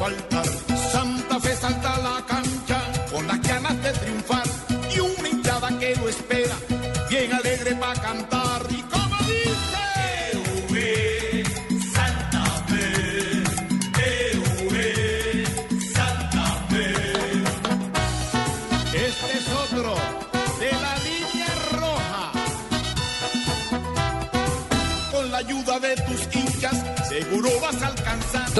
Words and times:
Nadie 0.00 0.39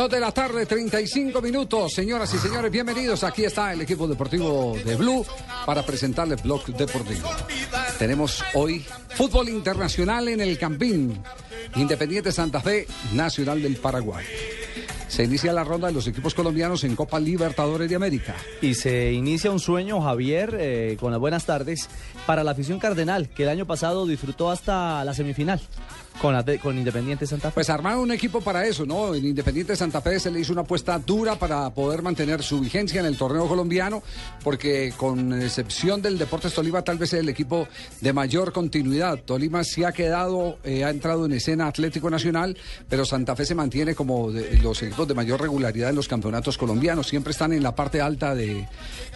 Dos 0.01 0.09
de 0.09 0.19
la 0.19 0.33
tarde, 0.33 0.65
35 0.65 1.43
minutos. 1.43 1.93
Señoras 1.93 2.33
y 2.33 2.39
señores, 2.39 2.73
bienvenidos. 2.73 3.23
Aquí 3.23 3.45
está 3.45 3.75
el 3.75 3.83
equipo 3.83 4.09
deportivo 4.09 4.75
de 4.83 4.97
Blue 4.97 5.27
para 5.67 5.83
presentarles 5.83 6.43
Blog 6.43 6.65
Deportivo. 6.69 7.29
Tenemos 7.99 8.43
hoy 8.55 8.83
fútbol 9.11 9.51
internacional 9.51 10.27
en 10.29 10.41
el 10.41 10.57
Campín. 10.57 11.23
Independiente 11.77 12.33
Santa 12.33 12.63
Fe, 12.63 12.87
Nacional 13.13 13.61
del 13.61 13.77
Paraguay. 13.77 14.25
Se 15.07 15.25
inicia 15.25 15.53
la 15.53 15.65
ronda 15.65 15.89
de 15.89 15.93
los 15.93 16.07
equipos 16.07 16.33
colombianos 16.33 16.83
en 16.85 16.97
Copa 16.97 17.21
Libertadores 17.21 17.91
de 17.91 17.97
América. 17.97 18.35
Y 18.63 18.73
se 18.73 19.13
inicia 19.13 19.51
un 19.51 19.61
sueño, 19.61 20.01
Javier, 20.01 20.57
eh, 20.59 20.97
con 20.99 21.11
las 21.11 21.21
buenas 21.21 21.45
tardes, 21.45 21.91
para 22.25 22.43
la 22.43 22.53
afición 22.53 22.79
cardenal, 22.79 23.29
que 23.29 23.43
el 23.43 23.51
año 23.51 23.67
pasado 23.67 24.07
disfrutó 24.07 24.51
hasta 24.51 25.05
la 25.05 25.13
semifinal 25.13 25.61
con, 26.21 26.33
la 26.35 26.45
con 26.59 26.77
Independiente 26.79 27.27
Santa 27.27 27.49
Fe. 27.51 27.55
Pues 27.55 27.71
armaron 27.71 28.01
un 28.01 28.13
equipo 28.13 28.41
para 28.41 28.67
eso, 28.67 28.85
¿no? 28.87 29.15
En 29.15 29.25
Independiente 29.25 29.75
Santa 29.77 30.01
Fe 30.01 30.21
se 30.21 30.31
le 30.31 30.41
hizo 30.41 30.53
una 30.53 30.63
apuesta 30.63 30.99
dura 30.99 31.37
para 31.37 31.71
poder 31.71 32.03
mantener 32.03 32.43
su 32.43 32.61
vigencia 32.61 33.01
en 33.01 33.07
el 33.07 33.17
torneo 33.17 33.47
colombiano, 33.49 34.03
porque 34.45 34.93
con 34.97 35.33
excepción 35.41 36.03
del 36.03 36.19
Deportes 36.19 36.53
Tolima, 36.55 36.83
tal 36.83 36.99
vez 36.99 37.13
es 37.13 37.21
el 37.21 37.29
equipo 37.29 37.69
de 38.01 38.13
mayor 38.13 38.53
continuidad. 38.53 39.19
Tolima 39.25 39.65
sí 39.65 39.85
ha 39.85 39.93
quedado, 39.93 40.59
eh, 40.65 40.85
ha 40.85 40.91
entrado 40.91 41.27
en 41.27 41.33
escena 41.33 41.67
Atlético 41.67 42.11
Nacional, 42.11 42.57
pero 42.89 43.05
Santa 43.05 43.35
Fe 43.37 43.45
se 43.47 43.55
mantiene 43.55 43.95
como 43.95 44.31
los 44.63 44.83
equipos 44.83 45.09
de 45.09 45.15
mayor 45.15 45.41
regularidad 45.41 45.91
en 45.91 45.97
los 45.97 46.09
campeonatos 46.09 46.59
colombianos. 46.59 47.09
Siempre 47.09 47.33
están 47.33 47.53
en 47.53 47.63
la 47.63 47.75
parte 47.75 48.01
alta 48.01 48.35
de, 48.35 48.69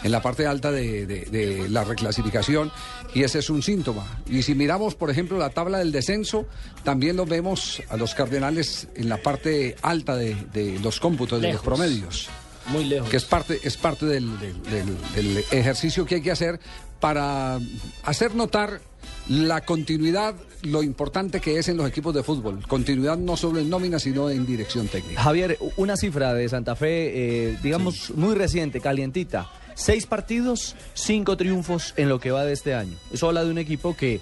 en 0.03 0.11
la 0.13 0.23
parte 0.23 0.47
alta 0.47 0.71
de- 0.71 1.07
de 1.07 1.69
la 1.69 1.85
reclasificación, 1.85 2.71
y 3.15 3.23
ese 3.23 3.39
es 3.39 3.51
un 3.51 3.63
síntoma. 3.63 4.23
Y 4.29 4.43
si 4.43 4.55
miramos, 4.55 4.95
por 4.95 5.11
ejemplo, 5.11 5.39
la 5.39 5.51
tabla 5.51 5.79
del 5.79 5.93
descenso, 5.93 6.47
también 6.85 7.17
lo 7.17 7.27
vemos 7.27 7.83
a 7.89 7.97
los 7.97 8.15
Cardenales 8.15 8.87
en 8.95 9.09
la 9.09 9.17
parte 9.17 9.75
alta 9.83 10.15
de, 10.17 10.37
de 10.53 10.79
los 10.81 11.01
cómputos, 11.01 11.41
de 11.41 11.53
los 11.53 11.63
promedios. 11.63 12.29
Muy 12.69 12.85
lejos. 12.85 13.11
Que 13.11 13.17
es 13.19 13.25
parte, 13.25 13.59
es 13.63 13.77
parte 13.77 14.07
del, 14.07 14.39
del- 14.39 14.63
del- 14.65 14.97
del 15.15 15.39
ejercicio 15.51 16.07
que 16.07 16.17
hay 16.17 16.23
que 16.23 16.31
hacer 16.31 16.61
para 17.01 17.59
hacer 18.05 18.35
notar 18.35 18.81
la 19.29 19.63
continuidad, 19.63 20.35
lo 20.63 20.83
importante 20.83 21.41
que 21.41 21.59
es 21.59 21.69
en 21.69 21.77
los 21.77 21.87
equipos 21.89 22.15
de 22.15 22.23
fútbol. 22.23 22.67
Continuidad 22.67 23.19
no 23.19 23.37
solo 23.37 23.59
en 23.59 23.69
nómina, 23.69 23.99
sino 23.99 24.31
en 24.31 24.47
dirección 24.47 24.89
técnica. 24.89 25.21
Javier, 25.23 25.59
una 25.77 25.97
cifra 25.97 26.33
de 26.33 26.49
Santa 26.49 26.75
Fe, 26.77 27.49
eh, 27.51 27.59
digamos, 27.63 28.11
muy 28.17 28.35
reciente, 28.35 28.81
calientita. 28.81 29.51
Seis 29.75 30.07
partidos, 30.07 30.77
cinco 30.95 31.37
triunfos 31.37 31.93
en 31.97 32.09
lo 32.09 32.21
que 32.21 32.31
va 32.31 32.45
de 32.45 32.53
este 32.53 32.75
año. 32.75 32.97
Eso 33.13 33.27
habla 33.29 33.45
de 33.45 33.51
un 33.51 33.59
equipo 33.59 33.97
que 33.97 34.21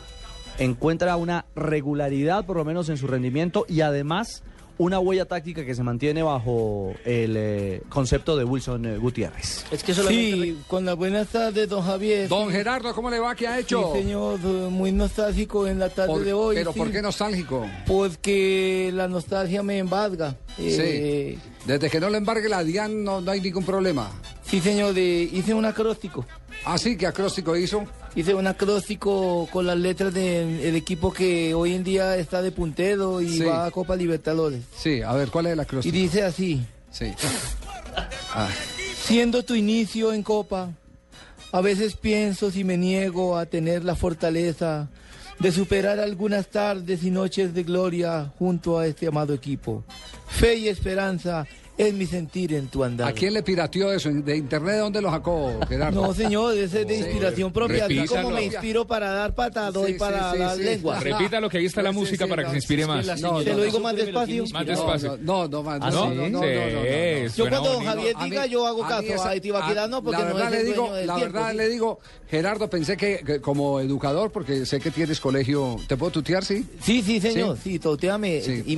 encuentra 0.64 1.16
una 1.16 1.44
regularidad, 1.54 2.44
por 2.44 2.56
lo 2.56 2.64
menos 2.64 2.88
en 2.88 2.96
su 2.96 3.06
rendimiento, 3.06 3.64
y 3.68 3.80
además 3.80 4.42
una 4.78 4.98
huella 4.98 5.26
táctica 5.26 5.64
que 5.64 5.74
se 5.74 5.82
mantiene 5.82 6.22
bajo 6.22 6.94
el 7.04 7.34
eh, 7.36 7.82
concepto 7.88 8.36
de 8.36 8.44
Wilson 8.44 8.86
eh, 8.86 8.96
Gutiérrez. 8.96 9.64
Es 9.70 9.84
que 9.84 9.94
solamente. 9.94 10.32
Sí, 10.46 10.58
con 10.66 10.84
las 10.84 10.96
buenas 10.96 11.28
tardes, 11.28 11.68
don 11.68 11.82
Javier. 11.84 12.26
Don 12.28 12.50
Gerardo, 12.50 12.92
¿cómo 12.94 13.10
le 13.10 13.20
va? 13.20 13.34
¿Qué 13.34 13.46
ha 13.46 13.58
hecho? 13.60 13.92
Sí, 13.92 14.00
señor, 14.00 14.40
eh, 14.42 14.68
muy 14.70 14.90
nostálgico 14.90 15.68
en 15.68 15.78
la 15.78 15.88
tarde 15.90 16.08
Por- 16.08 16.24
de 16.24 16.32
hoy. 16.32 16.56
pero 16.56 16.72
sí. 16.72 16.78
¿por 16.78 16.90
qué 16.90 17.02
nostálgico? 17.02 17.66
Porque 17.86 18.90
la 18.94 19.06
nostalgia 19.08 19.62
me 19.62 19.78
embarga. 19.78 20.36
Eh, 20.58 21.36
Sí. 21.38 21.48
Desde 21.66 21.88
que 21.90 22.00
no 22.00 22.10
le 22.10 22.18
embargue 22.18 22.48
la 22.48 22.64
DIAN 22.64 23.04
no, 23.04 23.20
no 23.20 23.30
hay 23.30 23.40
ningún 23.40 23.64
problema. 23.64 24.10
sí, 24.44 24.60
señor, 24.60 24.96
hice 24.98 25.54
un 25.54 25.64
acróstico. 25.64 26.26
Así 26.64 26.96
que 26.96 27.06
acróstico 27.06 27.56
hizo. 27.56 27.84
Hice 28.14 28.34
un 28.34 28.46
acróstico 28.46 29.48
con 29.52 29.66
las 29.66 29.76
letras 29.78 30.12
del 30.12 30.76
equipo 30.76 31.12
que 31.12 31.54
hoy 31.54 31.74
en 31.74 31.82
día 31.82 32.16
está 32.16 32.42
de 32.42 32.52
puntero 32.52 33.20
y 33.20 33.28
Sí. 33.38 33.44
va 33.44 33.66
a 33.66 33.70
Copa 33.70 33.96
Libertadores. 33.96 34.62
Sí, 34.76 35.02
a 35.02 35.12
ver, 35.14 35.28
¿cuál 35.30 35.46
es 35.46 35.52
el 35.52 35.58
Y 35.58 35.62
acróstico? 35.62 35.94
dice 35.96 36.22
así, 36.22 36.60
Sí. 36.90 37.06
Ah, 38.34 38.48
siendo 39.04 39.42
tu 39.42 39.54
inicio 39.54 40.12
en 40.14 40.22
Copa, 40.22 40.70
a 41.52 41.60
veces 41.60 41.96
pienso 41.96 42.50
si 42.50 42.64
me 42.64 42.76
niego 42.78 43.36
a 43.36 43.44
tener 43.46 43.84
la 43.84 43.94
fortaleza 43.94 44.88
de 45.38 45.52
superar 45.52 46.00
algunas 46.00 46.46
tardes 46.46 47.02
y 47.04 47.10
noches 47.10 47.52
de 47.52 47.62
gloria 47.64 48.32
junto 48.38 48.78
a 48.78 48.86
este 48.86 49.06
amado 49.08 49.34
equipo. 49.34 49.84
Fe 50.28 50.54
y 50.56 50.68
esperanza 50.68 51.46
es 51.88 51.94
mi 51.94 52.06
sentir 52.06 52.54
en 52.54 52.68
tu 52.68 52.82
andar. 52.84 53.08
¿A 53.08 53.12
quién 53.12 53.32
le 53.34 53.42
pirateó 53.42 53.92
eso? 53.92 54.10
¿De 54.10 54.36
internet 54.36 54.74
de 54.74 54.80
dónde 54.80 55.00
lo 55.02 55.10
sacó, 55.10 55.52
Gerardo? 55.68 56.02
No, 56.02 56.14
señor, 56.14 56.54
ese 56.56 56.82
es 56.82 56.86
de 56.86 56.94
Sí. 56.96 57.00
inspiración 57.02 57.52
propia, 57.52 57.84
así 57.86 57.94
Repítalo. 57.96 58.22
como 58.22 58.34
me 58.36 58.44
inspiro 58.44 58.86
para 58.86 59.10
dar 59.10 59.34
patada, 59.34 59.70
doy 59.70 59.92
Sí, 59.92 59.98
para 59.98 60.30
sí, 60.30 60.36
sí, 60.36 60.38
la 60.42 60.54
sí. 60.56 60.62
lengua. 60.62 61.00
Repítalo 61.00 61.48
que 61.48 61.58
ahí 61.58 61.66
está 61.66 61.82
la 61.82 61.92
música 61.92 62.24
sí, 62.24 62.30
para 62.30 62.42
no, 62.42 62.48
que 62.48 62.52
se 62.52 62.56
inspire 62.58 62.86
más. 62.86 63.06
No, 63.06 63.32
No, 63.32 63.42
¿Se 63.42 63.50
no, 63.50 63.56
lo 63.58 63.64
digo 63.64 63.78
no. 63.78 63.84
más 63.84 63.96
despacio? 63.96 64.42
Más 64.44 64.52
No, 64.52 64.70
despacio. 64.72 65.18
No, 65.20 65.48
no, 65.48 65.62
no, 65.62 65.70
¿Ah, 65.70 65.78
no, 65.78 65.90
no, 65.90 66.14
no, 66.14 66.14
no, 66.14 66.28
no, 66.28 66.30
no, 66.30 66.40
no. 66.40 67.28
Sí, 67.28 67.36
Yo 67.36 67.48
cuando 67.48 67.72
don. 67.72 67.84
Javier 67.84 68.14
diga, 68.24 68.46
yo 68.46 68.66
hago 68.66 68.82
caso. 68.82 69.22
A 69.24 69.34
Tibaquirá 69.40 69.88
no, 69.88 70.02
porque 70.02 70.22
la 70.22 70.28
no 70.28 70.34
verdad 70.34 70.54
es 70.54 70.60
el 70.68 70.74
dueño 70.74 71.06
La 71.06 71.16
verdad 71.16 71.54
le 71.54 71.68
digo, 71.68 71.98
Gerardo, 72.30 72.68
pensé 72.70 72.96
que, 72.96 73.40
como 73.40 73.80
educador, 73.80 74.30
porque 74.30 74.64
sé 74.66 74.80
que 74.80 74.90
tienes 74.90 75.20
colegio, 75.20 75.76
¿te 75.88 75.96
puedo 75.96 76.12
tutear, 76.12 76.44
sí? 76.44 76.64
Sí, 76.80 77.02
sí, 77.02 77.20
señor, 77.20 77.56
Sí. 77.62 77.78
Sí. 78.42 78.62
Y 78.66 78.76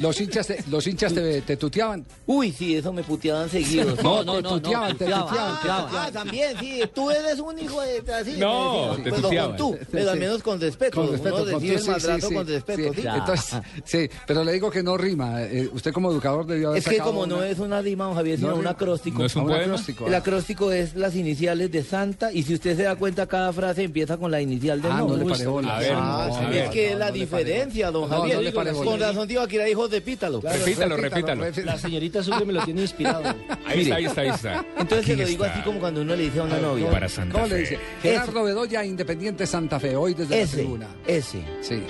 los, 0.00 0.20
hinchas, 0.20 0.46
te, 0.46 0.58
los 0.70 0.86
hinchas 0.86 1.12
te, 1.14 1.42
te 1.42 1.56
tuteaban. 1.56 2.04
Uy, 2.28 2.50
sí, 2.52 2.74
eso 2.76 2.92
me 2.92 3.02
puteaban 3.04 3.48
seguido. 3.48 3.94
No, 4.02 4.24
te 4.24 4.42
tuteaban, 4.42 4.96
te 4.96 5.04
tuteaban, 5.04 5.26
te 5.28 5.38
Ah, 5.38 5.58
tuteaban. 5.60 5.86
ah, 5.94 6.10
también, 6.12 6.56
sí, 6.58 6.80
tú 6.94 7.10
eres 7.10 7.38
un 7.38 7.58
hijo 7.58 7.80
de... 7.80 8.02
Así, 8.12 8.32
No, 8.36 8.96
decían. 8.96 9.04
te 9.04 9.10
Pues, 9.10 9.56
tú, 9.56 9.78
pero 9.92 10.10
al 10.10 10.16
Sí. 10.16 10.20
menos 10.20 10.42
con 10.42 10.60
respeto. 10.60 11.00
Con 11.00 11.12
respeto, 11.12 11.36
Uno 11.36 11.44
con 11.44 11.52
recibe 11.54 11.72
tú, 11.72 11.78
el 11.78 11.84
sí, 11.84 11.90
maltrato 11.90 12.28
sí, 12.28 12.34
con 12.34 12.46
sí, 12.46 12.52
respeto, 12.52 12.94
sí. 12.94 13.00
¿sí? 13.02 13.06
Entonces, 13.08 13.60
sí, 13.84 14.10
pero 14.26 14.44
le 14.44 14.52
digo 14.52 14.70
que 14.70 14.82
no 14.82 14.96
rima. 14.96 15.42
Eh, 15.44 15.68
usted 15.72 15.92
como 15.92 16.10
educador 16.10 16.46
debió 16.46 16.68
haber 16.70 16.78
Es 16.80 16.88
que 16.88 16.98
como 16.98 17.26
no 17.26 17.42
es 17.42 17.58
una 17.58 17.80
rima, 17.80 18.04
don 18.06 18.14
Javier, 18.14 18.40
No 18.40 18.48
sino 18.48 18.60
un 18.60 18.66
acróstico. 18.66 19.18
No 19.20 19.26
es 19.26 19.36
un 19.36 19.42
a 19.42 19.44
un 19.44 19.52
acróstico, 19.52 20.06
El 20.08 20.14
acróstico 20.14 20.72
es 20.72 20.94
las 20.96 21.14
iniciales 21.14 21.70
de 21.70 21.84
Santa 21.84 22.32
y 22.32 22.42
si 22.42 22.54
usted 22.54 22.76
se 22.76 22.82
da 22.82 22.96
cuenta 22.96 23.26
cada 23.26 23.52
frase 23.52 23.84
empieza 23.84 24.16
con 24.16 24.30
la 24.30 24.40
inicial 24.40 24.82
del 24.82 24.90
Ah, 24.92 24.98
no 25.06 25.16
le 25.16 25.24
paré 25.24 25.46
bola. 25.46 25.76
A 25.76 25.80
ver, 25.80 25.92
Ah, 25.94 26.26
no, 26.28 26.38
sí, 26.38 26.58
a 26.58 26.64
es 26.64 26.70
que 26.70 26.90
no, 26.92 26.98
la 26.98 27.06
no 27.08 27.12
diferencia, 27.12 27.90
don. 27.90 28.08
No, 28.10 28.16
Javier. 28.20 28.54
no 28.54 28.84
con 28.84 28.98
razón 29.00 29.28
tío, 29.28 29.42
aquí 29.42 29.56
era 29.56 29.68
hijo 29.68 29.86
de 29.88 30.00
Pítalo. 30.00 30.40
Repítalo, 30.40 30.96
repítalo. 30.96 31.44
repítalo. 31.44 31.78
señorita 31.78 32.15
Sucre 32.22 32.44
me 32.44 32.52
lo 32.52 32.64
tiene 32.64 32.82
inspirado. 32.82 33.22
Ahí 33.66 33.82
está, 33.82 33.96
ahí 33.96 34.04
está, 34.06 34.20
ahí 34.20 34.28
está. 34.28 34.64
Entonces 34.78 35.06
se 35.06 35.12
Aquí 35.12 35.22
lo 35.22 35.28
digo 35.28 35.44
está. 35.44 35.56
así 35.56 35.64
como 35.64 35.80
cuando 35.80 36.00
uno 36.02 36.14
le 36.16 36.22
dice 36.24 36.38
a 36.40 36.42
una 36.44 36.58
novia. 36.58 36.90
Para 36.90 37.08
Santa 37.08 37.32
¿Cómo 37.32 37.46
le 37.46 37.56
dice? 37.58 37.78
Gerardo 38.02 38.44
Bedoya, 38.44 38.84
Independiente 38.84 39.46
Santa 39.46 39.80
Fe, 39.80 39.96
hoy 39.96 40.14
desde 40.14 40.36
la 40.36 40.42
Ese, 40.42 40.56
tribuna. 40.58 40.86
ese. 41.06 41.42
Sí, 41.62 41.82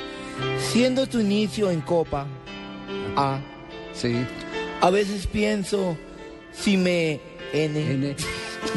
Siendo 0.59 1.07
tu 1.07 1.21
inicio 1.21 1.71
en 1.71 1.81
Copa 1.83 2.27
A, 3.17 3.41
sí. 3.95 4.15
a 4.81 4.91
veces 4.91 5.27
pienso 5.27 5.97
si 6.53 6.77
me 6.77 7.21
N, 7.53 7.79
N, 7.93 8.17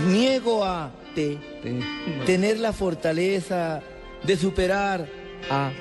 niego 0.07 0.63
a 0.66 0.92
T, 1.16 1.38
T, 1.63 1.80
tener 2.25 2.60
la 2.60 2.72
fortaleza 2.74 3.81
de 4.24 4.38
superar 4.38 5.07
a 5.50 5.68
A. 5.68 5.72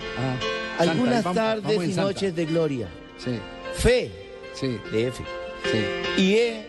Santa, 0.79 0.93
algunas 0.93 1.25
vamos- 1.25 1.37
tardes 1.37 1.62
vamos 1.64 1.85
y 1.85 1.93
Santa. 1.93 2.03
noches 2.03 2.37
de 2.37 2.47
gloria. 2.47 2.88
Sí, 3.19 3.38
Fe 3.75 4.11
Sí, 4.55 4.79
DF. 4.93 5.21
Sí. 5.64 6.22
Y 6.22 6.34
he 6.34 6.66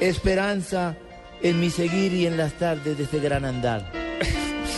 esperanza 0.00 0.96
en 1.42 1.60
mi 1.60 1.70
seguir 1.70 2.12
y 2.12 2.26
en 2.26 2.36
las 2.36 2.54
tardes 2.54 2.96
de 2.96 3.04
este 3.04 3.20
gran 3.20 3.44
andar. 3.44 3.92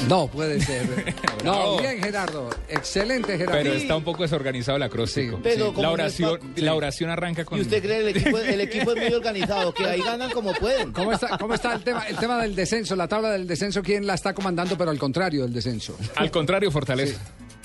No 0.08 0.26
puede 0.26 0.60
ser. 0.60 1.14
No, 1.44 1.78
bien, 1.78 2.00
Gerardo. 2.00 2.50
Excelente, 2.68 3.36
Gerardo. 3.36 3.62
Pero 3.62 3.74
está 3.74 3.96
un 3.96 4.04
poco 4.04 4.22
desorganizado 4.22 4.76
el 4.76 4.84
acróstico. 4.84 5.36
Sí, 5.36 5.42
Pero 5.42 5.72
como 5.72 5.82
la, 5.82 6.06
es 6.06 6.20
oración, 6.20 6.52
la 6.54 6.74
oración 6.74 7.10
arranca 7.10 7.44
con... 7.44 7.58
¿Y 7.58 7.62
usted 7.62 7.82
cree 7.82 7.98
el 7.98 8.08
equipo, 8.08 8.38
el 8.38 8.60
equipo 8.60 8.92
es 8.92 9.02
muy 9.02 9.12
organizado? 9.12 9.74
Que 9.74 9.86
ahí 9.86 10.00
ganan 10.00 10.30
como 10.30 10.52
pueden. 10.54 10.92
¿Cómo 10.92 11.12
está, 11.12 11.36
¿Cómo 11.38 11.54
está 11.54 11.74
el 11.74 11.82
tema, 11.82 12.04
el 12.06 12.16
tema 12.16 12.40
del 12.40 12.54
descenso? 12.54 12.94
La 12.94 13.08
tabla 13.08 13.30
del 13.30 13.46
descenso, 13.46 13.82
¿quién 13.82 14.06
la 14.06 14.14
está 14.14 14.34
comandando? 14.34 14.78
Pero 14.78 14.90
al 14.90 14.98
contrario 14.98 15.42
del 15.42 15.52
descenso. 15.52 15.96
Al 16.14 16.30
contrario, 16.30 16.70
Fortaleza. 16.70 17.20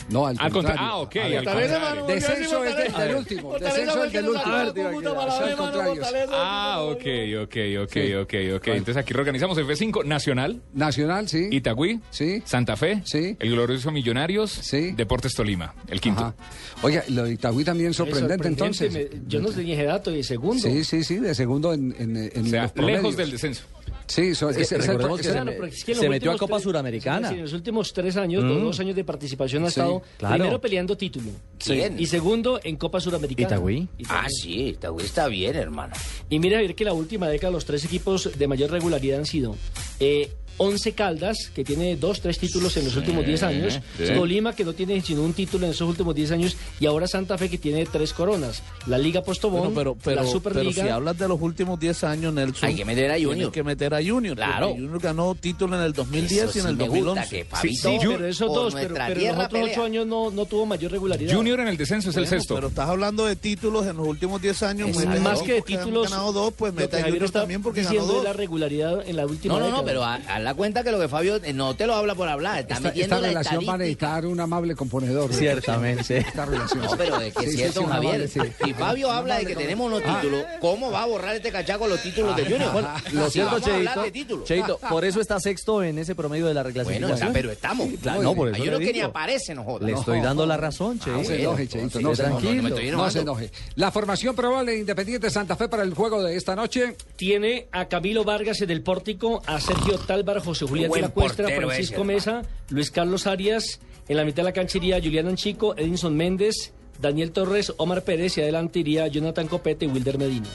No, 0.09 0.25
al, 0.27 0.37
Al 0.39 0.51
contra- 0.51 0.73
contrario. 0.75 0.81
Ah, 0.81 0.97
ok. 0.97 1.13
Ver, 1.13 1.37
al 1.37 1.43
contrario. 1.45 2.05
Descenso 2.07 2.63
es 2.63 2.77
del, 2.77 2.93
del 2.93 3.15
último. 3.15 3.59
Descenso 3.59 4.03
es 4.05 4.13
del 4.13 4.29
último. 4.29 4.55
Es 4.55 5.33
al 5.41 5.55
contrario. 5.57 6.01
Ah, 6.31 6.79
ok, 6.83 7.05
ok, 7.43 7.55
ok, 7.83 7.97
ok, 8.21 8.33
ok. 8.55 8.67
Entonces 8.67 8.97
aquí 8.97 9.13
reorganizamos 9.13 9.57
F5, 9.57 10.05
Nacional, 10.05 10.61
Nacional, 10.73 11.27
sí. 11.27 11.47
Itagüí, 11.51 11.99
Sí. 12.09 12.41
Santa 12.45 12.75
Fe, 12.77 13.01
Sí. 13.05 13.35
el 13.39 13.51
glorioso 13.51 13.91
Millonarios, 13.91 14.51
Sí. 14.51 14.91
Deportes 14.91 15.33
Tolima, 15.35 15.73
el 15.87 15.99
quinto. 16.01 16.21
Ajá. 16.21 16.35
Oiga, 16.83 17.03
lo 17.09 17.23
de 17.25 17.33
Itagüí 17.33 17.63
también 17.63 17.93
sorprendente, 17.93 18.47
entonces. 18.47 18.93
me- 18.93 19.07
yo 19.27 19.41
no 19.41 19.49
tenía 19.49 19.75
ese 19.75 19.83
dato 19.85 20.15
y 20.15 20.23
segundo. 20.23 20.61
Sí, 20.61 20.83
sí, 20.83 21.03
sí, 21.03 21.17
de 21.17 21.35
segundo 21.35 21.73
en, 21.73 21.93
en, 21.99 22.15
en 22.17 22.45
O 22.45 22.49
sea, 22.49 22.63
los 22.63 22.71
promedios. 22.71 23.01
lejos 23.03 23.17
del 23.17 23.31
descenso. 23.31 23.63
Sí, 24.07 24.33
so- 24.35 24.49
Es 24.49 24.55
que 24.57 24.63
ese- 24.63 24.75
ese 24.75 24.83
es 24.83 24.87
recordemos 24.87 25.17
que 25.17 25.23
se 25.23 25.43
me- 25.43 25.67
es 25.67 25.83
que 25.83 25.91
en 25.91 25.97
se 25.99 26.09
metió 26.09 26.31
a 26.31 26.37
Copa 26.37 26.55
tres- 26.55 26.63
Suramericana. 26.63 27.29
sí, 27.29 27.35
en 27.35 27.41
los 27.41 27.53
últimos 27.53 27.91
tres 27.93 28.15
años, 28.15 28.41
dos 28.43 28.79
años 28.79 28.95
de 28.95 29.03
participación 29.03 29.63
ha 29.63 29.67
Sí, 29.67 29.79
estado 29.79 30.01
claro. 30.17 30.35
primero 30.35 30.61
peleando 30.61 30.95
título. 30.95 31.29
¿Quién? 31.59 31.99
Y 31.99 32.05
segundo 32.05 32.59
en 32.63 32.77
Copa 32.77 32.99
Suramericana. 33.01 33.47
Itagüí. 33.49 33.87
Ah, 34.07 34.27
sí, 34.29 34.69
Itagüí 34.69 35.03
está 35.05 35.27
bien, 35.27 35.55
hermano. 35.55 35.93
Y 36.29 36.39
mira, 36.39 36.57
a 36.59 36.61
ver 36.61 36.73
que 36.73 36.85
la 36.85 36.93
última 36.93 37.27
década 37.27 37.51
los 37.51 37.65
tres 37.65 37.83
equipos 37.85 38.31
de 38.37 38.47
mayor 38.47 38.71
regularidad 38.71 39.19
han 39.19 39.25
sido 39.25 39.55
eh, 39.99 40.29
Once 40.57 40.91
Caldas, 40.93 41.51
que 41.53 41.63
tiene 41.63 41.95
dos, 41.95 42.19
tres 42.21 42.39
títulos 42.39 42.75
en 42.77 42.85
los 42.85 42.95
últimos 42.95 43.25
10 43.25 43.43
años, 43.43 43.79
sí. 43.97 44.05
Tolima, 44.13 44.53
que 44.55 44.65
no 44.65 44.73
tiene 44.73 44.99
sino 45.01 45.21
un 45.21 45.33
título 45.33 45.65
en 45.65 45.71
esos 45.71 45.87
últimos 45.87 46.15
10 46.15 46.31
años, 46.31 46.57
y 46.79 46.85
ahora 46.87 47.07
Santa 47.07 47.37
Fe, 47.37 47.49
que 47.49 47.57
tiene 47.57 47.85
tres 47.85 48.11
coronas. 48.13 48.63
La 48.87 48.97
Liga 48.97 49.21
Postobón, 49.21 49.73
Bueno, 49.73 49.75
pero, 49.75 49.97
pero, 50.03 50.15
la 50.15 50.21
pero 50.23 50.31
Superliga. 50.31 50.83
si 50.83 50.89
hablas 50.89 51.17
de 51.17 51.27
los 51.27 51.39
últimos 51.41 51.79
10 51.79 52.03
años, 52.05 52.33
Nelson. 52.33 52.69
Hay 52.69 52.75
que 52.75 52.85
meter 52.85 53.11
a 53.11 53.15
Junior. 53.21 53.51
que 53.51 53.63
meter 53.63 53.93
a 53.93 54.03
Junior. 54.03 54.35
Claro. 54.35 54.69
Junior 54.71 54.99
ganó 54.99 55.35
título 55.35 55.75
en 55.77 55.83
el 55.83 55.93
2010 55.93 56.31
Eso 56.31 56.43
y 56.45 56.47
en 56.47 56.51
sí 56.65 56.69
el 56.71 56.77
me 56.77 56.87
gusta, 56.87 57.05
2011. 57.05 57.29
que 57.29 57.43
Sí, 57.43 57.47
Fabito 57.77 57.89
sí, 57.91 57.97
pero 58.07 58.27
esos 58.27 58.53
dos, 58.53 58.73
pero, 58.73 58.93
pero 58.95 59.21
los 59.21 59.33
otros 59.33 59.47
pelea. 59.49 59.71
ocho 59.71 59.83
años 59.83 60.07
no, 60.07 60.31
no 60.31 60.45
tuvo 60.45 60.65
mayor 60.65 60.91
regularidad. 60.91 61.35
Junior 61.35 61.59
en 61.59 61.67
el 61.67 61.77
descenso 61.77 62.09
es 62.09 62.15
el 62.17 62.23
Bueno, 62.23 62.37
sexto. 62.37 62.55
Pero 62.55 62.67
estás 62.69 62.89
hablando 62.89 63.25
de 63.25 63.35
títulos 63.35 63.85
en 63.85 63.97
los 63.97 64.07
últimos 64.07 64.41
10 64.41 64.63
años. 64.63 64.95
Mete 64.97 65.17
a 65.17 65.21
más 65.21 65.33
dos 65.39 65.43
que 65.43 65.53
de 65.53 65.61
títulos, 65.61 66.09
ganado 66.09 66.33
dos, 66.33 66.53
pues 66.57 66.73
mete 66.73 66.97
a 66.97 67.03
Junior 67.03 67.29
también 67.29 67.61
porque 67.61 67.83
ganó 67.83 68.05
dos. 68.05 68.23
la 68.23 68.33
regularidad 68.33 69.07
en 69.07 69.15
la 69.17 69.25
última 69.25 69.53
No, 69.59 69.59
no, 69.69 69.77
no, 69.77 69.85
pero 69.85 70.03
ha- 70.03 70.15
haz 70.15 70.46
la 70.47 70.53
cuenta 70.55 70.81
que 70.81 70.91
lo 70.91 70.99
que 70.99 71.09
Fabio 71.09 71.35
eh, 71.43 71.51
no 71.51 71.75
te 71.75 71.85
lo 71.85 71.93
habla 71.93 72.15
por 72.15 72.29
hablar, 72.29 72.59
está 72.61 72.75
Esta, 72.75 72.87
metiendo 72.87 73.15
esta 73.17 73.21
la 73.21 73.27
relación 73.27 73.65
va 73.67 73.73
a 73.73 73.77
necesitar 73.77 74.25
un 74.25 74.39
amable 74.39 74.75
componedor. 74.75 75.33
Ciertamente. 75.33 76.17
Esta 76.19 76.45
relación. 76.45 76.83
No, 76.83 76.91
pero 76.97 77.19
de 77.19 77.31
que 77.31 77.39
Sí, 77.41 77.45
es 77.47 77.51
sí, 77.51 77.57
cierto, 77.57 77.81
sí, 77.81 77.85
Javier. 77.87 78.13
amable, 78.15 78.27
sí. 78.29 78.39
Si 78.63 78.73
Fabio 78.73 79.11
habla 79.11 79.39
de 79.39 79.45
que 79.45 79.55
tenemos 79.57 79.87
unos 79.87 80.01
títulos, 80.03 80.45
¿cómo 80.61 80.89
va 80.89 81.03
a 81.03 81.05
borrar 81.05 81.35
este 81.35 81.51
cachaco 81.51 81.85
los 81.87 82.01
títulos 82.01 82.33
de 82.37 82.43
Junior? 82.45 82.71
Bueno, 82.71 82.87
lo 83.11 83.25
Si 83.25 83.31
cierto, 83.33 83.59
Cheito. 83.59 84.43
Cheito, 84.45 84.79
por 84.89 85.03
eso 85.03 85.19
está 85.19 85.37
sexto 85.41 85.83
en 85.83 85.97
ese 85.99 86.15
promedio 86.15 86.45
de 86.47 86.53
la 86.53 86.63
Bueno, 86.63 86.79
o 86.79 86.83
reclasificación. 86.83 87.17
sea, 87.17 87.33
pero 87.33 87.51
estamos. 87.51 87.87
Claro, 88.01 88.23
no, 88.23 88.33
por 88.33 88.47
eso 88.47 88.55
Hay 88.55 88.61
le 88.63 88.69
unos 88.69 88.79
que 88.87 88.93
ni 88.93 89.01
aparece, 89.01 89.53
no 89.53 89.63
joda. 89.65 89.85
Le 89.85 89.91
No. 89.91 89.99
estoy 89.99 90.21
dando 90.21 90.45
la 90.45 90.55
razón, 90.55 90.97
No 90.97 91.03
Cheito. 91.03 91.23
se 91.25 91.41
enoje, 91.41 91.67
Cheito, 91.67 91.99
no 91.99 92.11
Esté 92.13 92.23
se 92.23 92.27
enoje. 92.29 92.41
tranquilo. 92.47 92.49
No, 92.51 92.55
no 92.55 92.63
me 92.63 92.69
estoy 92.69 92.83
No 92.85 92.89
enojando. 92.93 93.11
se 93.11 93.19
enoje. 93.19 93.51
La 93.75 93.91
formación 93.91 94.33
probable 94.33 94.71
de 94.71 94.77
Independiente 94.79 95.29
Santa 95.29 95.57
Fe 95.57 95.67
para 95.67 95.83
el 95.83 95.93
juego 95.93 96.23
de 96.23 96.37
esta 96.37 96.55
noche. 96.55 96.95
Tiene 97.17 97.67
a 97.73 97.85
Camilo 97.89 98.23
Vargas 98.23 98.61
en 98.61 98.69
el 98.71 98.81
pórtico, 98.81 99.41
a 99.45 99.59
Sergio 99.59 99.95
José 100.39 100.65
Julián 100.65 100.89
Buen 100.89 101.01
de 101.01 101.07
la 101.07 101.13
Cuestra, 101.13 101.47
Francisco 101.49 102.01
ese, 102.01 102.03
Mesa, 102.03 102.41
Luis 102.69 102.91
Carlos 102.91 103.27
Arias. 103.27 103.79
En 104.07 104.17
la 104.17 104.23
mitad 104.23 104.37
de 104.37 104.43
la 104.43 104.53
cancha 104.53 104.77
iría 104.77 105.01
Julián 105.01 105.27
Anchico, 105.27 105.75
Edinson 105.77 106.15
Méndez, 106.15 106.73
Daniel 107.01 107.31
Torres, 107.31 107.73
Omar 107.77 108.03
Pérez 108.03 108.37
y 108.37 108.41
adelante 108.41 108.79
iría 108.79 109.07
Jonathan 109.07 109.47
Copete 109.47 109.85
y 109.85 109.89
Wilder 109.89 110.17
Medina. 110.17 110.47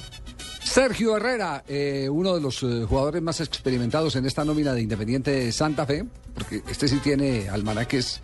Sergio 0.62 1.16
Herrera, 1.16 1.64
eh, 1.68 2.08
uno 2.08 2.34
de 2.34 2.40
los 2.40 2.62
eh, 2.62 2.86
jugadores 2.88 3.20
más 3.20 3.40
experimentados 3.40 4.16
en 4.16 4.24
esta 4.24 4.42
nómina 4.42 4.72
de 4.72 4.80
Independiente 4.80 5.52
Santa 5.52 5.84
Fe, 5.84 6.04
porque 6.34 6.62
este 6.66 6.88
sí 6.88 6.98
tiene 7.00 7.50
almanaques 7.50 8.22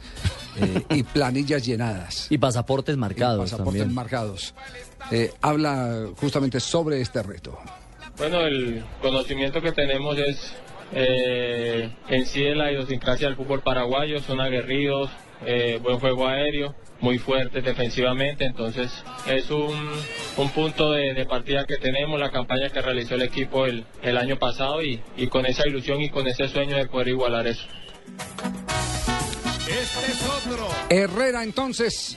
eh, 0.56 0.82
y 0.90 1.02
planillas 1.02 1.66
llenadas. 1.66 2.26
Y 2.30 2.38
pasaportes 2.38 2.96
marcados 2.96 3.50
pasaportes 3.50 3.80
también. 3.80 3.94
marcados. 3.94 4.54
Eh, 5.10 5.32
habla 5.40 6.06
justamente 6.16 6.60
sobre 6.60 7.00
este 7.00 7.22
reto. 7.22 7.58
Bueno, 8.16 8.40
el 8.40 8.84
conocimiento 9.00 9.60
que 9.60 9.72
tenemos 9.72 10.18
es 10.18 10.52
eh, 10.92 11.90
en 12.08 12.26
sí 12.26 12.42
de 12.42 12.54
la 12.54 12.72
idiosincrasia 12.72 13.28
del 13.28 13.36
fútbol 13.36 13.62
paraguayo, 13.62 14.20
son 14.20 14.40
aguerridos, 14.40 15.10
eh, 15.44 15.78
buen 15.82 15.98
juego 16.00 16.26
aéreo, 16.26 16.74
muy 17.00 17.18
fuertes 17.18 17.62
defensivamente, 17.62 18.44
entonces 18.44 18.90
es 19.28 19.50
un, 19.50 19.72
un 20.36 20.50
punto 20.50 20.92
de, 20.92 21.14
de 21.14 21.26
partida 21.26 21.64
que 21.64 21.76
tenemos, 21.76 22.18
la 22.18 22.30
campaña 22.30 22.70
que 22.70 22.82
realizó 22.82 23.14
el 23.14 23.22
equipo 23.22 23.66
el, 23.66 23.84
el 24.02 24.16
año 24.16 24.36
pasado 24.36 24.82
y, 24.82 25.00
y 25.16 25.28
con 25.28 25.46
esa 25.46 25.66
ilusión 25.66 26.00
y 26.00 26.10
con 26.10 26.26
ese 26.26 26.48
sueño 26.48 26.76
de 26.76 26.86
poder 26.86 27.08
igualar 27.08 27.46
eso. 27.46 27.66
Este 29.60 30.12
es 30.12 30.26
otro. 30.26 30.68
Herrera 30.88 31.44
entonces 31.44 32.16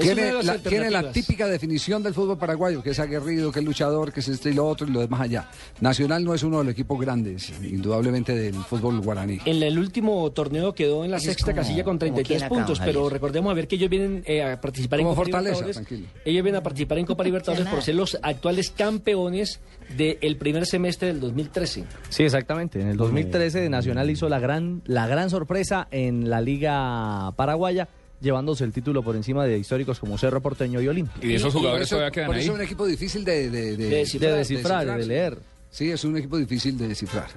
tiene 0.00 0.42
la, 0.42 0.58
tiene 0.58 0.90
la 0.90 1.12
típica 1.12 1.46
definición 1.46 2.02
del 2.02 2.14
fútbol 2.14 2.38
paraguayo, 2.38 2.82
que 2.82 2.90
es 2.90 2.98
aguerrido, 2.98 3.52
que 3.52 3.60
es 3.60 3.64
luchador, 3.64 4.12
que 4.12 4.20
es 4.20 4.28
este 4.28 4.50
y 4.50 4.54
lo 4.54 4.66
otro 4.66 4.86
y 4.86 4.90
lo 4.90 5.00
demás 5.00 5.20
allá. 5.20 5.48
Nacional 5.80 6.24
no 6.24 6.34
es 6.34 6.42
uno 6.42 6.58
de 6.58 6.64
los 6.64 6.72
equipos 6.72 7.00
grandes, 7.00 7.52
indudablemente, 7.62 8.34
del 8.34 8.54
fútbol 8.54 9.00
guaraní. 9.00 9.38
En 9.44 9.62
el 9.62 9.78
último 9.78 10.30
torneo 10.32 10.74
quedó 10.74 11.04
en 11.04 11.10
la 11.10 11.18
es 11.18 11.24
sexta 11.24 11.52
como- 11.52 11.56
casilla 11.62 11.84
con 11.84 11.98
como 11.98 11.98
33 12.14 12.26
quién 12.26 12.42
acá, 12.44 12.54
puntos, 12.54 12.80
pero 12.80 13.08
recordemos 13.08 13.50
a 13.50 13.54
ver 13.54 13.68
que 13.68 13.76
ellos 13.76 13.90
vienen 13.90 14.22
eh, 14.26 14.42
a 14.42 14.60
participar 14.60 15.00
en 15.00 15.06
Copa 15.06 15.16
Fortaleza, 15.16 15.40
Libertadores. 15.60 15.76
tranquilo. 15.76 16.06
Ellos 16.24 16.42
vienen 16.42 16.58
a 16.60 16.62
participar 16.62 16.98
en 16.98 17.06
Copa 17.06 17.24
Libertadores 17.24 17.66
por 17.68 17.82
ser 17.82 17.94
los 17.94 18.18
actuales 18.22 18.70
campeones 18.70 19.60
del 19.96 20.36
primer 20.36 20.66
semestre 20.66 21.08
del 21.08 21.20
2013. 21.20 21.84
Sí, 22.08 22.22
exactamente. 22.22 22.80
En 22.80 22.88
el 22.88 22.96
2013 22.96 23.68
Nacional 23.68 24.08
hizo 24.10 24.28
la 24.28 24.38
gran, 24.38 24.82
la 24.86 25.06
gran 25.06 25.30
sorpresa 25.30 25.88
en 25.90 26.30
la 26.30 26.40
Liga 26.40 27.32
Paraguaya, 27.36 27.88
llevándose 28.20 28.64
el 28.64 28.72
título 28.72 29.02
por 29.02 29.16
encima 29.16 29.44
de 29.44 29.58
históricos 29.58 29.98
como 29.98 30.18
Cerro 30.18 30.40
Porteño 30.40 30.80
y 30.80 30.88
Olimpia. 30.88 31.14
Y 31.22 31.28
de 31.28 31.34
esos 31.36 31.52
por 31.52 31.60
jugadores 31.62 31.86
eso, 31.88 31.96
todavía 31.96 32.10
quedan 32.12 32.26
por 32.26 32.36
ahí. 32.36 32.42
eso 32.42 32.52
es 32.52 32.58
un 32.58 32.64
equipo 32.64 32.86
difícil 32.86 33.24
de, 33.24 33.50
de, 33.50 33.62
de- 33.62 33.76
De 33.76 33.84
De 33.88 33.96
descifrar, 33.96 34.34
descifrar, 34.36 34.98
de, 34.98 35.06
leer. 35.06 35.38
Sí, 35.72 35.88
es 35.88 36.02
un 36.04 36.16
equipo 36.16 36.36
difícil 36.36 36.76
de 36.76 36.88
descifrar. 36.88 37.28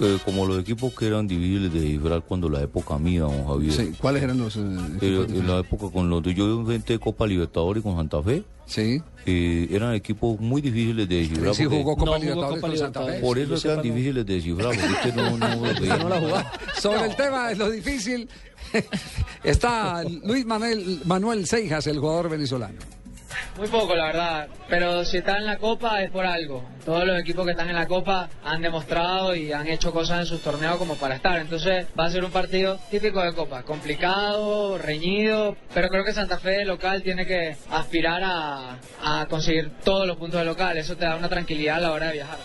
Eh, 0.00 0.16
como 0.24 0.46
los 0.46 0.58
equipos 0.58 0.94
que 0.94 1.06
eran 1.08 1.28
difíciles 1.28 1.70
de 1.70 1.78
descifrar 1.78 2.22
cuando 2.22 2.48
la 2.48 2.62
época 2.62 2.96
mía, 2.98 3.20
don 3.20 3.46
Javier. 3.46 3.72
Sí, 3.74 3.92
¿Cuáles 4.00 4.22
eran 4.22 4.38
los 4.38 4.56
eh, 4.56 4.60
Eh, 4.60 4.96
equipos 5.20 5.30
en 5.38 5.46
la 5.46 5.58
época 5.58 5.90
con 5.92 6.08
los 6.08 6.22
de 6.22 6.32
yo 6.34 6.46
inventé 6.46 6.98
Copa 6.98 7.26
Libertadores 7.26 7.82
con 7.82 7.94
Santa 7.96 8.22
Fe, 8.22 8.44
Sí, 8.64 9.02
eh, 9.26 9.68
eran 9.70 9.92
equipos 9.92 10.40
muy 10.40 10.62
difíciles 10.62 11.06
de 11.06 11.16
descifrar. 11.16 11.54
sí 11.54 11.64
jugó 11.66 11.84
Copa 11.96 12.04
No 12.06 12.12
jugó 12.12 12.18
Libertadores 12.22 12.60
Copa 12.62 12.68
con 12.68 12.78
Santa 12.78 13.04
Fe. 13.04 13.20
Por 13.20 13.38
eso 13.38 13.70
eran 13.70 13.82
difíciles 13.82 14.24
de 14.26 14.34
descifrar, 14.34 14.74
porque 14.74 14.92
usted 15.10 15.14
no 15.14 16.08
la 16.08 16.18
jugaba. 16.20 16.52
Sobre 16.80 17.04
el 17.10 17.16
tema 17.16 17.48
de 17.50 17.56
lo 17.56 17.70
difícil, 17.70 18.26
está 19.44 20.02
Luis 20.04 20.44
Manuel, 20.46 21.00
Manuel 21.04 21.46
Seijas, 21.46 21.86
el 21.86 21.98
jugador 21.98 22.28
venezolano. 22.30 22.78
Muy 23.58 23.68
poco, 23.68 23.94
la 23.94 24.06
verdad. 24.06 24.48
Pero 24.68 25.04
si 25.04 25.18
están 25.18 25.38
en 25.38 25.46
la 25.46 25.58
Copa 25.58 26.02
es 26.02 26.10
por 26.10 26.24
algo. 26.24 26.64
Todos 26.84 27.04
los 27.06 27.20
equipos 27.20 27.44
que 27.44 27.52
están 27.52 27.68
en 27.68 27.76
la 27.76 27.86
Copa 27.86 28.28
han 28.44 28.62
demostrado 28.62 29.34
y 29.34 29.52
han 29.52 29.68
hecho 29.68 29.92
cosas 29.92 30.20
en 30.20 30.26
sus 30.26 30.40
torneos 30.40 30.76
como 30.78 30.96
para 30.96 31.16
estar. 31.16 31.38
Entonces 31.38 31.86
va 31.98 32.06
a 32.06 32.10
ser 32.10 32.24
un 32.24 32.30
partido 32.30 32.78
típico 32.90 33.22
de 33.22 33.32
Copa. 33.34 33.62
Complicado, 33.62 34.78
reñido. 34.78 35.56
Pero 35.74 35.88
creo 35.88 36.04
que 36.04 36.12
Santa 36.12 36.38
Fe 36.38 36.64
local 36.64 37.02
tiene 37.02 37.26
que 37.26 37.56
aspirar 37.70 38.22
a, 38.24 38.78
a 39.02 39.26
conseguir 39.26 39.70
todos 39.84 40.06
los 40.06 40.16
puntos 40.16 40.40
de 40.40 40.46
local. 40.46 40.76
Eso 40.78 40.96
te 40.96 41.04
da 41.04 41.16
una 41.16 41.28
tranquilidad 41.28 41.76
a 41.76 41.80
la 41.80 41.92
hora 41.92 42.06
de 42.06 42.12
viajar. 42.14 42.38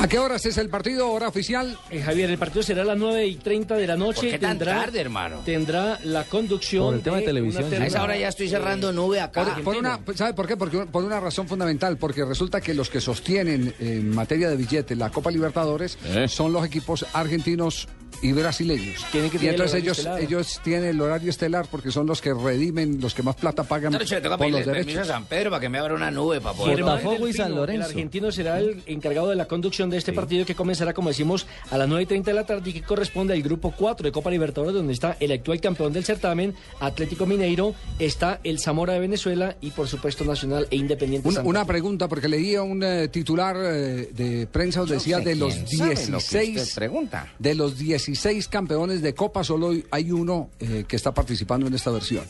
¿A 0.00 0.08
qué 0.08 0.18
horas 0.18 0.46
es 0.46 0.56
el 0.56 0.70
partido? 0.70 1.10
¿Hora 1.10 1.28
oficial? 1.28 1.76
Eh, 1.90 2.00
Javier, 2.00 2.30
el 2.30 2.38
partido 2.38 2.62
será 2.62 2.82
a 2.82 2.84
las 2.86 2.96
9 2.96 3.26
y 3.26 3.34
30 3.36 3.76
de 3.76 3.86
la 3.86 3.96
noche. 3.98 4.22
¿Por 4.22 4.30
qué 4.30 4.38
tan 4.38 4.56
tendrá, 4.56 4.80
tarde, 4.80 4.98
hermano? 5.00 5.42
Tendrá 5.44 5.98
la 6.04 6.24
conducción. 6.24 6.84
Por 6.86 6.94
el 6.94 7.00
tema 7.02 7.16
de 7.18 7.24
televisión, 7.24 7.66
sí. 7.68 7.76
A 7.76 7.84
esa 7.86 8.02
hora 8.02 8.14
terna- 8.14 8.20
ya 8.22 8.28
estoy 8.28 8.48
cerrando 8.48 8.92
nube 8.94 9.20
acá. 9.20 9.44
Por, 9.56 9.62
por 9.62 9.76
una, 9.76 10.00
¿Sabe 10.14 10.32
por 10.32 10.46
qué? 10.46 10.56
Porque, 10.56 10.78
por 10.86 11.04
una 11.04 11.20
razón 11.20 11.46
fundamental, 11.46 11.98
porque 11.98 12.24
resulta 12.24 12.62
que 12.62 12.72
los 12.72 12.88
que 12.88 13.00
sostienen 13.02 13.74
en 13.78 14.14
materia 14.14 14.48
de 14.48 14.56
billetes 14.56 14.96
la 14.96 15.10
Copa 15.10 15.30
Libertadores 15.30 15.98
¿Eh? 16.06 16.26
son 16.28 16.52
los 16.54 16.64
equipos 16.64 17.04
argentinos 17.12 17.86
y 18.22 18.32
brasileños. 18.32 19.04
Tienen 19.12 19.30
que 19.30 19.38
y 19.38 19.46
el 19.46 19.54
entonces 19.54 19.82
ellos, 19.82 19.98
estelar. 19.98 20.20
ellos 20.20 20.60
tienen 20.62 20.90
el 20.90 21.00
horario 21.00 21.30
estelar 21.30 21.66
porque 21.70 21.90
son 21.90 22.06
los 22.06 22.20
que 22.20 22.34
redimen, 22.34 23.00
los 23.00 23.14
que 23.14 23.22
más 23.22 23.36
plata 23.36 23.64
pagan 23.64 23.92
tengo 23.92 24.04
que 24.04 24.20
por 24.20 24.50
los 24.50 24.62
permiso 24.62 24.70
a 24.70 24.74
derechos. 24.74 25.06
San 25.06 25.24
Pedro 25.24 25.50
para 25.50 25.60
que 25.60 25.68
me 25.68 25.78
abra 25.78 25.94
una 25.94 26.10
nube 26.10 26.40
para 26.40 26.56
poder... 26.56 26.82
Botafogo 26.82 27.28
y 27.28 27.32
San 27.32 27.54
Lorenzo. 27.54 27.84
El 27.84 27.90
argentino 27.90 28.32
será 28.32 28.58
el 28.58 28.82
encargado 28.86 29.28
de 29.28 29.36
la 29.36 29.46
conducción 29.46 29.90
de 29.90 29.96
este 29.96 30.12
partido 30.12 30.44
que 30.44 30.54
comenzará, 30.54 30.94
como 30.94 31.08
decimos, 31.08 31.46
a 31.70 31.78
las 31.78 31.88
9 31.88 32.02
y 32.02 32.06
30 32.06 32.30
de 32.30 32.34
la 32.34 32.46
tarde 32.46 32.70
y 32.70 32.72
que 32.72 32.82
corresponde 32.82 33.34
al 33.34 33.42
grupo 33.42 33.74
4 33.76 34.04
de 34.04 34.12
Copa 34.12 34.30
Libertadores, 34.30 34.74
donde 34.74 34.92
está 34.92 35.16
el 35.20 35.32
actual 35.32 35.60
campeón 35.60 35.92
del 35.92 36.04
certamen, 36.04 36.54
Atlético 36.80 37.26
Mineiro, 37.26 37.74
está 37.98 38.40
el 38.44 38.58
Zamora 38.58 38.94
de 38.94 39.00
Venezuela 39.00 39.56
y, 39.60 39.70
por 39.70 39.88
supuesto, 39.88 40.24
Nacional 40.24 40.66
e 40.70 40.76
Independiente. 40.76 41.28
Una, 41.28 41.42
una 41.42 41.64
pregunta, 41.64 42.08
porque 42.08 42.28
leía 42.28 42.62
un 42.62 42.82
eh, 42.82 43.08
titular 43.08 43.56
eh, 43.58 44.10
de 44.12 44.46
prensa 44.46 44.80
donde 44.80 44.94
decía 44.94 45.18
sé 45.18 45.24
de 45.24 45.36
los 45.36 45.54
quién 45.54 45.66
sabe 45.66 45.94
lo 46.06 46.18
que 46.18 46.24
usted 46.24 46.40
16 46.40 46.74
pregunta. 46.74 47.32
de 47.38 47.54
los 47.54 47.78
16 47.78 47.99
campeones 48.48 49.02
de 49.02 49.14
Copa, 49.14 49.44
solo 49.44 49.72
hay 49.90 50.10
uno 50.12 50.50
eh, 50.58 50.84
que 50.86 50.96
está 50.96 51.12
participando 51.12 51.66
en 51.66 51.74
esta 51.74 51.90
versión. 51.90 52.24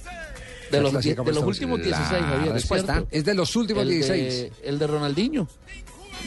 De 0.70 0.80
los, 0.80 0.92
de 0.92 1.32
últimos 1.42 1.78
versión. 1.80 1.98
16, 1.98 2.22
Javier, 2.24 2.56
¿es? 2.56 3.06
Es 3.10 3.24
de 3.24 3.34
los 3.34 3.56
últimos 3.56 3.82
El 3.82 3.88
de- 3.88 3.94
16. 3.96 4.52
el 4.62 4.78
de 4.78 4.86
Ronaldinho. 4.86 5.48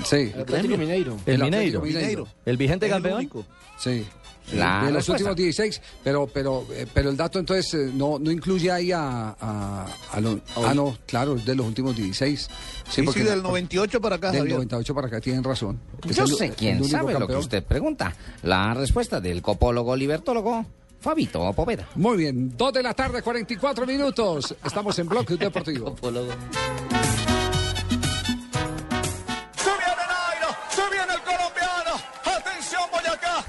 Sí. 0.05 0.31
Atlético 0.38 0.77
Mineiro. 0.77 1.17
El 1.25 1.43
Mineiro. 1.43 1.81
Mineiro. 1.81 2.27
El 2.45 2.57
vigente 2.57 2.88
el 2.88 2.91
campeón. 2.91 3.17
único. 3.19 3.45
Sí. 3.79 4.05
La 4.51 4.79
de 4.85 4.91
los 4.91 4.95
respuesta. 5.07 5.12
últimos 5.31 5.35
16, 5.38 5.81
pero 6.03 6.27
pero 6.27 6.67
eh, 6.71 6.85
pero 6.93 7.09
el 7.09 7.17
dato 7.17 7.39
entonces 7.39 7.73
eh, 7.73 7.91
no 7.93 8.19
no 8.19 8.29
incluye 8.29 8.69
ahí 8.71 8.91
a, 8.91 9.35
a, 9.39 9.88
a 10.12 10.19
lo- 10.19 10.41
ah 10.57 10.73
no, 10.73 10.97
claro, 11.07 11.35
es 11.35 11.45
de 11.45 11.55
los 11.55 11.65
últimos 11.65 11.95
16. 11.95 12.50
Sí, 12.89 13.05
sí, 13.07 13.19
del 13.21 13.41
98 13.41 14.01
para 14.01 14.17
acá, 14.17 14.27
Del 14.31 14.39
Javier. 14.41 14.55
98 14.57 14.93
para 14.95 15.07
acá 15.07 15.21
tienen 15.21 15.43
razón. 15.43 15.79
Es 16.07 16.17
Yo 16.17 16.23
el- 16.25 16.35
sé 16.35 16.50
quién 16.51 16.83
sabe 16.83 17.13
lo 17.13 17.19
que 17.19 17.25
campeón. 17.25 17.39
usted 17.39 17.63
pregunta. 17.63 18.13
La 18.43 18.73
respuesta 18.73 19.21
del 19.21 19.41
copólogo 19.41 19.95
libertólogo, 19.95 20.65
Fabito 21.00 21.51
Poveda. 21.53 21.88
Muy 21.95 22.17
bien, 22.17 22.55
2 22.57 22.73
de 22.73 22.83
la 22.83 22.93
tarde, 22.93 23.21
44 23.21 23.85
minutos. 23.85 24.55
Estamos 24.63 24.97
en 25.00 25.07
Bloque 25.07 25.35
Deportivo. 25.38 25.95
Se 26.03 27.02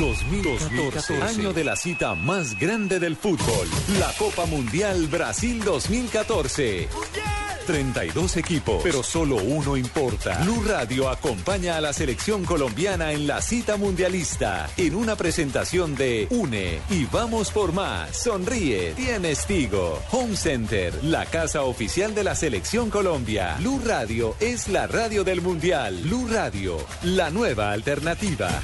2014, 0.00 1.22
año 1.22 1.52
de 1.52 1.62
la 1.62 1.76
cita 1.76 2.14
más 2.14 2.58
grande 2.58 2.98
del 2.98 3.16
fútbol, 3.16 3.68
la 3.98 4.10
Copa 4.18 4.46
Mundial 4.46 5.08
Brasil 5.08 5.62
2014. 5.62 6.88
32 7.66 8.38
equipos, 8.38 8.80
pero 8.82 9.02
solo 9.02 9.36
uno 9.36 9.76
importa. 9.76 10.38
Blue 10.42 10.64
Radio 10.66 11.10
acompaña 11.10 11.76
a 11.76 11.82
la 11.82 11.92
selección 11.92 12.44
colombiana 12.44 13.12
en 13.12 13.26
la 13.26 13.42
cita 13.42 13.76
mundialista 13.76 14.70
en 14.78 14.94
una 14.94 15.16
presentación 15.16 15.94
de 15.94 16.26
Une 16.30 16.80
y 16.88 17.04
vamos 17.04 17.50
por 17.50 17.72
más. 17.72 18.16
Sonríe, 18.16 18.94
tienes 18.94 19.44
Tigo. 19.44 20.00
Home 20.12 20.34
Center, 20.34 20.94
la 21.04 21.26
casa 21.26 21.62
oficial 21.64 22.14
de 22.14 22.24
la 22.24 22.34
selección 22.34 22.88
Colombia. 22.88 23.56
Blue 23.58 23.82
Radio 23.84 24.34
es 24.40 24.66
la 24.68 24.86
radio 24.86 25.24
del 25.24 25.42
mundial. 25.42 26.00
Blue 26.04 26.26
Radio, 26.26 26.78
la 27.02 27.28
nueva 27.28 27.70
alternativa. 27.70 28.62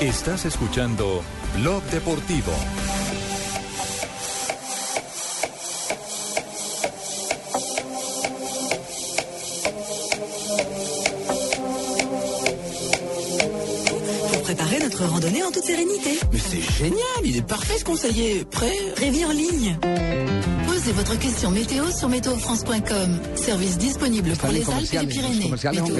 Estás 0.00 0.44
escuchando 0.44 1.22
Blog 1.56 1.82
Deportivo. 1.90 2.52
Pour 14.32 14.42
préparer 14.42 14.78
notre 14.80 15.04
randonnée 15.06 15.42
en 15.42 15.50
toute 15.50 15.64
sérénité. 15.64 16.18
Mais 16.30 16.38
c'est 16.38 16.60
génial, 16.60 17.00
il 17.24 17.38
est 17.38 17.46
parfait 17.46 17.78
ce 17.78 17.84
conseiller. 17.84 18.44
Prêt? 18.50 18.76
Prévis 18.96 19.24
en 19.24 19.32
ligne. 19.32 19.78
Posez 20.86 20.98
votre 20.98 21.18
question 21.18 21.50
météo 21.50 21.90
sur 21.90 22.08
météofrance.com. 22.08 23.18
Service 23.34 23.76
disponible 23.76 24.30
pour 24.36 24.50
les 24.50 24.70
Alpes 24.70 24.94
et 24.94 24.98
les 24.98 25.06
Pyrénées. 25.08 25.52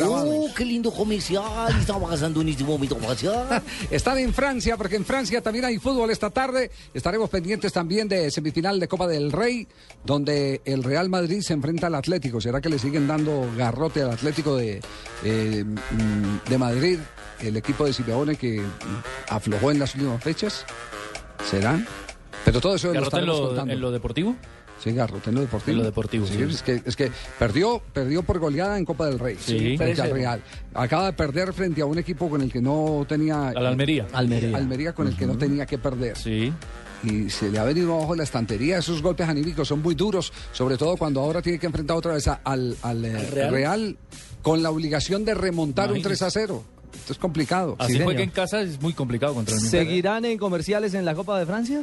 Oh, 0.07 0.47
qué 0.57 0.65
lindo 0.65 0.93
comercial. 0.93 1.75
Estamos 1.81 2.09
pasando 2.09 2.41
un 2.41 2.57
momento 2.65 2.97
comercial. 2.97 3.65
Están 3.91 4.19
en 4.19 4.33
Francia, 4.33 4.77
porque 4.77 4.95
en 4.95 5.05
Francia 5.05 5.43
también 5.43 5.65
hay 5.65 5.79
fútbol 5.81 6.13
esta 6.13 6.31
tarde. 6.31 6.71
Estaremos 6.95 7.29
pendientes 7.31 7.73
también 7.73 8.07
de 8.07 8.31
semifinal 8.31 8.79
de 8.79 8.87
Copa 8.87 9.09
del 9.09 9.33
Rey, 9.33 9.67
donde 10.05 10.61
el 10.65 10.85
Real 10.85 11.09
Madrid 11.09 11.41
se 11.41 11.55
enfrenta 11.55 11.89
al 11.89 11.97
Atlético. 11.97 12.41
¿Será 12.41 12.61
que 12.61 12.69
le 12.69 12.79
siguen 12.79 13.09
dando 13.09 13.51
garrote 13.57 14.03
al 14.03 14.13
Atlético 14.13 14.55
de, 14.55 14.81
eh, 15.25 15.65
mm, 15.65 16.49
de 16.49 16.59
Madrid, 16.59 17.01
el 17.41 17.57
equipo 17.57 17.87
de 17.87 17.93
Simeone 17.93 18.37
que 18.37 18.63
aflojó 19.31 19.73
en 19.73 19.81
las 19.81 19.97
últimas 19.97 20.23
fechas? 20.23 20.65
¿Será? 21.51 21.85
Pero 22.45 22.61
todo 22.61 22.77
eso 22.77 22.87
lo 22.87 22.93
¿Garrote 22.95 23.17
en 23.17 23.27
lo, 23.27 23.47
contando. 23.49 23.73
en 23.73 23.81
lo 23.81 23.91
deportivo? 23.91 24.37
Sí, 24.83 24.93
garrote 24.93 25.31
en 25.31 25.37
lo 25.37 25.41
deportivo. 25.43 25.73
En 25.73 25.79
lo 25.79 25.85
deportivo, 25.85 26.27
Sí, 26.27 26.35
sí. 26.37 26.43
Es, 26.43 26.63
que, 26.63 26.83
es 26.85 26.97
que 26.97 27.11
perdió, 27.39 27.83
perdió 27.93 28.23
por 28.23 28.39
goleada 28.39 28.79
en 28.79 28.85
Copa 28.85 29.07
del 29.07 29.19
Rey. 29.19 29.37
Sí. 29.41 29.77
frente 29.77 30.01
al 30.03 30.11
3-0. 30.11 30.13
Real. 30.13 30.43
Acaba 30.75 31.07
de 31.07 31.13
perder 31.15 31.53
frente 31.53 31.81
a 31.81 31.87
un 31.87 31.99
equipo 31.99 32.29
con 32.29 32.43
el 32.43 32.53
que 32.53 32.61
no 32.61 33.05
tenía. 33.09 33.49
Al 33.49 33.67
Almería. 33.67 34.07
Almería. 34.13 34.57
Almería 34.57 34.93
con 34.95 35.07
el 35.09 35.17
que 35.17 35.27
no 35.27 35.37
tenía 35.39 35.67
que 35.67 35.79
perder. 35.79 36.17
Sí. 36.17 36.53
Y 37.03 37.31
se 37.31 37.51
le 37.51 37.59
ha 37.59 37.65
venido 37.65 37.95
abajo 37.97 38.15
la 38.17 38.23
estantería. 38.25 38.79
Esos 38.79 39.03
golpes 39.03 39.29
anímicos 39.29 39.69
son 39.69 39.81
muy 39.83 39.95
duros, 39.95 40.33
sobre 40.53 40.77
todo 40.77 40.97
cuando 40.97 41.21
ahora 41.21 41.43
tiene 41.43 41.59
que 41.59 41.67
enfrentar 41.67 41.97
otra 41.97 42.15
vez 42.15 42.27
a- 42.29 42.41
al, 42.45 42.77
al, 42.83 43.05
eh, 43.05 43.19
Real? 43.31 43.51
Real? 43.51 43.97
con 44.43 44.63
la 44.63 44.71
obligación 44.71 45.25
de 45.25 45.35
remontar 45.35 45.91
un 45.91 45.97
Imagínese. 45.99 46.09
3 46.09 46.23
a 46.23 46.31
0. 46.31 46.65
Esto 46.95 47.13
es 47.13 47.19
complicado. 47.19 47.75
Así 47.79 47.95
Sí, 47.95 47.99
juega 47.99 48.11
señor. 48.21 48.23
en 48.23 48.31
casa 48.31 48.61
es 48.61 48.81
muy 48.81 48.93
complicado 48.93 49.35
contra 49.35 49.55
el. 49.55 49.61
¿Seguirán 49.61 50.25
en 50.25 50.39
comerciales 50.39 50.95
en 50.95 51.05
la 51.05 51.15
Copa 51.15 51.39
de 51.39 51.45
Francia? 51.47 51.83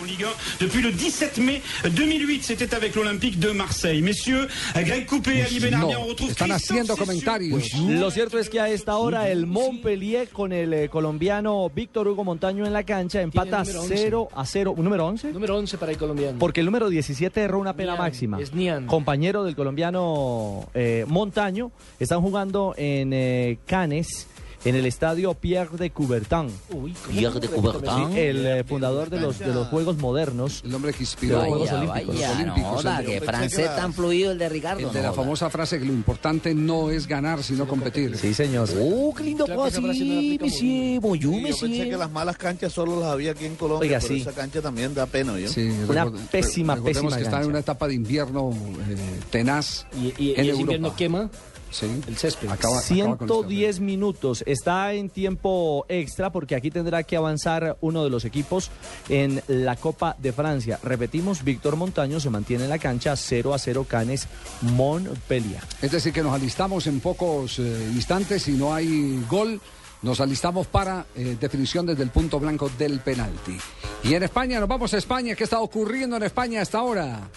En 0.00 0.06
Ligue 0.06 0.24
1 0.24 0.28
depuis 0.60 0.82
le 0.82 0.92
17 0.92 1.38
mai 1.38 1.62
2008. 1.84 2.42
C'était 2.44 2.74
avec 2.74 2.94
l'Olympique 2.94 3.38
de 3.38 3.50
Marseille. 3.50 4.02
Messieurs, 4.02 4.48
Greg 4.74 5.06
Coupé, 5.06 5.42
Ali 5.42 5.58
Benarbia, 5.58 5.98
on 6.00 6.08
retrouve 6.08 6.30
están 6.30 6.52
haciendo 6.52 6.96
comentarios. 6.96 7.72
Lo 7.74 8.10
cierto 8.10 8.38
es 8.38 8.48
que 8.48 8.60
a 8.60 8.68
esta 8.68 8.96
hora 8.96 9.28
el 9.28 9.46
Montpellier 9.46 10.28
con 10.28 10.52
el 10.52 10.72
eh, 10.72 10.88
colombiano 10.88 11.70
Víctor 11.74 12.08
Hugo 12.08 12.24
Montaño 12.24 12.66
en 12.66 12.72
la 12.72 12.84
cancha 12.84 13.20
empata 13.20 13.60
número 13.60 13.82
11. 13.82 13.96
0 13.96 14.28
a 14.34 14.46
0. 14.46 14.74
¿Un 14.76 14.84
número 14.84 15.06
11? 15.06 15.32
Número 15.32 15.56
11 15.56 15.78
para 15.78 15.92
el 15.92 15.98
colombiano. 15.98 16.38
Porque 16.38 16.60
el 16.60 16.66
número 16.66 16.88
17 16.88 17.40
erró 17.40 17.58
una 17.58 17.74
pena 17.74 17.92
Nian, 17.92 18.04
máxima. 18.04 18.40
es 18.40 18.54
Nian. 18.54 18.86
Compañero 18.86 19.44
del 19.44 19.56
colombiano 19.56 20.68
eh, 20.74 21.04
Montaño. 21.08 21.72
Están 21.98 22.20
jugando 22.20 22.74
en 22.76 23.12
eh, 23.12 23.58
Cannes. 23.66 24.26
En 24.62 24.74
el 24.74 24.84
estadio 24.84 25.32
Pierre 25.32 25.74
de 25.78 25.88
Coubertin. 25.90 26.48
Uy, 26.70 26.92
¿cómo 26.92 27.18
Pierre 27.18 27.40
de 27.40 27.48
Coubertin. 27.48 28.12
Sí, 28.12 28.18
el 28.18 28.44
eh, 28.46 28.64
fundador 28.64 29.08
de 29.08 29.18
los, 29.18 29.38
de 29.38 29.46
los 29.54 29.68
Juegos 29.68 29.96
Modernos. 29.96 30.62
El 30.66 30.74
hombre 30.74 30.92
que 30.92 31.02
inspiró 31.02 31.36
los 31.38 31.46
Juegos 31.48 31.72
Olímpicos. 31.72 32.06
vaya, 32.14 32.28
Los 32.28 32.36
no 32.36 32.42
Olímpicos, 32.52 32.84
el- 32.84 33.06
que 33.06 33.20
francés 33.22 33.56
que 33.58 33.64
la- 33.64 33.76
tan 33.76 33.94
fluido 33.94 34.32
el 34.32 34.38
de 34.38 34.48
Ricardo. 34.50 34.80
El 34.80 34.86
no 34.88 34.92
de 34.92 35.00
la 35.02 35.08
joda. 35.12 35.22
famosa 35.22 35.48
frase 35.48 35.78
que 35.78 35.86
lo 35.86 35.94
importante 35.94 36.54
no 36.54 36.90
es 36.90 37.06
ganar, 37.06 37.42
sino 37.42 37.66
competir. 37.66 38.14
Sí, 38.18 38.34
señor. 38.34 38.68
Oh, 38.78 39.14
qué 39.14 39.24
lindo 39.24 39.46
Claro 39.46 39.60
no 39.60 39.86
la 39.86 39.92
así, 39.92 40.16
aplicamos. 40.18 40.40
monsieur. 40.52 41.00
Bonjour, 41.00 41.34
Sí, 41.34 41.40
yo 41.50 41.56
pensé 41.70 41.88
que 41.90 41.96
las 41.96 42.10
malas 42.10 42.36
canchas 42.36 42.70
solo 42.72 43.00
las 43.00 43.08
había 43.12 43.30
aquí 43.32 43.46
en 43.46 43.56
Colombia, 43.56 43.88
Oiga, 43.88 43.98
pero 44.00 44.14
sí. 44.14 44.20
esa 44.20 44.32
cancha 44.32 44.60
también 44.60 44.94
da 44.94 45.06
pena, 45.06 45.38
¿yo? 45.38 45.48
Sí, 45.48 45.70
Una 45.88 46.04
record- 46.04 46.18
pésima, 46.30 46.74
recordemos 46.74 46.84
pésima 47.14 47.16
que 47.16 47.22
está 47.22 47.36
en 47.36 47.40
cancha. 47.44 47.48
una 47.48 47.58
etapa 47.60 47.88
de 47.88 47.94
invierno 47.94 48.50
eh, 48.90 48.96
tenaz 49.30 49.86
Y, 49.98 50.12
y- 50.22 50.32
ese 50.36 50.54
invierno 50.54 50.94
quema 50.94 51.30
Sí. 51.70 51.86
el 52.08 52.16
césped. 52.16 52.48
Acaba- 52.48 52.78
acaba 52.78 53.16
con 53.16 53.28
el 53.28 53.34
110 53.46 53.80
minutos. 53.80 54.42
Está 54.46 54.92
en 54.92 55.08
tiempo 55.08 55.86
extra 55.88 56.30
porque 56.32 56.54
aquí 56.56 56.70
tendrá 56.70 57.02
que 57.04 57.16
avanzar 57.16 57.76
uno 57.80 58.02
de 58.04 58.10
los 58.10 58.24
equipos 58.24 58.70
en 59.08 59.42
la 59.48 59.76
Copa 59.76 60.16
de 60.18 60.32
Francia. 60.32 60.78
Repetimos, 60.82 61.44
Víctor 61.44 61.76
Montaño 61.76 62.18
se 62.20 62.30
mantiene 62.30 62.64
en 62.64 62.70
la 62.70 62.78
cancha 62.78 63.14
0 63.16 63.54
a 63.54 63.58
0 63.58 63.86
Canes 63.88 64.26
Montpellier. 64.62 65.62
Es 65.82 65.92
decir, 65.92 66.12
que 66.12 66.22
nos 66.22 66.32
alistamos 66.34 66.86
en 66.86 67.00
pocos 67.00 67.58
eh, 67.58 67.90
instantes. 67.94 68.42
Si 68.42 68.52
no 68.52 68.74
hay 68.74 69.22
gol, 69.28 69.60
nos 70.02 70.20
alistamos 70.20 70.66
para 70.66 71.06
eh, 71.14 71.36
definición 71.38 71.86
desde 71.86 72.02
el 72.02 72.10
punto 72.10 72.40
blanco 72.40 72.70
del 72.78 73.00
penalti. 73.00 73.56
Y 74.02 74.14
en 74.14 74.22
España, 74.22 74.58
nos 74.58 74.68
vamos 74.68 74.94
a 74.94 74.98
España. 74.98 75.34
¿Qué 75.34 75.44
está 75.44 75.60
ocurriendo 75.60 76.16
en 76.16 76.22
España 76.22 76.62
hasta 76.62 76.78
ahora? 76.78 77.28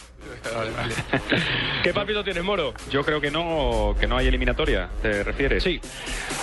¿Qué 1.84 1.94
papito 1.94 2.24
tienes, 2.24 2.44
Moro? 2.44 2.74
Yo 2.92 3.04
creo 3.04 3.20
que 3.22 3.32
no, 3.32 3.96
que 4.00 4.08
no 4.08 4.18
hay 4.18 4.28
eliminatoria, 4.28 4.90
¿te 5.02 5.24
refieres? 5.24 5.64
Sí. 5.64 5.80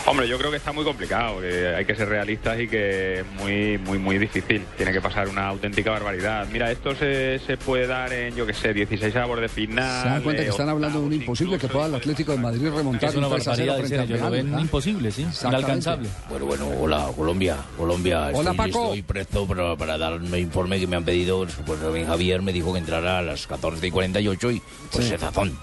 Hombre, 0.06 0.28
yo 0.28 0.38
creo 0.38 0.50
que 0.50 0.56
está 0.56 0.72
muy 0.72 0.84
complicado, 0.84 1.40
que 1.40 1.68
hay 1.68 1.84
que 1.84 1.94
ser 1.94 2.08
realistas 2.08 2.58
y 2.60 2.68
que 2.68 3.20
es 3.20 3.26
muy, 3.38 3.78
muy, 3.78 3.98
muy 3.98 4.18
difícil. 4.18 4.64
Tiene 4.76 4.92
que 4.92 5.00
pasar 5.00 5.28
una 5.28 5.48
auténtica 5.48 5.90
barbaridad. 5.90 6.46
Mira, 6.50 6.70
esto 6.70 6.94
se, 6.94 7.38
se 7.40 7.56
puede 7.56 7.86
dar 7.86 8.12
en, 8.12 8.34
yo 8.34 8.46
qué 8.46 8.54
sé, 8.54 8.72
16 8.72 9.14
avos 9.16 9.40
de 9.40 9.48
final. 9.48 10.02
Se 10.02 10.08
dan 10.08 10.22
cuenta 10.22 10.42
que 10.42 10.48
están 10.48 10.68
hablando 10.68 11.00
de 11.00 11.06
un 11.06 11.12
imposible 11.12 11.58
que 11.58 11.68
pueda 11.68 11.86
el 11.86 11.94
Atlético 11.94 12.32
de 12.32 12.38
Madrid 12.38 12.68
remontar 12.70 13.10
Es 13.10 13.16
una 13.16 13.28
un 13.28 13.34
3 13.34 13.48
a 13.48 13.54
0 13.54 13.72
barbaridad, 13.72 13.76
en 13.80 13.86
frente 13.86 14.06
serio, 14.06 14.14
al 14.16 14.20
lo 14.20 14.30
Real, 14.30 14.44
ven 14.44 14.54
¿ah? 14.54 14.60
imposible, 14.60 15.10
sí, 15.10 15.26
inalcanzable. 15.44 16.08
Bueno, 16.28 16.46
bueno, 16.46 16.68
hola, 16.80 17.08
Colombia. 17.14 17.56
Colombia, 17.76 18.28
Hola, 18.32 18.50
estoy 18.50 18.56
Paco. 18.56 18.66
listo 18.66 18.94
y 18.96 19.02
presto 19.02 19.46
para, 19.46 19.76
para 19.76 19.98
dar 19.98 20.14
un 20.14 20.36
informe 20.36 20.80
que 20.80 20.86
me 20.86 20.96
han 20.96 21.04
pedido. 21.04 21.46
Pues 21.66 21.80
Javier 22.06 22.42
me 22.42 22.52
dijo 22.52 22.72
que 22.72 22.78
entrara 22.78 23.18
a 23.18 23.22
las 23.22 23.46
14 23.46 23.69
y 23.82 23.90
48 23.90 24.50
y 24.50 24.62
pues 24.92 25.04
Sí. 25.04 25.10
se 25.10 25.18
zazón. 25.18 25.56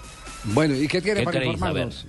Bueno, 0.44 0.74
¿y 0.76 0.86
qué 0.88 1.02
tiene 1.02 1.20
¿Qué 1.20 1.24
para 1.24 1.44
informarnos? 1.44 2.06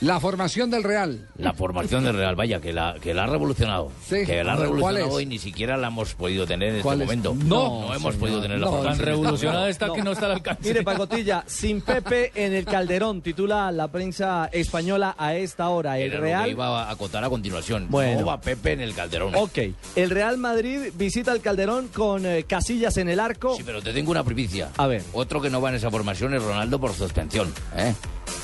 La 0.00 0.20
formación 0.20 0.70
del 0.70 0.84
Real. 0.84 1.26
La 1.38 1.52
formación 1.54 2.04
del 2.04 2.14
Real, 2.14 2.36
vaya, 2.36 2.60
que 2.60 2.72
la, 2.72 2.94
que 3.02 3.12
la 3.14 3.24
ha 3.24 3.26
revolucionado. 3.26 3.90
Sí. 4.06 4.24
Que 4.24 4.44
la 4.44 4.52
ha 4.52 4.54
A 4.54 4.58
ver, 4.60 4.68
¿cuál 4.68 4.94
revolucionado 4.94 5.18
es? 5.18 5.22
y 5.24 5.26
ni 5.26 5.38
siquiera 5.40 5.76
la 5.76 5.88
hemos 5.88 6.14
podido 6.14 6.46
tener 6.46 6.68
en 6.68 6.74
este 6.76 6.82
¿Cuál 6.84 7.00
es? 7.00 7.06
momento. 7.08 7.34
No, 7.34 7.80
no 7.80 7.94
hemos 7.94 7.98
señor. 8.14 8.14
podido 8.18 8.40
tener 8.42 8.60
la 8.60 8.66
No, 8.66 8.72
formación. 8.74 8.96
tan 8.98 9.06
revolucionada 9.06 9.68
está 9.68 9.92
que 9.92 10.02
no 10.04 10.12
está 10.12 10.26
al 10.26 10.32
alcance. 10.32 10.68
Mire, 10.68 10.84
Pacotilla, 10.84 11.42
sin 11.48 11.80
Pepe 11.80 12.30
en 12.36 12.52
el 12.54 12.64
Calderón, 12.64 13.22
titula 13.22 13.72
la 13.72 13.88
prensa 13.88 14.48
española 14.52 15.16
a 15.18 15.34
esta 15.34 15.68
hora. 15.68 15.98
El 15.98 16.12
Era 16.12 16.14
lo 16.14 16.20
que 16.20 16.26
Real. 16.28 16.50
iba 16.50 16.82
a 16.84 16.90
acotar 16.92 17.24
a 17.24 17.28
continuación. 17.28 17.86
Bueno. 17.90 18.20
No 18.20 18.26
va 18.26 18.40
Pepe 18.40 18.72
en 18.74 18.80
el 18.82 18.94
Calderón. 18.94 19.34
Ok, 19.34 19.58
el 19.96 20.10
Real 20.10 20.38
Madrid 20.38 20.92
visita 20.94 21.32
el 21.32 21.40
Calderón 21.40 21.88
con 21.88 22.24
eh, 22.24 22.44
Casillas 22.44 22.96
en 22.98 23.08
el 23.08 23.18
arco. 23.18 23.56
Sí, 23.56 23.64
pero 23.66 23.82
te 23.82 23.92
tengo 23.92 24.12
una 24.12 24.22
primicia. 24.22 24.68
A 24.76 24.86
ver. 24.86 25.02
Otro 25.12 25.40
que 25.40 25.50
no 25.50 25.60
va 25.60 25.70
en 25.70 25.74
esa 25.74 25.90
formación 25.90 26.34
es 26.34 26.42
Ronaldo 26.44 26.78
por 26.78 26.92
suspensión. 26.92 27.52
¿eh? 27.76 27.94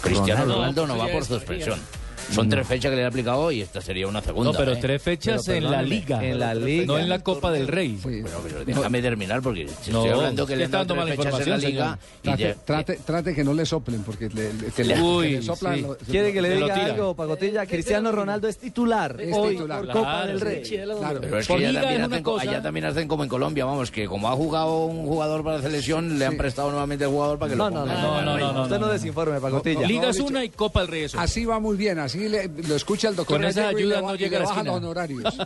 Cristiano 0.05 0.45
Ronaldo. 0.45 0.87
No 0.87 0.97
va 0.97 1.05
pues 1.05 1.29
por 1.29 1.39
suspensión. 1.39 1.81
Son 2.33 2.49
tres 2.49 2.67
fechas 2.67 2.91
que 2.91 2.97
le 2.97 3.05
ha 3.05 3.09
aplicado 3.09 3.51
y 3.53 3.61
esta 3.61 3.81
sería 3.81 4.07
una 4.07 4.21
segunda. 4.23 4.53
No, 4.53 4.59
pero 4.59 4.73
¿eh? 4.73 4.79
tres 4.81 5.03
fechas 5.03 5.43
Pero 5.47 5.59
en 5.67 5.71
la 5.73 5.83
liga. 5.83 6.25
En 6.25 6.39
la 6.39 6.55
liga. 6.55 6.85
No 6.87 6.99
en 6.99 7.09
la 7.09 7.19
Copa 7.21 7.51
del 7.53 7.69
Rey. 7.69 7.99
Pero, 8.03 8.27
pero 8.43 8.65
déjame 8.65 9.03
terminar 9.03 9.43
porque 9.43 9.65
No, 9.65 9.71
estoy 9.71 10.09
hablando 10.11 10.47
que 10.47 10.57
le 10.57 10.65
está 10.65 10.81
han 10.81 10.87
dado 10.87 11.01
dando 11.01 11.15
tres 11.23 11.27
fechas 11.35 11.47
en 11.47 11.51
la 11.51 11.59
liga 11.59 11.99
y 12.23 12.23
Trate, 12.25 12.43
ya- 12.43 12.55
trate, 12.55 12.97
trate 13.05 13.35
que 13.35 13.45
no 13.45 13.53
le 13.55 13.67
soplen, 13.67 14.03
porque 14.03 14.29
le, 14.31 14.53
le- 14.55 14.67
que 14.69 14.85
le- 14.85 15.01
Uy, 15.01 15.27
que 15.29 15.37
le 15.37 15.43
soplan. 15.43 15.75
sí. 15.77 15.81
lo- 15.83 15.97
¿Quiere 15.97 16.33
que 16.33 16.43
le 16.43 16.51
diga 16.57 16.75
algo, 16.87 17.15
Pacotilla? 17.15 17.67
Cristiano 17.67 18.13
Ronaldo 18.13 18.49
es 18.49 18.59
titular 18.59 19.21
Es 19.21 19.35
hoy 19.37 19.55
titular. 19.57 19.79
por 19.81 19.87
Claro, 19.87 20.01
Copa 20.01 20.27
del 20.27 20.39
sí. 20.39 20.45
Rey. 20.45 20.63
Claro. 20.99 21.21
Pero 21.21 21.39
es 21.39 21.47
que 21.47 21.53
allá 21.55 21.69
liga 21.69 21.81
también, 21.83 22.03
hacen, 22.03 22.23
co- 22.23 22.33
cosa- 22.33 22.51
allá 22.51 22.63
también 22.63 22.85
hacen 22.87 23.09
como 23.09 23.23
en 23.25 23.29
Colombia, 23.29 23.65
vamos, 23.65 23.91
que 23.91 24.07
como 24.07 24.29
ha 24.29 24.33
jugado 24.33 24.85
un 24.87 25.07
jugador 25.07 25.45
para 25.45 25.57
la 25.59 25.63
selección, 25.63 26.19
le 26.19 26.27
han 26.27 26.37
prestado 26.37 26.71
nuevamente 26.71 27.05
al 27.05 27.11
jugador 27.11 27.39
para 27.39 27.51
que 27.51 27.57
No, 27.57 27.69
lo 27.69 27.75
no, 27.77 27.81
ponga. 27.83 27.95
no, 27.95 28.01
No, 28.03 28.23
no, 28.23 28.25
no, 28.25 28.39
no, 28.39 28.53
no, 28.53 28.63
Usted 28.63 28.79
no 28.79 28.89
desinforme, 28.89 29.41
Pacotilla. 29.41 29.87
Liga 29.87 30.09
es 30.11 30.21
una 30.21 30.45
y 30.45 30.49
Copa 30.51 30.81
del 30.81 30.89
Rey 30.89 31.03
es 31.05 31.15
otra. 31.15 31.23
Así 31.25 31.45
va 31.45 31.59
muy 31.61 31.77
bien, 31.77 31.99
así 31.99 32.14
le- 32.19 32.49
lo 32.49 32.77
escucha 32.77 33.09
el 33.09 33.17
doctor 33.17 33.37
Con 33.39 33.45
esa 33.47 33.69
ayuda 33.69 34.01
le, 34.01 34.07
no 34.07 34.15
llega 34.15 34.39
le 34.39 34.45
a 34.45 34.49
la 34.49 34.55
esquina. 34.55 34.73
honorarios. 34.73 35.39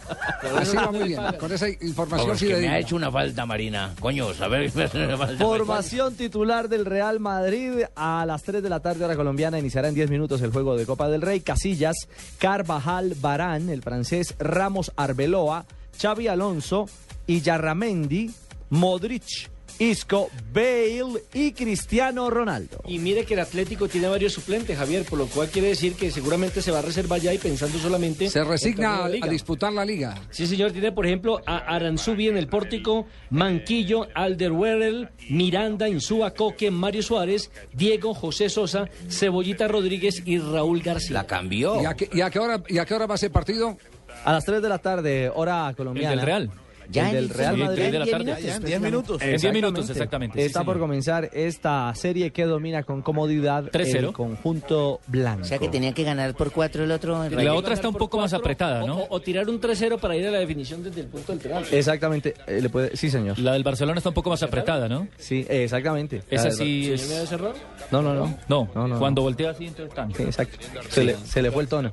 Así 0.57 0.77
va 0.77 0.91
muy 0.93 1.09
bien, 1.09 1.21
con 1.39 1.53
esa 1.53 1.69
información 1.69 2.29
Vamos, 2.29 2.41
que 2.41 2.55
me 2.57 2.69
ha 2.69 2.79
hecho 2.79 2.97
una 2.97 3.11
falta, 3.11 3.47
Marina. 3.47 3.95
Coño, 4.01 4.33
saber. 4.35 4.71
Formación 5.39 6.15
titular 6.15 6.69
del 6.69 6.85
Real 6.85 7.21
Madrid 7.21 7.83
a 7.97 8.25
las 8.27 8.43
3 8.43 8.63
de 8.63 8.69
la 8.69 8.81
tarde 8.81 9.05
hora 9.05 9.17
colombiana 9.17 9.59
iniciará 9.59 9.89
en 9.89 9.95
10 9.95 10.11
minutos 10.11 10.41
el 10.43 10.51
juego 10.53 10.77
de 10.77 10.87
Copa 10.87 11.09
del 11.09 11.23
Rey. 11.23 11.41
Casillas, 11.41 11.97
Carvajal, 12.39 13.15
Barán, 13.21 13.69
el 13.69 13.83
francés 13.83 14.35
Ramos 14.39 14.93
Arbeloa, 14.97 15.65
Xavi 16.01 16.29
Alonso, 16.29 16.87
Iyarramendi, 17.27 18.31
Modric, 18.71 19.51
Isco, 19.79 20.31
Bale 20.53 21.23
y 21.35 21.53
Cristiano 21.53 22.31
Ronaldo. 22.31 22.83
Y 22.87 22.99
mire 22.99 23.25
que 23.25 23.35
el 23.35 23.41
Atlético 23.41 23.89
tiene 23.89 24.09
varios 24.09 24.33
suplentes, 24.33 24.77
Javier, 24.77 25.05
por 25.05 25.19
lo 25.19 25.27
cual 25.27 25.49
quiere 25.49 25.69
decir 25.69 25.95
que 25.95 26.11
seguramente 26.11 26.63
se 26.63 26.71
va 26.71 26.81
a 26.81 26.83
reservar 26.83 27.21
ya 27.21 27.33
y 27.33 27.39
pensando 27.39 27.79
solamente. 27.79 28.29
Se 28.29 28.43
resigna 28.45 28.97
a, 28.97 29.07
a 29.07 29.29
disputar 29.29 29.73
la 29.73 29.85
liga. 29.85 30.15
Sí, 30.31 30.47
señor, 30.47 30.73
tiene 30.73 30.93
por 30.93 31.07
ejemplo 31.07 31.41
a 31.47 31.59
Aranzubi 31.59 32.29
en 32.29 32.37
el 32.37 32.49
pórtico, 32.49 33.07
Manquillo, 33.31 34.09
Alderweireld, 34.15 35.09
Miranda, 35.31 35.89
Insúa, 35.89 36.33
Coque, 36.33 36.71
Mario 36.71 37.03
Suárez, 37.03 37.51
Diego, 37.73 38.15
José 38.15 38.49
Sosa, 38.49 38.89
Cebollita 39.09 39.69
Rodríguez 39.69 40.23
y 40.25 40.39
Raúl 40.39 40.83
García. 40.83 41.15
La 41.15 41.27
cambió. 41.27 41.81
¿Y 41.81 41.87
a, 41.87 41.95
qué, 41.95 42.09
y 42.13 42.21
a 42.21 42.31
qué 42.31 42.39
hora, 42.39 42.63
¿Y 42.69 42.79
a 42.79 42.85
qué 42.85 42.95
hora 42.95 43.07
va 43.07 43.15
ese 43.15 43.31
partido? 43.31 43.77
A 44.25 44.33
las 44.33 44.45
3 44.45 44.61
de 44.61 44.69
la 44.69 44.79
tarde, 44.79 45.31
hora 45.33 45.73
colombiana. 45.77 46.13
El 46.15 46.19
del 46.19 46.27
Real. 46.27 46.51
Ya 46.91 47.11
el 47.11 47.29
del 47.29 47.29
Real 47.31 47.55
Sí, 47.57 47.63
Madrid. 47.63 47.83
en 47.85 48.63
10 48.65 48.81
minutos. 48.81 49.23
En 49.23 49.37
10 49.37 49.53
minutos, 49.53 49.91
exactamente. 49.91 50.39
sí, 50.39 50.47
Está 50.47 50.65
por 50.65 50.79
comenzar 50.79 51.29
esta 51.33 51.95
serie 51.95 52.31
que 52.31 52.45
domina 52.45 52.83
con 52.83 53.03
comodidad 53.03 53.65
3-0. 53.65 53.97
el 54.09 54.13
conjunto 54.13 55.01
blanco. 55.07 55.43
O 55.43 55.45
sea 55.45 55.59
que 55.59 55.69
tenía 55.69 55.93
que 55.93 56.05
ganar 56.05 56.35
por 56.35 56.51
cuatro 56.53 56.85
el 56.85 56.91
otro. 56.91 57.25
en 57.25 57.45
La 57.45 57.55
otra 57.55 57.75
está 57.75 57.89
un 57.89 57.95
poco 57.95 58.19
más 58.19 58.33
apretada, 58.33 58.87
¿no? 58.87 58.99
O, 59.01 59.17
o 59.17 59.21
tirar 59.21 59.49
un 59.49 59.61
3-0 59.61 59.99
para 59.99 60.17
ir 60.17 60.27
a 60.27 60.31
la 60.31 60.39
definición 60.39 60.83
desde 60.83 61.03
el 61.03 61.07
punto 61.09 61.33
del 61.33 61.41
penal. 61.41 61.65
Exactamente, 61.71 62.35
eh, 62.47 62.61
le 62.63 62.69
puede... 62.71 62.97
sí 62.97 63.11
señor. 63.11 63.39
La 63.39 63.53
del 63.53 63.63
Barcelona 63.65 63.99
está 63.99 64.09
un 64.11 64.15
poco 64.15 64.31
más 64.31 64.43
apretada, 64.43 64.89
¿no? 64.89 65.09
Sí, 65.19 65.47
eh, 65.49 65.65
exactamente. 65.65 66.23
Esa 66.31 66.51
sí 66.51 66.85
¿Se 66.87 66.95
es... 66.95 67.11
ese 67.11 67.35
error? 67.35 67.55
No, 67.91 68.03
no, 68.03 68.15
no. 68.15 68.39
No, 68.49 68.69
No, 68.75 68.89
no, 68.89 68.99
cuando 68.99 69.21
no. 69.21 69.25
voltea 69.27 69.51
así, 69.51 69.67
entonces 69.67 69.95
tan. 69.95 70.15
Sí, 70.15 70.23
exacto. 70.23 70.59
Se, 70.89 71.05
le, 71.05 71.17
se 71.17 71.43
le 71.43 71.51
fue 71.51 71.63
el 71.63 71.69
tono. 71.69 71.93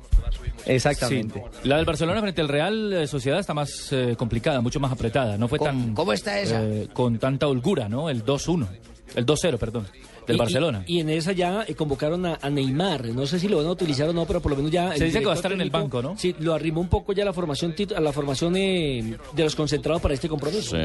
Exactamente. 0.64 1.42
Sí. 1.62 1.68
La 1.68 1.76
del 1.76 1.84
Barcelona 1.84 2.20
frente 2.20 2.40
al 2.40 2.48
Real 2.48 2.92
eh, 2.92 3.06
Sociedad 3.06 3.38
está 3.38 3.54
más 3.54 3.88
eh, 3.92 4.14
complicada, 4.18 4.60
mucho 4.60 4.80
más 4.80 4.85
apretada. 4.92 5.36
No 5.38 5.48
fue 5.48 5.58
¿Cómo- 5.58 5.70
tan. 5.70 5.94
cómo 5.94 6.12
está 6.12 6.40
esa? 6.40 6.62
eh, 6.62 6.88
con 6.92 7.18
tanta 7.18 7.46
holgura, 7.48 7.88
¿no? 7.88 8.08
El 8.10 8.24
2-1. 8.24 8.66
El 9.14 9.24
2-0, 9.26 9.56
perdón. 9.58 9.86
Del 10.26 10.34
Y- 10.34 10.38
Barcelona. 10.40 10.82
Y, 10.88 10.96
y 10.96 11.00
en 11.00 11.10
esa 11.10 11.30
ya 11.30 11.64
eh, 11.68 11.76
convocaron 11.76 12.26
a, 12.26 12.36
a 12.42 12.50
Neymar. 12.50 13.06
No 13.10 13.26
sé 13.26 13.38
si 13.38 13.46
lo 13.46 13.58
van 13.58 13.66
a 13.66 13.70
utilizar 13.70 14.08
o 14.08 14.12
no, 14.12 14.24
pero 14.26 14.40
por 14.40 14.50
lo 14.50 14.56
menos 14.56 14.72
ya. 14.72 14.92
Se 14.96 15.04
dice 15.04 15.20
que 15.20 15.26
va 15.26 15.32
a 15.32 15.36
estar 15.36 15.52
en 15.52 15.60
el 15.60 15.70
banco, 15.70 16.02
¿no? 16.02 16.18
Sí, 16.18 16.34
lo 16.40 16.52
arrimó 16.52 16.80
un 16.80 16.88
poco 16.88 17.12
ya 17.12 17.24
la 17.24 17.32
formación 17.32 17.74
a 17.96 18.00
la 18.00 18.12
formación 18.12 18.56
eh, 18.56 19.16
de 19.34 19.44
los 19.44 19.54
concentrados 19.54 20.02
para 20.02 20.14
este 20.14 20.28
compromiso. 20.28 20.76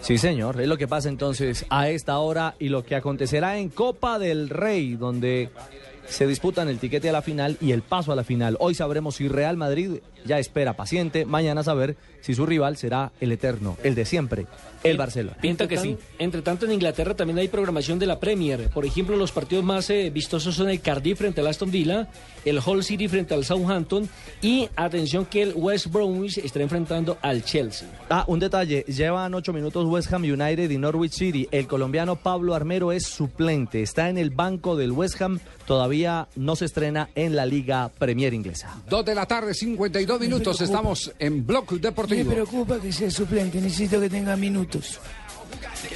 Sí, 0.00 0.18
señor. 0.18 0.60
Es 0.60 0.66
lo 0.66 0.76
que 0.76 0.88
pasa 0.88 1.08
entonces 1.08 1.64
a 1.70 1.88
esta 1.90 2.18
hora 2.18 2.56
y 2.58 2.70
lo 2.70 2.84
que 2.84 2.96
acontecerá 2.96 3.56
en 3.58 3.68
Copa 3.68 4.18
del 4.18 4.48
Rey, 4.48 4.96
donde 4.96 5.50
se 6.08 6.26
disputan 6.26 6.68
el 6.68 6.78
tiquete 6.78 7.08
a 7.08 7.12
la 7.12 7.22
final 7.22 7.56
y 7.60 7.70
el 7.70 7.82
paso 7.82 8.10
a 8.10 8.16
la 8.16 8.24
final. 8.24 8.56
Hoy 8.58 8.74
sabremos 8.74 9.14
si 9.14 9.28
Real 9.28 9.56
Madrid 9.56 9.98
ya 10.24 10.38
espera 10.38 10.74
paciente. 10.74 11.24
Mañana 11.24 11.62
saber 11.62 11.96
si 12.20 12.34
su 12.34 12.46
rival 12.46 12.76
será 12.76 13.12
el 13.20 13.32
eterno, 13.32 13.76
el 13.82 13.94
de 13.94 14.04
siempre, 14.04 14.46
el 14.84 14.96
Barcelona. 14.96 15.36
Pinta 15.40 15.68
que 15.68 15.76
sí. 15.76 15.96
Entre 16.18 16.40
tanto, 16.42 16.66
en 16.66 16.72
Inglaterra 16.72 17.14
también 17.14 17.38
hay 17.38 17.48
programación 17.48 17.98
de 17.98 18.06
la 18.06 18.20
Premier. 18.20 18.70
Por 18.70 18.84
ejemplo, 18.84 19.16
los 19.16 19.32
partidos 19.32 19.64
más 19.64 19.90
eh, 19.90 20.10
vistosos 20.10 20.54
son 20.54 20.70
el 20.70 20.80
Cardiff 20.80 21.18
frente 21.18 21.40
al 21.40 21.48
Aston 21.48 21.70
Villa, 21.70 22.08
el 22.44 22.60
Hull 22.64 22.84
City 22.84 23.08
frente 23.08 23.34
al 23.34 23.44
Southampton 23.44 24.08
y 24.40 24.68
atención 24.76 25.26
que 25.26 25.42
el 25.42 25.52
West 25.54 25.88
Bromwich 25.88 26.38
estará 26.38 26.62
enfrentando 26.62 27.18
al 27.22 27.44
Chelsea. 27.44 27.88
Ah, 28.08 28.24
un 28.28 28.38
detalle. 28.38 28.84
Llevan 28.86 29.34
ocho 29.34 29.52
minutos 29.52 29.86
West 29.86 30.12
Ham 30.12 30.22
United 30.22 30.70
y 30.70 30.78
Norwich 30.78 31.12
City. 31.12 31.48
El 31.50 31.66
colombiano 31.66 32.16
Pablo 32.16 32.54
Armero 32.54 32.92
es 32.92 33.06
suplente. 33.06 33.82
Está 33.82 34.08
en 34.08 34.18
el 34.18 34.30
banco 34.30 34.76
del 34.76 34.92
West 34.92 35.20
Ham. 35.20 35.40
Todavía 35.66 36.28
no 36.36 36.56
se 36.56 36.66
estrena 36.66 37.08
en 37.14 37.36
la 37.36 37.46
Liga 37.46 37.90
Premier 37.98 38.34
inglesa. 38.34 38.82
Dos 38.88 39.04
de 39.04 39.14
la 39.14 39.26
tarde, 39.26 39.54
52 39.54 40.11
minutos. 40.18 40.60
Estamos 40.60 41.12
en 41.18 41.46
Block 41.46 41.72
Me 41.72 41.78
Deportivo. 41.78 42.30
preocupa 42.32 42.78
que 42.80 42.92
sea 42.92 43.10
suplente, 43.10 43.60
necesito 43.60 44.00
que 44.00 44.08
tenga 44.10 44.36
minutos. 44.36 44.98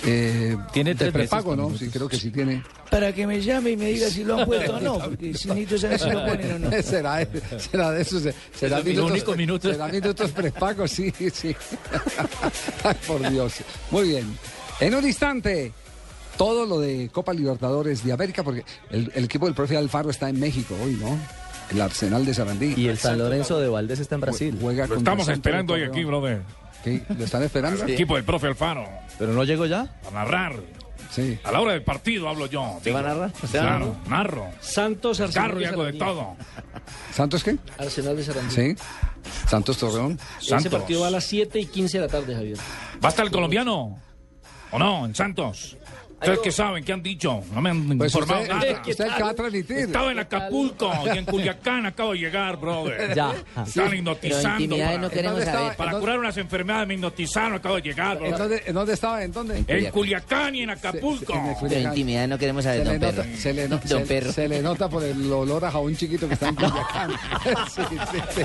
Eh, 0.05 0.57
Tiene 0.73 0.91
de 0.91 0.97
tres 0.97 1.13
prepago, 1.13 1.55
¿no? 1.57 1.77
Sí, 1.77 1.89
creo 1.89 2.09
que 2.09 2.17
sí 2.17 2.31
tiene. 2.31 2.63
Para 2.91 3.13
que 3.13 3.27
me 3.27 3.41
llame 3.41 3.71
y 3.71 3.77
me 3.77 3.87
diga 3.87 4.09
si 4.09 4.25
lo 4.25 4.39
han 4.39 4.47
puesto 4.47 4.77
o 4.77 4.81
no, 4.81 4.99
porque 5.05 5.35
si 5.35 5.49
necesito 5.49 5.79
saber 5.79 5.99
si 6.01 6.11
lo 6.11 6.27
ponen 6.27 6.53
o 6.53 6.59
no. 6.59 6.71
será, 6.83 7.27
será 7.59 7.91
de 7.93 8.03
esos. 8.03 8.23
Será 8.55 8.81
minutos, 8.83 9.11
único 9.11 9.37
minuto. 9.37 9.73
será 9.73 9.89
minutos 9.89 10.31
prepagos, 10.33 10.91
sí, 10.91 11.13
sí. 11.33 11.55
Ay, 12.85 12.97
por 13.07 13.31
Dios. 13.31 13.55
Muy 13.91 14.09
bien. 14.09 14.37
En 14.81 14.95
un 14.95 15.07
instante, 15.07 15.73
todo 16.37 16.67
lo 16.67 16.79
de 16.81 17.09
Copa 17.13 17.33
Libertadores 17.33 18.05
de 18.05 18.13
América, 18.13 18.43
porque 18.43 18.65
el, 18.91 19.11
el 19.15 19.25
equipo 19.25 19.47
del 19.47 19.55
profe 19.55 19.77
Alfaro 19.77 20.11
está 20.11 20.29
en 20.29 20.39
México 20.39 20.75
hoy, 20.85 20.95
¿no? 20.95 21.19
El 21.71 21.81
Arsenal 21.81 22.25
de 22.25 22.35
Sarandí. 22.35 22.75
Y 22.77 22.89
el 22.89 22.99
San 22.99 23.19
Lorenzo 23.19 23.59
de 23.61 23.69
Valdés 23.69 24.01
está 24.01 24.15
en 24.15 24.21
Brasil. 24.21 24.59
Juega 24.61 24.87
Lo 24.87 24.97
estamos 24.97 25.29
esperando 25.29 25.75
hoy 25.75 25.83
aquí, 25.83 26.05
brother. 26.05 26.43
¿Qué? 26.85 27.03
¿Lo 27.17 27.25
están 27.25 27.43
esperando? 27.43 27.83
El 27.85 27.91
equipo 27.91 28.15
del 28.15 28.25
profe 28.25 28.47
Alfaro. 28.47 28.89
¿Pero 29.19 29.33
no 29.33 29.43
llegó 29.45 29.67
ya? 29.67 29.97
A 30.07 30.11
narrar. 30.13 30.55
Sí. 31.11 31.39
A 31.45 31.51
la 31.53 31.61
hora 31.61 31.73
del 31.73 31.83
partido 31.83 32.29
hablo 32.29 32.47
yo. 32.47 32.79
¿Te 32.83 32.93
va 32.93 33.01
a 33.01 33.03
narrar? 33.03 33.33
Claro, 33.51 33.97
narro. 34.09 34.49
Santos 34.61 35.21
Arsenal 35.21 35.49
Carro 35.49 35.61
y 35.61 35.65
hago 35.65 35.85
de 35.85 35.95
todo. 35.95 36.37
¿Santos 37.13 37.43
qué? 37.43 37.57
Arsenal 37.79 38.17
de 38.17 38.25
Sarandí. 38.25 38.55
Sí. 38.55 38.77
Santos 39.49 39.79
Torreón. 39.79 40.19
Ese 40.39 40.51
Santos. 40.51 40.73
partido 40.73 41.01
va 41.01 41.09
a 41.09 41.11
las 41.11 41.25
7 41.25 41.59
y 41.59 41.67
15 41.67 41.99
de 41.99 42.07
la 42.07 42.11
tarde, 42.11 42.35
Javier. 42.35 42.59
¿Va 43.03 43.09
a 43.09 43.09
estar 43.09 43.25
el 43.25 43.33
colombiano? 43.33 43.99
¿O 44.71 44.79
no? 44.79 45.07
En 45.07 45.15
Santos. 45.15 45.77
¿Ustedes 46.19 46.39
qué 46.43 46.51
saben? 46.51 46.83
¿Qué 46.83 46.93
han 46.95 47.03
dicho? 47.03 47.43
No 47.53 47.61
me 47.61 47.71
han 47.71 47.99
Pues 47.99 48.13
informado 48.15 48.41
usted- 48.43 48.55
nada. 48.55 48.81
usted 48.81 48.91
es 48.91 49.01
el 49.01 49.15
que 49.17 49.23
va 49.23 49.29
a 49.31 49.35
transmitir. 49.35 49.77
Estaba 49.77 50.13
en 50.13 50.19
Acapulco 50.19 50.91
y 51.15 51.19
en 51.19 51.25
Culiacán 51.27 51.85
acabo 51.87 52.13
de 52.13 52.19
llegar, 52.19 52.57
brother. 52.57 53.15
Ya. 53.15 53.33
Están 53.65 53.91
Sí. 53.91 53.97
hipnotizando. 53.99 54.77
Para, 54.79 54.99
no 54.99 55.11
queremos 55.11 55.45
saber. 55.45 55.77
Para 55.77 55.93
¿En 55.93 56.01
curar 56.01 56.19
unas 56.19 56.37
enfermedades 56.39 56.89
me 56.89 56.95
hipnotizaron, 56.95 57.55
acabo 57.55 57.75
de 57.77 57.83
llegar, 57.83 58.19
¿En 58.25 58.35
dónde, 58.35 58.63
en 58.67 58.75
dónde 58.75 58.95
estaba? 58.95 59.23
¿En 59.23 59.31
dónde? 59.33 59.63
En 59.69 59.91
Culiacán 59.91 60.55
y 60.55 60.63
en 60.63 60.71
Acapulco. 60.71 61.35
en 61.35 61.47
el 61.49 61.55
Pero 61.69 61.81
intimidad 61.83 62.27
no 62.29 62.39
queremos 62.39 62.65
Se 62.65 62.71
saber, 62.71 62.87
le, 62.87 62.93
don 62.99 63.01
nota, 63.11 63.23
Perro. 63.23 63.37
se, 63.37 63.53
le 63.53 63.69
no- 63.69 63.77
Don 63.85 64.01
se- 64.01 64.07
Perro. 64.07 64.33
se 64.33 64.49
le 64.49 64.63
nota 64.63 64.89
por 64.89 65.05
el 65.05 65.33
olor 65.33 65.65
a 65.67 65.71
jabón 65.71 65.95
chiquito 65.97 66.27
que 66.27 66.35
está 66.35 66.49
en 66.49 66.55
Culiacán. 66.57 67.11
Sí, 67.75 67.83
sí, 67.91 68.19
sí. 68.35 68.43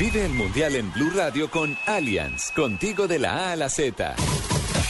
Vive 0.00 0.24
el 0.24 0.32
Mundial 0.32 0.76
en 0.76 0.90
Blue 0.94 1.10
Radio 1.10 1.50
con 1.50 1.76
Allianz, 1.84 2.52
contigo 2.52 3.06
de 3.06 3.18
la 3.18 3.48
A 3.48 3.52
a 3.52 3.56
la 3.56 3.68
Z. 3.68 4.16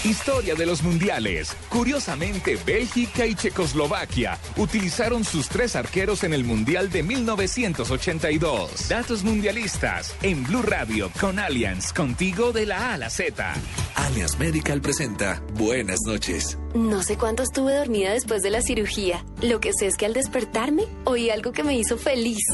Historia 0.05 0.55
de 0.55 0.66
los 0.66 0.85
mundiales. 0.85 1.57
Curiosamente, 1.68 2.57
Bélgica 2.64 3.27
y 3.27 3.35
Checoslovaquia 3.35 4.38
utilizaron 4.57 5.25
sus 5.25 5.49
tres 5.49 5.75
arqueros 5.75 6.23
en 6.23 6.33
el 6.33 6.44
Mundial 6.44 6.92
de 6.92 7.03
1982. 7.03 8.88
Datos 8.88 9.25
mundialistas 9.25 10.14
en 10.23 10.44
Blue 10.44 10.62
Radio 10.62 11.11
con 11.20 11.40
Allianz, 11.40 11.92
contigo 11.92 12.53
de 12.53 12.66
la 12.66 12.90
A 12.90 12.94
a 12.94 12.99
la 12.99 13.11
Z. 13.11 13.53
Allianz 13.96 14.38
Medical 14.38 14.81
presenta 14.81 15.42
Buenas 15.55 15.99
noches. 16.07 16.57
No 16.73 17.03
sé 17.03 17.18
cuánto 17.18 17.42
estuve 17.42 17.75
dormida 17.75 18.12
después 18.12 18.42
de 18.42 18.51
la 18.51 18.62
cirugía. 18.62 19.25
Lo 19.42 19.59
que 19.59 19.73
sé 19.73 19.88
es 19.88 19.96
que 19.96 20.07
al 20.07 20.14
despertarme 20.14 20.85
oí 21.03 21.31
algo 21.31 21.51
que 21.51 21.64
me 21.64 21.77
hizo 21.77 21.99
feliz. 21.99 22.44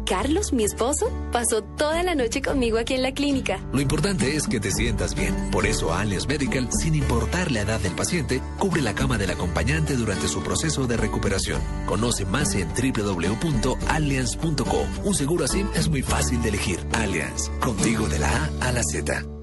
Carlos, 0.07 0.53
mi 0.53 0.65
esposo, 0.65 1.11
pasó 1.33 1.63
toda 1.63 2.03
la 2.03 2.15
noche 2.15 2.43
conmigo 2.43 2.79
aquí 2.79 2.95
en 2.95 3.03
la 3.03 3.13
clínica. 3.13 3.61
Lo 3.73 3.81
importante 3.81 4.37
es 4.37 4.47
que 4.47 4.61
te 4.61 4.71
sientas 4.71 5.15
bien. 5.15 5.51
Por 5.51 5.67
eso 5.67 5.93
Allianz 5.93 6.27
Medical, 6.27 6.69
sin 6.73 6.95
importar 6.95 7.51
la 7.51 7.61
edad 7.61 7.81
del 7.81 7.93
paciente, 7.93 8.41
cubre 8.59 8.81
la 8.83 8.95
cama 8.95 9.19
del 9.19 9.31
acompañante 9.31 9.97
durante 9.97 10.29
su 10.29 10.43
proceso 10.43 10.87
de 10.87 10.97
recuperación. 10.97 11.61
Conoce 11.87 12.25
más 12.25 12.55
en 12.55 12.69
www.allianz.co. 12.69 14.87
Un 15.05 15.15
seguro 15.15 15.45
así 15.45 15.65
es 15.75 15.89
muy 15.89 16.03
fácil 16.03 16.41
de 16.43 16.49
elegir. 16.49 16.79
Allianz, 16.93 17.51
contigo 17.61 18.09
de 18.09 18.19
la 18.19 18.31
A 18.31 18.51
a 18.69 18.73
la 18.73 18.83
Z. 18.83 19.38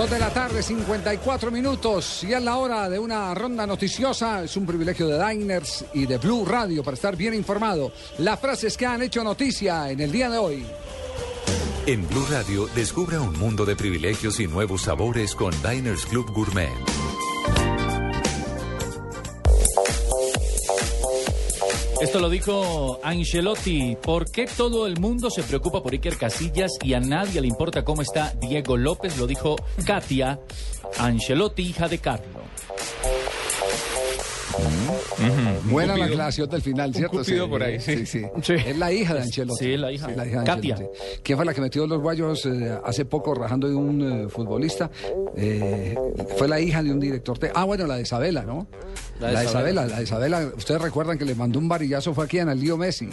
Dos 0.00 0.08
de 0.08 0.18
la 0.18 0.32
tarde, 0.32 0.62
54 0.62 1.50
minutos. 1.50 2.24
Y 2.24 2.32
es 2.32 2.42
la 2.42 2.56
hora 2.56 2.88
de 2.88 2.98
una 2.98 3.34
ronda 3.34 3.66
noticiosa. 3.66 4.42
Es 4.44 4.56
un 4.56 4.64
privilegio 4.64 5.06
de 5.06 5.22
Diners 5.22 5.84
y 5.92 6.06
de 6.06 6.16
Blue 6.16 6.46
Radio 6.46 6.82
para 6.82 6.94
estar 6.94 7.16
bien 7.16 7.34
informado. 7.34 7.92
Las 8.16 8.40
frases 8.40 8.78
que 8.78 8.86
han 8.86 9.02
hecho 9.02 9.22
noticia 9.22 9.90
en 9.90 10.00
el 10.00 10.10
día 10.10 10.30
de 10.30 10.38
hoy. 10.38 10.64
En 11.84 12.08
Blue 12.08 12.24
Radio, 12.30 12.66
descubra 12.74 13.20
un 13.20 13.38
mundo 13.38 13.66
de 13.66 13.76
privilegios 13.76 14.40
y 14.40 14.46
nuevos 14.46 14.84
sabores 14.84 15.34
con 15.34 15.52
Diners 15.62 16.06
Club 16.06 16.30
Gourmet. 16.32 16.72
Esto 22.00 22.18
lo 22.18 22.30
dijo 22.30 22.98
Ancelotti. 23.04 23.94
¿Por 24.00 24.30
qué 24.30 24.46
todo 24.46 24.86
el 24.86 24.98
mundo 24.98 25.28
se 25.28 25.42
preocupa 25.42 25.82
por 25.82 25.92
Iker 25.92 26.16
Casillas 26.16 26.72
y 26.82 26.94
a 26.94 27.00
nadie 27.00 27.42
le 27.42 27.46
importa 27.46 27.84
cómo 27.84 28.00
está 28.00 28.32
Diego 28.40 28.78
López? 28.78 29.18
Lo 29.18 29.26
dijo 29.26 29.56
Katia 29.84 30.40
Ancelotti, 30.98 31.62
hija 31.62 31.88
de 31.88 31.98
Buena 35.64 35.96
la 35.96 36.06
aclaración 36.06 36.48
del 36.48 36.62
final, 36.62 36.88
Un 36.88 36.94
¿cierto? 36.94 37.18
cupido 37.18 37.48
por 37.48 37.62
ahí, 37.62 37.78
sí. 37.80 38.06
sí. 38.06 38.22
Es 38.66 38.76
la 38.78 38.92
hija 38.92 39.14
de 39.14 39.20
Ancelotti. 39.22 39.64
Sí, 39.64 39.76
la 39.76 39.92
hija. 39.92 40.06
de 40.08 40.14
Katia. 40.44 40.74
Ancelotti. 40.74 40.98
¿Quién 41.22 41.36
fue 41.38 41.44
la 41.44 41.54
que 41.54 41.60
metió 41.60 41.86
los 41.86 42.00
guayos 42.00 42.46
eh, 42.46 42.78
hace 42.84 43.04
poco 43.04 43.34
rajando 43.34 43.68
de 43.68 43.74
un 43.74 44.24
eh, 44.24 44.28
futbolista? 44.28 44.90
Eh, 45.36 45.96
fue 46.36 46.48
la 46.48 46.60
hija 46.60 46.82
de 46.82 46.90
un 46.92 47.00
director. 47.00 47.38
te- 47.38 47.50
Ah, 47.54 47.64
bueno, 47.64 47.86
la 47.86 47.96
de 47.96 48.02
Isabela, 48.02 48.42
¿no? 48.42 48.66
La 49.20 49.28
de 49.28 49.32
La 49.34 49.40
de 49.40 49.46
Isabela. 49.46 49.70
Isabela, 49.82 49.86
la 49.86 49.96
de 49.98 50.02
Isabela. 50.04 50.52
Ustedes 50.56 50.80
recuerdan 50.80 51.18
que 51.18 51.24
le 51.24 51.34
mandó 51.34 51.58
un 51.58 51.68
varillazo, 51.68 52.14
fue 52.14 52.24
aquí 52.24 52.38
en 52.38 52.48
el 52.48 52.60
lío 52.60 52.76
Messi. 52.76 53.08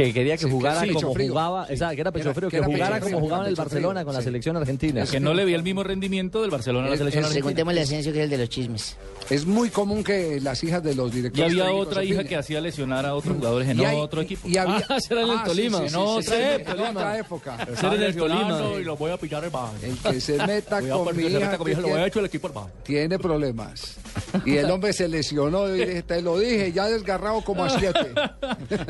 Que 0.00 0.12
quería 0.14 0.34
que 0.34 0.38
Sí, 0.38 0.44
que 0.46 0.50
jugara 0.52 0.80
como 0.92 1.14
jugaba, 1.14 1.66
Sí. 1.66 1.72
exacto, 1.74 1.94
que 1.94 2.00
era 2.00 2.12
pecho 2.12 2.32
frío, 2.34 2.48
que 2.48 2.52
que, 2.52 2.56
era 2.56 2.66
pecho 2.66 2.76
jugara 2.78 3.00
como 3.00 3.20
jugaba 3.20 3.42
en 3.44 3.48
el 3.50 3.54
Barcelona 3.54 4.00
frío, 4.00 4.06
con 4.06 4.14
la 4.14 4.22
selección 4.22 4.56
argentina. 4.56 5.04
Que 5.04 5.20
no 5.20 5.34
le 5.34 5.44
vi 5.44 5.52
el 5.54 5.62
mismo 5.62 5.82
rendimiento 5.82 6.40
del 6.40 6.50
Barcelona 6.50 6.86
a 6.86 6.90
la 6.90 6.96
selección 6.96 7.24
argentina. 7.24 7.44
Preguntémosle 7.44 7.80
a 7.80 7.82
Asensio 7.84 8.12
que 8.12 8.18
es 8.20 8.24
el 8.24 8.30
de 8.30 8.38
los 8.38 8.48
chismes. 8.48 8.96
Es 9.28 9.44
muy 9.46 9.68
común 9.68 10.02
que 10.02 10.40
las 10.40 10.64
hijas 10.64 10.82
de 10.82 10.94
los 10.94 11.12
Y 11.12 11.16
directores. 11.16 11.50
había 11.52 11.64
técnicos 11.64 11.86
otra 11.86 12.04
hija 12.04 12.24
que 12.24 12.36
hacía 12.36 12.60
lesionar 12.62 13.04
a 13.06 13.14
otros 13.14 13.36
jugadores 13.36 13.68
en 13.68 13.80
Y 13.80 13.84
hay- 13.84 13.96
otro 13.98 14.22
equipo. 14.22 14.48
y 14.48 14.56
había- 14.56 14.84
Ah, 14.88 14.98
será 15.00 15.20
en 15.22 15.28
el 15.30 15.36
Ah, 15.38 15.44
Tolima. 15.44 15.86
en 15.86 15.94
otra 15.94 17.18
época. 17.18 17.66
Será 17.78 17.94
en 17.94 18.02
el 18.02 18.16
Tolima. 18.16 18.60
y 18.80 18.84
lo 18.84 18.96
voy 18.96 19.10
a 19.12 19.16
pillar 19.18 19.44
el 19.44 19.50
baño. 19.50 19.72
El 19.82 19.96
que 19.98 20.20
se 20.20 20.38
meta 20.46 20.80
con 20.88 21.16
mi 21.16 21.24
se 21.24 21.30
meta 21.30 21.46
hija 21.70 21.80
lo 21.80 21.88
voy 21.88 22.00
a 22.00 22.06
echar 22.06 22.20
el 22.20 22.26
equipo 22.26 22.46
al 22.48 22.52
baño. 22.54 22.70
Tiene 22.84 23.18
problemas. 23.18 23.96
Y 24.44 24.56
el 24.56 24.70
hombre 24.70 24.92
se 24.92 25.08
lesionó 25.08 25.68
y 25.68 25.78
dije, 25.84 26.02
te 26.02 26.22
lo 26.22 26.38
dije, 26.38 26.72
ya 26.72 26.86
desgarrado 26.88 27.42
como 27.42 27.64
a 27.64 27.70
siete. 27.70 28.12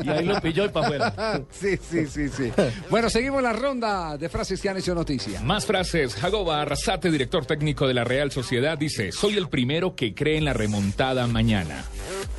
Y 0.03 0.09
ahí 0.09 0.25
lo 0.25 0.39
pilló 0.41 0.65
y 0.65 0.69
para 0.69 0.85
afuera. 0.87 1.00
Sí, 1.51 1.77
sí, 1.77 2.07
sí, 2.07 2.29
sí. 2.29 2.51
Bueno, 2.89 3.09
seguimos 3.09 3.41
la 3.41 3.53
ronda 3.53 4.17
de 4.17 4.29
frases 4.29 4.61
que 4.61 4.69
han 4.69 4.77
hecho 4.77 4.95
noticia. 4.95 5.41
Más 5.41 5.65
frases. 5.65 6.15
Jagoba 6.15 6.61
Arrasate, 6.61 7.11
director 7.11 7.45
técnico 7.45 7.87
de 7.87 7.93
la 7.93 8.03
Real 8.03 8.31
Sociedad, 8.31 8.77
dice: 8.77 9.11
Soy 9.11 9.37
el 9.37 9.49
primero 9.49 9.95
que 9.95 10.13
cree 10.13 10.37
en 10.37 10.45
la 10.45 10.53
remontada 10.53 11.27
mañana. 11.27 11.83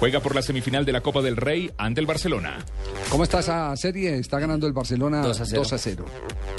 Juega 0.03 0.19
por 0.19 0.35
la 0.35 0.43
semifinal 0.43 0.85
de 0.85 0.91
la 0.91 1.01
Copa 1.01 1.23
del 1.23 1.37
Rey 1.37 1.71
ante 1.79 2.01
el 2.01 2.09
Barcelona. 2.09 2.59
¿Cómo 3.09 3.23
está 3.23 3.39
esa 3.39 3.77
serie? 3.77 4.19
Está 4.19 4.41
ganando 4.41 4.67
el 4.67 4.73
Barcelona 4.73 5.23
2 5.23 5.53
2 5.53 5.73
a 5.73 5.77
a 5.77 5.79
0. 5.79 6.05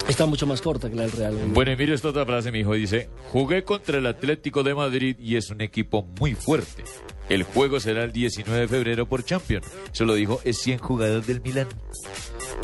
Está 0.08 0.26
mucho 0.26 0.48
más 0.48 0.62
corta 0.62 0.90
que 0.90 0.96
la 0.96 1.02
del 1.02 1.12
Real. 1.12 1.38
Bueno, 1.48 1.74
y 1.74 1.76
mire 1.76 1.94
esta 1.94 2.08
otra 2.08 2.26
frase, 2.26 2.54
mi 2.54 2.60
hijo. 2.60 2.72
Dice, 2.72 3.10
jugué 3.34 3.66
contra 3.66 3.98
el 3.98 4.06
Atlético 4.06 4.64
de 4.64 4.74
Madrid 4.74 5.18
y 5.20 5.36
es 5.36 5.50
un 5.50 5.60
equipo 5.60 6.08
muy 6.22 6.36
fuerte. 6.36 6.86
El 7.28 7.44
juego 7.44 7.82
será 7.82 8.06
el 8.06 8.14
19 8.14 8.62
de 8.62 8.68
febrero 8.70 9.10
por 9.10 9.26
Champions. 9.26 9.68
Eso 9.92 10.06
lo 10.06 10.14
dijo 10.14 10.40
es 10.46 10.60
100 10.60 10.80
jugador 10.80 11.26
del 11.26 11.42
Milan. 11.42 11.68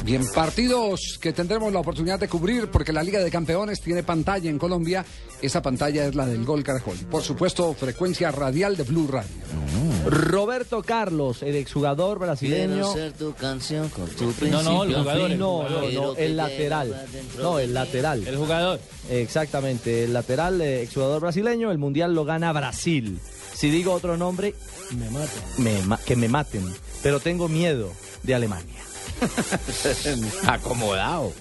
Bien, 0.04 0.26
partidos 0.34 1.20
que 1.22 1.34
tendremos 1.34 1.72
la 1.74 1.80
oportunidad 1.80 2.20
de 2.20 2.28
cubrir 2.30 2.70
porque 2.72 2.94
la 2.94 3.04
Liga 3.04 3.20
de 3.20 3.30
Campeones 3.30 3.82
tiene 3.82 4.02
pantalla 4.02 4.50
en 4.50 4.58
Colombia. 4.58 5.06
Esa 5.42 5.62
pantalla 5.62 6.06
es 6.06 6.16
la 6.16 6.26
del 6.26 6.46
Gol 6.46 6.64
Caracol. 6.64 6.98
Por 7.12 7.22
supuesto, 7.22 7.74
frecuencia 7.74 8.32
radial 8.32 8.76
de 8.78 8.84
Blue 8.84 9.08
Radio. 9.08 9.30
Roberto 10.08 10.82
Carlos, 10.82 11.44
el 11.44 11.56
exjugador 11.56 12.18
brasileño. 12.20 12.74
Quiero 12.74 12.94
ser 12.94 13.12
tu 13.14 13.34
canción 13.34 13.90
con 13.90 14.08
tu 14.10 14.34
No, 14.48 14.64
no, 14.64 14.84
el 14.84 14.96
jugador, 14.96 15.30
no, 15.32 15.70
no, 15.70 15.92
no, 15.92 16.16
el 16.16 16.38
lateral. 16.38 17.06
No, 17.38 17.60
el 17.60 17.74
lateral. 17.74 18.26
El 18.28 18.38
jugador. 18.38 18.80
Exactamente, 19.10 20.06
el 20.06 20.14
lateral, 20.14 20.62
eh, 20.62 20.84
exjugador 20.84 21.22
brasileño, 21.22 21.72
el 21.72 21.78
mundial 21.78 22.14
lo 22.16 22.26
gana 22.26 22.52
Brasil. 22.54 23.20
Si 23.54 23.70
digo 23.70 23.94
otro 23.94 24.16
nombre, 24.18 24.56
Me 24.92 25.10
mata. 25.10 25.32
me 25.58 25.82
ma- 25.84 26.00
que 26.06 26.16
me 26.16 26.30
maten. 26.30 26.66
Pero 27.04 27.20
tengo 27.20 27.48
miedo 27.50 27.92
de 28.24 28.36
Alemania. 28.36 28.76
Acomodado. 30.48 31.34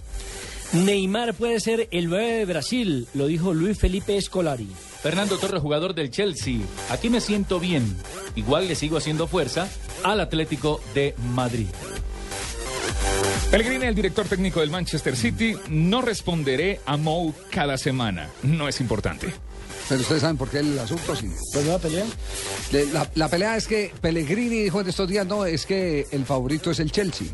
Neymar 0.73 1.33
puede 1.35 1.61
ser 1.61 1.89
el 1.93 2.09
9 2.11 2.33
de 2.33 2.45
Brasil, 2.45 3.09
lo 3.15 3.27
dijo 3.27 3.55
Luis 3.55 3.79
Felipe 3.79 4.17
Escolari. 4.17 4.69
Fernando 5.03 5.39
Torres, 5.39 5.63
jugador 5.63 5.95
del 5.95 6.11
Chelsea. 6.11 6.59
Aquí 6.91 7.09
me 7.09 7.21
siento 7.21 7.59
bien. 7.59 7.97
Igual 8.37 8.69
le 8.69 8.75
sigo 8.75 8.99
haciendo 8.99 9.27
fuerza 9.27 9.69
al 10.03 10.21
Atlético 10.21 10.81
de 10.95 11.15
Madrid. 11.35 11.69
Pellegrini, 13.51 13.87
el 13.87 13.95
director 13.95 14.27
técnico 14.29 14.61
del 14.61 14.71
Manchester 14.71 15.17
City, 15.17 15.57
no 15.71 16.03
responderé 16.03 16.81
a 16.85 16.99
Mou 16.99 17.33
cada 17.51 17.79
semana. 17.79 18.29
No 18.43 18.69
es 18.69 18.81
importante. 18.83 19.33
Pero 19.89 20.01
ustedes 20.03 20.21
saben 20.21 20.37
por 20.37 20.49
qué 20.51 20.59
el 20.59 20.79
asunto, 20.79 21.17
sí. 21.17 21.31
¿Pues 21.53 21.67
la 21.67 21.79
pelea? 21.79 22.05
Le- 22.73 22.87
La, 22.93 23.11
la 23.15 23.29
pelea 23.29 23.57
es 23.57 23.67
que 23.67 23.93
Pellegrini 24.01 24.63
dijo 24.65 24.81
en 24.83 24.89
estos 24.89 25.09
días, 25.09 25.27
no, 25.27 25.47
es 25.47 25.65
que 25.65 26.07
el 26.11 26.25
favorito 26.27 26.71
es 26.71 26.81
el 26.81 26.93
Chelsea. 26.93 27.29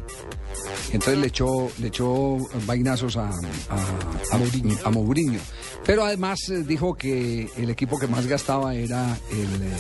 Entonces 0.93 1.19
le 1.19 1.27
echó, 1.27 1.69
le 1.79 1.89
echó 1.89 2.37
vainazos 2.67 3.17
a, 3.17 3.29
a, 3.29 4.33
a 4.33 4.39
Mourinho. 4.39 4.79
a 4.85 4.91
Mourinho. 4.91 5.41
Pero 5.85 6.05
además 6.05 6.39
eh, 6.51 6.63
dijo 6.65 6.95
que 6.95 7.49
el 7.57 7.71
equipo 7.71 7.99
que 7.99 8.07
más 8.07 8.27
gastaba 8.27 8.75
era 8.77 9.19
el 9.33 9.63
eh, 9.63 9.77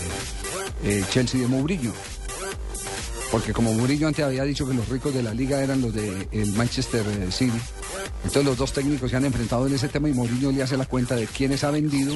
eh, 0.98 1.04
Chelsea 1.10 1.40
de 1.40 1.46
Mourinho. 1.46 1.92
Porque 3.34 3.52
como 3.52 3.74
Mourinho 3.74 4.06
antes 4.06 4.24
había 4.24 4.44
dicho 4.44 4.64
que 4.64 4.74
los 4.74 4.88
ricos 4.88 5.12
de 5.12 5.20
la 5.20 5.34
liga 5.34 5.60
eran 5.60 5.82
los 5.82 5.92
del 5.92 6.52
Manchester 6.54 7.04
eh, 7.04 7.32
City, 7.32 7.58
Entonces 8.18 8.44
los 8.44 8.56
dos 8.56 8.72
técnicos 8.72 9.10
se 9.10 9.16
han 9.16 9.24
enfrentado 9.24 9.66
en 9.66 9.74
ese 9.74 9.88
tema 9.88 10.08
y 10.08 10.12
Mourinho 10.12 10.52
le 10.52 10.62
hace 10.62 10.76
la 10.76 10.86
cuenta 10.86 11.16
de 11.16 11.26
quiénes 11.26 11.64
ha 11.64 11.72
vendido, 11.72 12.14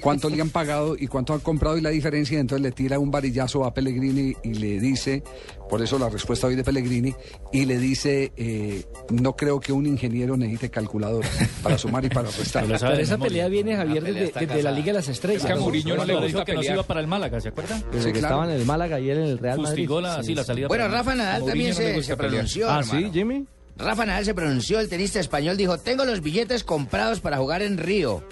cuánto 0.00 0.30
le 0.30 0.40
han 0.40 0.50
pagado 0.50 0.94
y 0.96 1.08
cuánto 1.08 1.34
han 1.34 1.40
comprado 1.40 1.76
y 1.78 1.80
la 1.80 1.90
diferencia. 1.90 2.38
Entonces 2.38 2.62
le 2.62 2.70
tira 2.70 3.00
un 3.00 3.10
varillazo 3.10 3.64
a 3.64 3.74
Pellegrini 3.74 4.36
y 4.44 4.54
le 4.54 4.78
dice, 4.78 5.24
por 5.72 5.80
eso 5.80 5.98
la 5.98 6.10
respuesta 6.10 6.46
hoy 6.46 6.54
de 6.54 6.64
Pellegrini, 6.64 7.14
y 7.50 7.64
le 7.64 7.78
dice, 7.78 8.30
eh, 8.36 8.84
no 9.08 9.34
creo 9.34 9.58
que 9.58 9.72
un 9.72 9.86
ingeniero 9.86 10.36
necesite 10.36 10.68
calculadora 10.68 11.26
para 11.62 11.78
sumar 11.78 12.04
y 12.04 12.10
para 12.10 12.28
restar. 12.28 12.66
Pero 12.66 12.92
esa 12.92 13.16
pelea 13.16 13.48
viene, 13.48 13.74
Javier, 13.74 14.04
desde 14.04 14.46
de, 14.46 14.62
la 14.62 14.70
Liga 14.70 14.88
de 14.88 14.92
las 14.92 15.08
Estrellas. 15.08 15.40
Es 15.40 15.46
que 15.46 15.52
a 15.54 15.56
Mourinho 15.56 15.96
no 15.96 16.04
le 16.04 16.12
gusta 16.12 16.26
dijo 16.26 16.44
que 16.44 16.52
pelear. 16.52 16.74
iba 16.74 16.82
para 16.82 17.00
el 17.00 17.06
Málaga, 17.06 17.40
¿se 17.40 17.48
acuerdan? 17.48 17.82
Desde 17.90 18.12
que 18.12 18.18
estaba 18.18 18.44
en 18.44 18.50
el 18.50 18.66
Málaga 18.66 19.00
y 19.00 19.08
él 19.08 19.16
en 19.16 19.24
el 19.24 19.38
Real 19.38 19.60
Madrid. 19.60 19.70
Fustigó 19.70 20.02
la, 20.02 20.22
sí, 20.22 20.34
la 20.34 20.44
salida. 20.44 20.68
Bueno, 20.68 20.88
Rafa. 20.88 21.14
Nadal 21.14 21.46
también 21.46 21.72
se, 21.72 22.16
pronunció. 22.18 22.70
Ah, 22.70 22.80
hermano. 22.80 23.06
sí, 23.06 23.10
Jimmy. 23.10 23.46
Rafa 23.78 24.04
Nadal 24.04 24.26
se 24.26 24.34
pronunció, 24.34 24.78
el 24.78 24.90
tenista 24.90 25.20
español 25.20 25.56
dijo, 25.56 25.78
tengo 25.78 26.04
los 26.04 26.20
billetes 26.20 26.64
comprados 26.64 27.20
para 27.20 27.38
jugar 27.38 27.62
en 27.62 27.78
Río. 27.78 28.22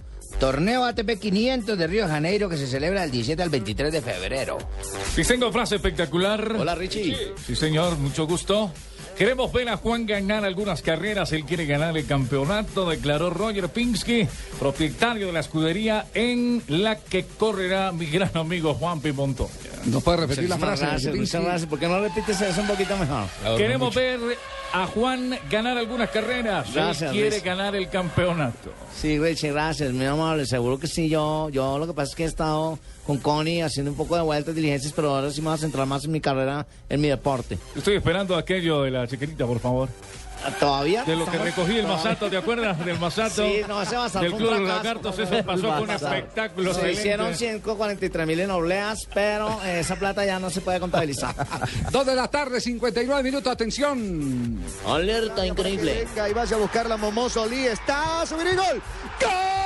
Torneo 0.40 0.86
ATP 0.86 1.18
500 1.20 1.76
de 1.76 1.86
Río 1.86 2.06
de 2.06 2.12
Janeiro 2.12 2.48
que 2.48 2.56
se 2.56 2.66
celebra 2.66 3.02
del 3.02 3.10
17 3.10 3.42
al 3.42 3.50
23 3.50 3.92
de 3.92 4.00
febrero. 4.00 4.56
Sí, 5.14 5.22
tengo 5.22 5.52
frase 5.52 5.76
espectacular. 5.76 6.56
Hola, 6.58 6.74
Richie. 6.74 7.34
Sí, 7.46 7.54
señor, 7.54 7.98
mucho 7.98 8.26
gusto. 8.26 8.72
Queremos 9.20 9.52
ver 9.52 9.68
a 9.68 9.76
Juan 9.76 10.06
ganar 10.06 10.46
algunas 10.46 10.80
carreras. 10.80 11.30
Él 11.32 11.44
quiere 11.44 11.66
ganar 11.66 11.94
el 11.94 12.06
campeonato, 12.06 12.88
declaró 12.88 13.28
Roger 13.28 13.68
Pinsky, 13.68 14.26
propietario 14.58 15.26
de 15.26 15.32
la 15.34 15.40
escudería 15.40 16.06
en 16.14 16.62
la 16.68 16.96
que 16.96 17.26
correrá 17.36 17.92
mi 17.92 18.06
gran 18.06 18.30
amigo 18.34 18.72
Juan 18.72 19.02
Pimontoya. 19.02 19.50
No 19.84 20.00
puede 20.00 20.18
repetir 20.22 20.48
la 20.48 20.56
Muchas 20.56 20.78
frase. 20.80 20.86
gracias, 20.86 21.14
muchas 21.16 21.44
gracias. 21.44 21.68
¿Por 21.68 21.78
qué 21.78 21.86
no 21.88 22.00
repites 22.00 22.40
eso 22.40 22.62
un 22.62 22.66
poquito 22.66 22.96
mejor? 22.96 23.26
Queremos 23.58 23.94
ver 23.94 24.18
a 24.72 24.86
Juan 24.86 25.36
ganar 25.50 25.76
algunas 25.76 26.08
carreras. 26.10 26.68
Él 26.68 26.74
Gracias, 26.74 27.12
quiere 27.12 27.30
Luis. 27.30 27.42
ganar 27.42 27.74
el 27.76 27.90
campeonato. 27.90 28.72
Sí, 28.94 29.18
Richie, 29.18 29.52
gracias, 29.52 29.92
muy 29.92 30.06
amable. 30.06 30.46
Seguro 30.46 30.78
que 30.78 30.86
sí, 30.86 31.10
yo, 31.10 31.50
yo 31.50 31.78
lo 31.78 31.86
que 31.86 31.92
pasa 31.92 32.10
es 32.10 32.16
que 32.16 32.22
he 32.24 32.26
estado 32.26 32.78
con 33.06 33.18
Connie 33.18 33.62
haciendo 33.62 33.90
un 33.90 33.96
poco 33.96 34.14
de 34.14 34.22
vueltas, 34.22 34.54
diligencias, 34.54 34.92
pero 34.94 35.14
ahora 35.16 35.30
sí 35.32 35.40
me 35.40 35.48
voy 35.48 35.54
a 35.54 35.58
centrar 35.58 35.86
más 35.86 36.04
en 36.04 36.12
mi 36.12 36.20
carrera, 36.20 36.64
en 36.88 37.00
mi 37.00 37.08
deporte. 37.08 37.58
Estoy 37.74 37.96
esperando 37.96 38.36
aquello 38.36 38.82
de 38.82 38.90
la 38.92 39.06
chiquitita, 39.10 39.46
por 39.46 39.58
favor. 39.60 39.88
¿Todavía? 40.58 41.04
De 41.04 41.16
lo 41.16 41.26
que 41.26 41.36
recogí 41.36 41.76
el 41.76 41.82
todavía. 41.82 42.04
Masato, 42.04 42.30
¿te 42.30 42.36
acuerdas 42.38 42.82
del 42.82 42.98
Masato? 42.98 43.42
Sí, 43.46 43.60
no, 43.68 43.82
ese 43.82 43.96
Masato 43.96 44.24
Del 44.24 44.32
Club 44.34 44.52
de 44.54 44.58
los 44.60 44.68
Lagartos, 44.68 45.18
eso 45.18 45.44
pasó 45.44 45.68
con 45.68 45.82
un 45.82 45.90
espectáculo 45.90 46.72
Se 46.72 46.78
excelente. 46.80 47.00
hicieron 47.00 47.34
143 47.36 48.26
mil 48.26 48.40
en 48.40 48.50
obleas, 48.50 49.06
pero 49.12 49.60
eh, 49.64 49.80
esa 49.80 49.96
plata 49.96 50.24
ya 50.24 50.38
no 50.38 50.48
se 50.48 50.62
puede 50.62 50.80
contabilizar. 50.80 51.34
Dos 51.92 52.06
de 52.06 52.14
la 52.14 52.28
tarde, 52.28 52.58
59 52.58 53.22
minutos, 53.22 53.52
atención. 53.52 54.60
Alerta 54.86 55.46
increíble. 55.46 56.06
Venga 56.06 56.28
y 56.30 56.32
vaya 56.32 56.56
a 56.56 56.58
buscar 56.58 56.88
la 56.88 56.96
Momoso 56.96 57.46
Lee. 57.46 57.66
Está 57.66 58.22
a 58.22 58.26
subir 58.26 58.46
y 58.46 58.56
gol. 58.56 58.82
¡Gol! 59.20 59.59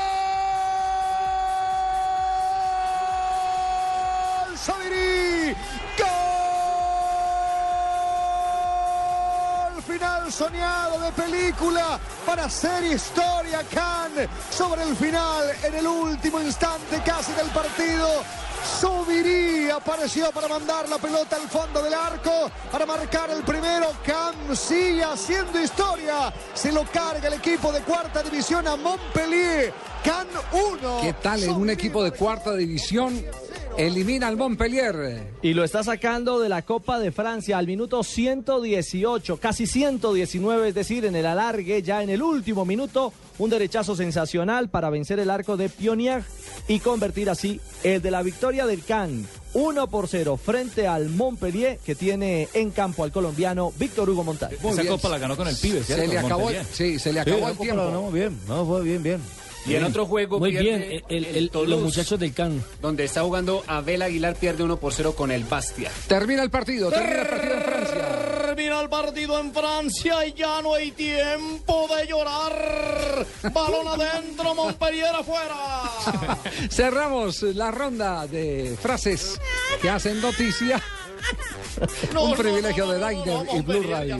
Soñado 10.31 10.99
de 11.01 11.13
película 11.13 11.99
para 12.27 12.47
hacer 12.47 12.83
historia 12.85 13.63
Can 13.73 14.13
sobre 14.51 14.83
el 14.83 14.97
final 14.97 15.51
en 15.63 15.75
el 15.75 15.87
último 15.87 16.41
instante 16.41 17.01
casi 17.05 17.33
del 17.33 17.47
partido. 17.49 18.09
Subirí 18.81 19.71
apareció 19.71 20.31
para 20.33 20.49
mandar 20.49 20.89
la 20.89 20.97
pelota 20.99 21.37
al 21.37 21.49
fondo 21.49 21.83
del 21.83 21.93
arco, 21.93 22.51
para 22.73 22.87
marcar 22.87 23.31
el 23.31 23.43
primero. 23.43 23.93
Cam 24.05 24.57
sigue 24.57 25.05
haciendo 25.05 25.61
historia. 25.61 26.33
Se 26.55 26.73
lo 26.73 26.85
carga 26.85 27.29
el 27.29 27.35
equipo 27.35 27.71
de 27.71 27.81
cuarta 27.83 28.23
división 28.23 28.67
a 28.67 28.77
Montpellier. 28.77 29.73
Can 30.03 30.27
1. 30.53 31.01
¿Qué 31.03 31.13
tal 31.15 31.43
en 31.43 31.53
un 31.53 31.71
equipo 31.71 32.03
de 32.03 32.13
cuarta 32.13 32.55
división? 32.55 33.23
Elimina 33.77 34.29
al 34.29 34.37
Montpellier. 34.37 35.33
Y 35.43 35.53
lo 35.53 35.65
está 35.65 35.83
sacando 35.83 36.39
de 36.39 36.49
la 36.49 36.63
Copa 36.63 37.01
de 37.01 37.11
Francia 37.11 37.59
al 37.59 37.67
minuto 37.67 38.05
118, 38.05 39.39
casi 39.39 39.67
119, 39.67 40.69
es 40.69 40.75
decir, 40.77 41.05
en 41.05 41.17
el 41.17 41.27
alargue, 41.27 41.83
ya 41.83 42.01
en 42.03 42.11
el 42.11 42.23
último 42.23 42.65
minuto, 42.65 43.13
un 43.39 43.51
derechazo 43.51 43.97
sensacional 43.97 44.69
para 44.69 44.91
vencer 44.91 45.19
el 45.19 45.29
arco 45.29 45.57
de 45.57 45.69
Pionier 45.69 46.23
y 46.69 46.79
convertir 46.79 47.29
así 47.29 47.61
el 47.83 48.01
de 48.01 48.13
la 48.13 48.23
victoria 48.23 48.65
del 48.65 48.85
Can. 48.85 49.27
1 49.55 49.87
por 49.89 50.09
0 50.09 50.37
frente 50.37 50.87
al 50.87 51.09
Montpellier 51.09 51.79
que 51.79 51.95
tiene 51.95 52.49
en 52.55 52.71
campo 52.71 53.03
al 53.03 53.11
colombiano 53.13 53.73
Víctor 53.77 54.09
Hugo 54.09 54.23
Montal. 54.23 54.53
Esa 54.53 54.87
copa 54.87 55.09
la 55.09 55.19
ganó 55.19 55.37
con 55.37 55.49
el 55.49 55.57
pibe, 55.57 55.83
¿cierto? 55.83 56.05
Se 56.05 56.09
le 56.09 56.19
acabó, 56.19 56.43
Montpellier. 56.43 56.67
sí, 56.73 56.99
se 57.01 57.13
le 57.13 57.21
acabó 57.21 57.49
el 57.49 57.57
tiempo. 57.57 58.11
bien, 58.13 58.39
no, 58.47 58.67
fue 58.67 58.83
bien, 58.83 59.03
bien. 59.03 59.21
Y 59.67 59.75
en 59.77 59.85
otro 59.85 60.05
juego 60.07 60.39
Muy 60.39 60.51
pierde 60.51 60.77
bien, 60.79 61.05
el- 61.09 61.25
el- 61.25 61.51
Toulouse, 61.51 61.71
los 61.71 61.81
muchachos 61.83 62.19
del 62.21 62.35
CAN. 62.35 62.63
Donde 62.83 63.05
está 63.05 63.23
jugando 63.23 63.65
Abel 63.67 64.03
Aguilar, 64.03 64.37
pierde 64.37 64.63
1 64.63 64.77
por 64.79 64.93
0 64.93 65.15
con 65.17 65.31
el 65.31 65.45
Bastia. 65.45 65.91
Termina 66.07 66.43
el 66.43 66.51
partido, 66.51 66.91
termina 66.91 67.23
el 67.23 67.29
partido 67.29 67.55
en 67.55 67.63
Francia. 67.63 68.45
Termina 68.55 68.81
el 68.83 68.89
partido 68.89 69.39
en 69.41 69.53
Francia 69.53 70.27
y 70.27 70.33
ya 70.35 70.63
no 70.63 70.75
hay 70.75 70.91
tiempo 70.93 71.89
de 71.97 72.07
llorar. 72.07 73.27
Balón 73.53 73.89
adentro, 73.89 74.55
Montpellier 74.55 75.15
afuera. 75.15 75.57
Cerramos 76.71 77.43
la 77.43 77.71
ronda 77.71 78.27
de 78.27 78.77
frases 78.81 79.41
que 79.81 79.89
hacen 79.91 80.21
noticia. 80.21 80.81
Un 82.21 82.37
privilegio 82.37 82.87
de 82.89 82.99
Diner 82.99 83.47
y 83.55 83.61
Blue 83.63 83.83
Radio. 83.89 84.19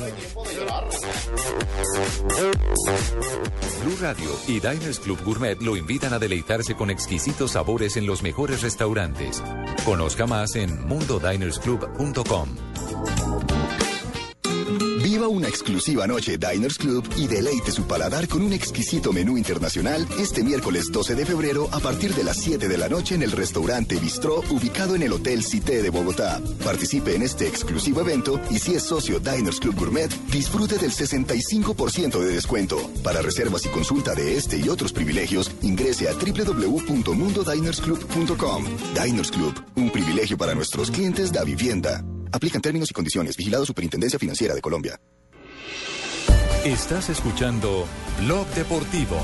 Blue 3.83 3.97
Radio 4.01 4.31
y 4.47 4.61
Diners 4.61 5.01
Club 5.01 5.23
Gourmet 5.25 5.61
lo 5.61 5.77
invitan 5.77 6.13
a 6.13 6.19
deleitarse 6.19 6.75
con 6.75 6.91
exquisitos 6.91 7.53
sabores 7.53 7.97
en 7.97 8.07
los 8.07 8.23
mejores 8.23 8.63
restaurantes. 8.63 9.43
Conozca 9.85 10.27
más 10.27 10.57
en 10.57 10.87
mundodinersclub.com. 10.87 12.49
Viva 15.15 15.29
una 15.29 15.47
exclusiva 15.47 16.09
noche 16.09 16.39
Diners 16.39 16.77
Club 16.77 17.09
y 17.17 17.29
deleite 17.29 17.71
su 17.71 17.85
paladar 17.85 18.27
con 18.27 18.43
un 18.43 18.53
exquisito 18.53 19.13
menú 19.13 19.39
internacional 19.39 20.09
este 20.19 20.43
miércoles 20.43 20.91
12 20.91 21.15
de 21.15 21.25
febrero 21.25 21.69
a 21.71 21.79
partir 21.79 22.13
de 22.17 22.25
las 22.25 22.39
7 22.39 22.67
de 22.67 22.77
la 22.77 22.89
noche 22.89 23.15
en 23.15 23.23
el 23.23 23.31
restaurante 23.31 24.01
Bistró 24.01 24.41
ubicado 24.51 24.97
en 24.97 25.05
el 25.05 25.13
Hotel 25.13 25.45
Cité 25.45 25.83
de 25.83 25.91
Bogotá. 25.91 26.43
Participe 26.65 27.15
en 27.15 27.23
este 27.23 27.47
exclusivo 27.47 28.01
evento 28.01 28.41
y 28.51 28.59
si 28.59 28.75
es 28.75 28.83
socio 28.83 29.21
Diners 29.21 29.61
Club 29.61 29.77
Gourmet, 29.77 30.11
disfrute 30.33 30.79
del 30.79 30.91
65% 30.91 32.19
de 32.19 32.33
descuento. 32.33 32.77
Para 33.05 33.23
reservas 33.23 33.65
y 33.67 33.69
consulta 33.69 34.17
de 34.17 34.37
este 34.37 34.59
y 34.59 34.69
otros 34.69 34.93
privilegios, 34.93 35.49
ingrese 35.63 36.09
a 36.09 36.15
www.mundodinersclub.com. 36.15 38.65
Diners 39.01 39.31
Club, 39.31 39.55
un 39.77 39.91
privilegio 39.91 40.37
para 40.37 40.57
nuestros 40.57 40.91
clientes 40.91 41.33
da 41.33 41.45
vivienda. 41.45 42.05
Aplican 42.35 42.61
términos 42.61 42.91
y 42.91 42.95
condiciones. 42.95 43.37
Vigilado 43.37 43.65
Superintendencia 43.65 44.19
Financiera 44.19 44.55
de 44.55 44.61
Colombia. 44.61 45.01
Estás 46.65 47.09
escuchando 47.09 47.87
Blog 48.25 48.49
Deportivo. 48.55 49.21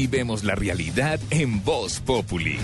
Así 0.00 0.06
vemos 0.06 0.44
la 0.44 0.54
realidad 0.54 1.20
en 1.28 1.62
Voz 1.62 2.00
Populi. 2.00 2.56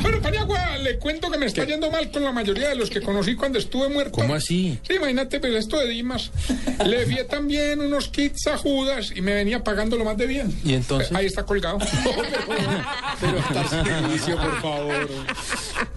Bueno, 0.00 0.22
Paniagua, 0.22 0.78
le 0.78 0.98
cuento 0.98 1.30
que 1.30 1.36
me 1.36 1.44
está 1.44 1.66
yendo 1.66 1.90
mal 1.90 2.10
con 2.10 2.24
la 2.24 2.32
mayoría 2.32 2.70
de 2.70 2.76
los 2.76 2.88
que 2.88 3.02
conocí 3.02 3.34
cuando 3.34 3.58
estuve 3.58 3.90
muerto. 3.90 4.12
¿Cómo 4.12 4.34
así? 4.34 4.78
Sí, 4.88 4.94
imagínate, 4.94 5.38
pues 5.38 5.52
esto 5.54 5.78
de 5.78 5.86
Dimas. 5.86 6.30
Le 6.86 7.02
envié 7.02 7.24
también 7.24 7.82
unos 7.82 8.08
kits 8.08 8.46
a 8.46 8.56
Judas 8.56 9.12
y 9.14 9.20
me 9.20 9.34
venía 9.34 9.62
pagando 9.62 9.98
lo 9.98 10.06
más 10.06 10.16
de 10.16 10.26
bien. 10.28 10.58
¿Y 10.64 10.72
entonces? 10.72 11.14
Ahí 11.14 11.26
está 11.26 11.44
colgado. 11.44 11.76
Pero 13.20 13.34
Tarcisio, 13.52 14.36
por 14.36 14.62
favor. 14.62 15.10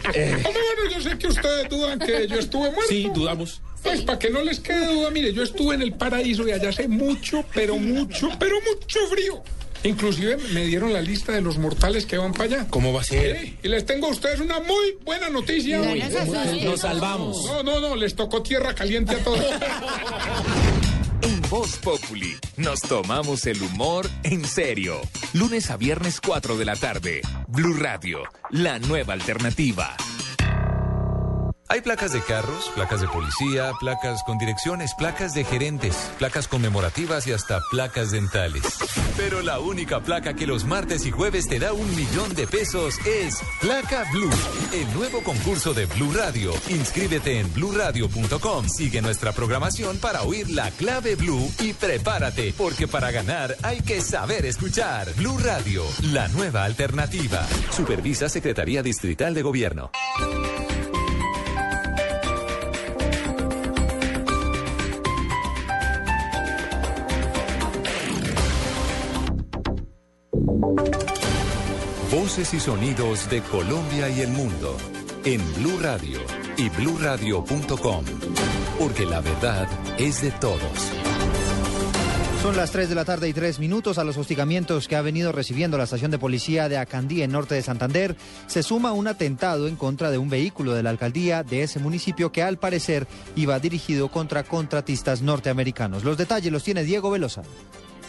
Hombre, 0.07 0.43
bueno, 0.43 0.91
yo 0.93 0.99
sé 0.99 1.17
que 1.17 1.27
ustedes 1.27 1.69
dudan 1.69 1.99
que 1.99 2.27
yo 2.27 2.37
estuve 2.37 2.69
muerto. 2.69 2.89
Sí, 2.89 3.09
dudamos. 3.15 3.61
Pues 3.81 4.01
para 4.01 4.19
que 4.19 4.29
no 4.29 4.43
les 4.43 4.59
quede 4.59 4.87
duda, 4.87 5.09
mire, 5.09 5.31
yo 5.31 5.43
estuve 5.43 5.75
en 5.75 5.83
el 5.83 5.93
paraíso 5.93 6.45
y 6.45 6.51
allá 6.51 6.67
hace 6.67 6.89
mucho, 6.89 7.45
pero 7.53 7.77
mucho, 7.77 8.29
pero 8.37 8.57
mucho 8.59 8.99
frío. 9.07 9.41
Inclusive 9.83 10.37
me 10.53 10.65
dieron 10.65 10.93
la 10.93 11.01
lista 11.01 11.31
de 11.31 11.41
los 11.41 11.57
mortales 11.57 12.05
que 12.05 12.17
van 12.17 12.33
para 12.33 12.43
allá. 12.45 12.67
¿Cómo 12.69 12.93
va 12.93 13.01
a 13.01 13.03
ser? 13.03 13.39
Sí, 13.39 13.57
y 13.63 13.67
les 13.67 13.85
tengo 13.85 14.07
a 14.07 14.09
ustedes 14.11 14.39
una 14.39 14.59
muy 14.59 14.97
buena 15.03 15.29
noticia. 15.29 15.79
No, 15.79 15.95
no 15.95 16.09
se 16.09 16.19
asusten. 16.19 16.65
Nos 16.65 16.81
salvamos. 16.81 17.45
No, 17.45 17.63
no, 17.63 17.79
no, 17.79 17.95
les 17.95 18.15
tocó 18.15 18.43
tierra 18.43 18.75
caliente 18.75 19.15
a 19.15 19.23
todos. 19.23 19.45
En 21.23 21.39
Voz 21.51 21.77
Populi 21.77 22.35
nos 22.57 22.81
tomamos 22.81 23.45
el 23.45 23.61
humor 23.61 24.09
en 24.23 24.43
serio. 24.43 24.99
Lunes 25.33 25.69
a 25.69 25.77
viernes 25.77 26.19
4 26.19 26.57
de 26.57 26.65
la 26.65 26.75
tarde. 26.75 27.21
Blue 27.47 27.75
Radio, 27.75 28.23
la 28.49 28.79
nueva 28.79 29.13
alternativa. 29.13 29.95
Hay 31.71 31.79
placas 31.79 32.11
de 32.11 32.19
carros, 32.19 32.69
placas 32.75 32.99
de 32.99 33.07
policía, 33.07 33.71
placas 33.79 34.23
con 34.23 34.37
direcciones, 34.37 34.93
placas 34.93 35.33
de 35.33 35.45
gerentes, 35.45 36.11
placas 36.19 36.49
conmemorativas 36.49 37.25
y 37.27 37.31
hasta 37.31 37.61
placas 37.71 38.11
dentales. 38.11 38.61
Pero 39.15 39.41
la 39.41 39.57
única 39.59 40.01
placa 40.01 40.33
que 40.33 40.45
los 40.45 40.65
martes 40.65 41.05
y 41.05 41.11
jueves 41.11 41.47
te 41.47 41.59
da 41.59 41.71
un 41.71 41.89
millón 41.95 42.35
de 42.35 42.45
pesos 42.45 42.95
es 43.05 43.39
Placa 43.61 44.03
Blue, 44.11 44.29
el 44.73 44.93
nuevo 44.93 45.23
concurso 45.23 45.73
de 45.73 45.85
Blue 45.85 46.11
Radio. 46.11 46.51
Inscríbete 46.67 47.39
en 47.39 47.53
bluradio.com, 47.53 48.67
sigue 48.67 49.01
nuestra 49.01 49.31
programación 49.31 49.97
para 49.97 50.23
oír 50.23 50.49
la 50.49 50.71
clave 50.71 51.15
Blue 51.15 51.49
y 51.61 51.71
prepárate, 51.71 52.53
porque 52.57 52.89
para 52.89 53.11
ganar 53.11 53.55
hay 53.63 53.79
que 53.79 54.01
saber 54.01 54.45
escuchar. 54.45 55.07
Blue 55.13 55.37
Radio, 55.37 55.85
la 56.11 56.27
nueva 56.27 56.65
alternativa. 56.65 57.47
Supervisa 57.69 58.27
Secretaría 58.27 58.83
Distrital 58.83 59.33
de 59.33 59.41
Gobierno. 59.41 59.89
Voces 72.11 72.53
y 72.53 72.59
sonidos 72.59 73.29
de 73.31 73.41
Colombia 73.41 74.09
y 74.09 74.21
el 74.21 74.29
mundo 74.29 74.77
en 75.25 75.41
Blue 75.55 75.79
Radio 75.81 76.19
y 76.55 76.69
bluradio.com, 76.69 78.05
porque 78.77 79.05
la 79.07 79.21
verdad 79.21 79.67
es 79.97 80.21
de 80.21 80.29
todos. 80.31 80.61
Son 82.43 82.55
las 82.57 82.71
3 82.71 82.89
de 82.89 82.95
la 82.95 83.05
tarde 83.05 83.27
y 83.29 83.33
3 83.33 83.59
minutos 83.59 83.97
a 83.97 84.03
los 84.03 84.17
hostigamientos 84.17 84.87
que 84.87 84.95
ha 84.95 85.01
venido 85.01 85.31
recibiendo 85.31 85.77
la 85.77 85.85
estación 85.85 86.11
de 86.11 86.19
policía 86.19 86.69
de 86.69 86.77
Acandí 86.77 87.23
en 87.23 87.31
norte 87.31 87.55
de 87.55 87.63
Santander. 87.63 88.15
Se 88.45 88.61
suma 88.61 88.93
un 88.93 89.07
atentado 89.07 89.67
en 89.67 89.75
contra 89.75 90.11
de 90.11 90.19
un 90.19 90.29
vehículo 90.29 90.73
de 90.73 90.83
la 90.83 90.91
alcaldía 90.91 91.43
de 91.43 91.63
ese 91.63 91.79
municipio 91.79 92.31
que 92.31 92.43
al 92.43 92.57
parecer 92.57 93.07
iba 93.35 93.59
dirigido 93.59 94.09
contra 94.09 94.43
contratistas 94.43 95.21
norteamericanos. 95.23 96.03
Los 96.03 96.17
detalles 96.17 96.51
los 96.51 96.63
tiene 96.63 96.83
Diego 96.83 97.09
Velosa. 97.09 97.41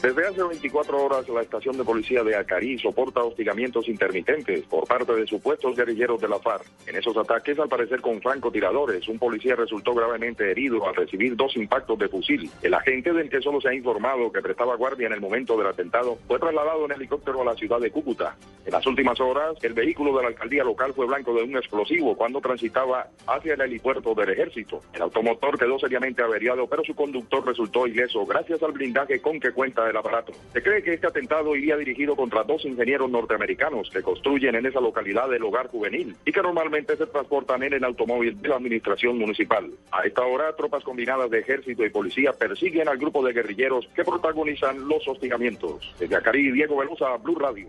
Desde 0.03 0.27
hace 0.27 0.43
24 0.43 1.01
horas, 1.01 1.29
la 1.29 1.43
estación 1.43 1.77
de 1.77 1.85
policía 1.85 2.25
de 2.25 2.35
Acarí 2.35 2.77
soporta 2.77 3.23
hostigamientos 3.23 3.89
intermitentes 3.89 4.63
por 4.63 4.85
parte 4.89 5.15
de 5.15 5.29
supuestos 5.29 5.77
guerrilleros 5.77 6.21
de 6.21 6.27
la 6.27 6.41
FARC. 6.41 6.67
En 6.89 6.97
esos 6.97 7.17
ataques, 7.17 7.57
al 7.61 7.69
parecer 7.69 8.01
con 8.01 8.21
francotiradores, 8.21 9.07
un 9.07 9.21
policía 9.21 9.55
resultó 9.55 9.95
gravemente 9.95 10.51
herido 10.51 10.85
al 10.89 10.97
recibir 10.97 11.37
dos 11.37 11.57
impactos 11.57 12.01
de 12.01 12.09
fusil. 12.09 12.51
El 12.63 12.75
agente 12.75 13.13
del 13.13 13.31
que 13.31 13.41
solo 13.41 13.61
se 13.61 13.69
ha 13.69 13.75
informado 13.75 14.33
que 14.33 14.43
prestaba 14.43 14.75
guardia 14.75 15.07
en 15.07 15.13
el 15.13 15.21
momento 15.21 15.57
del 15.57 15.69
atentado 15.69 16.19
fue 16.27 16.41
trasladado 16.41 16.85
en 16.87 16.91
helicóptero 16.91 17.43
a 17.43 17.45
la 17.45 17.55
ciudad 17.55 17.79
de 17.79 17.93
Cúcuta. 17.93 18.37
En 18.67 18.73
las 18.73 18.85
últimas 18.89 19.21
horas, 19.21 19.55
el 19.63 19.73
vehículo 19.73 20.17
de 20.17 20.23
la 20.23 20.29
alcaldía 20.31 20.65
local 20.65 20.95
fue 20.95 21.07
blanco 21.07 21.33
de 21.33 21.45
un 21.45 21.57
explosivo 21.57 22.17
cuando 22.17 22.41
transitaba 22.41 23.07
hacia 23.29 23.55
el 23.55 23.61
helipuerto 23.61 24.17
del 24.17 24.31
ejército. 24.31 24.81
El 24.95 25.03
automotor 25.03 25.57
quedó 25.57 25.79
seriamente 25.79 26.23
averiado, 26.23 26.67
pero 26.67 26.83
su 26.83 26.97
conductor 26.97 27.47
resultó 27.47 27.87
ileso 27.87 28.27
gracias 28.27 28.61
al 28.65 28.73
blindaje 28.73 29.23
con 29.23 29.39
que 29.39 29.53
cuenta 29.53 29.92
Se 30.53 30.63
cree 30.63 30.83
que 30.83 30.95
este 30.95 31.07
atentado 31.07 31.55
iría 31.57 31.77
dirigido 31.77 32.17
contra 32.17 32.45
dos 32.45 32.65
ingenieros 32.65 33.11
norteamericanos 33.11 33.91
que 33.91 34.03
construyen 34.03 34.55
en 34.55 34.67
esa 34.67 34.81
localidad 34.81 35.33
el 35.33 35.43
hogar 35.43 35.69
juvenil 35.69 36.17
y 36.25 36.33
que 36.33 36.43
normalmente 36.43 36.97
se 36.97 37.07
transportan 37.07 37.63
en 37.63 37.75
el 37.75 37.85
automóvil 37.85 38.41
de 38.41 38.49
la 38.49 38.57
administración 38.57 39.19
municipal. 39.19 39.71
A 39.91 40.03
esta 40.03 40.23
hora, 40.23 40.55
tropas 40.57 40.85
combinadas 40.85 41.31
de 41.31 41.41
ejército 41.41 41.85
y 41.85 41.91
policía 41.91 42.33
persiguen 42.33 42.89
al 42.89 42.99
grupo 42.99 43.25
de 43.25 43.33
guerrilleros 43.33 43.89
que 43.95 44.05
protagonizan 44.05 44.89
los 44.89 45.07
hostigamientos. 45.07 45.95
Desde 45.99 46.17
Acari, 46.17 46.51
Diego 46.53 46.79
Velosa, 46.79 47.17
Blue 47.17 47.39
Radio. 47.39 47.69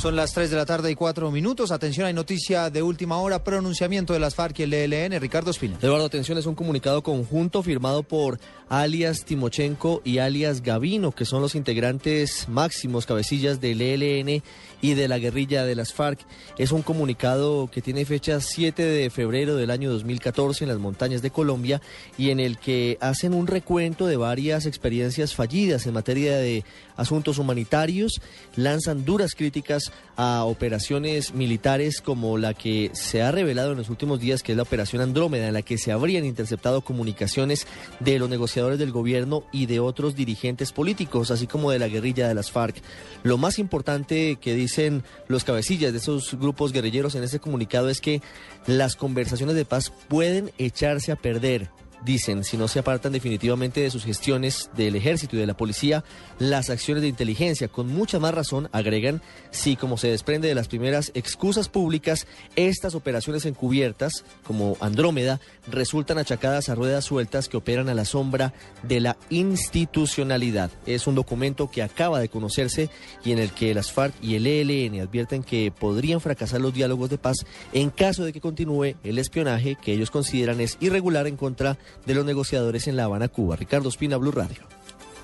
Son 0.00 0.16
las 0.16 0.32
3 0.32 0.48
de 0.48 0.56
la 0.56 0.64
tarde 0.64 0.90
y 0.90 0.94
4 0.94 1.30
minutos. 1.30 1.70
Atención, 1.70 2.06
hay 2.06 2.14
noticia 2.14 2.70
de 2.70 2.82
última 2.82 3.18
hora, 3.18 3.44
pronunciamiento 3.44 4.14
de 4.14 4.18
las 4.18 4.34
FARC 4.34 4.60
y 4.60 4.62
el 4.62 4.72
ELN. 4.72 5.20
Ricardo 5.20 5.50
Espina. 5.50 5.76
Eduardo, 5.82 6.06
atención, 6.06 6.38
es 6.38 6.46
un 6.46 6.54
comunicado 6.54 7.02
conjunto 7.02 7.62
firmado 7.62 8.02
por 8.02 8.40
alias 8.70 9.26
Timochenko 9.26 10.00
y 10.02 10.16
alias 10.16 10.62
Gavino, 10.62 11.12
que 11.12 11.26
son 11.26 11.42
los 11.42 11.54
integrantes 11.54 12.48
máximos, 12.48 13.04
cabecillas 13.04 13.60
del 13.60 13.82
ELN 13.82 14.42
y 14.80 14.94
de 14.94 15.06
la 15.06 15.18
guerrilla 15.18 15.64
de 15.64 15.74
las 15.74 15.92
FARC. 15.92 16.20
Es 16.56 16.72
un 16.72 16.80
comunicado 16.80 17.68
que 17.70 17.82
tiene 17.82 18.06
fecha 18.06 18.40
7 18.40 18.82
de 18.82 19.10
febrero 19.10 19.56
del 19.56 19.70
año 19.70 19.90
2014 19.90 20.64
en 20.64 20.70
las 20.70 20.78
montañas 20.78 21.20
de 21.20 21.30
Colombia 21.30 21.82
y 22.16 22.30
en 22.30 22.40
el 22.40 22.58
que 22.58 22.96
hacen 23.02 23.34
un 23.34 23.46
recuento 23.46 24.06
de 24.06 24.16
varias 24.16 24.64
experiencias 24.64 25.34
fallidas 25.34 25.86
en 25.86 25.92
materia 25.92 26.38
de 26.38 26.64
asuntos 26.96 27.38
humanitarios, 27.38 28.20
lanzan 28.56 29.04
duras 29.04 29.34
críticas 29.34 29.89
a 30.16 30.44
operaciones 30.44 31.32
militares 31.34 32.00
como 32.00 32.36
la 32.36 32.52
que 32.52 32.90
se 32.92 33.22
ha 33.22 33.32
revelado 33.32 33.72
en 33.72 33.78
los 33.78 33.88
últimos 33.88 34.20
días, 34.20 34.42
que 34.42 34.52
es 34.52 34.56
la 34.56 34.64
Operación 34.64 35.00
Andrómeda, 35.00 35.48
en 35.48 35.54
la 35.54 35.62
que 35.62 35.78
se 35.78 35.92
habrían 35.92 36.24
interceptado 36.24 36.82
comunicaciones 36.82 37.66
de 38.00 38.18
los 38.18 38.28
negociadores 38.28 38.78
del 38.78 38.92
gobierno 38.92 39.44
y 39.52 39.66
de 39.66 39.80
otros 39.80 40.14
dirigentes 40.14 40.72
políticos, 40.72 41.30
así 41.30 41.46
como 41.46 41.70
de 41.70 41.78
la 41.78 41.88
guerrilla 41.88 42.28
de 42.28 42.34
las 42.34 42.50
FARC. 42.50 42.82
Lo 43.22 43.38
más 43.38 43.58
importante 43.58 44.36
que 44.40 44.54
dicen 44.54 45.04
los 45.28 45.44
cabecillas 45.44 45.92
de 45.92 45.98
esos 45.98 46.34
grupos 46.38 46.72
guerrilleros 46.72 47.14
en 47.14 47.22
ese 47.22 47.40
comunicado 47.40 47.88
es 47.88 48.00
que 48.00 48.20
las 48.66 48.96
conversaciones 48.96 49.54
de 49.54 49.64
paz 49.64 49.90
pueden 50.08 50.52
echarse 50.58 51.12
a 51.12 51.16
perder 51.16 51.70
dicen, 52.04 52.44
si 52.44 52.56
no 52.56 52.68
se 52.68 52.78
apartan 52.78 53.12
definitivamente 53.12 53.80
de 53.80 53.90
sus 53.90 54.04
gestiones 54.04 54.70
del 54.76 54.96
ejército 54.96 55.36
y 55.36 55.40
de 55.40 55.46
la 55.46 55.56
policía, 55.56 56.04
las 56.38 56.70
acciones 56.70 57.02
de 57.02 57.08
inteligencia. 57.08 57.68
Con 57.68 57.88
mucha 57.88 58.18
más 58.18 58.34
razón, 58.34 58.68
agregan, 58.72 59.22
si 59.50 59.76
como 59.76 59.96
se 59.96 60.08
desprende 60.08 60.48
de 60.48 60.54
las 60.54 60.68
primeras 60.68 61.12
excusas 61.14 61.68
públicas, 61.68 62.26
estas 62.56 62.94
operaciones 62.94 63.44
encubiertas, 63.46 64.24
como 64.42 64.76
Andrómeda, 64.80 65.40
resultan 65.68 66.18
achacadas 66.18 66.68
a 66.68 66.74
ruedas 66.74 67.04
sueltas 67.04 67.48
que 67.48 67.56
operan 67.56 67.88
a 67.88 67.94
la 67.94 68.04
sombra 68.04 68.52
de 68.82 69.00
la 69.00 69.16
institucionalidad. 69.28 70.70
Es 70.86 71.06
un 71.06 71.14
documento 71.14 71.70
que 71.70 71.82
acaba 71.82 72.20
de 72.20 72.28
conocerse 72.28 72.90
y 73.24 73.32
en 73.32 73.38
el 73.38 73.52
que 73.52 73.74
las 73.74 73.92
FARC 73.92 74.14
y 74.22 74.34
el 74.34 74.46
ELN 74.46 75.00
advierten 75.00 75.42
que 75.42 75.72
podrían 75.76 76.20
fracasar 76.20 76.60
los 76.60 76.74
diálogos 76.74 77.10
de 77.10 77.18
paz 77.18 77.38
en 77.72 77.90
caso 77.90 78.24
de 78.24 78.32
que 78.32 78.40
continúe 78.40 78.94
el 79.04 79.18
espionaje 79.18 79.76
que 79.76 79.92
ellos 79.92 80.10
consideran 80.10 80.60
es 80.60 80.76
irregular 80.80 81.26
en 81.26 81.36
contra 81.36 81.78
de 82.06 82.14
los 82.14 82.24
negociadores 82.24 82.86
en 82.88 82.96
La 82.96 83.04
Habana, 83.04 83.28
Cuba. 83.28 83.56
Ricardo 83.56 83.88
Espina, 83.88 84.16
Blue 84.16 84.32
Radio. 84.32 84.62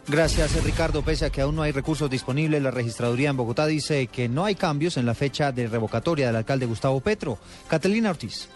Gracias, 0.09 0.63
Ricardo. 0.63 1.03
Pese 1.03 1.25
a 1.25 1.31
que 1.31 1.41
aún 1.41 1.57
no 1.57 1.63
hay 1.63 1.73
recursos 1.73 2.09
disponibles, 2.09 2.63
la 2.63 2.71
registraduría 2.71 3.31
en 3.31 3.37
Bogotá 3.37 3.67
dice 3.67 4.07
que 4.07 4.29
no 4.29 4.45
hay 4.45 4.55
cambios 4.55 4.97
en 4.97 5.05
la 5.05 5.15
fecha 5.15 5.51
de 5.51 5.67
revocatoria 5.67 6.29
del 6.29 6.37
alcalde 6.37 6.67
Gustavo 6.67 7.01
Petro. 7.01 7.39
Catalina 7.69 8.11
Ortiz. 8.11 8.49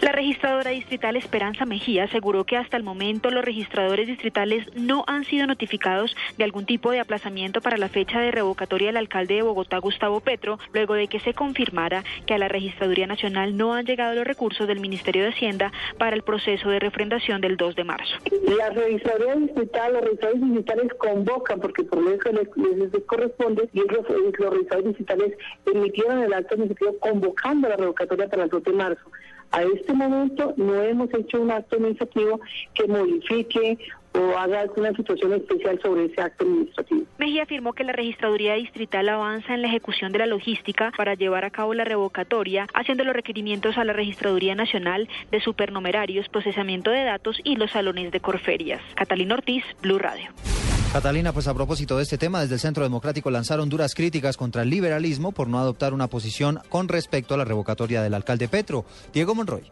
La 0.00 0.12
registradora 0.12 0.70
distrital 0.70 1.16
Esperanza 1.16 1.64
Mejía 1.64 2.04
aseguró 2.04 2.44
que 2.44 2.56
hasta 2.56 2.76
el 2.76 2.84
momento 2.84 3.30
los 3.30 3.44
registradores 3.44 4.06
distritales 4.06 4.64
no 4.76 5.02
han 5.08 5.24
sido 5.24 5.48
notificados 5.48 6.14
de 6.36 6.44
algún 6.44 6.66
tipo 6.66 6.92
de 6.92 7.00
aplazamiento 7.00 7.60
para 7.60 7.78
la 7.78 7.88
fecha 7.88 8.20
de 8.20 8.30
revocatoria 8.30 8.88
del 8.88 8.96
alcalde 8.96 9.34
de 9.34 9.42
Bogotá, 9.42 9.78
Gustavo 9.78 10.20
Petro, 10.20 10.60
luego 10.72 10.94
de 10.94 11.08
que 11.08 11.18
se 11.18 11.34
confirmara 11.34 12.04
que 12.26 12.34
a 12.34 12.38
la 12.38 12.46
Registraduría 12.46 13.08
Nacional 13.08 13.56
no 13.56 13.74
han 13.74 13.86
llegado 13.86 14.14
los 14.14 14.24
recursos 14.24 14.68
del 14.68 14.78
Ministerio 14.78 15.24
de 15.24 15.30
Hacienda 15.30 15.72
para 15.98 16.14
el 16.14 16.22
proceso 16.22 16.70
de 16.70 16.78
refrendación 16.78 17.40
del 17.40 17.56
2 17.56 17.74
de 17.74 17.84
marzo. 17.84 18.18
La 18.56 18.70
registraduría 18.70 19.34
distrital, 19.34 19.94
los 19.94 20.02
registradores 20.02 20.42
distritales 20.42 20.94
convocan, 20.94 21.58
porque 21.58 21.82
por 21.82 21.98
eso 22.06 22.30
les, 22.32 22.92
les, 22.92 23.02
corresponde, 23.04 23.68
y 23.72 23.80
ellos, 23.80 24.06
los 24.08 24.50
registradores 24.50 24.84
distritales 24.84 25.32
emitieron 25.66 26.22
el 26.22 26.32
acto 26.32 26.54
administrativo 26.54 27.00
convocando 27.00 27.68
la 27.68 27.76
revocatoria 27.76 28.28
para 28.28 28.44
el 28.44 28.50
2 28.50 28.62
de 28.62 28.72
marzo. 28.72 29.10
A 29.50 29.62
este 29.62 29.92
momento 29.92 30.54
no 30.56 30.82
hemos 30.82 31.12
hecho 31.14 31.40
un 31.40 31.50
acto 31.50 31.76
administrativo 31.76 32.40
que 32.74 32.86
modifique 32.86 33.78
o 34.12 34.36
haga 34.36 34.60
alguna 34.60 34.92
situación 34.92 35.34
especial 35.34 35.80
sobre 35.82 36.06
ese 36.06 36.20
acto 36.20 36.44
administrativo. 36.44 37.02
Mejía 37.18 37.42
afirmó 37.42 37.72
que 37.72 37.84
la 37.84 37.92
registraduría 37.92 38.54
distrital 38.54 39.08
avanza 39.08 39.54
en 39.54 39.62
la 39.62 39.68
ejecución 39.68 40.12
de 40.12 40.18
la 40.18 40.26
logística 40.26 40.92
para 40.96 41.14
llevar 41.14 41.44
a 41.44 41.50
cabo 41.50 41.74
la 41.74 41.84
revocatoria, 41.84 42.66
haciendo 42.74 43.04
los 43.04 43.14
requerimientos 43.14 43.78
a 43.78 43.84
la 43.84 43.92
registraduría 43.92 44.54
nacional 44.54 45.08
de 45.30 45.40
supernumerarios, 45.40 46.28
procesamiento 46.28 46.90
de 46.90 47.04
datos 47.04 47.40
y 47.44 47.56
los 47.56 47.70
salones 47.70 48.10
de 48.12 48.20
corferias. 48.20 48.82
Catalina 48.94 49.34
Ortiz, 49.34 49.64
Blue 49.82 49.98
Radio. 49.98 50.30
Catalina, 50.92 51.34
pues 51.34 51.46
a 51.46 51.54
propósito 51.54 51.98
de 51.98 52.02
este 52.02 52.16
tema, 52.16 52.40
desde 52.40 52.54
el 52.54 52.60
Centro 52.60 52.82
Democrático 52.82 53.30
lanzaron 53.30 53.68
duras 53.68 53.94
críticas 53.94 54.38
contra 54.38 54.62
el 54.62 54.70
liberalismo 54.70 55.32
por 55.32 55.46
no 55.46 55.58
adoptar 55.58 55.92
una 55.92 56.08
posición 56.08 56.60
con 56.70 56.88
respecto 56.88 57.34
a 57.34 57.36
la 57.36 57.44
revocatoria 57.44 58.02
del 58.02 58.14
alcalde 58.14 58.48
Petro. 58.48 58.86
Diego 59.12 59.34
Monroy. 59.34 59.70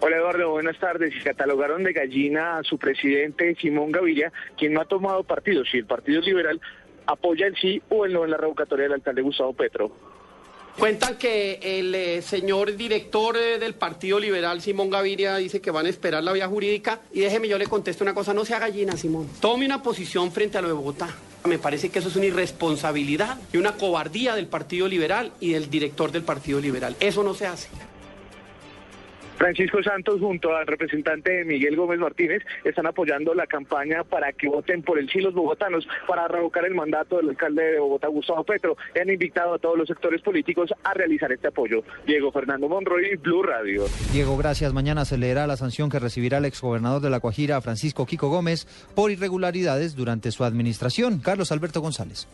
Hola 0.00 0.16
Eduardo, 0.16 0.50
buenas 0.50 0.78
tardes. 0.78 1.12
Catalogaron 1.24 1.82
de 1.82 1.92
gallina 1.92 2.58
a 2.58 2.62
su 2.62 2.78
presidente 2.78 3.56
Simón 3.60 3.90
Gaviria, 3.90 4.32
quien 4.56 4.72
no 4.74 4.80
ha 4.80 4.84
tomado 4.84 5.24
partido, 5.24 5.64
si 5.64 5.78
el 5.78 5.86
Partido 5.86 6.20
Liberal 6.20 6.60
apoya 7.06 7.46
el 7.46 7.56
sí 7.56 7.82
o 7.88 8.04
el 8.04 8.12
no 8.12 8.24
en 8.24 8.30
la 8.30 8.36
revocatoria 8.36 8.84
del 8.84 8.94
alcalde 8.94 9.22
Gustavo 9.22 9.52
Petro. 9.54 9.90
Cuentan 10.78 11.16
que 11.16 11.58
el 11.60 11.92
eh, 11.92 12.22
señor 12.22 12.76
director 12.76 13.36
eh, 13.36 13.58
del 13.58 13.74
Partido 13.74 14.20
Liberal, 14.20 14.62
Simón 14.62 14.90
Gaviria, 14.90 15.36
dice 15.36 15.60
que 15.60 15.72
van 15.72 15.86
a 15.86 15.88
esperar 15.88 16.22
la 16.22 16.32
vía 16.32 16.46
jurídica. 16.46 17.00
Y 17.12 17.20
déjeme, 17.20 17.48
yo 17.48 17.58
le 17.58 17.66
contesto 17.66 18.04
una 18.04 18.14
cosa, 18.14 18.32
no 18.32 18.44
sea 18.44 18.60
gallina, 18.60 18.96
Simón. 18.96 19.28
Tome 19.40 19.66
una 19.66 19.82
posición 19.82 20.30
frente 20.30 20.56
a 20.56 20.62
lo 20.62 20.68
de 20.68 20.74
Bogotá. 20.74 21.08
Me 21.46 21.58
parece 21.58 21.88
que 21.88 21.98
eso 21.98 22.08
es 22.08 22.14
una 22.14 22.26
irresponsabilidad 22.26 23.38
y 23.52 23.56
una 23.56 23.72
cobardía 23.72 24.36
del 24.36 24.46
Partido 24.46 24.86
Liberal 24.86 25.32
y 25.40 25.50
del 25.50 25.68
director 25.68 26.12
del 26.12 26.22
Partido 26.22 26.60
Liberal. 26.60 26.94
Eso 27.00 27.24
no 27.24 27.34
se 27.34 27.48
hace. 27.48 27.68
Francisco 29.38 29.80
Santos 29.84 30.20
junto 30.20 30.54
al 30.54 30.66
representante 30.66 31.44
Miguel 31.44 31.76
Gómez 31.76 32.00
Martínez 32.00 32.42
están 32.64 32.86
apoyando 32.86 33.34
la 33.34 33.46
campaña 33.46 34.02
para 34.02 34.32
que 34.32 34.48
voten 34.48 34.82
por 34.82 34.98
el 34.98 35.08
sí 35.08 35.20
los 35.20 35.32
bogotanos 35.32 35.86
para 36.08 36.26
revocar 36.26 36.64
el 36.64 36.74
mandato 36.74 37.18
del 37.18 37.30
alcalde 37.30 37.62
de 37.62 37.78
Bogotá, 37.78 38.08
Gustavo 38.08 38.42
Petro. 38.42 38.76
Y 38.96 38.98
han 38.98 39.10
invitado 39.10 39.54
a 39.54 39.58
todos 39.58 39.78
los 39.78 39.86
sectores 39.86 40.22
políticos 40.22 40.74
a 40.82 40.92
realizar 40.92 41.30
este 41.30 41.48
apoyo. 41.48 41.84
Diego 42.04 42.32
Fernando 42.32 42.68
Monroy, 42.68 43.14
Blue 43.16 43.44
Radio. 43.44 43.84
Diego, 44.12 44.36
gracias. 44.36 44.72
Mañana 44.72 45.04
se 45.04 45.18
leerá 45.18 45.46
la 45.46 45.56
sanción 45.56 45.88
que 45.88 46.00
recibirá 46.00 46.38
el 46.38 46.44
exgobernador 46.44 47.00
de 47.00 47.10
La 47.10 47.18
Guajira, 47.18 47.60
Francisco 47.60 48.06
Kiko 48.06 48.28
Gómez, 48.28 48.66
por 48.96 49.12
irregularidades 49.12 49.94
durante 49.94 50.32
su 50.32 50.42
administración. 50.42 51.20
Carlos 51.20 51.52
Alberto 51.52 51.80
González. 51.80 52.26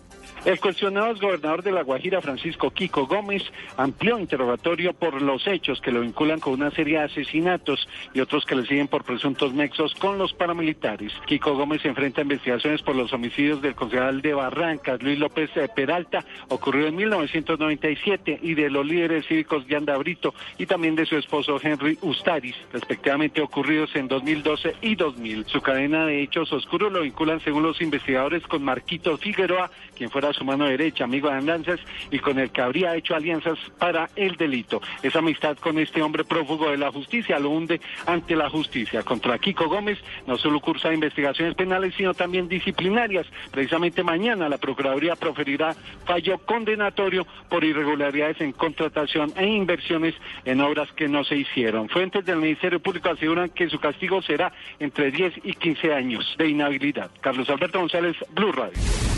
El 0.44 0.60
cuestionado 0.60 1.10
exgobernador 1.10 1.62
de 1.62 1.72
La 1.72 1.82
Guajira, 1.82 2.20
Francisco 2.20 2.70
Kiko 2.70 3.06
Gómez, 3.06 3.42
amplió 3.76 4.18
interrogatorio 4.18 4.92
por 4.92 5.20
los 5.22 5.46
hechos 5.46 5.80
que 5.80 5.90
lo 5.90 6.00
vinculan 6.00 6.40
con 6.40 6.54
una 6.54 6.70
serie 6.70 6.93
asesinatos 6.96 7.88
y 8.12 8.20
otros 8.20 8.44
que 8.44 8.54
le 8.54 8.66
siguen 8.66 8.88
por 8.88 9.04
presuntos 9.04 9.52
nexos 9.52 9.94
con 9.94 10.18
los 10.18 10.32
paramilitares. 10.32 11.12
Kiko 11.26 11.56
Gómez 11.56 11.82
se 11.82 11.88
enfrenta 11.88 12.20
a 12.20 12.22
investigaciones 12.22 12.82
por 12.82 12.96
los 12.96 13.12
homicidios 13.12 13.62
del 13.62 13.74
concejal 13.74 14.22
de 14.22 14.34
Barrancas, 14.34 15.02
Luis 15.02 15.18
López 15.18 15.50
eh, 15.56 15.68
Peralta, 15.74 16.24
ocurrido 16.48 16.88
en 16.88 16.96
1997, 16.96 18.40
y 18.42 18.54
de 18.54 18.70
los 18.70 18.86
líderes 18.86 19.26
cívicos 19.26 19.66
Yanda 19.66 19.96
Brito 19.96 20.34
y 20.58 20.66
también 20.66 20.94
de 20.94 21.06
su 21.06 21.16
esposo 21.16 21.58
Henry 21.62 21.98
Ustaris, 22.02 22.56
respectivamente 22.72 23.40
ocurridos 23.40 23.94
en 23.96 24.08
2012 24.08 24.76
y 24.82 24.94
2000. 24.94 25.46
Su 25.46 25.60
cadena 25.60 26.06
de 26.06 26.22
hechos 26.22 26.52
oscuros 26.52 26.92
lo 26.92 27.02
vinculan, 27.02 27.40
según 27.40 27.62
los 27.62 27.80
investigadores, 27.80 28.42
con 28.46 28.62
Marquito 28.62 29.16
Figueroa, 29.18 29.70
quien 29.96 30.10
fuera 30.10 30.32
su 30.32 30.44
mano 30.44 30.66
derecha, 30.66 31.04
amigo 31.04 31.28
de 31.28 31.36
andanzas, 31.36 31.80
y 32.10 32.18
con 32.18 32.38
el 32.38 32.50
que 32.50 32.60
habría 32.60 32.96
hecho 32.96 33.14
alianzas 33.14 33.58
para 33.78 34.10
el 34.16 34.36
delito. 34.36 34.80
Esa 35.02 35.20
amistad 35.20 35.56
con 35.58 35.78
este 35.78 36.02
hombre 36.02 36.24
prófugo 36.24 36.70
de 36.70 36.78
la 36.78 36.83
justicia 36.90 37.38
lo 37.38 37.50
hunde 37.50 37.80
ante 38.06 38.36
la 38.36 38.50
justicia. 38.50 39.02
Contra 39.02 39.38
Kiko 39.38 39.68
Gómez 39.68 39.98
no 40.26 40.36
solo 40.36 40.60
cursa 40.60 40.92
investigaciones 40.92 41.54
penales, 41.54 41.94
sino 41.96 42.14
también 42.14 42.48
disciplinarias. 42.48 43.26
Precisamente 43.50 44.02
mañana 44.02 44.48
la 44.48 44.58
Procuraduría 44.58 45.16
proferirá 45.16 45.74
fallo 46.04 46.38
condenatorio 46.38 47.26
por 47.48 47.64
irregularidades 47.64 48.40
en 48.40 48.52
contratación 48.52 49.32
e 49.36 49.46
inversiones 49.46 50.14
en 50.44 50.60
obras 50.60 50.90
que 50.92 51.08
no 51.08 51.24
se 51.24 51.36
hicieron. 51.36 51.88
Fuentes 51.88 52.24
del 52.24 52.38
Ministerio 52.38 52.80
Público 52.80 53.10
aseguran 53.10 53.50
que 53.50 53.68
su 53.68 53.78
castigo 53.78 54.22
será 54.22 54.52
entre 54.78 55.10
10 55.10 55.34
y 55.44 55.54
15 55.54 55.92
años 55.92 56.34
de 56.38 56.48
inhabilidad. 56.48 57.10
Carlos 57.20 57.48
Alberto 57.48 57.80
González, 57.80 58.16
Blue 58.34 58.52
Radio. 58.52 59.13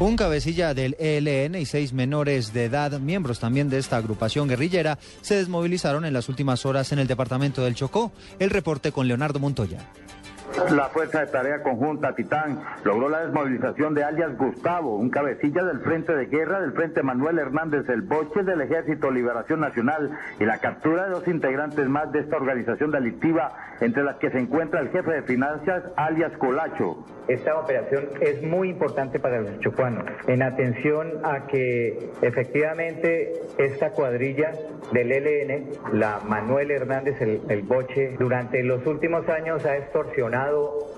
Un 0.00 0.14
cabecilla 0.14 0.74
del 0.74 0.94
ELN 1.00 1.56
y 1.56 1.66
seis 1.66 1.92
menores 1.92 2.52
de 2.52 2.66
edad, 2.66 3.00
miembros 3.00 3.40
también 3.40 3.68
de 3.68 3.78
esta 3.78 3.96
agrupación 3.96 4.46
guerrillera, 4.46 4.96
se 5.22 5.34
desmovilizaron 5.34 6.04
en 6.04 6.12
las 6.12 6.28
últimas 6.28 6.64
horas 6.64 6.92
en 6.92 7.00
el 7.00 7.08
departamento 7.08 7.64
del 7.64 7.74
Chocó. 7.74 8.12
El 8.38 8.50
reporte 8.50 8.92
con 8.92 9.08
Leonardo 9.08 9.40
Montoya. 9.40 9.90
La 10.70 10.88
Fuerza 10.88 11.20
de 11.20 11.26
Tarea 11.26 11.62
Conjunta 11.62 12.14
Titán 12.14 12.60
logró 12.84 13.08
la 13.08 13.20
desmovilización 13.20 13.94
de 13.94 14.04
alias 14.04 14.36
Gustavo, 14.36 14.96
un 14.96 15.10
cabecilla 15.10 15.62
del 15.64 15.80
Frente 15.80 16.14
de 16.14 16.26
Guerra 16.26 16.60
del 16.60 16.72
Frente 16.72 17.02
Manuel 17.02 17.38
Hernández 17.38 17.88
El 17.88 18.02
Boche 18.02 18.42
del 18.42 18.60
Ejército 18.60 19.10
Liberación 19.10 19.60
Nacional 19.60 20.10
y 20.38 20.44
la 20.44 20.58
captura 20.58 21.04
de 21.04 21.10
dos 21.10 21.28
integrantes 21.28 21.86
más 21.88 22.10
de 22.12 22.20
esta 22.20 22.36
organización 22.36 22.90
delictiva, 22.90 23.56
entre 23.80 24.02
las 24.04 24.16
que 24.16 24.30
se 24.30 24.38
encuentra 24.38 24.80
el 24.80 24.88
jefe 24.90 25.10
de 25.10 25.22
finanzas 25.22 25.84
alias 25.96 26.32
Colacho. 26.38 27.04
Esta 27.28 27.58
operación 27.58 28.08
es 28.20 28.42
muy 28.42 28.70
importante 28.70 29.20
para 29.20 29.40
los 29.40 29.60
chocuanos, 29.60 30.04
en 30.26 30.42
atención 30.42 31.24
a 31.24 31.46
que 31.46 32.10
efectivamente 32.22 33.32
esta 33.58 33.90
cuadrilla 33.90 34.52
del 34.92 35.12
ELN, 35.12 35.68
la 35.92 36.20
Manuel 36.26 36.70
Hernández 36.70 37.20
el, 37.20 37.42
el 37.48 37.62
Boche, 37.62 38.16
durante 38.18 38.62
los 38.62 38.86
últimos 38.86 39.28
años 39.28 39.64
ha 39.66 39.76
extorsionado 39.76 40.37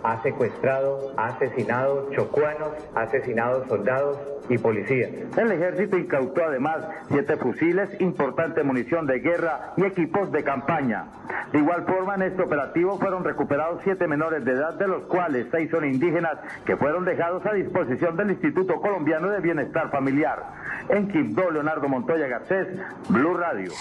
ha 0.02 0.22
secuestrado, 0.22 1.12
ha 1.16 1.26
asesinado 1.26 2.08
chocuanos, 2.14 2.72
ha 2.94 3.02
asesinado 3.02 3.66
soldados 3.68 4.18
y 4.48 4.58
policías. 4.58 5.10
El 5.36 5.52
ejército 5.52 5.96
incautó 5.96 6.44
además 6.44 6.78
siete 7.08 7.36
fusiles, 7.36 7.88
importante 8.00 8.62
munición 8.62 9.06
de 9.06 9.20
guerra 9.20 9.72
y 9.76 9.84
equipos 9.84 10.32
de 10.32 10.42
campaña. 10.42 11.06
De 11.52 11.58
igual 11.58 11.84
forma, 11.86 12.14
en 12.16 12.22
este 12.22 12.42
operativo 12.42 12.98
fueron 12.98 13.24
recuperados 13.24 13.80
siete 13.84 14.06
menores 14.06 14.44
de 14.44 14.52
edad, 14.52 14.74
de 14.74 14.88
los 14.88 15.04
cuales 15.04 15.46
seis 15.50 15.70
son 15.70 15.84
indígenas, 15.84 16.38
que 16.64 16.76
fueron 16.76 17.04
dejados 17.04 17.44
a 17.46 17.52
disposición 17.52 18.16
del 18.16 18.30
Instituto 18.30 18.80
Colombiano 18.80 19.28
de 19.28 19.40
Bienestar 19.40 19.90
Familiar. 19.90 20.42
En 20.88 21.08
Quibdó, 21.08 21.50
Leonardo 21.50 21.88
Montoya 21.88 22.26
Garcés, 22.26 22.66
Blue 23.08 23.34
Radio. 23.34 23.72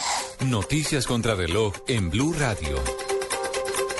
Noticias 0.49 1.07
contra 1.07 1.35
reloj 1.35 1.73
en 1.87 2.09
Blue 2.09 2.33
Radio. 2.39 2.77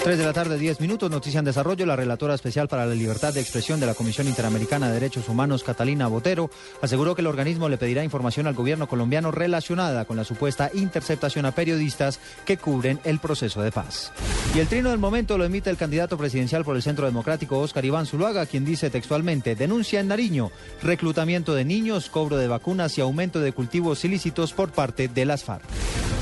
3 0.02 0.18
de 0.18 0.24
la 0.24 0.32
tarde, 0.32 0.58
10 0.58 0.80
minutos, 0.80 1.12
noticia 1.12 1.40
en 1.40 1.46
desarrollo. 1.46 1.86
La 1.86 1.98
relatora 1.98 2.34
especial 2.34 2.70
para 2.70 2.86
la 2.86 2.96
libertad 2.96 3.34
de 3.34 3.42
expresión 3.42 3.82
de 3.82 3.86
la 3.86 3.96
Comisión 3.96 4.30
Interamericana 4.30 4.88
de 4.88 4.94
Derechos 4.94 5.28
Humanos, 5.28 5.66
Catalina 5.66 6.08
Botero, 6.08 6.50
aseguró 6.82 7.16
que 7.16 7.22
el 7.22 7.28
organismo 7.28 7.68
le 7.68 7.78
pedirá 7.78 8.02
información 8.06 8.48
al 8.48 8.54
gobierno 8.54 8.88
colombiano 8.88 9.30
relacionada 9.32 10.06
con 10.06 10.16
la 10.16 10.24
supuesta 10.24 10.72
interceptación 10.74 11.46
a 11.46 11.52
periodistas 11.52 12.22
que 12.46 12.56
cubren 12.56 13.02
el 13.04 13.20
proceso 13.20 13.62
de 13.62 13.74
paz. 13.74 14.14
Y 14.56 14.60
el 14.60 14.68
trino 14.68 14.90
del 14.90 15.00
momento 15.00 15.38
lo 15.38 15.44
emite 15.44 15.70
el 15.70 15.76
candidato 15.76 16.18
presidencial 16.18 16.64
por 16.64 16.78
el 16.78 16.82
Centro 16.82 17.06
Democrático, 17.06 17.60
Oscar 17.60 17.84
Iván 17.84 18.06
Zuluaga, 18.06 18.46
quien 18.46 18.64
dice 18.64 18.90
textualmente, 18.90 19.56
denuncia 19.56 20.00
en 20.00 20.08
Nariño, 20.08 20.50
reclutamiento 20.82 21.54
de 21.54 21.66
niños, 21.66 22.10
cobro 22.10 22.38
de 22.38 22.48
vacunas 22.48 22.98
y 22.98 23.02
aumento 23.02 23.42
de 23.42 23.52
cultivos 23.52 24.06
ilícitos 24.06 24.54
por 24.54 24.72
parte 24.72 25.10
de 25.10 25.26
las 25.26 25.44
FARC. 25.44 25.66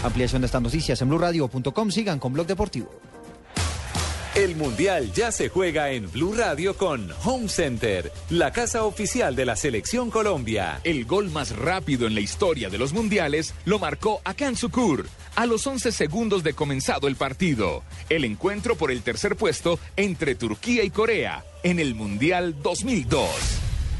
Ampliación 0.03 0.41
de 0.41 0.47
estas 0.47 0.63
noticias 0.63 0.99
en 1.01 1.09
blurradio.com. 1.09 1.91
Sigan 1.91 2.17
con 2.17 2.33
Blog 2.33 2.47
Deportivo. 2.47 2.89
El 4.37 4.55
Mundial 4.55 5.11
ya 5.13 5.31
se 5.31 5.49
juega 5.49 5.89
en 5.89 6.11
Blue 6.11 6.35
Radio 6.35 6.77
con 6.77 7.09
Home 7.23 7.49
Center, 7.49 8.11
la 8.29 8.51
casa 8.51 8.83
oficial 8.83 9.35
de 9.35 9.47
la 9.47 9.55
Selección 9.55 10.11
Colombia. 10.11 10.79
El 10.83 11.05
gol 11.05 11.31
más 11.31 11.55
rápido 11.55 12.05
en 12.05 12.13
la 12.13 12.21
historia 12.21 12.69
de 12.69 12.77
los 12.77 12.93
mundiales 12.93 13.55
lo 13.65 13.79
marcó 13.79 14.21
Akan 14.25 14.55
Sukur 14.55 15.07
a 15.35 15.47
los 15.47 15.65
11 15.65 15.91
segundos 15.91 16.43
de 16.43 16.53
comenzado 16.53 17.07
el 17.07 17.15
partido. 17.15 17.81
El 18.09 18.25
encuentro 18.25 18.75
por 18.75 18.91
el 18.91 19.01
tercer 19.01 19.35
puesto 19.35 19.79
entre 19.95 20.35
Turquía 20.35 20.83
y 20.83 20.91
Corea 20.91 21.43
en 21.63 21.79
el 21.79 21.95
Mundial 21.95 22.61
2002. 22.61 23.66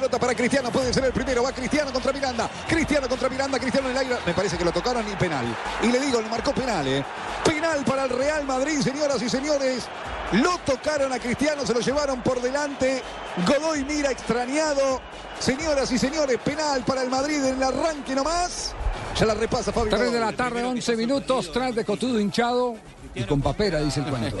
Pelota 0.00 0.18
para 0.18 0.34
Cristiano, 0.34 0.70
puede 0.70 0.94
ser 0.94 1.04
el 1.04 1.12
primero. 1.12 1.42
Va 1.42 1.52
Cristiano 1.52 1.92
contra 1.92 2.10
Miranda. 2.10 2.48
Cristiano 2.66 3.06
contra 3.06 3.28
Miranda. 3.28 3.58
Cristiano 3.58 3.90
en 3.90 3.92
el 3.92 3.98
aire. 3.98 4.16
Me 4.24 4.32
parece 4.32 4.56
que 4.56 4.64
lo 4.64 4.72
tocaron 4.72 5.06
y 5.06 5.14
penal. 5.16 5.44
Y 5.82 5.88
le 5.88 6.00
digo, 6.00 6.22
le 6.22 6.28
marcó 6.30 6.54
penal, 6.54 6.88
¿eh? 6.88 7.04
Penal 7.44 7.84
para 7.84 8.04
el 8.04 8.08
Real 8.08 8.46
Madrid, 8.46 8.80
señoras 8.80 9.20
y 9.20 9.28
señores. 9.28 9.84
Lo 10.32 10.56
tocaron 10.60 11.12
a 11.12 11.18
Cristiano, 11.18 11.66
se 11.66 11.74
lo 11.74 11.80
llevaron 11.80 12.22
por 12.22 12.40
delante. 12.40 13.02
Godoy 13.46 13.84
mira 13.84 14.10
extrañado. 14.10 15.02
Señoras 15.38 15.92
y 15.92 15.98
señores, 15.98 16.38
penal 16.42 16.82
para 16.82 17.02
el 17.02 17.10
Madrid 17.10 17.44
en 17.44 17.56
el 17.56 17.62
arranque 17.62 18.14
nomás. 18.14 18.72
Ya 19.18 19.26
la 19.26 19.34
repasa 19.34 19.70
Fabio. 19.70 19.94
3 19.94 20.12
de 20.12 20.20
la 20.20 20.32
tarde, 20.32 20.64
11 20.64 20.96
minutos. 20.96 21.52
Tras 21.52 21.74
de 21.74 21.84
cotudo 21.84 22.18
hinchado 22.18 22.76
y 23.14 23.22
con 23.24 23.40
papera, 23.40 23.80
dice 23.80 24.00
el 24.00 24.06
cuento. 24.06 24.36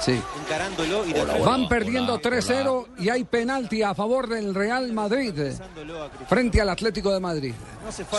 Sí. 0.00 0.20
Encarándolo 0.44 1.06
y 1.06 1.12
de 1.12 1.24
Van 1.44 1.68
perdiendo 1.68 2.20
3-0 2.20 2.86
y 2.98 3.08
hay 3.08 3.24
penalti 3.24 3.82
a 3.82 3.94
favor 3.94 4.28
del 4.28 4.54
Real 4.54 4.92
Madrid 4.92 5.32
frente 6.28 6.60
al 6.60 6.68
Atlético 6.70 7.12
de 7.12 7.20
Madrid. 7.20 7.54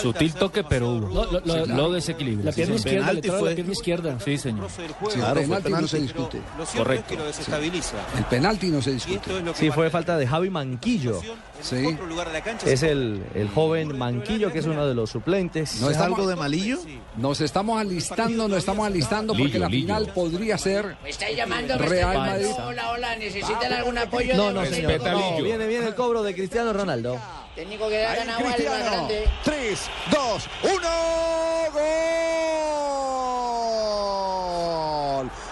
Sutil 0.01 0.33
toque, 0.33 0.63
pero 0.63 0.89
hubo. 0.91 1.07
Lo, 1.07 1.31
lo- 1.31 1.31
lo- 1.31 1.39
Sí, 1.39 1.63
claro. 1.63 1.75
Lo 1.75 1.91
desequilibra. 1.91 2.45
La 2.45 2.51
sí, 2.51 2.55
pierna 2.57 2.77
señor. 2.77 2.85
izquierda, 2.87 3.13
le 3.13 3.21
Penalti 3.21 3.39
fue- 3.39 3.49
la 3.49 3.55
pierna 3.55 3.73
izquierda. 3.73 4.19
Sí, 4.23 4.37
señor. 4.37 4.69
Sí, 4.69 4.81
el 4.81 5.33
penalti 5.41 5.69
no 5.71 5.87
se 5.87 5.99
discute. 6.01 6.37
Lo 6.57 6.65
cierto 6.65 6.77
Correcto. 6.83 7.05
es 7.05 7.11
que 7.11 7.17
lo 7.17 7.25
desestabiliza. 7.27 7.97
El 8.17 8.23
penalti 8.25 8.67
no 8.69 8.81
se 8.81 8.91
discute. 8.91 9.31
Sí, 9.55 9.71
fue 9.71 9.89
falta 9.89 10.17
de 10.17 10.27
Javi 10.27 10.49
Manquillo. 10.49 11.19
Sí. 11.61 11.85
otro 11.85 12.05
lugar 12.05 12.27
de 12.27 12.33
la 12.33 12.41
cancha. 12.43 12.69
Es 12.69 12.83
el, 12.83 13.23
el 13.33 13.49
joven 13.49 13.97
Manquillo, 13.97 14.51
que 14.51 14.59
es 14.59 14.65
uno 14.65 14.85
de 14.85 14.93
los 14.93 15.09
suplentes. 15.09 15.79
¿No 15.81 15.89
¿Es 15.89 15.97
algo 15.97 16.27
de 16.27 16.35
malillo? 16.35 16.77
Nos 17.17 17.41
estamos 17.41 17.79
alistando, 17.79 18.47
nos 18.47 18.59
estamos 18.59 18.85
alistando 18.85 19.33
porque 19.33 19.53
Lillo, 19.53 19.64
la 19.65 19.69
final 19.69 20.07
podría 20.13 20.57
ser 20.57 20.95
¿Me 21.03 21.09
estáis 21.09 21.35
llamando? 21.35 21.77
¿Me 21.79 21.85
Real 21.87 22.17
Madrid. 22.17 22.47
Hola, 22.65 22.91
hola, 22.91 23.15
¿necesitan 23.15 23.73
algún 23.73 23.97
apoyo? 23.97 24.35
No, 24.35 24.47
de 24.47 24.53
no, 24.53 24.65
señor. 24.65 25.01
No, 25.03 25.43
viene 25.43 25.65
bien 25.67 25.83
el 25.83 25.95
cobro 25.95 26.21
de 26.23 26.33
Cristiano 26.35 26.71
Ronaldo. 26.73 27.19
Técnico 27.55 27.87
que 27.89 28.05
al 28.05 28.27
más 28.27 28.37
Cristiano. 28.37 28.85
grande. 28.85 29.29
3, 29.43 29.79
2, 30.11 30.49
1. 30.63 30.79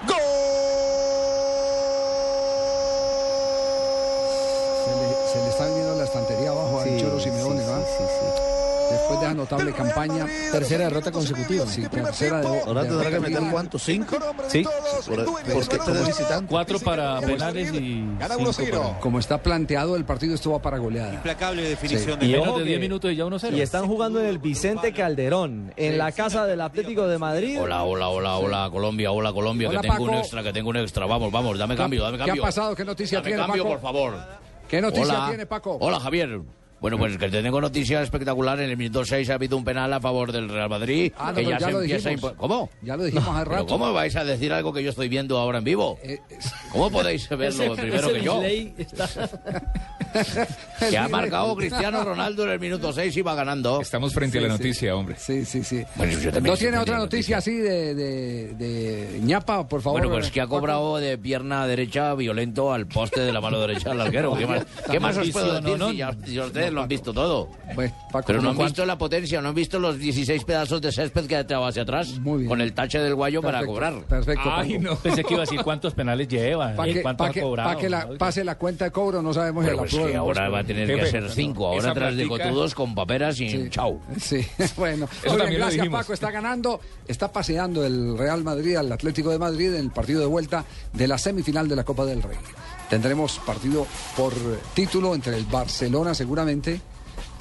Gol. 0.08 0.14
Se 5.32 5.40
le 5.42 5.50
está 5.50 5.66
viniendo 5.68 5.96
la 5.96 6.04
estantería 6.04 6.50
abajo 6.52 6.80
a 6.80 6.84
Sí, 6.84 6.98
Cholo 7.00 7.20
Simeone, 7.20 7.62
sí, 7.62 7.68
¿va? 7.70 7.80
sí, 7.80 8.04
Después 8.94 9.20
de 9.20 9.26
esa 9.26 9.34
notable 9.36 9.74
campaña. 9.74 10.26
Tercera 10.52 10.84
derrota 10.86 11.12
consecutiva. 11.12 11.66
Sí, 11.66 11.84
tercera 11.88 12.42
de 12.42 12.62
Ahora 12.62 12.82
tendrá 12.84 13.10
que 13.10 13.20
meter 13.20 13.34
derrota 13.36 13.52
cuántos, 13.52 13.84
cinco. 13.84 14.18
Sí. 14.48 14.64
Por, 15.08 15.26
porque 15.26 15.78
visitante. 16.06 16.46
Cuatro 16.50 16.80
para 16.80 17.20
penales 17.22 17.74
y 17.74 17.78
cinco 17.78 18.18
para- 18.20 19.00
Como 19.00 19.20
está 19.20 19.42
planteado, 19.42 19.96
el 19.96 20.06
partido 20.06 20.36
estuvo 20.36 20.60
para 20.62 20.78
goleada. 20.78 21.14
Implacable 21.14 21.64
definición 21.64 22.20
Y 22.22 22.28
de 22.28 22.32
menos 22.34 22.48
ojo 22.48 22.58
de 22.60 22.64
que- 22.64 22.70
10 22.70 22.82
minutos 22.82 23.12
y 23.12 23.16
ya 23.16 23.26
1-0. 23.26 23.56
Y 23.58 23.62
están 23.62 23.88
jugando 23.88 24.20
en 24.20 24.28
el 24.28 24.38
Vicente 24.40 24.94
Calderón, 24.94 25.74
en 25.76 25.98
la 25.98 26.12
casa 26.12 26.46
del 26.46 26.62
Atlético 26.62 27.08
de 27.08 27.18
Madrid. 27.18 27.60
Hola, 27.62 27.84
hola, 27.84 28.10
hola, 28.10 28.38
hola, 28.38 28.70
Colombia, 28.72 29.12
hola, 29.12 29.34
Colombia, 29.34 29.70
Hola, 29.70 29.82
que 29.82 29.88
tengo 29.90 30.04
un 30.04 30.14
extra, 30.16 30.44
que 30.44 30.54
tengo 30.54 30.70
un 30.70 30.78
extra. 30.78 31.06
Vamos, 31.06 31.32
vamos, 31.32 31.58
dame 31.58 31.76
cambio, 31.76 32.04
dame 32.04 32.18
¿Qué 32.18 32.26
cambio. 32.26 32.44
ha 32.44 32.46
pasado? 32.46 32.76
¿Qué 32.76 32.86
noticia 32.86 33.20
Dame 33.20 33.30
tiene, 33.30 33.42
cambio, 33.44 33.64
Paco? 33.64 33.74
por 33.76 33.82
favor. 33.82 34.14
¿Qué 34.68 34.82
noticia 34.82 35.04
Hola. 35.14 35.26
tiene, 35.28 35.46
Paco? 35.46 35.78
Hola, 35.80 36.00
Javier. 36.00 36.40
Bueno, 36.84 36.98
pues 36.98 37.18
que 37.18 37.30
te 37.30 37.42
tengo 37.42 37.62
noticia 37.62 38.02
espectacular. 38.02 38.60
En 38.60 38.70
el 38.70 38.76
minuto 38.76 39.06
6 39.06 39.30
ha 39.30 39.36
habido 39.36 39.56
un 39.56 39.64
penal 39.64 39.94
a 39.94 40.02
favor 40.02 40.34
del 40.34 40.50
Real 40.50 40.70
Madrid. 40.70 41.14
Ah, 41.18 41.30
no, 41.32 41.36
que 41.38 41.44
pero 41.46 41.50
ya, 41.52 41.58
ya 41.60 41.66
se 41.68 41.72
lo 41.72 41.82
empieza 41.82 42.10
a 42.10 42.12
dijimos. 42.12 42.32
impo- 42.34 42.36
¿Cómo? 42.38 42.70
Ya 42.82 42.98
lo 42.98 43.04
dijimos 43.06 43.28
hace 43.30 43.40
¿Pero 43.46 43.52
rato. 43.52 43.68
¿Cómo 43.68 43.94
vais 43.94 44.16
a 44.18 44.26
decir 44.26 44.52
algo 44.52 44.74
que 44.74 44.84
yo 44.84 44.90
estoy 44.90 45.08
viendo 45.08 45.38
ahora 45.40 45.60
en 45.60 45.64
vivo? 45.64 45.98
Eh, 46.04 46.20
¿Cómo 46.74 46.92
podéis 46.92 47.30
verlo 47.36 47.74
Ese- 47.74 47.82
primero 47.82 48.10
ese 48.10 48.20
que 48.20 48.26
yo? 48.26 48.42
Que 50.90 50.98
ha 50.98 51.08
marcado 51.08 51.56
Cristiano 51.56 52.04
Ronaldo 52.04 52.44
en 52.44 52.52
el 52.52 52.60
minuto 52.60 52.94
6 52.94 53.16
y 53.18 53.22
va 53.24 53.34
ganando. 53.34 53.82
Estamos 53.82 54.14
frente 54.14 54.38
a 54.38 54.42
la 54.42 54.48
sí. 54.50 54.54
noticia, 54.54 54.96
hombre. 54.96 55.16
Sí, 55.18 55.44
sí, 55.46 55.64
sí. 55.64 55.84
Bueno, 55.96 56.14
yo 56.20 56.32
también 56.32 56.54
¿No 56.54 56.58
tiene 56.58 56.78
otra 56.78 56.98
noticia 56.98 57.38
así 57.38 57.56
de, 57.58 57.96
de, 57.96 58.54
de 58.54 59.20
ñapa, 59.24 59.68
por 59.68 59.82
favor? 59.82 60.02
Bueno, 60.02 60.14
pues 60.16 60.30
que 60.30 60.40
ha 60.42 60.46
cobrado 60.48 60.98
de 60.98 61.18
pierna 61.18 61.66
derecha 61.66 62.14
violento 62.14 62.72
al 62.74 62.86
poste 62.88 63.22
de 63.22 63.34
la 63.34 63.42
mano 63.42 63.60
derecha 63.60 63.90
del 63.90 63.98
larguero. 64.00 64.36
¿Qué 64.38 64.46
más, 64.46 64.66
qué 64.92 65.00
más 65.00 65.18
os 65.18 65.30
puedo 65.32 65.60
decir 65.62 65.84
si, 65.90 65.98
ya- 65.98 66.16
si 66.26 66.40
ustedes 66.40 66.73
lo 66.74 66.82
han 66.82 66.88
visto 66.90 67.14
todo? 67.14 67.50
Bueno, 67.76 67.94
Paco, 68.12 68.26
Pero 68.28 68.42
no 68.42 68.50
han 68.50 68.58
visto 68.58 68.86
la 68.86 68.98
potencia, 68.98 69.42
no 69.42 69.50
han 69.50 69.56
visto 69.56 69.80
los 69.80 69.98
16 69.98 70.44
pedazos 70.44 70.82
de 70.82 70.92
césped 70.92 71.26
que 71.28 71.36
ha 71.36 71.40
echado 71.42 71.66
hacia 71.66 71.84
atrás 71.84 72.20
con 72.48 72.60
el 72.62 72.74
tache 72.74 73.00
del 73.00 73.16
guayo 73.16 73.42
para 73.42 73.60
Perfecto, 73.60 73.74
cobrar. 73.74 74.04
Perfecto. 74.06 74.52
Ay, 74.52 74.80
no. 74.80 74.96
Pensé 74.98 75.24
que 75.24 75.34
iba 75.34 75.44
a 75.44 75.46
decir 75.46 75.62
cuántos 75.64 75.94
penales 75.94 76.28
lleva, 76.28 76.76
Para 76.76 76.90
eh, 76.90 76.94
que, 76.96 77.02
cuánto 77.02 77.24
pa' 77.24 77.30
ha 77.30 77.34
que- 77.34 77.42
cobrado. 77.42 77.70
pa' 77.74 77.80
que 77.80 77.90
la, 77.90 78.10
pase 78.18 78.44
la 78.44 78.56
cuenta 78.58 78.86
de 78.86 78.92
cobro, 78.92 79.22
no 79.22 79.34
sabemos 79.34 79.64
Pero 79.64 79.84
el 79.84 79.90
pues 79.90 79.94
que 80.10 80.16
ahora 80.16 80.50
va 80.50 80.60
a 80.60 80.64
tener 80.64 80.88
que 81.00 81.06
ser 81.08 81.30
5, 81.30 81.68
ahora 81.68 81.94
tras 81.94 82.16
de 82.16 82.28
cotudos 82.28 82.74
con 82.76 82.94
paperas 82.96 83.40
y 83.40 83.70
chau. 83.70 84.00
Sí, 84.20 84.46
bueno. 84.78 85.08
Eso 85.24 85.38
Muy 85.38 85.48
bien, 85.48 85.60
gracias. 85.60 85.88
Paco, 85.90 86.14
está 86.14 86.32
ganando, 86.32 86.80
está 87.08 87.32
paseando 87.32 87.86
el 87.86 88.18
Real 88.18 88.44
Madrid 88.44 88.76
al 88.78 88.92
Atlético 88.92 89.30
de 89.32 89.40
Madrid 89.40 89.74
en 89.74 89.82
el 89.82 89.92
partido 89.92 90.20
de 90.20 90.26
vuelta 90.26 90.66
de 90.92 91.08
la 91.08 91.18
semifinal 91.18 91.68
de 91.68 91.76
la 91.76 91.84
Copa 91.84 92.06
del 92.06 92.22
Rey. 92.24 92.38
Tendremos 92.90 93.40
partido 93.40 93.88
por 94.16 94.34
título 94.74 95.16
entre 95.16 95.38
el 95.38 95.46
Barcelona 95.46 96.14
seguramente, 96.14 96.82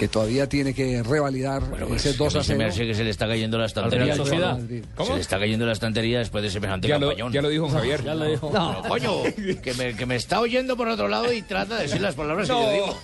que 0.03 0.09
todavía 0.09 0.49
tiene 0.49 0.75
que 0.75 1.01
revalidar 1.05 1.63
Pues, 1.63 2.05
ese 2.05 2.15
2 2.19 2.33
que 2.33 2.39
a 2.41 2.43
se 2.43 2.53
me 2.57 2.65
0. 2.65 2.71
hace 2.71 2.87
que 2.89 2.95
se 2.95 3.05
le 3.05 3.11
está 3.11 3.29
cayendo 3.29 3.57
la 3.57 3.67
estantería. 3.67 4.17
Sociedad. 4.17 4.59
Se 4.59 5.15
le 5.15 5.21
está 5.21 5.39
cayendo 5.39 5.65
la 5.65 5.73
estantería 5.73 6.19
después 6.19 6.43
de 6.43 6.51
semejante 6.51 6.89
Ya 6.89 6.99
lo, 6.99 7.07
campañón. 7.09 7.33
ya 7.33 7.41
lo 7.41 7.49
dijo 7.49 7.69
Javier. 7.69 8.03
Ya 8.03 8.15
lo 8.17 8.25
dijo. 8.25 8.51
Pero, 8.51 8.83
coño, 8.89 9.13
que 9.63 9.75
me, 9.75 9.95
que 9.95 10.05
me 10.07 10.17
está 10.17 10.41
oyendo 10.41 10.77
por 10.77 10.89
otro 10.89 11.07
lado 11.07 11.33
y 11.33 11.43
trata 11.43 11.77
de 11.77 11.83
decir 11.85 12.01
las 12.01 12.17
palabras 12.17 12.49
que 12.49 12.53
yo 12.55 12.73
digo. 12.73 12.99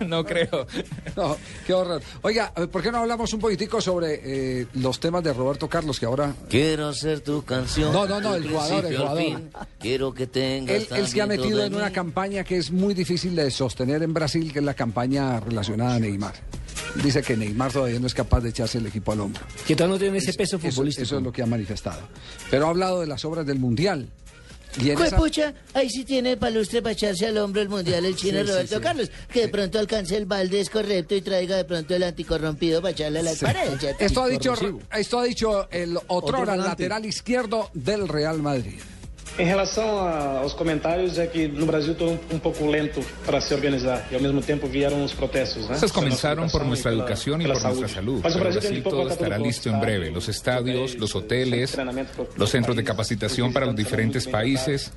no 0.08 0.24
creo. 0.24 0.66
No, 1.16 1.36
qué 1.64 1.72
horror. 1.74 2.02
Oiga, 2.22 2.52
eh, 2.56 2.66
¿por 2.66 2.82
qué 2.82 2.90
no 2.90 2.98
hablamos 2.98 3.32
un 3.32 3.38
poquitico 3.38 3.80
sobre 3.80 4.20
eh, 4.60 4.66
los 4.74 4.98
temas 4.98 5.22
de 5.22 5.32
Roberto 5.32 5.68
Carlos 5.68 6.00
que 6.00 6.06
ahora 6.06 6.34
Quiero 6.48 6.92
ser 6.92 7.20
tu 7.20 7.44
canción. 7.44 7.92
No, 7.92 8.04
no, 8.06 8.20
no, 8.20 8.34
el 8.34 8.48
jugador, 8.48 8.86
el 8.86 8.96
jugador. 8.96 9.18
fin. 9.22 9.50
Quiero 9.78 10.12
que 10.12 10.26
tengas 10.26 10.74
Él, 10.74 10.88
él 10.90 11.06
se 11.06 11.22
ha 11.22 11.26
metido 11.26 11.62
en 11.64 11.72
una 11.76 11.92
campaña 11.92 12.42
que 12.42 12.56
es 12.56 12.72
muy 12.72 12.94
difícil 12.94 13.36
de 13.36 13.48
sostener 13.52 14.02
en 14.02 14.12
Brasil, 14.12 14.52
que 14.52 14.58
es 14.58 14.64
la 14.64 14.74
campaña 14.74 15.38
relacionada 15.38 15.94
a 15.94 15.98
Neymar. 16.00 16.31
Dice 17.02 17.22
que 17.22 17.36
Neymar 17.36 17.72
todavía 17.72 17.98
no 18.00 18.06
es 18.06 18.14
capaz 18.14 18.40
de 18.40 18.50
echarse 18.50 18.78
el 18.78 18.86
equipo 18.86 19.12
al 19.12 19.20
hombro. 19.20 19.42
Que 19.66 19.74
todavía 19.74 19.94
no 19.94 20.00
tiene 20.00 20.18
ese 20.18 20.32
peso 20.34 20.56
Eso, 20.56 20.68
futbolístico. 20.70 21.04
eso 21.04 21.16
es 21.18 21.22
lo 21.22 21.32
que 21.32 21.42
ha 21.42 21.46
manifestado. 21.46 22.00
Pero 22.50 22.66
ha 22.66 22.70
hablado 22.70 23.00
de 23.00 23.06
las 23.06 23.24
obras 23.24 23.46
del 23.46 23.58
Mundial. 23.58 24.08
Y 24.80 24.88
en 24.90 24.98
esa- 25.02 25.16
pucha, 25.18 25.52
ahí 25.74 25.90
sí 25.90 26.02
tiene 26.04 26.36
palustre 26.38 26.80
para 26.80 26.94
echarse 26.94 27.26
al 27.26 27.36
hombro 27.36 27.60
el 27.60 27.68
mundial 27.68 28.06
el 28.06 28.16
chino 28.16 28.40
Sí, 28.40 28.46
Roberto 28.50 28.76
sí. 28.76 28.80
Carlos. 28.82 29.10
Que 29.30 29.40
de 29.42 29.48
pronto 29.48 29.78
alcance 29.78 30.16
el 30.16 30.24
balde 30.24 30.60
es 30.62 30.70
correcto 30.70 31.14
y 31.14 31.20
traiga 31.20 31.56
de 31.58 31.64
pronto 31.66 31.94
el 31.94 32.02
anticorrompido 32.02 32.80
para 32.80 32.92
echarle 32.92 33.18
a 33.18 33.22
las 33.22 33.36
Sí. 33.38 33.44
paredes. 33.44 33.96
Esto 33.98 34.22
ha 34.22 34.28
dicho, 34.28 34.54
esto 34.96 35.18
ha 35.18 35.24
dicho 35.24 35.68
el 35.70 35.98
otrora 36.06 36.52
penalti. 36.52 36.68
lateral 36.68 37.04
izquierdo 37.04 37.68
del 37.74 38.08
Real 38.08 38.38
Madrid. 38.40 38.80
Em 39.38 39.44
relação 39.46 39.98
a- 40.06 40.38
aos 40.40 40.52
comentários, 40.52 41.18
é 41.18 41.26
que 41.26 41.48
no 41.48 41.64
Brasil 41.64 41.94
todo 41.94 42.10
um, 42.12 42.36
um 42.36 42.38
pouco 42.38 42.66
lento 42.66 43.00
para 43.24 43.40
se 43.40 43.54
organizar 43.54 44.06
e 44.10 44.14
ao 44.14 44.20
mesmo 44.20 44.42
tempo 44.42 44.66
vieram 44.66 45.02
os 45.02 45.12
protestos. 45.14 45.66
Né? 45.68 45.76
Pela 45.80 45.90
comenzaron 45.92 46.48
por 46.50 46.60
educação 46.60 46.68
nuestra 46.68 46.90
e 46.90 46.94
pela- 46.94 47.02
educación 47.04 47.40
y 47.40 47.44
pela 47.44 47.54
por 47.54 47.62
nuestra 47.64 47.88
salud. 47.88 48.20
Mas 48.22 48.32
Pero 48.34 48.44
Brasil 48.50 48.82
todo 48.82 49.08
estará 49.08 49.38
listo 49.38 49.68
en 49.70 49.80
breve. 49.80 50.10
Los 50.10 50.28
estadios, 50.28 50.96
los 50.96 51.14
hoteles, 51.16 51.76
los 52.36 52.50
centros 52.50 52.76
de 52.76 52.84
capacitación 52.84 53.52
para 53.54 53.64
los 53.66 53.74
diferentes 53.74 54.26
países. 54.28 54.92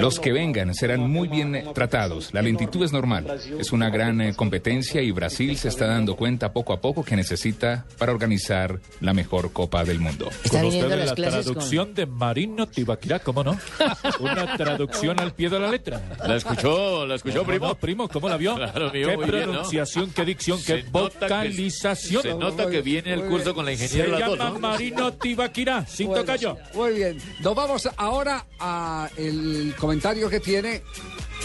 Los 0.00 0.20
que 0.20 0.32
vengan 0.32 0.72
serán 0.74 1.00
muy 1.10 1.26
bien 1.26 1.64
tratados. 1.74 2.32
La 2.32 2.42
lentitud 2.42 2.84
es 2.84 2.92
normal. 2.92 3.26
Es 3.58 3.72
una 3.72 3.90
gran 3.90 4.20
eh, 4.20 4.34
competencia 4.34 5.02
y 5.02 5.10
Brasil 5.10 5.56
se 5.58 5.68
está 5.68 5.86
dando 5.86 6.14
cuenta 6.14 6.52
poco 6.52 6.72
a 6.72 6.80
poco 6.80 7.02
que 7.04 7.16
necesita 7.16 7.84
para 7.98 8.12
organizar 8.12 8.78
la 9.00 9.12
mejor 9.12 9.52
Copa 9.52 9.84
del 9.84 9.98
Mundo. 9.98 10.30
Está 10.44 10.58
Con 10.60 10.68
ustedes 10.68 10.98
las 10.98 11.08
la 11.08 11.14
clases 11.16 11.44
con- 11.46 11.54
traducción 11.54 11.94
de 11.94 12.06
Marino 12.06 12.66
Tibaquirá, 12.68 13.18
¿cómo 13.18 13.42
no? 13.42 13.55
Una 14.20 14.56
traducción 14.56 15.18
al 15.20 15.32
pie 15.32 15.48
de 15.48 15.58
la 15.60 15.70
letra. 15.70 16.00
¿La 16.26 16.36
escuchó, 16.36 17.06
la 17.06 17.14
escuchó, 17.16 17.38
¿Cómo 17.38 17.48
primo? 17.50 17.66
no, 17.68 17.74
primo, 17.74 18.08
¿cómo 18.08 18.28
la 18.28 18.36
vio? 18.36 18.54
Claro, 18.56 18.90
vio 18.90 19.08
qué 19.08 19.16
muy 19.16 19.26
bien, 19.26 19.38
¿no? 19.40 19.52
pronunciación, 19.52 20.10
qué 20.12 20.24
dicción, 20.24 20.58
qué 20.58 20.64
Se 20.64 20.82
que- 20.84 20.88
vocalización. 20.90 22.22
se 22.22 22.34
nota 22.34 22.68
que 22.70 22.82
viene 22.82 23.12
el 23.12 23.24
curso 23.24 23.54
con 23.54 23.64
la 23.64 23.76
Se 23.76 23.84
ingeniera 23.84 24.26
dos, 24.26 24.38
llama 24.38 24.50
¿no? 24.50 24.58
Marino 24.60 25.12
Tibaquirá, 25.14 25.86
sin 25.86 26.08
Bueno, 26.08 26.22
tocayo. 26.22 26.56
Muy 26.74 26.92
bien. 26.94 27.18
Nos 27.40 27.54
vamos 27.54 27.88
ahora 27.96 28.44
a 28.58 29.08
el 29.16 29.74
comentario 29.78 30.28
que 30.30 30.40
tiene 30.40 30.82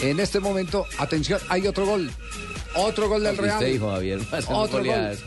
en 0.02 0.20
este 0.20 0.40
momento. 0.40 0.86
Atención, 0.98 1.40
hay 1.48 1.66
otro 1.66 1.86
gol. 1.86 2.10
Otro 2.74 3.08
gol 3.08 3.22
del 3.22 3.36
Real. 3.36 3.54
usted 3.58 3.72
dijo, 3.72 3.90
Javier, 3.90 4.20
Otro 4.48 4.82
gol. 4.84 5.18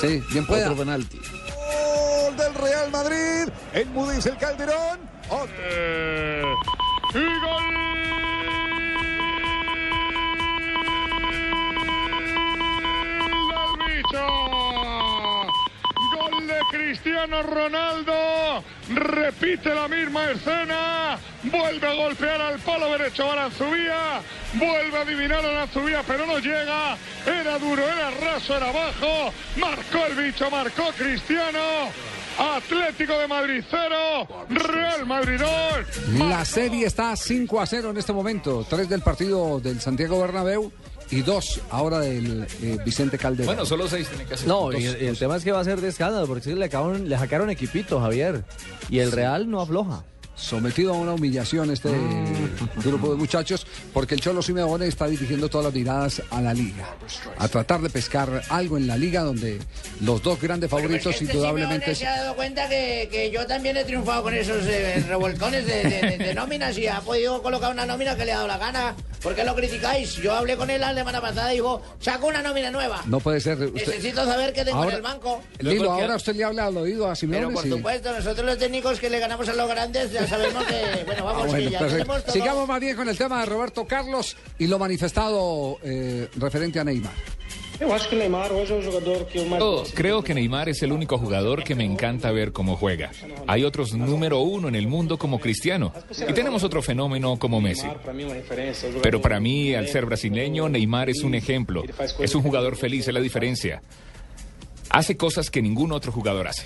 Sí, 0.00 0.22
bien 0.30 0.46
pueda. 0.46 0.64
Otro 0.70 0.78
penalti. 0.78 1.18
Gol 1.18 2.36
del 2.36 2.54
Real 2.54 2.90
Madrid. 2.90 3.52
Enmudice 3.72 4.30
el 4.30 4.36
Calderón. 4.36 5.11
Otro. 5.32 5.54
Y 7.14 7.40
gol 7.40 7.64
del 13.48 13.72
bicho. 13.86 14.26
Gol 16.14 16.46
de 16.46 16.60
Cristiano 16.70 17.42
Ronaldo. 17.44 18.62
Repite 18.90 19.74
la 19.74 19.88
misma 19.88 20.32
escena. 20.32 21.18
Vuelve 21.44 21.86
a 21.86 21.94
golpear 21.94 22.38
al 22.38 22.58
palo 22.58 22.90
derecho 22.90 23.32
Aranzubía. 23.32 24.20
Vuelve 24.52 24.98
a 24.98 25.00
adivinar 25.00 25.42
Aranzubía, 25.46 26.02
pero 26.06 26.26
no 26.26 26.40
llega. 26.40 26.98
Era 27.24 27.58
duro, 27.58 27.82
era 27.82 28.10
raso, 28.10 28.54
era 28.54 28.70
bajo. 28.70 29.32
Marcó 29.56 30.04
el 30.08 30.14
bicho, 30.14 30.50
marcó 30.50 30.92
Cristiano. 30.98 31.90
Atlético 32.38 33.18
de 33.18 33.28
Madrid 33.28 33.62
0, 33.70 34.26
Real 34.48 35.06
Madrid 35.06 35.38
2. 35.38 36.18
La 36.28 36.44
serie 36.44 36.86
está 36.86 37.14
5 37.16 37.60
a 37.60 37.66
0 37.66 37.90
en 37.90 37.96
este 37.98 38.12
momento. 38.12 38.66
Tres 38.68 38.88
del 38.88 39.00
partido 39.02 39.60
del 39.60 39.80
Santiago 39.80 40.20
Bernabéu 40.20 40.72
y 41.10 41.20
dos 41.20 41.60
ahora 41.70 41.98
del 42.00 42.46
eh, 42.62 42.78
Vicente 42.84 43.18
Calderón. 43.18 43.46
Bueno, 43.54 43.66
solo 43.66 43.86
seis 43.86 44.08
tiene 44.08 44.24
que 44.24 44.34
hacer. 44.34 44.48
No, 44.48 44.70
Dos- 44.70 44.76
el, 44.76 45.02
y 45.02 45.06
el 45.06 45.18
tema 45.18 45.36
es 45.36 45.44
que 45.44 45.52
va 45.52 45.60
a 45.60 45.64
ser 45.64 45.80
de 45.80 45.88
escándalo, 45.88 46.26
porque 46.26 46.42
sí 46.44 46.54
le, 46.54 46.64
acabaron, 46.64 47.08
le 47.08 47.16
hackearon 47.18 47.50
equipito, 47.50 48.00
Javier. 48.00 48.44
Y 48.88 48.98
el 49.00 49.12
Real 49.12 49.50
no 49.50 49.60
afloja. 49.60 50.04
Sometido 50.46 50.92
a 50.92 50.96
una 50.96 51.12
humillación 51.14 51.70
este 51.70 51.88
grupo 52.84 53.10
de 53.10 53.16
muchachos 53.16 53.66
porque 53.92 54.14
el 54.14 54.20
Cholo 54.20 54.42
Simeone 54.42 54.86
está 54.86 55.06
dirigiendo 55.06 55.48
todas 55.48 55.66
las 55.66 55.74
miradas 55.74 56.22
a 56.30 56.40
la 56.40 56.52
liga, 56.52 56.84
a 57.38 57.48
tratar 57.48 57.80
de 57.80 57.88
pescar 57.90 58.42
algo 58.48 58.76
en 58.76 58.86
la 58.86 58.96
liga 58.96 59.22
donde 59.22 59.58
los 60.00 60.22
dos 60.22 60.40
grandes 60.40 60.68
favoritos 60.70 61.12
Este 61.14 61.24
indudablemente 61.26 61.94
Simeone 61.94 61.96
se 61.96 62.06
ha 62.06 62.22
dado 62.24 62.36
cuenta 62.36 62.68
que, 62.68 63.08
que 63.10 63.30
yo 63.30 63.46
también 63.46 63.76
he 63.76 63.84
triunfado 63.84 64.24
con 64.24 64.34
esos 64.34 64.64
eh, 64.66 65.04
revolcones 65.08 65.66
de, 65.66 65.82
de- 65.84 66.16
de- 66.18 66.18
de 66.18 66.34
nóminas 66.34 66.76
y 66.76 66.86
ha 66.86 67.00
podido 67.00 67.42
colocar 67.42 67.70
una 67.72 67.86
nómina 67.86 68.16
que 68.16 68.24
le 68.24 68.32
ha 68.32 68.36
dado 68.36 68.48
la 68.48 68.58
gana. 68.58 68.94
¿Por 69.22 69.36
qué 69.36 69.44
lo 69.44 69.54
criticáis? 69.54 70.16
Yo 70.16 70.34
hablé 70.34 70.56
con 70.56 70.68
él 70.68 70.80
la 70.80 70.92
semana 70.92 71.20
pasada 71.20 71.52
y 71.52 71.56
dijo, 71.58 71.80
saco 72.00 72.26
una 72.26 72.42
nómina 72.42 72.72
nueva. 72.72 73.02
no 73.06 73.20
puede 73.20 73.38
ser. 73.40 73.56
Usted, 73.62 73.86
Necesito 73.86 74.24
saber 74.24 74.52
qué 74.52 74.64
tengo 74.64 74.78
Ahora- 74.78 74.90
en 74.90 74.96
el 74.96 75.02
banco. 75.02 75.40
Lilo, 75.60 75.92
ahora 75.92 76.16
usted 76.16 76.34
le 76.34 76.42
habla 76.42 76.66
al 76.66 76.76
oído 76.76 77.08
a 77.08 77.14
Simeone. 77.14 77.46
Pero 77.46 77.54
por 77.54 77.62
sí. 77.62 77.70
supuesto, 77.70 78.12
nosotros 78.12 78.44
los 78.44 78.58
técnicos 78.58 78.98
que 78.98 79.08
le 79.08 79.20
ganamos 79.20 79.48
a 79.48 79.52
los 79.54 79.68
grandes 79.68 80.10
ya 80.10 80.26
sabemos 80.32 80.64
que, 80.64 81.04
bueno, 81.04 81.24
vamos, 81.24 81.42
Ah, 81.44 81.46
bueno, 81.46 81.64
que 81.66 81.70
ya 81.70 81.78
perfecto. 81.78 82.04
tenemos 82.04 82.24
todo. 82.24 82.32
Sigamos 82.32 82.68
más 82.68 82.80
bien 82.80 82.96
con 82.96 83.08
el 83.08 83.18
tema 83.18 83.40
de 83.40 83.46
Roberto 83.46 83.86
Carlos 83.86 84.36
y 84.58 84.66
lo 84.66 84.78
manifestado 84.78 85.78
eh, 85.82 86.28
referente 86.36 86.80
a 86.80 86.84
Neymar. 86.84 87.12
Creo 89.94 90.22
que 90.22 90.34
Neymar 90.34 90.68
es 90.68 90.82
el 90.82 90.92
único 90.92 91.18
jugador 91.18 91.64
que 91.64 91.74
me 91.74 91.84
encanta 91.84 92.30
ver 92.30 92.52
cómo 92.52 92.76
juega. 92.76 93.10
Hay 93.48 93.64
otros 93.64 93.94
número 93.94 94.40
uno 94.40 94.68
en 94.68 94.76
el 94.76 94.86
mundo 94.86 95.18
como 95.18 95.40
Cristiano 95.40 95.92
y 96.28 96.32
tenemos 96.32 96.62
otro 96.62 96.80
fenómeno 96.82 97.38
como 97.38 97.60
Messi. 97.60 97.88
Pero 99.02 99.20
para 99.20 99.40
mí, 99.40 99.74
al 99.74 99.88
ser 99.88 100.06
brasileño, 100.06 100.68
Neymar 100.68 101.10
es 101.10 101.22
un 101.22 101.34
ejemplo. 101.34 101.82
Es 102.20 102.34
un 102.34 102.42
jugador 102.42 102.76
feliz, 102.76 103.08
es 103.08 103.14
la 103.14 103.20
diferencia. 103.20 103.82
Hace 104.90 105.16
cosas 105.16 105.50
que 105.50 105.60
ningún 105.62 105.90
otro 105.92 106.12
jugador 106.12 106.46
hace. 106.48 106.64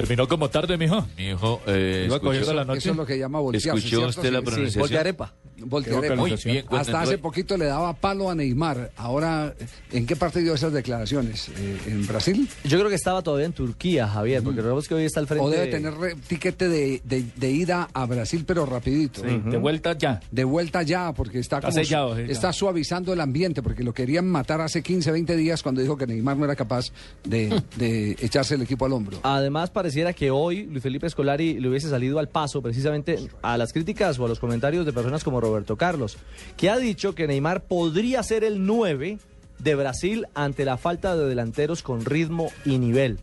Terminó 0.00 0.28
como 0.28 0.48
tarde, 0.48 0.76
mijo. 0.78 1.06
Mijo, 1.16 1.60
eh, 1.66 2.04
Iba 2.06 2.20
cogiendo 2.20 2.54
la 2.54 2.64
noche. 2.64 2.78
Eso 2.78 2.90
es 2.92 2.96
lo 2.96 3.06
que 3.06 3.18
llama 3.18 3.40
voltearse, 3.40 3.68
¿Escuchó 3.68 3.88
¿cierto? 3.98 4.08
usted 4.20 4.32
la 4.32 4.38
Sí, 4.40 4.44
pronunciación? 4.44 4.80
voltearepa. 4.82 5.34
Voltearepa. 5.60 6.14
Muy 6.14 6.34
bien, 6.44 6.64
Hasta 6.70 7.00
hace 7.02 7.18
poquito 7.18 7.56
le 7.56 7.64
daba 7.64 7.92
palo 7.92 8.30
a 8.30 8.34
Neymar. 8.36 8.92
Ahora, 8.96 9.54
¿en 9.90 10.06
qué 10.06 10.14
parte 10.14 10.40
dio 10.40 10.54
esas 10.54 10.72
declaraciones? 10.72 11.48
Eh, 11.58 11.78
¿En 11.88 12.06
Brasil? 12.06 12.48
Yo 12.62 12.78
creo 12.78 12.88
que 12.88 12.94
estaba 12.94 13.22
todavía 13.22 13.46
en 13.46 13.52
Turquía, 13.52 14.06
Javier, 14.06 14.42
porque 14.44 14.58
recordemos 14.58 14.86
que 14.86 14.94
hoy 14.94 15.04
está 15.04 15.18
al 15.18 15.26
frente. 15.26 15.44
¿O 15.44 15.50
debe 15.50 15.66
tener 15.66 15.94
tiquete 16.28 16.68
de, 16.68 17.00
de- 17.04 17.24
de 17.34 17.50
ida 17.50 17.88
a 17.92 18.06
Brasil, 18.06 18.44
pero 18.46 18.66
rapidito? 18.66 19.22
Sí, 19.22 19.42
de 19.46 19.56
vuelta 19.56 19.98
ya. 19.98 20.20
De 20.30 20.44
vuelta 20.44 20.82
ya, 20.84 21.12
porque 21.12 21.40
está, 21.40 21.56
Está 21.56 21.70
como 21.70 21.82
sellado, 21.82 22.16
sí, 22.16 22.22
está 22.28 22.52
suavizando 22.52 23.12
el 23.12 23.20
ambiente, 23.20 23.60
porque 23.60 23.82
lo 23.82 23.92
querían 23.92 24.28
matar 24.28 24.60
hace 24.60 24.80
15, 24.82 25.10
20 25.10 25.34
días 25.36 25.64
cuando 25.64 25.80
dijo 25.80 25.96
que 25.96 26.06
Neymar 26.06 26.36
no 26.36 26.44
era 26.44 26.54
capaz 26.54 26.92
de, 27.24 27.60
de 27.76 28.12
echarse 28.20 28.54
el 28.54 28.62
equipo 28.62 28.86
al 28.86 28.92
hombro. 28.92 29.18
Además, 29.24 29.70
pareciera 29.88 30.12
que 30.12 30.30
hoy 30.30 30.64
Luis 30.64 30.82
Felipe 30.82 31.06
Escolari 31.06 31.58
le 31.58 31.66
hubiese 31.66 31.88
salido 31.88 32.18
al 32.18 32.28
paso 32.28 32.60
precisamente 32.60 33.18
a 33.40 33.56
las 33.56 33.72
críticas 33.72 34.18
o 34.18 34.26
a 34.26 34.28
los 34.28 34.38
comentarios 34.38 34.84
de 34.84 34.92
personas 34.92 35.24
como 35.24 35.40
Roberto 35.40 35.78
Carlos, 35.78 36.18
que 36.58 36.68
ha 36.68 36.76
dicho 36.76 37.14
que 37.14 37.26
Neymar 37.26 37.62
podría 37.62 38.22
ser 38.22 38.44
el 38.44 38.66
9 38.66 39.16
de 39.58 39.74
Brasil 39.74 40.26
ante 40.34 40.66
la 40.66 40.76
falta 40.76 41.16
de 41.16 41.26
delanteros 41.26 41.82
con 41.82 42.04
ritmo 42.04 42.52
y 42.66 42.76
nivel. 42.76 43.18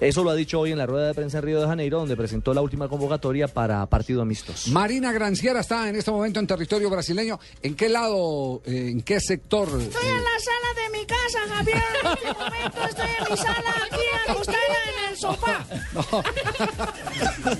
Eso 0.00 0.24
lo 0.24 0.30
ha 0.30 0.34
dicho 0.34 0.58
hoy 0.60 0.72
en 0.72 0.78
la 0.78 0.86
rueda 0.86 1.08
de 1.08 1.14
prensa 1.14 1.38
en 1.38 1.44
Río 1.44 1.60
de 1.60 1.66
Janeiro, 1.66 1.98
donde 1.98 2.16
presentó 2.16 2.54
la 2.54 2.60
última 2.60 2.88
convocatoria 2.88 3.48
para 3.48 3.84
partido 3.86 4.22
amistos. 4.22 4.68
Marina 4.68 5.12
Granciera 5.12 5.60
está 5.60 5.88
en 5.88 5.96
este 5.96 6.10
momento 6.10 6.40
en 6.40 6.46
territorio 6.46 6.90
brasileño. 6.90 7.38
¿En 7.62 7.74
qué 7.74 7.88
lado, 7.88 8.62
eh, 8.64 8.88
en 8.90 9.02
qué 9.02 9.20
sector? 9.20 9.68
Estoy 9.68 10.08
en 10.08 10.24
la 10.24 10.38
sala 10.40 10.82
de 10.82 10.98
mi 10.98 11.06
casa, 11.06 11.38
Javier. 11.48 11.82
En 12.02 12.12
este 12.12 12.32
momento 12.32 12.88
estoy 12.88 13.10
en 13.18 13.30
mi 13.30 13.36
sala 13.36 13.74
aquí 13.90 14.30
acostada 14.30 14.78
en 14.88 15.10
el 15.10 15.16
sofá. 15.16 15.66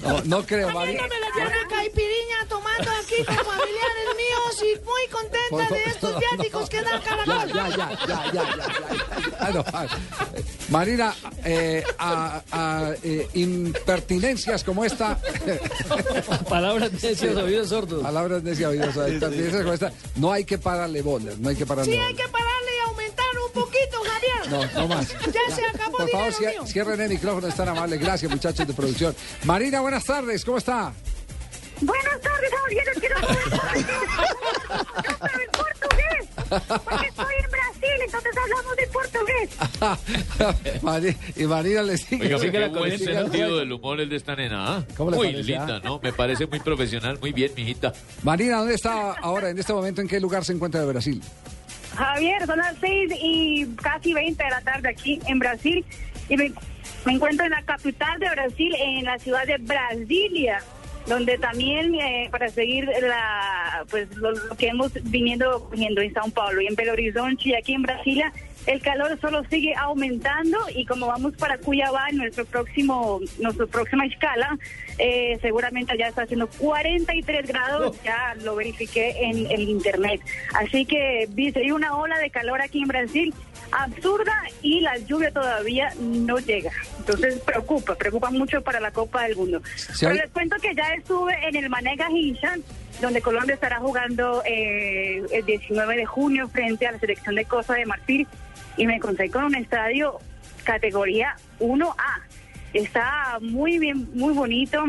No, 0.03 0.20
no 0.24 0.47
creo, 0.47 0.70
Marina. 0.70 1.03
Tomando 2.77 2.91
aquí 3.03 3.25
con 3.25 3.37
familiares 3.37 4.09
míos 4.16 4.62
y 4.62 4.85
muy 4.85 5.09
contenta 5.11 5.75
de 5.75 5.85
estos 5.85 6.18
viáticos 6.18 6.68
que 6.70 6.83
da 6.83 6.91
Ya, 6.93 7.01
Caracol. 7.03 7.53
ya, 7.53 7.68
ya, 7.68 7.77
ya, 7.77 7.97
ya, 8.07 8.33
ya, 8.33 8.57
ya. 8.57 8.66
Ah, 9.41 9.64
ah. 9.73 9.87
Marina, 10.70 11.14
eh, 11.45 11.85
a, 11.99 12.43
a, 12.51 12.93
eh, 13.03 13.29
impertinencias 13.35 14.64
como 14.64 14.85
esta. 14.85 15.18
Palabras 16.49 16.93
necias, 16.93 17.37
oídos 17.37 17.68
sordos. 17.68 18.03
Palabras 18.03 18.43
necias, 18.43 18.70
oídos 18.70 18.95
sordos. 18.95 19.12
Impertinencias 19.12 19.62
como 19.62 19.75
esta. 19.75 19.93
No 20.16 20.33
hay 20.33 20.45
que 20.45 20.59
pararle 20.59 21.03
bolas, 21.03 21.39
no 21.39 21.49
hay 21.51 21.57
que 21.57 21.66
pararle 21.66 21.93
Sí, 21.93 21.99
hay 21.99 22.14
que 22.14 22.29
pararle 22.29 22.70
y 22.77 22.89
aumentar 22.89 23.27
un 23.47 23.53
poquito, 23.53 23.99
Javier. 24.05 24.51
No, 24.75 24.81
no 24.81 24.89
más. 24.89 25.09
Ya 25.11 25.55
se 25.55 25.64
acabó 25.66 25.99
Por 25.99 26.11
favor, 26.11 26.33
cierren 26.66 27.01
el 27.01 27.09
micrófono, 27.11 27.49
están 27.49 27.68
amables. 27.68 28.01
Gracias, 28.01 28.31
muchachos 28.31 28.66
de 28.66 28.73
producción. 28.73 29.14
Marina, 29.45 29.81
buenas 29.81 30.05
tardes, 30.05 30.45
¿cómo 30.45 30.59
está? 30.59 30.93
Buenas 31.83 32.20
tardes, 32.20 32.51
Javier. 32.62 32.85
Es 32.95 33.01
que 33.01 33.09
no 33.09 33.20
puedo 33.20 33.43
en 35.43 35.51
portugués. 35.51 36.28
Porque 36.85 37.07
estoy 37.09 37.35
en 37.45 37.51
Brasil, 37.51 37.99
entonces 38.05 38.33
hablamos 38.43 38.76
de 38.76 38.87
portugués. 38.87 40.83
Mari- 40.83 41.16
y 41.37 41.45
Marina 41.45 41.83
le 41.83 41.97
sigue. 41.99 42.35
Oiga, 42.35 42.51
qué 42.51 42.59
la 42.61 42.68
buen 42.68 42.99
sentido 42.99 43.59
del 43.59 43.72
humor 43.72 44.01
el 44.01 44.09
de 44.09 44.16
esta 44.16 44.37
nena. 44.37 44.76
¿ah? 44.76 44.85
¿Cómo 44.97 45.11
le 45.11 45.16
Muy 45.16 45.26
parece, 45.33 45.43
linda, 45.51 45.76
ah? 45.76 45.80
¿no? 45.85 46.01
Me 46.03 46.12
parece 46.12 46.47
muy 46.47 46.61
profesional. 46.61 47.18
Muy 47.20 47.33
bien, 47.33 47.53
mijita. 47.57 47.93
Marina, 48.22 48.59
¿dónde 48.59 48.74
está 48.74 49.12
ahora, 49.14 49.51
en 49.51 49.59
este 49.59 49.72
momento, 49.72 50.01
en 50.01 50.09
qué 50.09 50.20
lugar 50.20 50.45
se 50.45 50.53
encuentra 50.53 50.80
de 50.80 50.87
Brasil? 50.87 51.20
Javier, 51.97 52.47
son 52.47 52.59
las 52.59 52.74
6 52.80 53.12
y 53.22 53.66
casi 53.83 54.14
20 54.14 54.43
de 54.43 54.51
la 54.51 54.61
tarde 54.62 54.89
aquí 54.89 55.20
en 55.26 55.39
Brasil 55.39 55.85
y 56.28 56.37
me, 56.37 56.53
me 57.05 57.12
encuentro 57.12 57.45
en 57.45 57.51
la 57.53 57.62
capital 57.62 58.18
de 58.18 58.30
Brasil, 58.30 58.74
en 58.78 59.05
la 59.05 59.18
ciudad 59.18 59.45
de 59.47 59.59
Brasilia, 59.59 60.62
donde 61.07 61.38
también 61.38 61.94
eh, 61.94 62.28
para 62.30 62.48
seguir 62.48 62.88
la 63.00 63.84
pues 63.90 64.14
lo, 64.16 64.30
lo 64.30 64.57
que 64.57 64.68
hemos 64.68 64.92
viniendo 65.05 65.68
cogiendo 65.68 66.00
en 66.00 66.12
Sao 66.14 66.30
Paulo 66.30 66.61
y 66.61 66.66
en 66.66 66.74
Belo 66.74 66.92
Horizonte 66.92 67.48
y 67.48 67.55
aquí 67.55 67.74
en 67.74 67.82
Brasilia 67.82 68.32
el 68.66 68.80
calor 68.80 69.18
solo 69.20 69.42
sigue 69.50 69.74
aumentando 69.74 70.59
y 70.74 70.86
como 70.86 71.09
vamos 71.09 71.34
para 71.36 71.59
Cuiabá 71.59 72.09
en 72.11 72.18
nuestro 72.18 72.44
próximo 72.44 73.20
nuestra 73.40 73.66
próxima 73.66 74.07
escala 74.07 74.57
eh, 74.98 75.38
seguramente 75.42 75.96
ya 75.98 76.09
está 76.09 76.22
haciendo 76.22 76.46
43 76.46 77.46
grados 77.46 78.00
ya 78.05 78.34
lo 78.42 78.55
verifiqué 78.55 79.14
en 79.20 79.50
el 79.50 79.62
internet. 79.68 80.20
Así 80.55 80.84
que 80.84 81.28
dice 81.30 81.61
hay 81.61 81.72
una 81.72 81.96
ola 81.96 82.18
de 82.18 82.30
calor 82.30 82.61
aquí 82.61 82.82
en 82.82 82.88
Brasil 82.88 83.34
absurda 83.73 84.33
y 84.62 84.81
la 84.81 84.97
lluvia 84.99 85.31
todavía 85.33 85.93
no 86.01 86.39
llega 86.39 86.70
entonces 86.99 87.41
preocupa 87.41 87.95
preocupa 87.97 88.31
mucho 88.31 88.62
para 88.62 88.79
la 88.81 88.91
Copa 88.93 89.25
del 89.25 89.37
Mundo 89.37 89.61
Sí, 89.77 89.93
pero 90.01 90.12
hay- 90.12 90.18
les 90.18 90.31
cuento 90.31 90.57
que 90.62 90.75
ya 90.75 90.95
estuve 90.95 91.35
en 91.49 91.57
el 91.57 91.68
Manega 91.70 92.09
Hincha 92.11 92.57
donde 93.01 93.20
Colombia 93.23 93.55
estará 93.55 93.79
jugando 93.81 94.43
eh, 94.45 95.23
el 95.33 95.45
19 95.47 95.97
de 95.97 96.07
junio 96.07 96.49
frente 96.49 96.87
a 96.87 96.93
la 96.93 96.99
selección 96.99 97.35
de 97.35 97.45
Costa 97.47 97.75
de 97.75 97.87
Marfil 97.87 98.27
y 98.77 98.87
me 98.87 98.97
encontré 98.97 99.31
con 99.31 99.45
un 99.45 99.55
estadio 99.55 100.18
categoría 100.64 101.35
1A. 101.59 101.95
Está 102.73 103.39
muy 103.41 103.79
bien, 103.79 104.09
muy 104.14 104.33
bonito. 104.33 104.83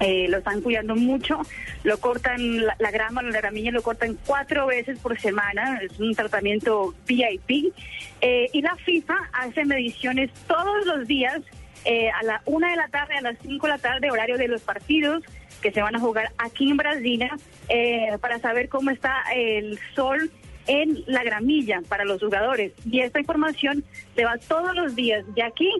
Eh, 0.00 0.26
lo 0.28 0.38
están 0.38 0.60
cuidando 0.60 0.94
mucho, 0.94 1.40
lo 1.84 1.98
cortan 1.98 2.66
la, 2.66 2.76
la 2.78 2.90
grama, 2.90 3.22
la 3.22 3.40
gramilla 3.40 3.70
lo 3.70 3.82
cortan 3.82 4.18
cuatro 4.26 4.66
veces 4.66 4.98
por 4.98 5.18
semana, 5.20 5.80
es 5.82 5.98
un 5.98 6.14
tratamiento 6.14 6.94
VIP. 7.06 7.72
eh, 8.20 8.48
y 8.52 8.62
la 8.62 8.76
FIFA 8.76 9.16
hace 9.32 9.64
mediciones 9.64 10.30
todos 10.46 10.86
los 10.86 11.06
días 11.06 11.40
eh, 11.84 12.10
a 12.10 12.22
la 12.24 12.42
una 12.46 12.70
de 12.70 12.76
la 12.76 12.88
tarde, 12.88 13.14
a 13.14 13.20
las 13.20 13.38
cinco 13.42 13.66
de 13.66 13.72
la 13.74 13.78
tarde, 13.78 14.10
horario 14.10 14.36
de 14.36 14.48
los 14.48 14.62
partidos 14.62 15.22
que 15.62 15.70
se 15.72 15.80
van 15.80 15.94
a 15.94 16.00
jugar 16.00 16.32
aquí 16.36 16.70
en 16.70 16.76
Brasilia, 16.76 17.36
eh, 17.68 18.18
para 18.20 18.38
saber 18.38 18.68
cómo 18.68 18.90
está 18.90 19.22
el 19.34 19.78
sol 19.94 20.30
en 20.66 21.04
la 21.06 21.22
gramilla 21.22 21.80
para 21.88 22.04
los 22.04 22.20
jugadores. 22.20 22.72
Y 22.90 23.00
esta 23.00 23.20
información 23.20 23.84
se 24.14 24.24
va 24.24 24.36
todos 24.36 24.74
los 24.74 24.96
días 24.96 25.24
de 25.34 25.42
aquí 25.42 25.70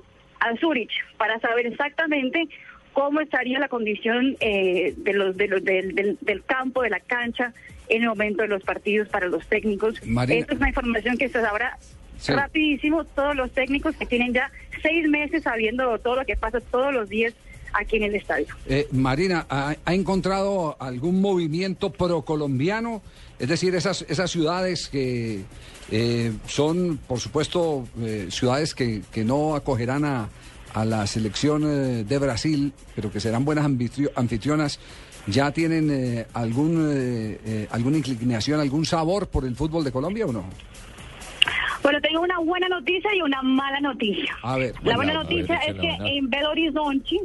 a 0.41 0.57
Zurich 0.57 0.93
para 1.17 1.41
saber 1.41 1.67
exactamente 1.67 2.49
cómo 2.97 3.21
estaría 3.21 3.59
la 3.59 3.69
condición 3.69 4.39
eh, 4.41 4.95
de 4.97 5.13
los, 5.13 5.37
de 5.37 5.49
los- 5.49 5.63
del, 5.63 5.95
del- 5.95 6.17
del 6.23 6.43
campo, 6.45 6.81
de 6.81 6.89
la 6.89 7.01
cancha, 7.01 7.53
en 7.91 8.03
el 8.03 8.09
momento 8.09 8.41
de 8.41 8.49
los 8.49 8.63
partidos 8.63 9.07
para 9.11 9.27
los 9.27 9.47
técnicos. 9.47 9.95
Marina. 10.07 10.41
Esta 10.41 10.55
es 10.55 10.59
una 10.61 10.69
información 10.71 11.19
que 11.19 11.29
se 11.29 11.41
sabrá 11.43 11.79
Sí. 12.19 12.33
rapidísimo 12.33 13.05
todos 13.05 13.37
los 13.37 13.51
técnicos 13.53 13.95
que 13.97 14.07
tienen 14.07 14.33
ya 14.33 14.51
seis 14.83 15.07
meses 15.11 15.43
sabiendo 15.43 15.99
todo 15.99 16.17
lo 16.17 16.25
que 16.25 16.37
pasa 16.37 16.59
todos 16.63 16.91
los 16.95 17.11
días 17.11 17.35
aquí 17.75 17.97
en 17.99 18.05
el 18.05 18.15
estadio. 18.15 18.47
Eh, 18.67 18.89
Marina, 18.93 19.45
¿ha, 19.51 19.77
ha 19.85 19.95
encontrado 19.95 20.79
algún 20.81 21.21
movimiento 21.21 21.93
procolombiano? 21.93 23.03
Es 23.39 23.49
decir, 23.51 23.75
esas, 23.75 24.07
esas 24.09 24.31
ciudades 24.31 24.89
que 24.89 25.43
eh, 25.91 26.33
son, 26.47 26.97
por 27.07 27.21
supuesto, 27.21 27.87
eh, 28.01 28.29
ciudades 28.31 28.75
que, 28.75 29.03
que 29.13 29.23
no 29.23 29.55
acogerán 29.55 30.07
a, 30.07 30.31
a 30.77 30.85
la 30.85 31.07
selección 31.07 31.63
eh, 31.65 32.05
de 32.05 32.19
Brasil, 32.19 32.71
pero 32.95 33.11
que 33.11 33.19
serán 33.19 33.47
buenas 33.47 33.65
anfitrio- 33.65 34.11
anfitrionas, 34.15 34.79
¿ya 35.27 35.51
tienen 35.51 35.89
eh, 35.91 36.27
algún, 36.35 36.91
eh, 36.93 37.41
eh, 37.47 37.69
alguna 37.71 37.97
inclinación, 37.97 38.61
algún 38.61 38.85
sabor 38.85 39.27
por 39.29 39.47
el 39.47 39.57
fútbol 39.57 39.85
de 39.85 39.91
Colombia 39.91 40.27
o 40.27 40.33
no? 40.33 40.45
Bueno, 41.83 41.99
tengo 42.03 42.21
una 42.21 42.39
buena 42.41 42.69
noticia 42.69 43.09
y 43.17 43.23
una 43.23 43.41
mala 43.41 43.81
noticia. 43.81 44.37
A 44.43 44.59
ver. 44.59 44.75
La 44.83 44.97
buena 44.97 45.15
ver, 45.15 45.23
noticia 45.23 45.57
es 45.67 45.75
que 45.77 45.81
buena. 45.97 46.09
en 46.11 46.29
Belo 46.29 46.51
Horizonte, 46.51 47.17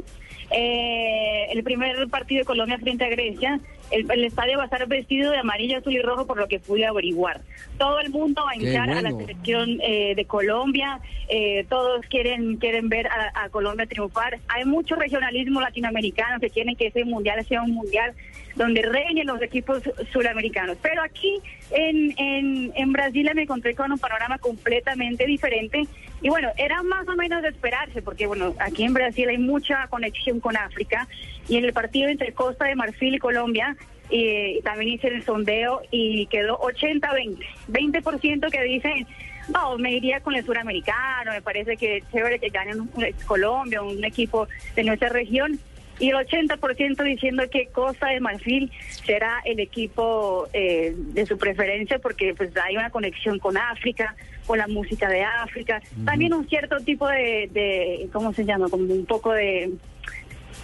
eh, 0.50 1.46
el 1.52 1.62
primer 1.62 2.08
partido 2.08 2.38
de 2.38 2.44
Colombia 2.46 2.78
frente 2.78 3.04
a 3.04 3.08
Grecia, 3.10 3.60
el, 3.92 4.10
el 4.10 4.24
estadio 4.24 4.56
va 4.56 4.64
a 4.64 4.66
estar 4.66 4.86
vestido 4.86 5.30
de 5.30 5.38
amarillo, 5.38 5.78
azul 5.78 5.92
y 5.92 6.00
rojo, 6.00 6.26
por 6.26 6.38
lo 6.38 6.48
que 6.48 6.58
pude 6.58 6.86
averiguar. 6.86 7.40
Todo 7.78 8.00
el 8.00 8.10
mundo 8.10 8.42
va 8.44 8.52
a 8.52 8.56
hinchar 8.56 8.90
a 8.90 9.02
la 9.02 9.10
selección 9.10 9.78
eh, 9.82 10.14
de 10.14 10.24
Colombia, 10.24 11.00
eh, 11.28 11.64
todos 11.68 12.04
quieren 12.06 12.56
quieren 12.56 12.88
ver 12.88 13.06
a, 13.06 13.32
a 13.34 13.48
Colombia 13.48 13.86
triunfar. 13.86 14.38
Hay 14.48 14.64
mucho 14.64 14.96
regionalismo 14.96 15.60
latinoamericano 15.60 16.40
que 16.40 16.50
quieren 16.50 16.76
que 16.76 16.88
ese 16.88 17.04
mundial 17.04 17.44
sea 17.46 17.62
un 17.62 17.72
mundial 17.72 18.14
donde 18.56 18.82
reinen 18.82 19.26
los 19.26 19.40
equipos 19.42 19.82
suramericanos. 20.12 20.76
Pero 20.82 21.02
aquí 21.02 21.40
en, 21.70 22.12
en, 22.18 22.72
en 22.74 22.92
Brasil 22.92 23.30
me 23.34 23.42
encontré 23.42 23.74
con 23.74 23.92
un 23.92 23.98
panorama 23.98 24.38
completamente 24.38 25.26
diferente. 25.26 25.84
Y 26.20 26.28
bueno, 26.28 26.48
era 26.56 26.82
más 26.82 27.06
o 27.08 27.16
menos 27.16 27.42
de 27.42 27.48
esperarse, 27.48 28.02
porque 28.02 28.26
bueno, 28.26 28.54
aquí 28.60 28.84
en 28.84 28.94
Brasil 28.94 29.28
hay 29.28 29.38
mucha 29.38 29.86
conexión 29.88 30.40
con 30.40 30.56
África. 30.56 31.08
Y 31.48 31.56
en 31.56 31.64
el 31.64 31.72
partido 31.72 32.08
entre 32.08 32.32
Costa 32.32 32.66
de 32.66 32.76
Marfil 32.76 33.14
y 33.14 33.18
Colombia, 33.18 33.76
y, 34.10 34.60
también 34.62 34.92
hice 34.92 35.08
el 35.08 35.24
sondeo 35.24 35.80
y 35.90 36.26
quedó 36.26 36.58
80-20. 36.60 37.38
20% 37.68 38.50
que 38.50 38.62
dicen, 38.62 39.06
no, 39.52 39.76
me 39.78 39.92
iría 39.92 40.20
con 40.20 40.34
el 40.36 40.44
suramericano, 40.44 41.32
me 41.32 41.42
parece 41.42 41.76
que 41.76 41.96
es 41.96 42.04
chévere 42.12 42.38
que 42.38 42.50
gane 42.50 42.72
un- 42.74 42.90
un- 42.94 43.06
Colombia, 43.26 43.82
un 43.82 44.04
equipo 44.04 44.46
de 44.76 44.84
nuestra 44.84 45.08
región. 45.08 45.58
Y 46.02 46.08
el 46.08 46.16
80% 46.16 47.00
diciendo 47.04 47.44
que 47.48 47.68
Costa 47.68 48.08
de 48.08 48.18
Marfil 48.18 48.72
será 49.04 49.40
el 49.44 49.60
equipo 49.60 50.48
eh, 50.52 50.92
de 50.96 51.24
su 51.26 51.38
preferencia 51.38 52.00
porque 52.00 52.34
pues 52.34 52.50
hay 52.56 52.76
una 52.76 52.90
conexión 52.90 53.38
con 53.38 53.56
África, 53.56 54.16
con 54.44 54.58
la 54.58 54.66
música 54.66 55.08
de 55.08 55.22
África. 55.22 55.80
También 56.04 56.34
un 56.34 56.48
cierto 56.48 56.78
tipo 56.78 57.06
de, 57.06 57.48
de, 57.52 58.08
¿cómo 58.12 58.32
se 58.32 58.44
llama? 58.44 58.68
Como 58.68 58.92
un 58.92 59.06
poco 59.06 59.32
de 59.32 59.70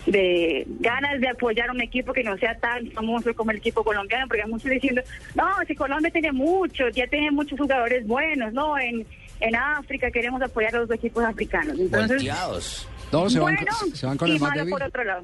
de 0.06 0.64
ganas 0.80 1.20
de 1.20 1.28
apoyar 1.28 1.68
a 1.68 1.72
un 1.72 1.82
equipo 1.82 2.12
que 2.12 2.24
no 2.24 2.36
sea 2.38 2.58
tan 2.58 2.90
famoso 2.90 3.32
como 3.34 3.50
el 3.50 3.58
equipo 3.58 3.84
colombiano, 3.84 4.26
porque 4.26 4.42
hay 4.42 4.50
muchos 4.50 4.70
diciendo, 4.70 5.02
no, 5.34 5.46
si 5.66 5.74
Colombia 5.74 6.10
tiene 6.10 6.32
muchos, 6.32 6.92
ya 6.94 7.06
tiene 7.06 7.30
muchos 7.30 7.58
jugadores 7.58 8.06
buenos, 8.06 8.52
¿no? 8.52 8.78
En, 8.78 9.06
en 9.40 9.56
África 9.56 10.10
queremos 10.10 10.42
apoyar 10.42 10.74
a 10.74 10.80
los 10.80 10.90
equipos 10.90 11.22
africanos. 11.24 11.78
Entonces, 11.78 12.16
Volteados. 12.16 12.88
No, 13.12 13.30
se 13.30 13.38
van, 13.38 13.54
bueno, 13.56 13.70
se 13.94 14.06
van 14.06 14.18
con 14.18 14.28
y 14.28 14.32
el 14.32 14.40
más 14.40 14.50
malo 14.50 14.60
débil. 14.60 14.72
por 14.72 14.82
otro 14.82 15.04
lado. 15.04 15.22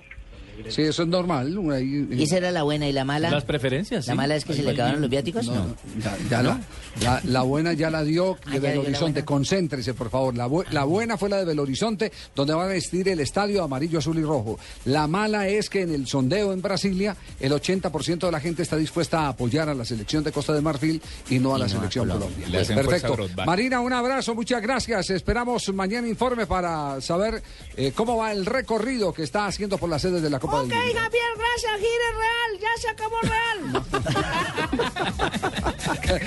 Sí, 0.69 0.83
eso 0.83 1.03
es 1.03 1.09
normal. 1.09 1.57
ahí- 1.73 2.07
¿Y 2.11 2.23
esa 2.23 2.37
era 2.39 2.51
la 2.51 2.63
buena 2.63 2.89
y 2.89 2.93
la 2.93 3.05
mala? 3.05 3.31
Las 3.31 3.45
preferencias. 3.45 4.07
¿La 4.07 4.13
sí. 4.13 4.17
mala 4.17 4.37
es 4.37 4.45
que 4.45 4.55
se 4.55 4.63
le 4.63 4.71
acabaron 4.73 5.01
los 5.01 5.11
viáticos? 5.11 5.47
No. 5.47 5.75
Ya, 6.03 6.17
ya 6.31 6.43
la, 6.43 6.61
la- 7.03 7.21
la 7.25 7.43
buena 7.43 7.73
ya 7.73 7.91
la 7.91 8.03
dio 8.05 8.37
Ah, 8.47 8.51
de 8.53 8.61
Belo 8.61 8.81
Horizonte. 8.83 9.25
Concéntrese, 9.25 9.95
por 9.95 10.11
favor. 10.11 10.37
La, 10.37 10.49
bu- 10.49 10.65
la 10.71 10.85
buena 10.85 11.17
fue 11.19 11.29
la 11.29 11.39
de 11.39 11.45
Belo 11.45 11.63
Horizonte, 11.63 12.13
donde 12.35 12.55
van 12.55 12.67
a 12.67 12.73
vestir 12.73 13.09
el 13.09 13.21
estadio 13.21 13.63
amarillo, 13.63 13.99
azul 13.99 14.19
y 14.19 14.23
rojo. 14.23 14.59
La 14.85 15.07
mala 15.07 15.49
es 15.49 15.69
que 15.71 15.83
en 15.83 15.93
el 15.93 16.07
sondeo 16.07 16.53
en 16.53 16.63
Brasilia, 16.63 17.17
el 17.41 17.53
80% 17.53 18.27
de 18.27 18.33
la 18.33 18.41
gente 18.41 18.63
está 18.63 18.77
dispuesta 18.77 19.21
a 19.21 19.29
apoyar 19.29 19.69
a 19.69 19.75
la 19.75 19.85
selección 19.85 20.23
de 20.25 20.33
Costa 20.33 20.53
de 20.53 20.61
Marfil 20.61 21.01
y 21.31 21.39
no 21.39 21.55
a 21.55 21.59
la 21.59 21.65
no 21.67 21.71
a 21.73 21.75
selección 21.77 22.09
Colombia. 22.09 22.47
Perfecto. 22.75 23.17
Marina, 23.47 23.81
un 23.81 23.93
abrazo, 23.93 24.35
muchas 24.35 24.63
gracias. 24.63 25.11
Esperamos 25.11 25.73
mañana 25.75 26.09
informe 26.09 26.47
para 26.47 27.01
saber 27.01 27.43
eh, 27.77 27.93
cómo 27.95 28.17
va 28.19 28.33
el 28.33 28.47
recorrido 28.47 29.13
que 29.13 29.23
está 29.23 29.47
haciendo 29.47 29.79
por 29.79 29.89
las 29.89 30.03
sedes 30.03 30.23
de 30.23 30.31
la 30.31 30.39
Copa 30.45 30.61
Ok, 30.61 30.69
del 30.69 30.79
Mundo. 30.79 31.01
Javier, 31.01 31.33
gracias, 31.39 31.73
gire 31.79 32.09
real, 32.21 32.51
ya 32.61 32.69
se 32.79 32.89
acabó 32.91 33.17
real. 33.23 33.83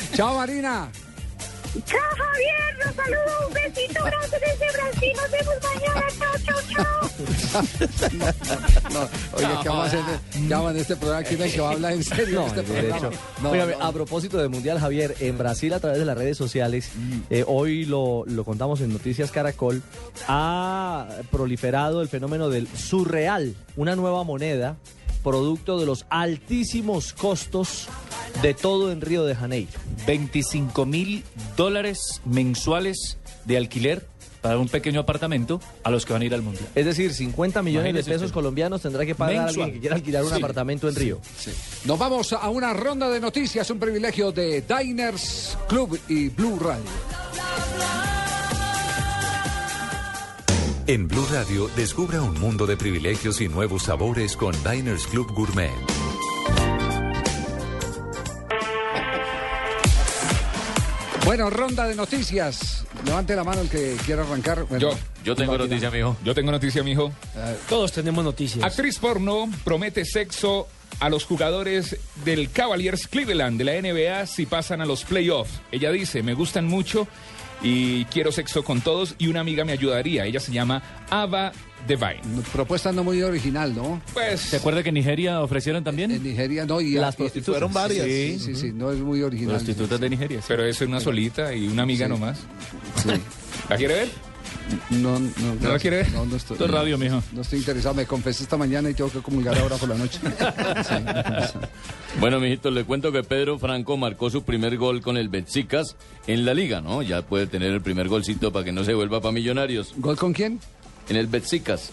Chao, 0.16 0.34
Marina. 0.36 0.90
Chao, 1.86 2.00
Javier, 2.18 2.86
los 2.86 2.96
saludo, 2.96 3.48
un 3.48 3.54
besito 3.54 4.04
grande 4.04 4.38
desde 4.40 4.72
Brasil, 4.74 5.14
nos 5.16 5.32
vemos 5.32 5.56
mañana, 5.64 6.08
chao, 6.18 6.36
chao, 6.46 6.60
chao. 6.74 7.08
No, 8.94 9.02
oye, 9.38 9.48
¿qué 9.64 9.70
vamos 9.70 9.84
a 9.84 9.88
hacer? 9.88 10.00
¿Qué 10.32 10.54
vamos 10.54 10.72
en 10.72 10.78
este 10.78 10.96
programa? 10.96 11.24
¿Quién 11.24 11.42
es 11.42 11.54
que 11.54 11.62
va 11.62 11.70
a 11.70 11.74
hablar 11.74 11.94
en 11.94 12.04
serio? 12.04 12.42
No, 12.42 12.48
este 12.48 12.62
de 12.64 12.90
hecho. 12.90 13.12
No, 13.42 13.52
a 13.84 13.92
propósito 13.92 14.38
de 14.38 14.48
Mundial, 14.48 14.80
Javier, 14.80 15.16
en 15.20 15.38
Brasil 15.38 15.74
a 15.74 15.80
través 15.80 16.00
de 16.00 16.06
las 16.06 16.18
redes 16.18 16.38
sociales, 16.38 16.90
eh, 17.30 17.44
hoy 17.48 17.86
lo, 17.86 18.24
lo 18.26 18.44
contamos 18.44 18.82
en 18.82 18.94
Noticias 18.94 19.32
Caracol, 19.32 19.82
ha 20.28 21.08
proliferado 21.32 22.02
el 22.02 22.08
fenómeno 22.08 22.50
del 22.50 22.68
surreal, 22.68 23.56
una 23.76 23.96
nueva 23.96 24.24
moneda 24.24 24.78
producto 25.24 25.78
de 25.78 25.86
los 25.86 26.06
altísimos 26.10 27.12
costos 27.12 27.90
de 28.42 28.54
todo 28.54 28.92
en 28.92 29.02
Río 29.02 29.24
de 29.26 29.36
Janeiro. 29.36 29.72
25 30.06 30.86
mil 30.86 31.24
dólares 31.56 32.22
mensuales 32.26 33.18
de 33.46 33.58
alquiler 33.58 34.06
para 34.42 34.60
un 34.60 34.70
pequeño 34.70 35.00
apartamento 35.02 35.60
a 35.84 35.90
los 35.90 36.06
que 36.06 36.14
van 36.14 36.22
a 36.22 36.26
ir 36.26 36.34
al 36.34 36.42
mundial. 36.44 36.68
Es 36.76 36.86
decir, 36.86 37.14
50 37.14 37.62
millones 37.64 37.94
de 37.94 38.04
pesos 38.04 38.24
usted. 38.24 38.34
colombianos 38.34 38.82
tendrá 38.82 39.06
que 39.06 39.16
pagar 39.16 39.46
Mensual. 39.46 39.64
alguien 39.66 39.74
que 39.74 39.80
quiera 39.82 39.96
alquilar 39.96 40.24
un 40.24 40.30
Sí. 40.30 40.36
apartamento 40.36 40.88
en 40.88 40.96
Río. 40.96 41.20
Nos 41.86 41.98
vamos 42.00 42.32
a 42.34 42.50
una 42.50 42.74
ronda 42.74 43.10
de 43.10 43.20
noticias, 43.20 43.70
un 43.72 43.80
privilegio 43.80 44.32
de 44.32 44.62
Diners 44.62 45.58
Club 45.68 46.00
y 46.08 46.30
Blue 46.30 46.60
Radio. 46.60 46.84
En 50.86 51.08
Blue 51.10 51.26
Radio, 51.32 51.70
descubra 51.76 52.22
un 52.22 52.40
mundo 52.40 52.66
de 52.66 52.78
privilegios 52.78 53.42
y 53.42 53.50
nuevos 53.50 53.84
sabores 53.84 54.38
con 54.38 54.56
Diners 54.64 55.08
Club 55.08 55.34
Gourmet. 55.34 55.72
Bueno, 61.28 61.50
ronda 61.50 61.86
de 61.86 61.94
noticias. 61.94 62.86
Levante 63.06 63.36
la 63.36 63.44
mano 63.44 63.60
el 63.60 63.70
que 63.70 63.98
quiera 64.06 64.24
arrancar. 64.24 64.64
Bueno, 64.64 64.92
Yo. 64.92 64.98
Yo 65.26 65.36
tengo 65.36 65.58
noticia, 65.58 65.92
mijo. 65.92 66.16
Yo 66.24 66.34
tengo 66.34 66.54
noticia, 66.54 66.84
mijo. 66.84 67.12
Todos 67.68 67.92
tenemos 67.92 68.24
noticias. 68.24 68.64
Actriz 68.64 68.98
porno 68.98 69.50
promete 69.66 70.06
sexo 70.06 70.70
a 71.02 71.10
los 71.10 71.26
jugadores 71.26 71.98
del 72.24 72.50
Cavaliers 72.50 73.10
Cleveland 73.10 73.58
de 73.58 73.66
la 73.66 73.74
NBA 73.74 74.26
si 74.26 74.46
pasan 74.46 74.80
a 74.80 74.86
los 74.86 75.04
playoffs. 75.04 75.52
Ella 75.70 75.92
dice, 75.92 76.24
me 76.24 76.34
gustan 76.34 76.66
mucho 76.66 77.10
y 77.62 78.06
quiero 78.06 78.32
sexo 78.32 78.64
con 78.64 78.80
todos 78.80 79.16
y 79.18 79.28
una 79.28 79.42
amiga 79.42 79.66
me 79.66 79.74
ayudaría. 79.74 80.26
Ella 80.26 80.40
se 80.40 80.54
llama 80.54 80.82
Ava 81.10 81.52
Devine. 81.88 82.22
Propuesta 82.52 82.92
no 82.92 83.04
muy 83.04 83.22
original, 83.24 83.74
¿no? 83.76 84.02
Pues... 84.14 84.42
¿Se 84.42 84.58
acuerda 84.58 84.84
que 84.84 84.90
en 84.90 84.96
Nigeria 84.96 85.42
ofrecieron 85.42 85.84
también? 85.84 86.12
En 86.12 86.24
Nigeria 86.24 86.66
no. 86.66 86.82
Y 86.82 86.94
Las 86.94 87.16
prostitutas. 87.16 87.54
Fueron 87.56 87.74
varias. 87.74 88.06
Sí, 88.06 88.40
sí, 88.40 88.56
sí, 88.56 88.72
no 88.74 88.92
es 88.92 89.00
muy 89.00 89.22
original. 89.22 89.56
Prostitutas 89.56 90.00
de 90.00 90.10
Nigeria. 90.10 90.42
Pero 90.48 90.66
eso 90.66 90.84
es 90.84 90.90
una 90.90 91.00
solita 91.00 91.54
y 91.54 91.68
una 91.68 91.84
amiga 91.84 92.06
Sí. 92.06 92.12
nomás. 92.12 92.40
Sí. 93.02 93.10
¿La 93.70 93.78
quiere 93.78 93.94
ver? 93.96 94.10
No, 94.90 95.18
no, 95.18 95.30
¿No 95.62 95.70
la 95.70 95.80
quiere 95.80 95.98
ver? 95.98 96.12
No, 96.12 96.26
no 96.26 96.36
estoy, 96.36 96.56
Esto 96.56 96.66
es 96.66 96.72
radio, 96.72 96.98
mijo. 96.98 97.24
No 97.32 97.42
estoy 97.42 97.60
interesado. 97.60 97.96
Me 97.96 98.06
confesé 98.06 98.44
esta 98.44 98.58
mañana 98.58 98.90
y 98.90 98.94
tengo 98.94 99.10
que 99.10 99.20
comulgar 99.20 99.58
ahora 99.58 99.78
por 99.78 99.88
la 99.90 99.96
noche. 99.96 100.20
Bueno, 102.20 102.40
mijito, 102.40 102.72
le 102.72 102.84
cuento 102.84 103.12
que 103.12 103.22
Pedro 103.24 103.60
Franco 103.60 103.96
marcó 103.96 104.30
su 104.32 104.42
primer 104.44 104.76
gol 104.78 105.02
con 105.02 105.18
el 105.18 105.30
Betsicas 105.30 105.96
en 106.26 106.46
la 106.46 106.54
liga, 106.56 106.82
¿no? 106.82 107.04
Ya 107.04 107.22
puede 107.22 107.46
tener 107.46 107.72
el 107.72 107.82
primer 107.82 108.08
golcito 108.08 108.52
para 108.52 108.66
que 108.66 108.72
no 108.72 108.84
se 108.84 108.96
vuelva 108.96 109.22
para 109.22 109.32
Millonarios. 109.34 109.94
¿Gol 109.98 110.18
con 110.18 110.34
quién? 110.34 110.60
En 111.10 111.16
el 111.16 111.28
Betsicas. 111.28 111.90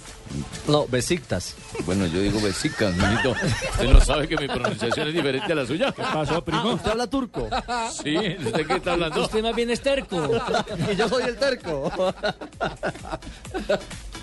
No, 0.66 0.86
besiktas. 0.88 1.54
Bueno, 1.86 2.06
yo 2.06 2.20
digo 2.20 2.40
Betsicas, 2.40 2.94
mijito. 2.96 3.30
Usted 3.70 3.88
no 3.88 4.00
sabe 4.00 4.26
que 4.26 4.36
mi 4.36 4.48
pronunciación 4.48 5.08
es 5.08 5.14
diferente 5.14 5.52
a 5.52 5.54
la 5.54 5.66
suya. 5.66 5.92
¿Qué 5.92 6.02
pasó, 6.02 6.44
primo? 6.44 6.72
¿Usted 6.74 6.90
habla 6.90 7.06
turco? 7.06 7.48
Sí, 8.02 8.16
¿usted 8.16 8.66
qué 8.66 8.74
está 8.74 8.94
hablando? 8.94 9.22
Usted 9.22 9.42
más 9.42 9.54
bien 9.54 9.70
es 9.70 9.80
terco. 9.80 10.16
y 10.92 10.96
yo 10.96 11.08
soy 11.08 11.24
el 11.24 11.36
terco. 11.36 11.92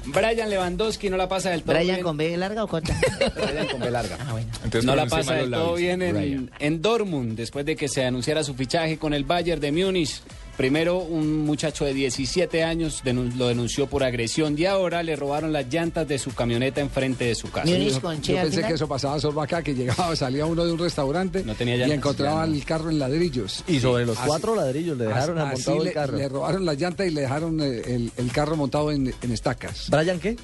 Brian 0.05 0.49
Lewandowski 0.49 1.09
no 1.09 1.17
la 1.17 1.29
pasa 1.29 1.51
del 1.51 1.61
todo 1.63 1.75
¿Brian 1.75 1.95
bien. 1.97 2.03
con 2.03 2.17
B 2.17 2.35
larga 2.35 2.63
o 2.63 2.67
corta? 2.67 2.99
Brian 3.35 3.67
con 3.67 3.79
B 3.79 3.91
larga. 3.91 4.17
Ah, 4.27 4.31
bueno. 4.31 4.47
Entonces, 4.63 4.83
no 4.85 4.95
la 4.95 5.05
pasa 5.05 5.35
del 5.35 5.51
todo 5.51 5.75
bien 5.75 6.01
en, 6.01 6.51
en 6.59 6.81
Dortmund 6.81 7.37
después 7.37 7.65
de 7.65 7.75
que 7.75 7.87
se 7.87 8.03
anunciara 8.03 8.43
su 8.43 8.55
fichaje 8.55 8.97
con 8.97 9.13
el 9.13 9.23
Bayern 9.23 9.61
de 9.61 9.71
Múnich. 9.71 10.21
Primero 10.57 10.99
un 10.99 11.39
muchacho 11.45 11.85
de 11.85 11.93
17 11.93 12.63
años 12.63 13.01
denun- 13.03 13.33
lo 13.35 13.47
denunció 13.47 13.87
por 13.87 14.03
agresión 14.03 14.55
y 14.57 14.65
ahora 14.65 15.01
le 15.01 15.15
robaron 15.15 15.51
las 15.53 15.67
llantas 15.73 16.07
de 16.07 16.19
su 16.19 16.33
camioneta 16.33 16.81
enfrente 16.81 17.25
de 17.25 17.35
su 17.35 17.49
casa. 17.49 17.65
Yo 17.71 18.35
pensé 18.35 18.61
que 18.63 18.73
eso 18.73 18.87
pasaba 18.87 19.19
solo 19.19 19.41
acá, 19.41 19.63
que 19.63 19.73
llegaba, 19.73 20.15
salía 20.15 20.45
uno 20.45 20.65
de 20.65 20.71
un 20.73 20.77
restaurante 20.79 21.43
No 21.43 21.55
tenía 21.55 21.87
y 21.87 21.91
encontraba 21.91 22.45
no. 22.45 22.53
el 22.53 22.63
carro 22.65 22.89
en 22.89 22.99
ladrillos. 22.99 23.63
Y 23.67 23.79
sobre 23.79 24.05
los 24.05 24.17
Así- 24.17 24.27
cuatro 24.27 24.55
ladrillos 24.55 24.97
le 24.97 25.05
dejaron 25.05 25.39
así 25.39 25.71
el 25.71 25.93
carro. 25.93 26.17
le 26.17 26.29
robaron 26.29 26.65
las 26.65 26.77
llantas 26.77 27.07
y 27.07 27.11
le 27.11 27.21
dejaron 27.21 27.59
eh, 27.61 27.81
el, 27.85 28.11
el 28.17 28.31
carro 28.31 28.55
montado 28.55 28.91
en, 28.91 29.13
en 29.21 29.31
estacas. 29.31 29.89
¿Brian 29.89 30.19
qué? 30.19 30.35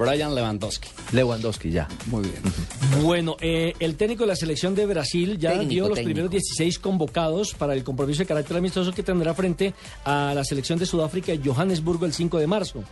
Brian 0.00 0.34
Lewandowski. 0.34 0.88
Lewandowski, 1.12 1.70
ya. 1.70 1.86
Muy 2.06 2.22
bien. 2.22 2.42
Bueno, 3.02 3.36
eh, 3.38 3.74
el 3.80 3.96
técnico 3.96 4.22
de 4.22 4.28
la 4.28 4.36
selección 4.36 4.74
de 4.74 4.86
Brasil 4.86 5.38
ya 5.38 5.50
Técnico, 5.50 5.68
dio 5.70 5.88
los 5.88 5.96
técnico. 5.96 6.14
primeros 6.14 6.30
16 6.30 6.78
convocados 6.78 7.52
para 7.52 7.74
el 7.74 7.84
compromiso 7.84 8.20
de 8.20 8.26
carácter 8.26 8.56
amistoso 8.56 8.92
que 8.92 9.02
tendrá 9.02 9.34
frente 9.34 9.74
a 10.06 10.32
la 10.34 10.42
selección 10.42 10.78
de 10.78 10.86
Sudáfrica 10.86 11.32
en 11.32 11.44
Johannesburgo 11.44 12.06
el 12.06 12.14
5 12.14 12.38
de 12.38 12.46
marzo. 12.46 12.82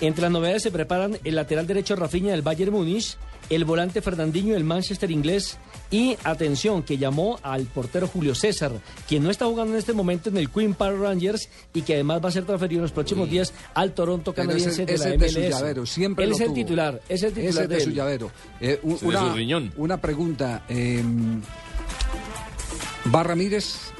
Entre 0.00 0.22
las 0.22 0.30
novedades 0.32 0.64
se 0.64 0.72
preparan 0.72 1.16
el 1.22 1.36
lateral 1.36 1.68
derecho 1.68 1.94
Rafinha 1.94 2.32
del 2.32 2.42
Bayern 2.42 2.72
Múnich, 2.72 3.16
el 3.50 3.64
volante 3.64 4.02
Fernandinho 4.02 4.54
del 4.54 4.64
Manchester 4.64 5.10
inglés 5.10 5.58
y, 5.90 6.16
atención, 6.24 6.82
que 6.82 6.98
llamó 6.98 7.38
al 7.42 7.62
portero 7.64 8.08
Julio 8.08 8.34
César, 8.34 8.72
quien 9.08 9.22
no 9.22 9.30
está 9.30 9.46
jugando 9.46 9.72
en 9.74 9.78
este 9.78 9.92
momento 9.92 10.28
en 10.30 10.36
el 10.36 10.50
Queen 10.50 10.74
Park 10.74 10.96
Rangers 11.00 11.48
y 11.72 11.82
que 11.82 11.94
además 11.94 12.20
va 12.24 12.28
a 12.28 12.32
ser 12.32 12.44
transferido 12.44 12.80
en 12.80 12.82
los 12.82 12.92
próximos 12.92 13.30
días 13.30 13.52
al 13.74 13.92
Toronto 13.94 14.34
canadiense 14.34 14.70
ese- 14.70 14.86
de 14.86 14.94
ese 14.94 15.08
la 15.08 15.14
es 15.14 15.20
de 15.20 15.28
su 15.28 15.38
MLS. 15.38 15.50
llavero, 15.50 15.86
siempre 15.86 16.24
Él 16.24 16.30
lo 16.30 16.36
es 16.36 16.40
el 16.40 16.46
tuvo. 16.48 16.54
titular, 16.56 17.00
es 17.08 17.22
el 17.22 17.32
titular 17.32 17.50
Ese 17.50 17.68
de 17.68 17.74
de 17.76 17.80
su 17.80 17.88
él. 17.90 17.94
llavero. 17.94 18.30
Eh, 18.60 18.80
un- 18.82 18.98
de 18.98 19.70
una 19.76 19.96
pregunta. 20.00 20.64
eh, 20.68 21.02
¿Va 23.14 23.22
Ramírez? 23.22 23.92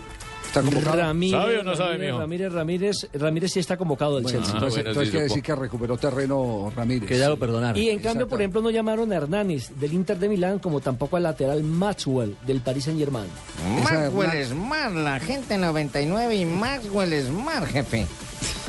¿Está 0.57 0.71
convocado? 0.71 0.97
Ramírez, 0.97 1.41
¿Sabe 1.41 1.59
o 1.59 1.63
no 1.63 1.77
sabe, 1.77 1.91
Ramírez, 1.93 2.07
mijo? 2.09 2.19
Ramírez, 2.21 2.53
Ramírez, 2.53 3.09
Ramírez 3.13 3.53
sí 3.53 3.61
está 3.61 3.77
convocado 3.77 4.15
del 4.17 4.23
Bueno, 4.25 4.39
Chelsea. 4.39 4.55
entonces, 4.55 4.77
bueno, 4.77 4.89
entonces 4.91 5.09
sí, 5.09 5.11
quiere 5.11 5.25
decir 5.29 5.43
que 5.43 5.55
recuperó 5.55 5.97
terreno 5.99 6.73
Ramírez. 6.75 7.09
Que 7.09 7.19
ya 7.19 7.29
lo 7.29 7.39
perdonaron. 7.39 7.77
Y 7.81 7.91
en 7.91 7.99
cambio, 7.99 8.27
por 8.27 8.41
ejemplo, 8.41 8.63
no 8.63 8.71
llamaron 8.71 9.13
a 9.13 9.17
Hernández 9.17 9.71
del 9.79 9.93
Inter 9.93 10.19
de 10.19 10.29
Milán 10.29 10.59
como 10.59 10.81
tampoco 10.81 11.17
al 11.17 11.25
lateral 11.25 11.63
Maxwell 11.63 12.37
del 12.47 12.61
Paris 12.61 12.85
Saint 12.85 12.99
Germain. 12.99 13.27
Maxwell 13.85 14.45
Smart, 14.47 14.95
la 14.95 15.21
gente 15.21 15.59
99 15.59 16.37
y 16.37 16.45
Maxwell 16.47 17.23
Smart, 17.25 17.67
jefe. 17.67 18.07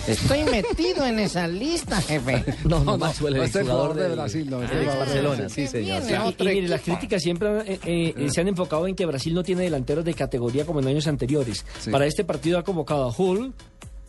Estoy 0.08 0.44
metido 0.46 1.06
en 1.06 1.20
esa 1.20 1.48
lista, 1.48 2.02
jefe. 2.02 2.44
No, 2.68 2.84
no, 2.84 2.96
este 3.06 3.44
es 3.44 3.56
el 3.56 3.64
jugador 3.64 3.96
de 3.96 4.10
Brasil, 4.10 4.50
no, 4.50 4.64
es 4.64 4.72
el 4.72 4.80
jugador 4.80 4.94
de 4.94 5.00
Barcelona, 5.00 5.50
sí, 5.50 5.68
señor. 5.68 6.04
Y, 6.40 6.44
y 6.44 6.46
mire, 6.46 6.68
las 6.68 6.82
críticas 6.82 7.22
siempre 7.22 7.62
eh, 7.66 7.80
eh, 8.18 8.28
se 8.30 8.42
han 8.42 8.48
enfocado 8.48 8.88
en 8.88 8.96
que 8.96 9.06
Brasil 9.06 9.34
no 9.34 9.44
tiene 9.44 9.64
delanteros 9.64 10.06
de 10.06 10.14
categoría 10.14 10.66
como 10.66 10.80
en 10.80 10.88
años 10.88 11.08
anteriores. 11.08 11.66
Sí. 11.80 11.92
Para 11.92 12.06
este 12.06 12.24
partido 12.24 12.58
ha 12.58 12.64
convocado 12.64 13.06
a 13.06 13.14
Hull, 13.16 13.54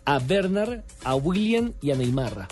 a 0.04 0.18
Bernard, 0.18 0.80
a 1.04 1.14
William 1.14 1.72
y 1.80 1.90
a 1.90 1.96
Neymar. 1.96 2.48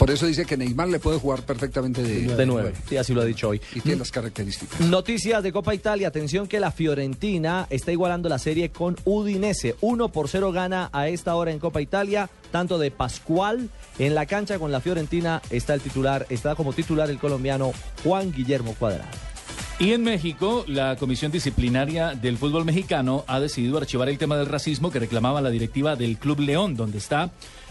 Por 0.00 0.10
eso 0.10 0.24
dice 0.24 0.46
que 0.46 0.56
Neymar 0.56 0.88
le 0.88 0.98
puede 0.98 1.18
jugar 1.18 1.42
perfectamente 1.42 2.02
de, 2.02 2.34
De 2.34 2.46
nueve, 2.46 2.72
sí, 2.88 2.96
así 2.96 3.12
lo 3.12 3.20
ha 3.20 3.24
dicho 3.26 3.50
hoy. 3.50 3.60
Y 3.74 3.80
tiene 3.80 3.98
las 3.98 4.10
características. 4.10 4.80
Noticias 4.80 5.42
de 5.42 5.52
Copa 5.52 5.74
Italia. 5.74 6.08
Atención 6.08 6.46
que 6.46 6.58
la 6.58 6.70
Fiorentina 6.70 7.66
está 7.68 7.92
igualando 7.92 8.30
la 8.30 8.38
serie 8.38 8.70
con 8.70 8.96
Udinese. 9.04 9.76
1 9.82 10.08
por 10.08 10.28
0 10.28 10.52
gana 10.52 10.88
a 10.94 11.08
esta 11.08 11.34
hora 11.34 11.50
en 11.50 11.58
Copa 11.58 11.82
Italia. 11.82 12.30
Tanto 12.50 12.78
de 12.78 12.90
Pascual 12.90 13.68
en 13.98 14.14
la 14.14 14.24
cancha 14.24 14.58
con 14.58 14.72
la 14.72 14.80
Fiorentina 14.80 15.42
está 15.50 15.74
el 15.74 15.82
titular, 15.82 16.24
está 16.30 16.54
como 16.54 16.72
titular 16.72 17.10
el 17.10 17.18
colombiano 17.18 17.72
Juan 18.02 18.32
Guillermo 18.32 18.74
Cuadrado. 18.78 19.04
Y 19.80 19.92
en 19.92 20.02
México, 20.02 20.64
la 20.66 20.96
Comisión 20.96 21.32
Disciplinaria 21.32 22.14
del 22.14 22.36
Fútbol 22.36 22.66
Mexicano 22.66 23.24
ha 23.26 23.40
decidido 23.40 23.78
archivar 23.78 24.10
el 24.10 24.18
tema 24.18 24.36
del 24.36 24.44
racismo 24.44 24.90
que 24.90 24.98
reclamaba 24.98 25.40
la 25.40 25.48
directiva 25.48 25.96
del 25.96 26.18
Club 26.18 26.40
León, 26.40 26.74
donde 26.76 26.98
está, 26.98 27.30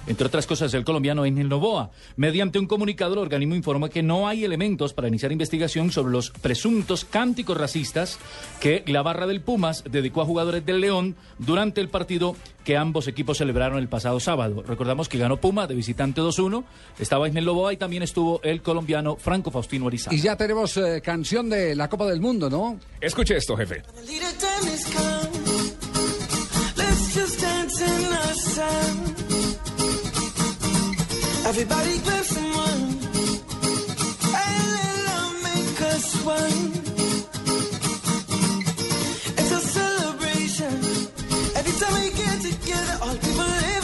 entre 0.10 0.26
otras 0.26 0.48
cosas, 0.48 0.74
el 0.74 0.84
colombiano 0.84 1.24
Engel 1.24 1.48
Novoa. 1.48 1.92
Mediante 2.16 2.58
un 2.58 2.66
comunicado, 2.66 3.14
el 3.14 3.20
organismo 3.20 3.54
informa 3.54 3.90
que 3.90 4.02
no 4.02 4.28
hay 4.28 4.44
elementos 4.44 4.92
para 4.92 5.08
iniciar 5.08 5.32
investigación 5.32 5.92
sobre 5.92 6.12
los 6.12 6.32
presuntos 6.32 7.06
cánticos 7.06 7.56
racistas 7.56 8.18
que 8.60 8.84
la 8.88 9.04
barra 9.04 9.28
del 9.28 9.42
Pumas 9.42 9.84
dedicó 9.90 10.22
a 10.22 10.26
jugadores 10.26 10.66
del 10.66 10.82
León 10.82 11.16
durante 11.38 11.80
el 11.80 11.90
partido 11.90 12.36
que 12.66 12.76
ambos 12.76 13.08
equipos 13.08 13.38
celebraron 13.38 13.78
el 13.78 13.88
pasado 13.88 14.20
sábado. 14.20 14.64
Recordamos 14.64 15.08
que 15.10 15.20
ganó 15.20 15.38
Puma 15.38 15.68
de 15.68 15.76
visitante 15.76 16.22
2-1, 16.22 16.64
estaba 16.98 17.28
Engel 17.28 17.46
Novoa 17.46 17.72
y 17.74 17.78
también 17.78 18.02
estuvo 18.02 18.42
el 18.42 18.64
colombiano 18.64 19.16
Franco 19.16 19.52
Faustino 19.52 19.88
Arizaga. 19.88 20.16
Y 20.16 20.22
ya 20.22 20.36
tenemos 20.36 20.76
eh, 20.78 21.02
canción 21.04 21.52
de 21.52 21.76
la 21.76 21.88
Copa 21.88 22.08
del 22.08 22.20
Mundo, 22.20 22.50
¿no? 22.50 22.80
Escuche 23.00 23.38
esto, 23.38 23.56
jefe. 23.56 23.84
Let's 26.76 27.14
just 27.14 27.42
dance 27.42 27.82
in 27.82 28.10
the 28.10 28.34
sun. 28.34 29.19
Everybody 31.46 31.98
grab 32.00 32.26
someone. 32.26 32.82
And 34.24 34.66
let 34.76 35.06
love 35.08 35.44
make 35.44 35.82
us 35.82 36.16
one. 36.26 36.89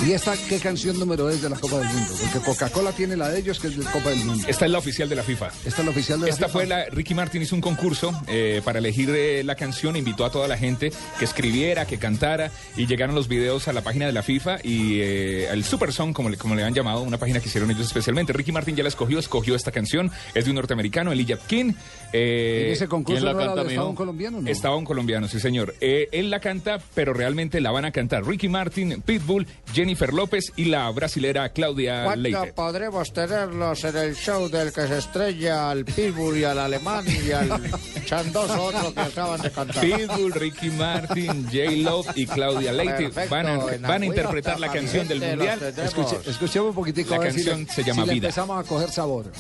¿Y 0.06 0.12
esta 0.14 0.36
qué 0.48 0.60
canción 0.60 1.00
número 1.00 1.32
es 1.32 1.42
de 1.42 1.50
la 1.50 1.56
Copa 1.56 1.80
del 1.80 1.88
Mundo? 1.88 2.14
Porque 2.22 2.40
Coca-Cola 2.46 2.92
tiene 2.92 3.18
la 3.18 3.30
de 3.30 3.40
ellos, 3.40 3.60
que 3.60 3.68
es 3.70 3.76
de 3.78 3.84
la 3.84 3.92
Copa 3.92 4.12
del 4.12 4.20
Mundo. 4.24 4.46
Esta 4.48 4.66
es 4.66 4.72
la 4.72 4.78
oficial 4.78 5.10
de 5.10 5.16
la 5.16 5.24
FIFA. 5.24 5.48
Esta 5.66 5.82
es 5.82 5.86
la 5.86 5.90
oficial 5.90 6.20
de 6.20 6.28
la 6.28 6.32
Esta 6.32 6.46
FIFA. 6.46 6.54
fue 6.54 6.66
la. 6.68 6.86
Ricky 6.86 7.16
Martin 7.16 7.42
hizo 7.42 7.56
un 7.56 7.62
concurso 7.62 8.12
eh, 8.28 8.62
para 8.64 8.78
elegir 8.78 9.10
eh, 9.10 9.44
la 9.44 9.56
canción, 9.56 9.96
invitó 9.96 10.24
a 10.24 10.30
toda 10.32 10.48
la 10.48 10.58
gente 10.60 10.92
que 11.18 11.26
escribiera, 11.26 11.88
que 11.88 11.98
cantara, 11.98 12.52
y 12.78 12.86
llegaron 12.86 13.16
los 13.16 13.28
videos 13.28 13.68
a 13.68 13.74
la 13.74 13.82
página 13.82 14.06
de 14.06 14.12
la 14.12 14.22
FIFA 14.22 14.60
y 14.64 15.00
eh, 15.00 15.48
el 15.52 15.64
Super 15.64 15.92
Song, 15.92 16.14
como 16.14 16.30
le, 16.30 16.38
como 16.38 16.54
le 16.54 16.64
han 16.64 16.76
llamado, 16.76 17.02
una 17.02 17.18
página 17.18 17.40
que 17.40 17.48
hicieron 17.48 17.72
ellos 17.72 17.88
especialmente. 17.88 18.32
Ricky 18.32 18.52
Martin 18.52 18.76
ya 18.76 18.84
la 18.84 18.90
escogió, 18.90 19.18
escogió 19.18 19.56
esta 19.56 19.72
canción, 19.72 20.12
es 20.36 20.46
de 20.46 20.52
un 20.52 20.56
norteamericano, 20.58 21.14
Elijah 21.14 21.40
King. 21.48 21.74
Eh, 22.14 22.66
¿En 22.68 22.74
ese 22.74 22.88
concurso 22.88 23.16
¿quién 23.22 23.26
la 23.26 23.34
no 23.34 23.40
era 23.40 23.48
canta, 23.48 23.64
de- 23.64 23.70
estaba 23.70 23.90
un 23.90 23.96
colombiano, 23.96 24.40
no? 24.42 24.48
Estaba 24.50 24.76
un 24.76 24.86
colombiano, 24.86 25.28
sí 25.28 25.40
señor. 25.40 25.74
Eh, 25.82 26.10
él 26.12 26.30
la 26.30 26.40
canta, 26.42 26.78
pero 26.94 27.12
realmente 27.12 27.60
la 27.60 27.72
van 27.72 27.86
a 27.86 27.92
cantar 27.92 28.24
Ricky 28.24 28.50
Martin, 28.50 29.02
Pitbull, 29.02 29.48
Jennifer 29.96 30.14
López 30.14 30.52
y 30.58 30.66
la 30.66 30.90
brasilera 30.92 31.48
Claudia 31.54 32.04
¿Cuándo 32.04 32.22
Leite. 32.24 32.52
podremos 32.54 33.14
tenerlos 33.14 33.82
en 33.86 33.96
el 33.96 34.14
show 34.14 34.50
del 34.50 34.74
que 34.74 34.86
se 34.88 34.98
estrella 34.98 35.70
al 35.70 35.86
Pitbull 35.86 36.38
y 36.38 36.44
al 36.44 36.60
alemán 36.60 37.06
y 37.26 37.32
al 37.32 37.50
chandoso 38.06 38.62
otro 38.62 38.94
que 38.94 39.00
acaban 39.00 39.42
de 39.42 39.52
cantar? 39.52 39.80
Pitbull, 39.82 40.34
Ricky 40.34 40.70
Martin, 40.72 41.46
J. 41.46 41.72
Love 41.78 42.08
y 42.16 42.26
Claudia 42.28 42.74
Leite 42.74 43.04
Perfecto, 43.10 43.30
van 43.36 43.48
a, 43.48 43.58
van 43.88 44.02
a 44.02 44.06
interpretar 44.06 44.60
la 44.60 44.70
canción 44.70 45.08
del 45.08 45.22
mundial. 45.22 45.60
Escuche- 45.78 46.20
escuchemos 46.30 46.70
un 46.70 46.76
poquitico. 46.76 47.12
La 47.12 47.16
a 47.16 47.20
ver 47.20 47.32
si 47.34 47.46
canción 47.46 47.64
le- 47.66 47.74
se 47.74 47.84
llama 47.86 48.04
si 48.04 48.10
Vida. 48.10 48.28
empezamos 48.28 48.66
a 48.66 48.68
coger 48.68 48.92
sabor. 48.92 49.32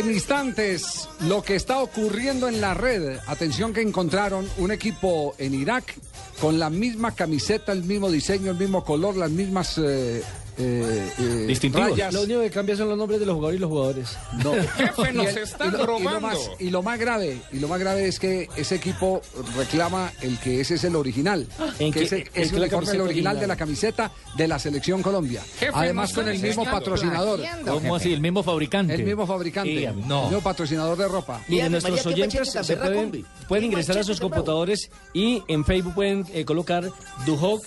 En 0.00 0.10
instantes, 0.10 1.10
lo 1.28 1.42
que 1.42 1.56
está 1.56 1.80
ocurriendo 1.80 2.48
en 2.48 2.62
la 2.62 2.72
red. 2.72 3.18
Atención 3.26 3.74
que 3.74 3.82
encontraron 3.82 4.48
un 4.56 4.72
equipo 4.72 5.34
en 5.36 5.52
Irak 5.52 5.94
con 6.40 6.58
la 6.58 6.70
misma 6.70 7.14
camiseta, 7.14 7.72
el 7.72 7.84
mismo 7.84 8.10
diseño, 8.10 8.52
el 8.52 8.56
mismo 8.56 8.82
color, 8.82 9.14
las 9.16 9.30
mismas 9.30 9.76
eh, 9.76 10.22
eh, 10.60 11.12
eh, 11.18 11.70
rayas. 11.72 12.12
Lo 12.14 12.22
único 12.22 12.40
que 12.40 12.50
cambia 12.50 12.76
son 12.76 12.88
los 12.88 12.98
nombres 12.98 13.20
de 13.20 13.26
los 13.26 13.34
jugadores 13.36 13.58
y 13.58 13.60
los 13.60 13.70
jugadores. 13.70 14.16
No. 14.44 14.52
Jefe, 14.76 15.12
nos 15.12 15.34
Y 15.34 15.38
están 15.38 15.68
y 15.68 15.70
lo- 15.72 15.76
y 15.76 15.80
lo 15.80 15.86
robando. 15.86 16.20
más- 16.20 16.50
Y 16.58 16.70
lo 16.70 16.82
más 16.82 16.98
grave, 16.98 17.40
y 17.52 17.58
lo 17.58 17.68
más 17.68 17.80
grave 17.80 18.06
es 18.06 18.18
que 18.18 18.48
ese 18.56 18.74
equipo 18.76 19.22
reclama 19.56 20.12
el 20.22 20.38
que 20.38 20.60
ese 20.60 20.74
es 20.74 20.84
el 20.84 20.96
original, 20.96 21.46
¿En 21.78 21.92
que 21.92 22.00
qué- 22.00 22.04
ese 22.04 22.16
en 22.34 22.42
es 22.42 22.52
el 22.52 22.62
original 22.64 23.00
original? 23.02 23.40
de 23.40 23.46
la 23.46 23.56
camiseta 23.56 24.10
de 24.36 24.48
la 24.48 24.58
selección 24.58 25.02
Colombia. 25.02 25.42
Jefe, 25.58 25.72
Además 25.74 26.12
con 26.12 26.28
el 26.28 26.38
mismo 26.38 26.64
patrocinador, 26.64 27.40
¿Cómo 27.64 27.80
jefe. 27.80 27.94
así? 27.96 28.12
¿El 28.12 28.20
mismo 28.20 28.42
fabricante? 28.42 28.94
el 28.94 29.04
mismo 29.04 29.26
fabricante, 29.26 29.70
Y- 29.72 29.84
el 29.84 30.06
no. 30.06 30.24
mismo 30.24 30.40
patrocinador 30.40 30.96
de 30.98 31.08
ropa. 31.08 31.40
Miren, 31.48 31.64
Ave 31.66 31.70
nuestros 31.70 32.04
María, 32.06 32.24
oyentes 32.26 32.52
se 32.66 32.76
pueden, 32.76 33.26
pueden 33.48 33.64
ingresar 33.64 33.98
a 33.98 34.04
sus 34.04 34.20
computadores 34.20 34.90
y 35.14 35.42
en 35.48 35.64
Facebook 35.64 35.94
pueden 35.94 36.26
eh, 36.32 36.44
colocar 36.44 36.90
Duhok 37.26 37.64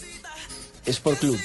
Sport 0.86 1.20
Club. 1.20 1.40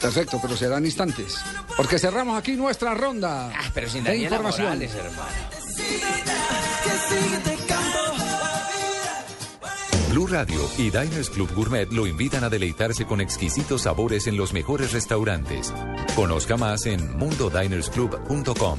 Perfecto, 0.00 0.38
pero 0.42 0.56
serán 0.56 0.84
instantes. 0.84 1.36
Porque 1.76 1.98
cerramos 1.98 2.36
aquí 2.38 2.52
nuestra 2.52 2.94
ronda 2.94 3.52
Ah, 3.54 3.70
pero 3.72 3.88
sin 3.88 4.04
de 4.04 4.16
información. 4.16 4.66
Morales. 4.66 4.90
Blue 10.10 10.26
Radio 10.26 10.60
y 10.76 10.90
Diners 10.90 11.30
Club 11.30 11.50
Gourmet 11.54 11.90
lo 11.90 12.06
invitan 12.06 12.44
a 12.44 12.50
deleitarse 12.50 13.06
con 13.06 13.20
exquisitos 13.22 13.82
sabores 13.82 14.26
en 14.26 14.36
los 14.36 14.52
mejores 14.52 14.92
restaurantes. 14.92 15.72
Conozca 16.14 16.58
más 16.58 16.84
en 16.84 17.16
mundodinersclub.com. 17.16 18.78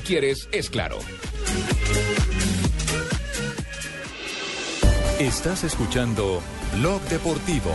quieres 0.01 0.49
es 0.51 0.69
claro. 0.69 0.99
Estás 5.19 5.63
escuchando 5.63 6.41
Blog 6.77 7.01
Deportivo. 7.03 7.71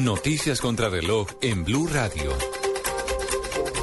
Noticias 0.00 0.60
contra 0.60 0.88
reloj 0.88 1.28
en 1.40 1.64
Blue 1.64 1.86
Radio. 1.86 2.32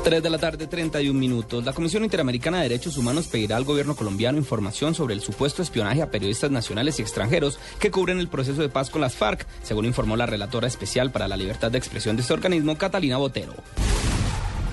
3 0.03 0.21
de 0.21 0.29
la 0.29 0.37
tarde, 0.37 0.67
31 0.67 1.19
minutos. 1.19 1.65
La 1.65 1.73
Comisión 1.73 2.03
Interamericana 2.03 2.57
de 2.57 2.69
Derechos 2.69 2.97
Humanos 2.97 3.27
pedirá 3.27 3.57
al 3.57 3.63
gobierno 3.63 3.95
colombiano 3.95 4.37
información 4.37 4.93
sobre 4.93 5.15
el 5.15 5.21
supuesto 5.21 5.63
espionaje 5.63 6.03
a 6.03 6.11
periodistas 6.11 6.51
nacionales 6.51 6.99
y 6.99 7.01
extranjeros 7.01 7.57
que 7.79 7.89
cubren 7.89 8.19
el 8.19 8.27
proceso 8.27 8.61
de 8.61 8.69
paz 8.69 8.91
con 8.91 9.01
las 9.01 9.15
FARC, 9.15 9.47
según 9.63 9.85
informó 9.85 10.15
la 10.15 10.27
relatora 10.27 10.67
especial 10.67 11.11
para 11.11 11.27
la 11.27 11.37
libertad 11.37 11.71
de 11.71 11.79
expresión 11.79 12.15
de 12.15 12.21
este 12.21 12.33
organismo, 12.33 12.77
Catalina 12.77 13.17
Botero. 13.17 13.55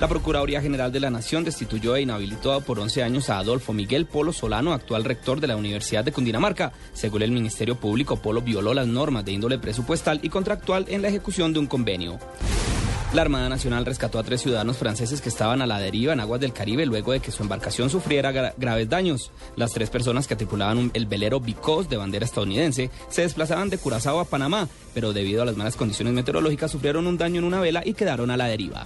La 0.03 0.09
Procuraduría 0.09 0.61
General 0.61 0.91
de 0.91 0.99
la 0.99 1.09
Nación 1.09 1.45
destituyó 1.45 1.95
e 1.95 2.01
inhabilitó 2.01 2.59
por 2.59 2.77
11 2.77 3.03
años 3.03 3.29
a 3.29 3.37
Adolfo 3.37 3.71
Miguel 3.71 4.05
Polo 4.05 4.33
Solano, 4.33 4.73
actual 4.73 5.05
rector 5.05 5.39
de 5.39 5.47
la 5.47 5.55
Universidad 5.55 6.03
de 6.03 6.11
Cundinamarca. 6.11 6.73
Según 6.91 7.21
el 7.21 7.31
Ministerio 7.31 7.75
Público, 7.77 8.17
Polo 8.17 8.41
violó 8.41 8.73
las 8.73 8.85
normas 8.85 9.23
de 9.23 9.31
índole 9.31 9.59
presupuestal 9.59 10.19
y 10.21 10.27
contractual 10.27 10.87
en 10.89 11.03
la 11.03 11.07
ejecución 11.07 11.53
de 11.53 11.59
un 11.59 11.67
convenio. 11.67 12.19
La 13.13 13.21
Armada 13.21 13.47
Nacional 13.47 13.85
rescató 13.85 14.19
a 14.19 14.23
tres 14.23 14.41
ciudadanos 14.41 14.75
franceses 14.75 15.21
que 15.21 15.29
estaban 15.29 15.61
a 15.61 15.67
la 15.67 15.79
deriva 15.79 16.11
en 16.11 16.19
aguas 16.19 16.41
del 16.41 16.51
Caribe 16.51 16.85
luego 16.85 17.13
de 17.13 17.21
que 17.21 17.31
su 17.31 17.41
embarcación 17.41 17.89
sufriera 17.89 18.33
gra- 18.33 18.53
graves 18.57 18.89
daños. 18.89 19.31
Las 19.55 19.71
tres 19.71 19.89
personas 19.89 20.27
que 20.27 20.35
tripulaban 20.35 20.91
el 20.93 21.05
velero 21.05 21.39
Bicos 21.39 21.87
de 21.87 21.95
bandera 21.95 22.25
estadounidense 22.25 22.89
se 23.07 23.21
desplazaban 23.21 23.69
de 23.69 23.77
Curazao 23.77 24.19
a 24.19 24.25
Panamá, 24.25 24.67
pero 24.93 25.13
debido 25.13 25.43
a 25.43 25.45
las 25.45 25.55
malas 25.55 25.77
condiciones 25.77 26.13
meteorológicas 26.13 26.71
sufrieron 26.71 27.07
un 27.07 27.17
daño 27.17 27.39
en 27.39 27.45
una 27.45 27.61
vela 27.61 27.83
y 27.85 27.93
quedaron 27.93 28.31
a 28.31 28.35
la 28.35 28.47
deriva. 28.47 28.85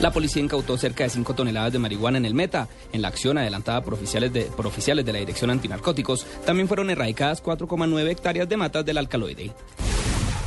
La 0.00 0.12
policía 0.12 0.42
incautó 0.42 0.76
cerca 0.76 1.04
de 1.04 1.10
5 1.10 1.34
toneladas 1.34 1.72
de 1.72 1.78
marihuana 1.78 2.18
en 2.18 2.26
el 2.26 2.34
Meta. 2.34 2.68
En 2.92 3.00
la 3.00 3.08
acción 3.08 3.38
adelantada 3.38 3.82
por 3.82 3.94
oficiales 3.94 4.30
de, 4.32 4.50
oficiales 4.58 5.06
de 5.06 5.12
la 5.12 5.20
Dirección 5.20 5.50
Antinarcóticos, 5.50 6.26
también 6.44 6.68
fueron 6.68 6.90
erradicadas 6.90 7.42
4,9 7.42 8.10
hectáreas 8.10 8.48
de 8.48 8.56
matas 8.58 8.84
del 8.84 8.98
alcaloide. 8.98 9.52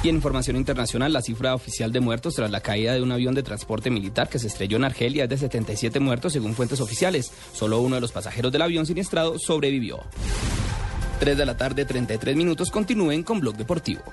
Y 0.04 0.10
en 0.10 0.16
información 0.16 0.56
internacional, 0.56 1.12
la 1.12 1.24
cifra 1.24 1.56
oficial 1.56 1.92
de 1.92 2.00
muertos 2.00 2.36
tras 2.36 2.52
la 2.52 2.62
caída 2.62 2.94
de 2.94 3.02
un 3.02 3.12
avión 3.12 3.34
de 3.34 3.44
transporte 3.44 3.90
militar 3.90 4.30
que 4.30 4.40
se 4.40 4.48
estrelló 4.48 4.78
en 4.78 4.86
Argelia 4.86 5.24
es 5.24 5.30
de 5.30 5.38
77 5.38 6.00
muertos 6.00 6.32
según 6.32 6.54
fuentes 6.54 6.80
oficiales. 6.80 7.34
Solo 7.52 7.82
uno 7.82 7.96
de 7.96 8.02
los 8.02 8.12
pasajeros 8.12 8.52
del 8.52 8.62
avión 8.62 8.86
siniestrado 8.86 9.40
sobrevivió. 9.40 10.00
3 11.20 11.38
de 11.38 11.46
la 11.46 11.58
tarde, 11.58 11.86
33 11.86 12.36
minutos. 12.36 12.70
Continúen 12.70 13.24
con 13.24 13.40
Blog 13.40 13.58
Deportivo. 13.58 14.04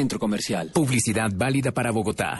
Centro 0.00 0.18
Comercial. 0.18 0.70
Publicidad 0.72 1.30
válida 1.34 1.72
para 1.72 1.90
Bogotá. 1.90 2.38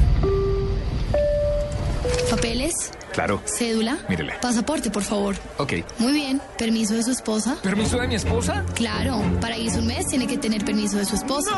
¿Papeles? 2.31 2.73
Claro. 3.13 3.43
¿Cédula? 3.45 3.99
Mírele. 4.09 4.33
Pasaporte, 4.41 4.91
por 4.91 5.03
favor. 5.03 5.37
Ok. 5.59 5.75
Muy 5.99 6.15
bien. 6.15 6.41
¿Permiso 6.57 6.95
de 6.95 7.03
su 7.03 7.11
esposa? 7.11 7.59
¿Permiso 7.63 7.99
de 7.99 8.09
mi 8.09 8.15
esposa? 8.15 8.65
Claro. 8.75 9.21
Para 9.43 9.59
irse 9.59 9.79
un 9.79 9.89
mes 9.89 10.07
tiene 10.07 10.27
que 10.27 10.39
tener 10.39 10.65
permiso 10.65 10.97
de 10.97 11.05
su 11.05 11.17
esposa. 11.17 11.51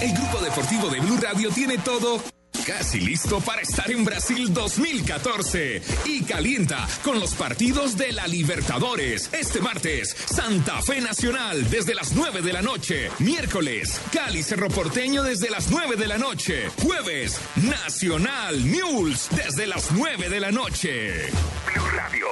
El 0.00 0.14
grupo 0.14 0.38
deportivo 0.42 0.88
de 0.88 1.00
Blue 1.00 1.18
Radio 1.20 1.50
tiene 1.50 1.76
todo 1.76 2.18
casi 2.64 3.00
listo 3.00 3.40
para 3.40 3.60
estar 3.60 3.90
en 3.90 4.04
Brasil 4.04 4.52
2014 4.52 5.82
y 6.06 6.22
calienta 6.22 6.86
con 7.02 7.20
los 7.20 7.34
partidos 7.34 7.96
de 7.96 8.12
la 8.12 8.26
Libertadores. 8.26 9.28
Este 9.32 9.60
martes, 9.60 10.16
Santa 10.26 10.80
Fe 10.82 11.00
Nacional 11.00 11.68
desde 11.68 11.94
las 11.94 12.12
9 12.12 12.40
de 12.42 12.52
la 12.52 12.62
noche. 12.62 13.10
Miércoles, 13.18 14.00
Cali 14.12 14.42
Cerro 14.42 14.68
Porteño 14.68 15.22
desde 15.22 15.50
las 15.50 15.70
9 15.70 15.96
de 15.96 16.06
la 16.06 16.18
noche. 16.18 16.70
Jueves, 16.82 17.38
Nacional 17.56 18.60
Mules 18.60 19.28
desde 19.30 19.66
las 19.66 19.92
9 19.92 20.28
de 20.30 20.40
la 20.40 20.50
noche. 20.50 21.30
Blue 21.66 21.90
Radio. 21.96 22.28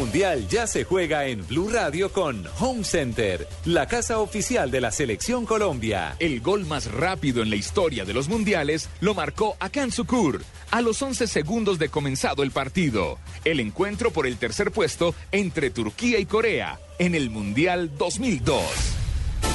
Mundial 0.00 0.48
ya 0.48 0.66
se 0.66 0.84
juega 0.84 1.26
en 1.26 1.46
Blue 1.46 1.68
Radio 1.68 2.10
con 2.10 2.42
Home 2.58 2.84
Center, 2.84 3.46
la 3.66 3.86
casa 3.86 4.18
oficial 4.18 4.70
de 4.70 4.80
la 4.80 4.92
Selección 4.92 5.44
Colombia. 5.44 6.16
El 6.18 6.40
gol 6.40 6.64
más 6.64 6.90
rápido 6.90 7.42
en 7.42 7.50
la 7.50 7.56
historia 7.56 8.06
de 8.06 8.14
los 8.14 8.26
mundiales 8.30 8.88
lo 9.00 9.12
marcó 9.12 9.58
Akan 9.60 9.92
Sukur 9.92 10.42
a 10.70 10.80
los 10.80 11.02
11 11.02 11.26
segundos 11.26 11.78
de 11.78 11.90
comenzado 11.90 12.42
el 12.42 12.50
partido. 12.50 13.18
El 13.44 13.60
encuentro 13.60 14.10
por 14.10 14.26
el 14.26 14.38
tercer 14.38 14.70
puesto 14.70 15.14
entre 15.32 15.68
Turquía 15.68 16.18
y 16.18 16.24
Corea 16.24 16.80
en 16.98 17.14
el 17.14 17.28
Mundial 17.28 17.90
2002. 17.98 19.09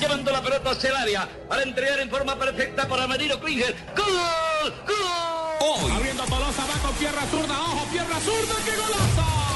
Llevando 0.00 0.30
la 0.30 0.42
pelota 0.42 0.70
hacia 0.70 0.90
el 0.90 0.96
área 0.96 1.28
para 1.48 1.62
entregar 1.62 1.98
en 2.00 2.10
forma 2.10 2.38
perfecta 2.38 2.86
para 2.86 3.06
Marino 3.06 3.38
Klinger. 3.40 3.74
¡Gol! 3.96 4.74
¡Gol! 4.86 5.58
Hoy. 5.60 5.90
Abriendo 5.90 6.22
Tolosa, 6.24 6.64
va 6.66 6.82
con 6.82 6.94
pierna 6.96 7.22
zurda. 7.30 7.60
¡Ojo, 7.60 7.86
pierna 7.90 8.20
zurda! 8.20 8.54
¡Qué 8.64 8.70
golazo! 8.76 9.48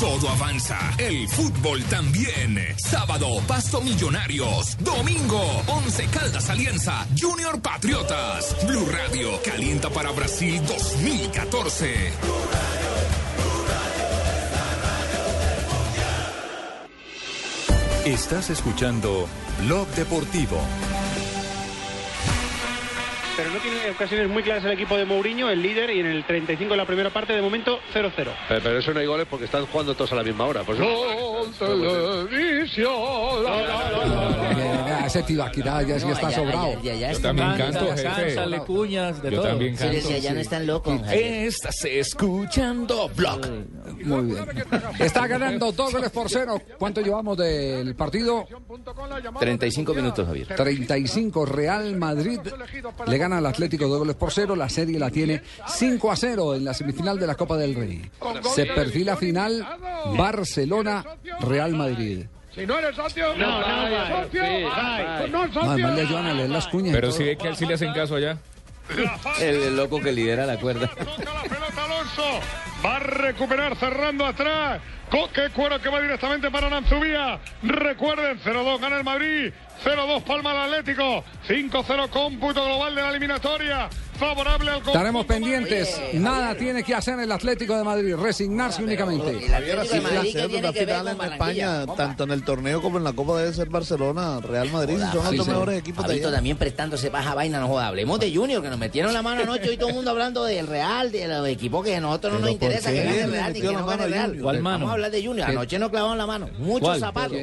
Todo 0.00 0.30
avanza. 0.30 0.78
El 0.96 1.28
fútbol 1.28 1.84
también. 1.84 2.58
Sábado, 2.78 3.40
Pasto 3.46 3.82
Millonarios. 3.82 4.76
Domingo, 4.78 5.62
Once 5.66 6.06
Caldas 6.06 6.48
Alianza. 6.48 7.06
Junior 7.20 7.60
Patriotas. 7.60 8.56
Blue 8.66 8.88
Radio 8.90 9.40
calienta 9.44 9.90
para 9.90 10.10
Brasil 10.12 10.60
2014. 10.66 12.12
Estás 18.06 18.48
escuchando 18.48 19.28
Blog 19.66 19.88
Deportivo. 19.94 20.89
Pero 23.50 23.54
no 23.54 23.60
tiene 23.62 23.90
ocasiones 23.90 24.28
muy 24.28 24.42
claras 24.42 24.64
el 24.64 24.72
equipo 24.72 24.96
de 24.96 25.04
Mourinho, 25.04 25.50
el 25.50 25.60
líder, 25.62 25.90
y 25.90 26.00
en 26.00 26.06
el 26.06 26.24
35 26.24 26.70
de 26.72 26.76
la 26.76 26.86
primera 26.86 27.10
parte, 27.10 27.32
de 27.32 27.42
momento, 27.42 27.78
0-0. 27.92 28.12
Pero, 28.16 28.32
pero 28.48 28.78
eso 28.78 28.92
no 28.94 29.00
hay 29.00 29.06
goles 29.06 29.26
porque 29.28 29.46
están 29.46 29.66
jugando 29.66 29.94
todos 29.94 30.12
a 30.12 30.16
la 30.16 30.22
misma 30.22 30.44
hora. 30.46 30.62
Por 30.62 30.76
eso... 30.76 30.84
Eh, 34.02 35.02
Ese 35.06 35.22
Tibaquirá 35.22 35.82
ya 35.82 35.98
sí 35.98 36.08
está 36.08 36.30
sobrado. 36.30 36.78
allá 36.78 37.12
Yo 37.12 37.20
también 37.20 37.52
canto, 37.56 37.86
jefe. 37.96 38.34
sale 38.34 38.58
cuñas, 38.60 39.22
de 39.22 39.30
Yo 39.30 39.36
todo. 39.40 39.48
también 39.50 39.76
Sí, 39.76 39.84
canto. 39.84 40.00
sí, 40.08 40.14
allá 40.14 40.32
no 40.34 40.40
están 40.40 40.66
locos. 40.66 41.00
Estás 41.10 41.84
escuchando 41.84 43.08
Blog. 43.16 43.40
Muy 44.04 44.26
bien. 44.26 44.44
Está 44.98 45.26
ganando 45.26 45.72
dos 45.72 45.92
goles 45.92 46.10
por 46.10 46.28
cero. 46.28 46.60
¿Cuánto 46.78 47.00
llevamos 47.00 47.36
del 47.38 47.94
partido? 47.96 48.46
35 49.38 49.94
minutos, 49.94 50.26
Javier. 50.26 50.46
35. 50.54 51.46
Real 51.46 51.96
Madrid 51.96 52.40
le 53.06 53.18
gana 53.18 53.39
al 53.40 53.46
Atlético 53.46 53.88
dos 53.88 53.98
goles 53.98 54.16
por 54.16 54.32
cero. 54.32 54.54
La 54.56 54.68
serie 54.68 54.98
la 54.98 55.10
tiene 55.10 55.42
5 55.66 56.10
a 56.12 56.16
0 56.16 56.54
en 56.54 56.64
la 56.64 56.72
semifinal 56.74 57.18
de 57.18 57.26
la 57.26 57.34
Copa 57.34 57.56
del 57.56 57.74
Rey. 57.74 58.08
Se 58.54 58.66
perfila 58.66 59.16
final 59.16 59.66
Barcelona-Real 60.16 61.72
Madrid. 61.74 62.24
Si 62.54 62.66
no 62.66 62.78
eres 62.78 62.96
socio, 62.96 63.36
No, 63.36 63.60
no, 63.60 63.66
vaya, 63.66 64.24
socio, 64.24 64.42
sí, 64.44 64.62
vaya. 64.64 64.68
vaya. 64.74 65.26
No, 65.28 65.46
socio. 65.52 65.70
Además 65.70 65.94
le 65.94 66.00
ayudan 66.02 66.26
a 66.26 66.34
leer 66.34 66.50
las 66.50 66.66
cuñas. 66.68 66.94
Pero 66.94 67.12
si 67.12 67.22
ve 67.24 67.36
que 67.36 67.46
a 67.46 67.50
él 67.50 67.56
sí 67.56 67.64
le 67.66 67.74
hacen 67.74 67.92
caso 67.92 68.16
allá. 68.16 68.38
El, 69.40 69.54
el 69.62 69.76
loco 69.76 70.00
que 70.00 70.10
lidera 70.12 70.46
la 70.46 70.58
cuerda. 70.58 70.90
Alonso 70.96 72.40
va 72.84 72.96
a 72.96 72.98
recuperar 72.98 73.76
cerrando 73.76 74.26
atrás. 74.26 74.80
Coque 75.10 75.50
cuero 75.54 75.80
que 75.80 75.88
va 75.88 76.00
directamente 76.00 76.50
para 76.50 76.68
Nanzubía. 76.70 77.38
Recuerden, 77.62 78.38
0-2 78.40 78.80
gana 78.80 78.96
el 78.98 79.04
Madrid. 79.04 79.52
0-2 79.84 80.22
palma 80.22 80.50
al 80.50 80.72
Atlético. 80.72 81.24
5-0 81.48 82.10
cómputo 82.10 82.64
global 82.64 82.94
de 82.94 83.02
la 83.02 83.10
eliminatoria. 83.10 83.88
Favorable 84.20 84.70
al 84.70 84.78
Estaremos 84.80 85.24
pendientes. 85.24 85.98
Nada 86.12 86.54
tiene 86.54 86.82
que 86.82 86.94
hacer 86.94 87.18
el 87.18 87.32
Atlético 87.32 87.74
de 87.74 87.82
Madrid. 87.84 88.14
Resignarse 88.16 88.82
únicamente. 88.82 89.48
Javier, 89.48 89.78
así 89.78 89.98
una 90.58 90.72
final 90.74 91.08
en 91.08 91.32
España, 91.32 91.86
tanto 91.96 92.24
en 92.24 92.30
el 92.32 92.44
torneo 92.44 92.82
como 92.82 92.98
en 92.98 93.04
la 93.04 93.14
Copa 93.14 93.38
debe 93.38 93.54
ser 93.54 93.70
Barcelona, 93.70 94.40
Real 94.40 94.70
Madrid, 94.70 94.96
si 94.96 95.16
son 95.16 95.24
los 95.24 95.36
dos 95.36 95.48
mejores 95.48 95.78
equipos 95.78 96.06
de 96.06 96.14
allá. 96.14 96.30
también 96.30 96.58
prestándose 96.58 97.08
baja 97.08 97.34
vaina, 97.34 97.60
no 97.60 97.68
joda. 97.68 97.88
Hablemos 97.88 98.20
de 98.20 98.34
Junior, 98.34 98.62
que 98.62 98.68
nos 98.68 98.78
metieron 98.78 99.14
la 99.14 99.22
mano 99.22 99.42
anoche 99.42 99.72
y 99.72 99.78
todo 99.78 99.88
el 99.88 99.94
mundo 99.94 100.10
hablando 100.10 100.44
del 100.44 100.66
Real, 100.66 101.10
de 101.10 101.26
los 101.26 101.48
equipos 101.48 101.82
que 101.82 101.96
a 101.96 102.00
nosotros 102.00 102.34
no 102.34 102.40
nos 102.40 102.48
Pero 102.50 102.58
¿por 102.58 102.68
interesa 102.68 102.90
qué 102.90 102.96
que 103.00 103.04
gane 103.04 103.20
el 103.22 103.30
Real 103.30 103.52
ni 103.54 103.60
que 103.60 103.66
la 103.66 103.72
no 103.72 103.86
gane 103.86 104.04
el 104.04 104.10
Real. 104.12 104.26
Junior? 104.26 104.42
¿Cuál 104.44 104.60
mano? 104.60 104.78
Vamos 104.80 104.90
a 104.90 104.92
hablar 104.92 105.10
de 105.10 105.24
Junior. 105.24 105.48
Anoche 105.48 105.78
nos 105.78 105.88
clavaron 105.88 106.18
la 106.18 106.26
mano. 106.26 106.50
Muchos 106.58 106.98
zapatos. 106.98 107.38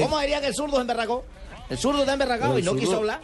¿Cómo 0.00 0.18
diría 0.20 0.40
que 0.40 0.46
el 0.46 0.54
zurdo 0.54 0.76
se 0.76 0.80
emberracó? 0.80 1.24
El 1.72 1.78
zurdo 1.78 2.00
está 2.00 2.12
emberracado 2.12 2.54
Pero 2.54 2.58
y 2.58 2.62
no 2.74 2.78
quiso 2.78 2.96
hablar. 2.98 3.20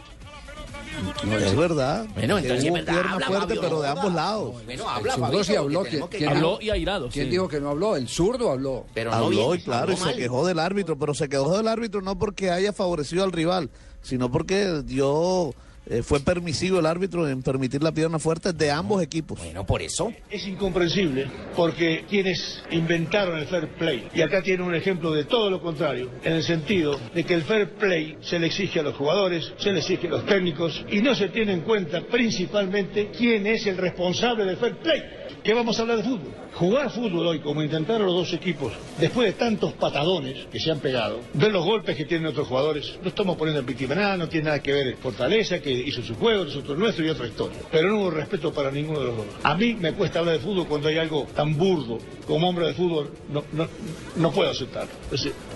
No, 1.23 1.37
es 1.37 1.55
verdad. 1.55 2.07
Bueno, 2.15 2.39
entonces 2.39 2.65
es 2.65 2.73
verdad, 2.73 2.97
habla, 3.07 3.27
fuerte, 3.27 3.45
Fabio, 3.55 3.61
pero 3.61 3.81
de 3.81 3.87
ambos 3.87 4.13
lados. 4.13 4.51
Bueno, 4.65 4.71
el 4.71 4.81
habla, 4.81 5.13
zurdo 5.13 5.25
Fabito, 5.27 5.43
sí 5.43 5.55
habló. 5.55 5.83
¿Quién, 5.83 6.07
que- 6.09 6.27
Habló 6.27 6.57
y 6.59 6.69
airado, 6.71 7.09
¿Quién 7.09 7.25
sí. 7.25 7.31
dijo 7.31 7.47
que 7.47 7.61
no 7.61 7.69
habló? 7.69 7.95
El 7.95 8.07
zurdo 8.07 8.51
habló. 8.51 8.85
Pero 8.95 9.11
no 9.11 9.17
habló 9.17 9.29
bien, 9.51 9.59
y 9.59 9.63
claro, 9.63 9.93
y 9.93 9.97
se 9.97 10.15
quejó 10.15 10.47
del 10.47 10.57
árbitro, 10.57 10.97
pero 10.97 11.13
se 11.13 11.29
quejó 11.29 11.55
del 11.55 11.67
árbitro 11.67 12.01
no 12.01 12.17
porque 12.17 12.49
haya 12.49 12.73
favorecido 12.73 13.23
al 13.23 13.31
rival, 13.31 13.69
sino 14.01 14.31
porque 14.31 14.81
dio, 14.83 15.53
eh, 15.89 16.03
fue 16.03 16.19
permisivo 16.19 16.79
el 16.79 16.85
árbitro 16.85 17.27
en 17.27 17.41
permitir 17.41 17.81
la 17.81 17.91
pierna 17.91 18.19
fuerte 18.19 18.53
de 18.53 18.71
ambos 18.71 19.01
equipos. 19.01 19.39
Bueno, 19.39 19.65
por 19.65 19.81
eso. 19.81 20.13
Es 20.29 20.47
incomprensible 20.47 21.27
porque 21.55 22.05
quienes 22.07 22.63
inventaron 22.71 23.39
el 23.39 23.47
fair 23.47 23.69
play, 23.69 24.07
y 24.13 24.21
acá 24.21 24.41
tiene 24.41 24.63
un 24.63 24.75
ejemplo 24.75 25.11
de 25.11 25.25
todo 25.25 25.49
lo 25.49 25.61
contrario, 25.61 26.09
en 26.23 26.33
el 26.33 26.43
sentido 26.43 26.99
de 27.13 27.23
que 27.23 27.33
el 27.33 27.41
fair 27.41 27.71
play 27.71 28.17
se 28.21 28.39
le 28.39 28.47
exige 28.47 28.79
a 28.79 28.83
los 28.83 28.95
jugadores, 28.95 29.51
se 29.57 29.71
le 29.71 29.79
exige 29.79 30.07
a 30.07 30.11
los 30.11 30.25
técnicos, 30.25 30.85
y 30.91 31.01
no 31.01 31.15
se 31.15 31.29
tiene 31.29 31.53
en 31.53 31.61
cuenta 31.61 32.01
principalmente 32.01 33.09
quién 33.15 33.47
es 33.47 33.65
el 33.65 33.77
responsable 33.77 34.45
del 34.45 34.57
fair 34.57 34.77
play. 34.77 35.01
¿Qué 35.43 35.53
vamos 35.53 35.79
a 35.79 35.83
hablar 35.83 35.97
de 35.97 36.03
fútbol? 36.03 36.33
Jugar 36.53 36.91
fútbol 36.91 37.27
hoy, 37.27 37.39
como 37.39 37.63
intentaron 37.63 38.05
los 38.07 38.15
dos 38.15 38.33
equipos, 38.33 38.73
después 38.99 39.27
de 39.27 39.33
tantos 39.33 39.71
patadones 39.73 40.47
que 40.51 40.59
se 40.59 40.69
han 40.69 40.79
pegado, 40.79 41.21
ver 41.33 41.51
los 41.51 41.63
golpes 41.63 41.95
que 41.95 42.03
tienen 42.03 42.27
otros 42.27 42.47
jugadores, 42.47 42.99
no 43.01 43.07
estamos 43.07 43.37
poniendo 43.37 43.61
en 43.61 43.65
víctima 43.65 43.95
nada, 43.95 44.17
no 44.17 44.27
tiene 44.27 44.45
nada 44.45 44.61
que 44.61 44.73
ver 44.73 44.97
Fortaleza, 44.97 45.59
que 45.59 45.78
hizo 45.81 46.01
su 46.03 46.15
juego, 46.15 46.45
nosotros 46.45 46.77
nuestro 46.77 47.05
y 47.05 47.09
otra 47.09 47.27
historia. 47.27 47.57
Pero 47.71 47.89
no 47.89 47.99
hubo 47.99 48.11
respeto 48.11 48.53
para 48.53 48.71
ninguno 48.71 48.99
de 48.99 49.05
los 49.07 49.17
dos. 49.17 49.25
A 49.43 49.55
mí 49.55 49.75
me 49.75 49.93
cuesta 49.93 50.19
hablar 50.19 50.35
de 50.35 50.41
fútbol 50.41 50.67
cuando 50.67 50.87
hay 50.87 50.97
algo 50.97 51.27
tan 51.35 51.57
burdo 51.57 51.97
como 52.27 52.49
hombre 52.49 52.67
de 52.67 52.73
fútbol, 52.73 53.11
no, 53.31 53.43
no, 53.53 53.67
no 54.15 54.31
puedo 54.31 54.49
aceptarlo. 54.49 54.91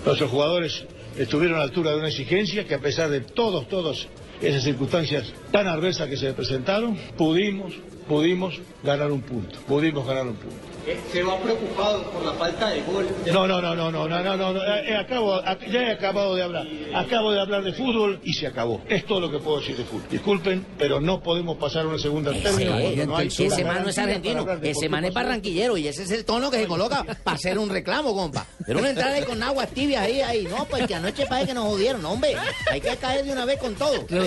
Nuestros 0.04 0.30
jugadores 0.30 0.84
estuvieron 1.18 1.56
a 1.56 1.58
la 1.60 1.64
altura 1.64 1.92
de 1.92 1.98
una 1.98 2.08
exigencia 2.08 2.66
que 2.66 2.74
a 2.74 2.80
pesar 2.80 3.10
de 3.10 3.20
todos, 3.20 3.68
todos 3.68 4.08
esas 4.40 4.62
circunstancias 4.62 5.32
tan 5.50 5.66
adversas 5.68 6.08
que 6.08 6.16
se 6.16 6.32
presentaron, 6.32 6.96
pudimos, 7.16 7.74
pudimos 8.08 8.60
ganar 8.82 9.10
un 9.12 9.22
punto, 9.22 9.58
pudimos 9.66 10.06
ganar 10.06 10.26
un 10.26 10.36
punto. 10.36 10.73
Se 11.12 11.22
va 11.22 11.38
preocupado 11.40 12.02
por 12.10 12.24
la 12.24 12.32
falta 12.32 12.70
de 12.70 12.82
gol. 12.82 13.06
No, 13.26 13.46
no, 13.46 13.60
no, 13.60 13.74
no, 13.74 13.90
no, 13.90 14.08
no, 14.08 14.22
no, 14.22 14.36
no, 14.36 14.52
no, 14.52 14.62
eh, 14.64 14.96
acabo, 14.96 15.34
ac- 15.42 15.70
ya 15.70 15.82
he 15.82 15.92
acabado 15.92 16.34
de 16.34 16.42
hablar. 16.42 16.66
Acabo 16.94 17.32
de 17.32 17.40
hablar 17.40 17.62
de 17.64 17.72
fútbol 17.72 18.20
y 18.22 18.32
se 18.34 18.46
acabó. 18.46 18.80
Es 18.88 19.06
todo 19.06 19.20
lo 19.20 19.30
que 19.30 19.38
puedo 19.38 19.60
decir 19.60 19.76
de 19.76 19.84
fútbol. 19.84 20.08
Disculpen, 20.10 20.66
pero 20.78 21.00
no 21.00 21.22
podemos 21.22 21.56
pasar 21.56 21.84
a 21.84 21.88
una 21.88 21.98
segunda 21.98 22.32
término 22.32 22.72
cuando 22.72 23.06
no 23.06 23.16
hay 23.16 23.26
Ese, 23.28 23.64
man 23.64 23.82
no 23.82 23.88
es 23.88 23.98
argentino, 23.98 24.46
ese 24.62 24.88
man 24.88 25.04
es 25.04 25.14
barranquillero 25.14 25.76
y 25.76 25.88
ese 25.88 26.02
es 26.02 26.10
el 26.10 26.24
tono 26.24 26.50
que 26.50 26.58
se 26.58 26.66
coloca 26.66 27.04
para 27.22 27.36
hacer 27.36 27.58
un 27.58 27.68
reclamo, 27.70 28.14
compa. 28.14 28.46
Pero 28.66 28.78
uno 28.78 28.88
entrar 28.88 29.12
ahí 29.12 29.22
con 29.24 29.42
aguas 29.42 29.68
tibias 29.70 30.02
ahí, 30.02 30.20
ahí, 30.20 30.44
no, 30.44 30.64
pues 30.66 30.86
que 30.86 30.94
anoche 30.94 31.26
parece 31.26 31.48
que 31.48 31.54
nos 31.54 31.64
jodieron, 31.64 32.04
hombre. 32.04 32.34
Hay 32.70 32.80
que 32.80 32.96
caer 32.96 33.24
de 33.24 33.32
una 33.32 33.44
vez 33.44 33.58
con 33.58 33.74
todo. 33.74 34.06
Pero 34.06 34.24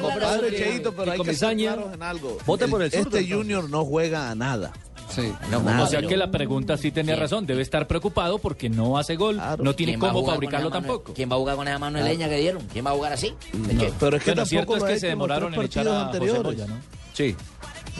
Compadre. 0.00 0.56
Cheito, 0.56 0.94
hay 1.10 1.20
que 1.20 1.34
en 1.92 2.02
algo. 2.02 2.38
Vote 2.46 2.68
por 2.68 2.82
el 2.82 2.92
Este 2.92 3.26
Junior 3.28 3.68
no 3.68 3.84
juega 3.84 4.30
a 4.30 4.34
nada. 4.34 4.72
Sí. 5.14 5.32
o 5.52 5.86
sea 5.86 6.02
que 6.02 6.16
la 6.16 6.30
pregunta 6.30 6.76
sí 6.76 6.90
tenía 6.90 7.16
razón. 7.16 7.46
Debe 7.46 7.62
estar 7.62 7.86
preocupado 7.86 8.38
porque 8.38 8.68
no 8.68 8.98
hace 8.98 9.16
gol, 9.16 9.40
no 9.58 9.74
tiene 9.74 9.92
¿Quién 9.92 10.02
va 10.02 10.10
a 10.10 10.12
cómo 10.12 10.26
fabricarlo 10.26 10.70
tampoco. 10.70 11.12
¿Quién 11.14 11.30
va 11.30 11.36
a 11.36 11.38
jugar 11.38 11.56
con 11.56 11.68
esa 11.68 11.78
mano 11.78 11.98
de 11.98 12.04
leña 12.04 12.28
que 12.28 12.36
dieron? 12.38 12.62
¿Quién 12.72 12.86
va 12.86 12.90
a 12.90 12.94
jugar 12.94 13.12
así? 13.12 13.34
Pero 13.98 14.16
es 14.16 14.24
que 14.24 14.30
Bueno, 14.30 14.46
cierto 14.46 14.76
es 14.76 14.84
que 14.84 14.98
se 14.98 15.08
demoraron 15.08 15.54
en 15.54 15.62
echar 15.62 15.86
a 15.88 16.06
José. 16.06 16.40
Moya, 16.42 16.66
¿no? 16.66 16.76
Sí. 17.12 17.36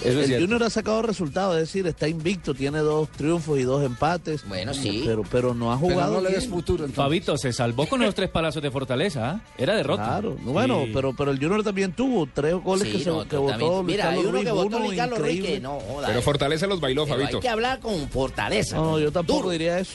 El 0.05 0.41
Junior 0.41 0.63
ha 0.65 0.71
sacado 0.71 1.03
resultados, 1.03 1.55
es 1.57 1.63
decir, 1.63 1.87
está 1.87 2.09
invicto, 2.09 2.55
tiene 2.55 2.79
dos 2.81 3.09
triunfos 3.11 3.59
y 3.59 3.63
dos 3.63 3.85
empates. 3.85 4.47
Bueno, 4.49 4.75
sí. 4.75 5.03
Pero, 5.07 5.23
pero 5.31 5.55
no 5.55 5.73
ha 5.73 5.77
jugado. 5.77 6.23
futuro. 6.51 6.89
Fabito 6.89 7.37
se 7.39 7.53
salvó 7.53 7.87
con 7.87 8.01
los 8.01 8.15
tres 8.15 8.31
palazos 8.31 8.63
de 8.63 8.71
Fortaleza. 8.71 9.31
¿ah? 9.31 9.41
Era 9.57 9.75
derrota. 9.77 10.05
Claro, 10.05 10.37
no, 10.43 10.53
bueno, 10.53 10.83
Sí. 10.87 10.91
pero, 10.93 11.15
pero 11.15 11.31
el 11.31 11.39
Junior 11.39 11.63
también 11.63 11.93
tuvo 11.93 12.29
tres 12.33 12.55
goles 12.55 12.89
Sí, 12.89 12.93
que, 12.99 13.05
se, 13.05 13.11
no, 13.11 13.27
que 13.29 13.37
votó 13.37 13.83
Luis 13.83 13.87
Mira, 13.97 14.11
hay 14.11 14.19
uno 14.19 14.31
Ruiz, 14.33 14.45
que 14.45 14.51
votó 14.53 14.67
uno 14.77 14.79
Luis 14.87 14.97
Carlos 14.99 15.19
Ruiz 15.19 15.43
que 15.45 15.61
no 15.61 15.79
joda. 15.81 16.09
Pero 16.09 16.23
Fortaleza 16.23 16.67
los 16.67 16.81
bailó, 16.81 17.05
Pero 17.05 17.17
Fabito. 17.19 17.37
hay 17.37 17.43
que 17.43 17.49
hablar 17.49 17.81
con 17.81 18.09
fortaleza. 18.09 18.77
No, 18.77 18.99
yo 18.99 19.13
tampoco 19.13 19.39
duro. 19.41 19.51
diría 19.51 19.79
eso. 19.79 19.95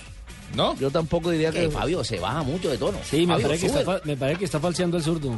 ¿No? 0.55 0.77
Yo 0.77 0.89
tampoco 0.89 1.29
diría 1.31 1.51
Que 1.51 1.63
que. 1.63 1.69
Fabio 1.69 2.03
se 2.05 2.19
baja 2.19 2.41
mucho 2.43 2.69
de 2.69 2.77
tono. 2.77 2.97
Sí, 3.03 3.27
me 3.27 3.33
Fabio, 3.33 3.47
parece, 3.47 3.69
que 3.69 3.79
está, 3.79 4.01
me 4.05 4.15
parece 4.15 4.39
que 4.39 4.45
está 4.45 4.59
falseando 4.61 4.95
el 4.95 5.03
zurdo. 5.03 5.37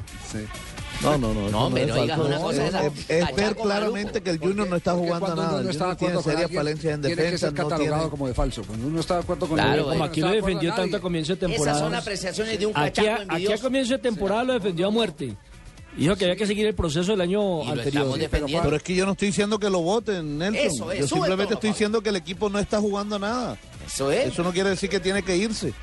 No, 1.02 1.18
no, 1.18 1.34
no. 1.34 1.50
No, 1.70 1.78
es 1.78 1.88
no 1.88 2.02
digas 2.02 2.20
una 2.20 2.38
cosa 2.40 2.62
Es- 2.64 2.70
esa. 2.70 2.86
es, 2.86 3.10
es 3.10 3.36
ver 3.36 3.56
claramente 3.56 4.22
que 4.22 4.30
el 4.32 4.38
Junior 4.40 4.68
no 4.68 4.76
está 4.76 4.94
jugando 4.94 5.34
nada. 5.36 5.50
uno 5.52 5.60
El 5.60 5.70
está 5.70 5.96
Junior 5.96 5.98
tiene 5.98 6.22
serias 6.24 6.52
falencias 6.52 6.94
en 6.96 7.02
tiene 7.02 7.16
que 7.16 7.22
defensa. 7.24 7.48
ser 7.48 7.54
no 7.58 7.64
catalogado 7.70 7.96
tiene- 8.02 8.10
como 8.12 8.28
de 8.28 8.34
falso. 8.34 8.64
Cuando 8.68 8.88
uno 8.88 9.00
está 9.00 9.14
de 9.16 9.20
acuerdo 9.22 9.48
con 9.48 9.58
Claro, 9.58 9.82
el 9.84 9.84
Como 9.90 10.04
aquí 10.04 10.22
no 10.22 10.28
lo 10.28 10.34
defendió 10.34 10.74
tanto 10.76 10.98
a 10.98 11.00
comienzo 11.00 11.36
de 11.36 11.38
Esas 11.46 11.50
temporada. 11.52 11.80
son 11.80 11.96
apreciaciones 11.96 12.60
de 12.60 12.66
un 12.66 12.74
Aquí, 12.76 13.02
cachaco 13.02 13.08
a, 13.10 13.14
aquí 13.14 13.20
a 13.30 13.34
envidioso. 13.36 13.64
comienzo 13.64 13.94
de 13.94 14.00
temporada 14.00 14.44
lo 14.44 14.54
defendió 14.54 14.88
a 14.88 14.92
muerte. 14.92 15.36
Dijo 15.98 16.16
que 16.16 16.26
había 16.26 16.36
que 16.36 16.46
seguir 16.48 16.68
el 16.68 16.76
proceso 16.76 17.12
del 17.12 17.22
año 17.22 17.62
anterior. 17.70 18.16
Pero 18.64 18.76
es 18.76 18.84
que 18.84 18.96
yo 18.96 19.06
no 19.06 19.14
estoy 19.14 19.30
diciendo 19.30 19.58
que 19.60 19.70
lo 19.70 19.82
voten, 19.82 20.38
Nelson. 20.38 20.66
Eso 20.66 20.92
es, 20.92 21.00
yo 21.00 21.08
simplemente 21.08 21.46
todo, 21.46 21.54
estoy 21.56 21.70
diciendo 21.72 22.02
que 22.02 22.10
el 22.10 22.16
equipo 22.18 22.50
no 22.50 22.60
está 22.60 22.80
jugando 22.80 23.18
nada. 23.20 23.58
Eso 23.94 24.12
es. 24.12 24.28
Eso 24.28 24.44
no 24.44 24.52
quiere 24.52 24.70
decir 24.70 24.90
que 24.90 25.00
tiene 25.00 25.24
que 25.24 25.36
irse. 25.36 25.74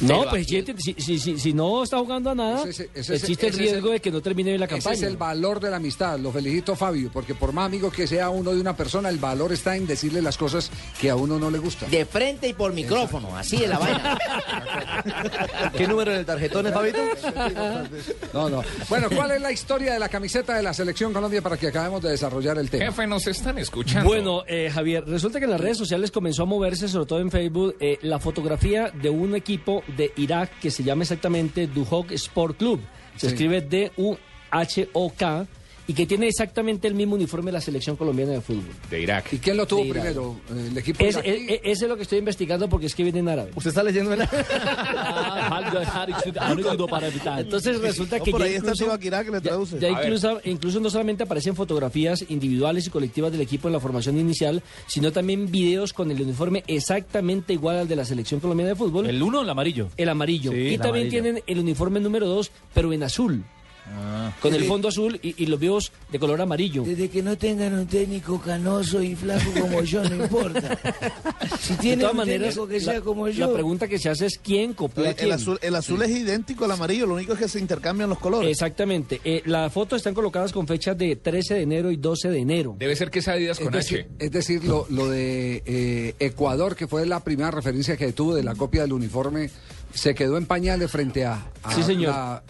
No, 0.00 0.24
pues 0.30 0.46
si, 0.46 0.64
si, 0.98 1.18
si, 1.18 1.38
si 1.38 1.52
no 1.52 1.82
está 1.82 1.98
jugando 1.98 2.30
a 2.30 2.34
nada, 2.34 2.64
Ese 2.68 2.88
ese 2.94 3.16
existe 3.16 3.46
el 3.48 3.54
ese 3.54 3.64
es 3.64 3.70
riesgo 3.72 3.90
de 3.90 4.00
que 4.00 4.10
no 4.10 4.20
termine 4.20 4.50
bien 4.50 4.60
la 4.60 4.66
Ese 4.66 4.74
campaña. 4.76 4.94
es 4.96 5.02
el 5.02 5.16
valor 5.16 5.60
de 5.60 5.70
la 5.70 5.76
amistad. 5.76 6.18
Lo 6.18 6.32
felicito, 6.32 6.74
Fabio, 6.74 7.10
porque 7.12 7.34
por 7.34 7.52
más 7.52 7.66
amigo 7.66 7.90
que 7.90 8.06
sea 8.06 8.30
uno 8.30 8.52
de 8.52 8.60
una 8.60 8.74
persona, 8.76 9.08
el 9.08 9.18
valor 9.18 9.52
está 9.52 9.76
en 9.76 9.86
decirle 9.86 10.22
las 10.22 10.36
cosas 10.38 10.70
que 11.00 11.10
a 11.10 11.16
uno 11.16 11.38
no 11.38 11.50
le 11.50 11.58
gustan. 11.58 11.90
De 11.90 12.04
frente 12.06 12.48
y 12.48 12.52
por 12.54 12.72
micrófono, 12.72 13.36
así 13.36 13.56
es 13.56 13.68
la 13.68 13.78
vaina. 13.78 14.18
¿Qué 15.76 15.86
número 15.86 16.12
en 16.12 16.18
el 16.20 16.26
tarjetón 16.26 16.66
es, 16.66 16.72
Fabito? 16.72 16.98
No, 18.32 18.48
no. 18.48 18.62
Bueno, 18.88 19.08
¿cuál 19.14 19.32
es 19.32 19.40
la 19.40 19.52
historia 19.52 19.92
de 19.92 19.98
la 19.98 20.08
camiseta 20.08 20.56
de 20.56 20.62
la 20.62 20.72
Selección 20.72 21.12
Colombia 21.12 21.42
para 21.42 21.56
que 21.56 21.68
acabemos 21.68 22.02
de 22.02 22.10
desarrollar 22.10 22.58
el 22.58 22.70
tema? 22.70 22.86
Jefe, 22.86 23.06
nos 23.06 23.26
están 23.26 23.58
escuchando. 23.58 24.08
Bueno, 24.08 24.42
eh, 24.46 24.70
Javier, 24.72 25.04
resulta 25.06 25.38
que 25.38 25.44
en 25.44 25.50
las 25.52 25.60
redes 25.60 25.78
sociales 25.78 26.10
comenzó 26.10 26.42
a 26.44 26.46
moverse, 26.46 26.88
sobre 26.88 27.06
todo 27.06 27.17
en 27.20 27.30
Facebook, 27.30 27.76
eh, 27.80 27.98
la 28.02 28.18
fotografía 28.18 28.90
de 28.90 29.10
un 29.10 29.34
equipo 29.34 29.82
de 29.96 30.12
Irak 30.16 30.50
que 30.60 30.70
se 30.70 30.82
llama 30.84 31.02
exactamente 31.02 31.66
Duhok 31.66 32.12
Sport 32.12 32.56
Club. 32.58 32.80
Se 33.16 33.26
Sí. 33.28 33.34
escribe 33.34 33.60
D-U-H-O-K 33.60 35.46
y 35.88 35.94
que 35.94 36.06
tiene 36.06 36.28
exactamente 36.28 36.86
el 36.86 36.94
mismo 36.94 37.16
uniforme 37.16 37.46
de 37.46 37.52
la 37.52 37.60
selección 37.60 37.96
colombiana 37.96 38.32
de 38.32 38.40
fútbol. 38.40 38.62
De 38.90 39.00
Irak. 39.02 39.32
¿Y 39.32 39.38
quién 39.38 39.56
lo 39.56 39.66
tuvo 39.66 39.82
De 39.84 39.90
primero? 39.90 40.36
¿El 40.50 40.76
equipo 40.78 41.02
Es, 41.02 41.14
iraquí? 41.16 41.30
es- 41.30 41.60
ese 41.64 41.84
es 41.86 41.88
lo 41.88 41.96
que 41.96 42.02
estoy 42.02 42.18
investigando 42.18 42.68
porque 42.68 42.86
es 42.86 42.94
que 42.94 43.02
viene 43.02 43.18
en 43.18 43.28
árabe. 43.30 43.50
¿Usted 43.56 43.70
está 43.70 43.82
leyendo 43.82 44.12
en 44.12 44.20
Entonces 47.38 47.80
resulta 47.80 48.18
No, 48.18 48.24
que 48.24 48.30
por 48.30 48.40
ya 48.40 48.46
ahí 48.46 48.54
está 48.54 48.70
incluso, 48.72 48.98
que 48.98 49.10
le 49.10 49.40
traduce. 49.40 49.78
ya 49.78 49.88
incluso, 49.88 50.40
incluso 50.44 50.80
no 50.80 50.90
solamente 50.90 51.22
aparecen 51.24 51.54
fotografías 51.56 52.24
individuales 52.28 52.86
y 52.86 52.90
colectivas 52.90 53.32
del 53.32 53.40
equipo 53.40 53.68
en 53.68 53.72
la 53.74 53.80
formación 53.80 54.18
inicial, 54.18 54.62
sino 54.86 55.12
también 55.12 55.50
videos 55.50 55.92
con 55.92 56.10
el 56.10 56.20
uniforme 56.20 56.64
exactamente 56.66 57.52
igual 57.52 57.78
al 57.78 57.88
de 57.88 57.96
la 57.96 58.04
selección 58.04 58.40
colombiana 58.40 58.70
de 58.70 58.76
fútbol. 58.76 59.06
¿El 59.08 59.22
uno 59.22 59.40
o 59.40 59.42
el 59.42 59.50
amarillo? 59.50 59.88
El 59.96 60.08
amarillo. 60.08 60.52
Sí, 60.52 60.58
y 60.58 60.74
el 60.74 60.80
también 60.80 61.06
amarillo. 61.06 61.10
tienen 61.22 61.42
el 61.46 61.58
uniforme 61.58 62.00
número 62.00 62.26
2, 62.26 62.50
pero 62.74 62.92
en 62.92 63.02
azul. 63.02 63.44
Con 64.42 64.54
el 64.54 64.64
fondo 64.64 64.88
azul 64.88 65.18
y, 65.22 65.42
y 65.42 65.46
los 65.46 65.58
videos 65.58 65.90
de 66.12 66.18
color 66.18 66.40
amarillo. 66.40 66.84
Desde 66.84 67.08
que 67.08 67.22
no 67.22 67.36
tengan 67.36 67.74
un 67.74 67.86
técnico 67.86 68.40
canoso 68.40 69.02
y 69.02 69.16
flaco 69.16 69.50
como 69.60 69.82
yo, 69.82 70.02
no 70.04 70.24
importa. 70.24 70.78
Si 71.60 71.72
De 71.74 71.78
tienen 71.80 72.00
todas 72.00 72.12
un 72.12 72.18
maneras, 72.18 72.54
técnico 72.54 72.68
que 72.68 72.78
la, 72.78 72.92
sea 72.92 73.00
como 73.00 73.26
la 73.26 73.32
yo. 73.34 73.52
pregunta 73.52 73.88
que 73.88 73.98
se 73.98 74.08
hace 74.08 74.26
es 74.26 74.38
quién 74.38 74.74
copió 74.74 75.04
a 75.04 75.10
El, 75.10 75.32
azul, 75.32 75.58
el 75.60 75.74
azul 75.74 76.00
es 76.02 76.10
idéntico 76.10 76.64
al 76.64 76.70
amarillo, 76.70 77.06
lo 77.06 77.14
único 77.14 77.32
es 77.32 77.38
que 77.38 77.48
se 77.48 77.58
intercambian 77.58 78.08
los 78.08 78.18
colores. 78.18 78.50
Exactamente. 78.50 79.20
Eh, 79.24 79.42
las 79.46 79.72
fotos 79.72 79.96
están 79.98 80.14
colocadas 80.14 80.52
con 80.52 80.66
fechas 80.66 80.96
de 80.96 81.16
13 81.16 81.54
de 81.54 81.62
enero 81.62 81.90
y 81.90 81.96
12 81.96 82.30
de 82.30 82.38
enero. 82.38 82.76
Debe 82.78 82.94
ser 82.96 83.10
que 83.10 83.18
es 83.18 83.28
Adidas 83.28 83.58
Es 83.58 83.64
con 83.64 83.72
decir, 83.72 84.00
H. 84.00 84.24
es 84.24 84.30
decir, 84.30 84.64
lo, 84.64 84.86
lo 84.90 85.08
de 85.10 85.62
eh, 85.66 86.14
Ecuador, 86.20 86.76
que 86.76 86.86
fue 86.86 87.04
la 87.06 87.20
primera 87.24 87.50
referencia 87.50 87.96
que 87.96 88.12
tuvo 88.12 88.34
de 88.34 88.42
la 88.44 88.54
copia 88.54 88.82
del 88.82 88.92
uniforme, 88.92 89.50
se 89.92 90.14
quedó 90.14 90.36
en 90.38 90.46
pañales 90.46 90.90
frente 90.90 91.24
a, 91.24 91.46
a 91.62 91.74
Sí, 91.74 91.82
señor. 91.82 92.12
La, 92.12 92.42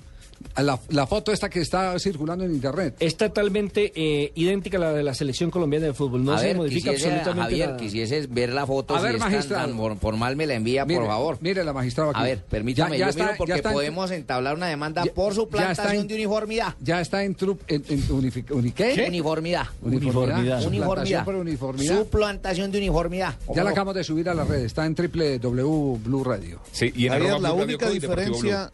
La, 0.57 0.78
la 0.89 1.07
foto 1.07 1.32
esta 1.32 1.49
que 1.49 1.61
está 1.61 1.97
circulando 1.99 2.45
en 2.45 2.53
internet. 2.53 2.97
Es 3.01 3.16
totalmente 3.16 3.93
eh, 3.95 4.32
idéntica 4.34 4.76
a 4.76 4.80
la 4.80 4.93
de 4.93 5.03
la 5.03 5.14
selección 5.14 5.51
colombiana 5.51 5.86
de 5.86 5.95
fútbol. 5.95 6.24
No 6.24 6.32
a 6.32 6.39
se 6.39 6.47
ver, 6.49 6.57
modifica 6.57 6.91
quisiese, 6.91 7.07
absolutamente 7.14 7.43
Javier, 7.51 7.66
nada. 7.68 7.78
quisiese 7.80 8.26
ver 8.28 8.49
la 8.53 8.66
foto. 8.66 8.95
A 8.97 8.99
si 8.99 9.05
ver, 9.07 9.14
es 9.16 9.20
magistrado. 9.20 9.66
tan 9.78 9.99
formal, 9.99 10.36
me 10.36 10.47
la 10.47 10.55
envía, 10.55 10.84
Mire, 10.84 11.01
por 11.01 11.09
favor. 11.09 11.39
Mire 11.41 11.62
la 11.64 11.72
magistrada 11.72 12.11
aquí. 12.11 12.20
A 12.20 12.24
ver, 12.24 12.45
permítame, 12.45 12.99
Ya- 12.99 12.99
ya 12.99 13.05
yo 13.07 13.11
está- 13.11 13.22
miro 13.22 13.32
ya 13.34 13.39
porque 13.39 13.53
en- 13.68 13.72
podemos 13.74 14.11
entablar 14.11 14.55
una 14.57 14.66
demanda 14.66 15.05
Ya- 15.05 15.12
por 15.14 15.34
suplantación 15.34 16.03
en- 16.03 16.09
de 16.09 16.14
uniformidad. 16.14 16.74
Ya 16.80 17.01
está 17.01 17.22
en, 17.24 17.36
tru- 17.36 17.59
en, 17.68 17.84
en 17.89 18.03
unifi- 18.09 18.51
uni- 18.51 18.72
¿qué? 18.72 19.05
Uniformidad. 19.09 19.66
Uniformidad. 19.82 20.62
Uniformidad. 20.62 20.62
Suplantación 20.62 21.24
por 21.24 21.34
uniformidad. 21.36 21.99
Suplantación 21.99 22.72
de 22.72 22.78
uniformidad. 22.78 23.34
Ya 23.55 23.62
la 23.64 23.70
acabamos 23.70 23.95
de 23.95 24.05
subir 24.05 24.28
a 24.28 24.34
la 24.34 24.45
red. 24.45 24.64
Está 24.64 24.86
en 24.86 24.95
www 24.95 25.99
Blue 26.03 26.24
Radio. 26.24 26.61
Sí, 26.72 26.93
y 26.97 27.07
en 27.07 27.12
Javier, 27.12 27.41
la 27.41 27.53
única 27.53 27.89
diferencia, 27.91 28.70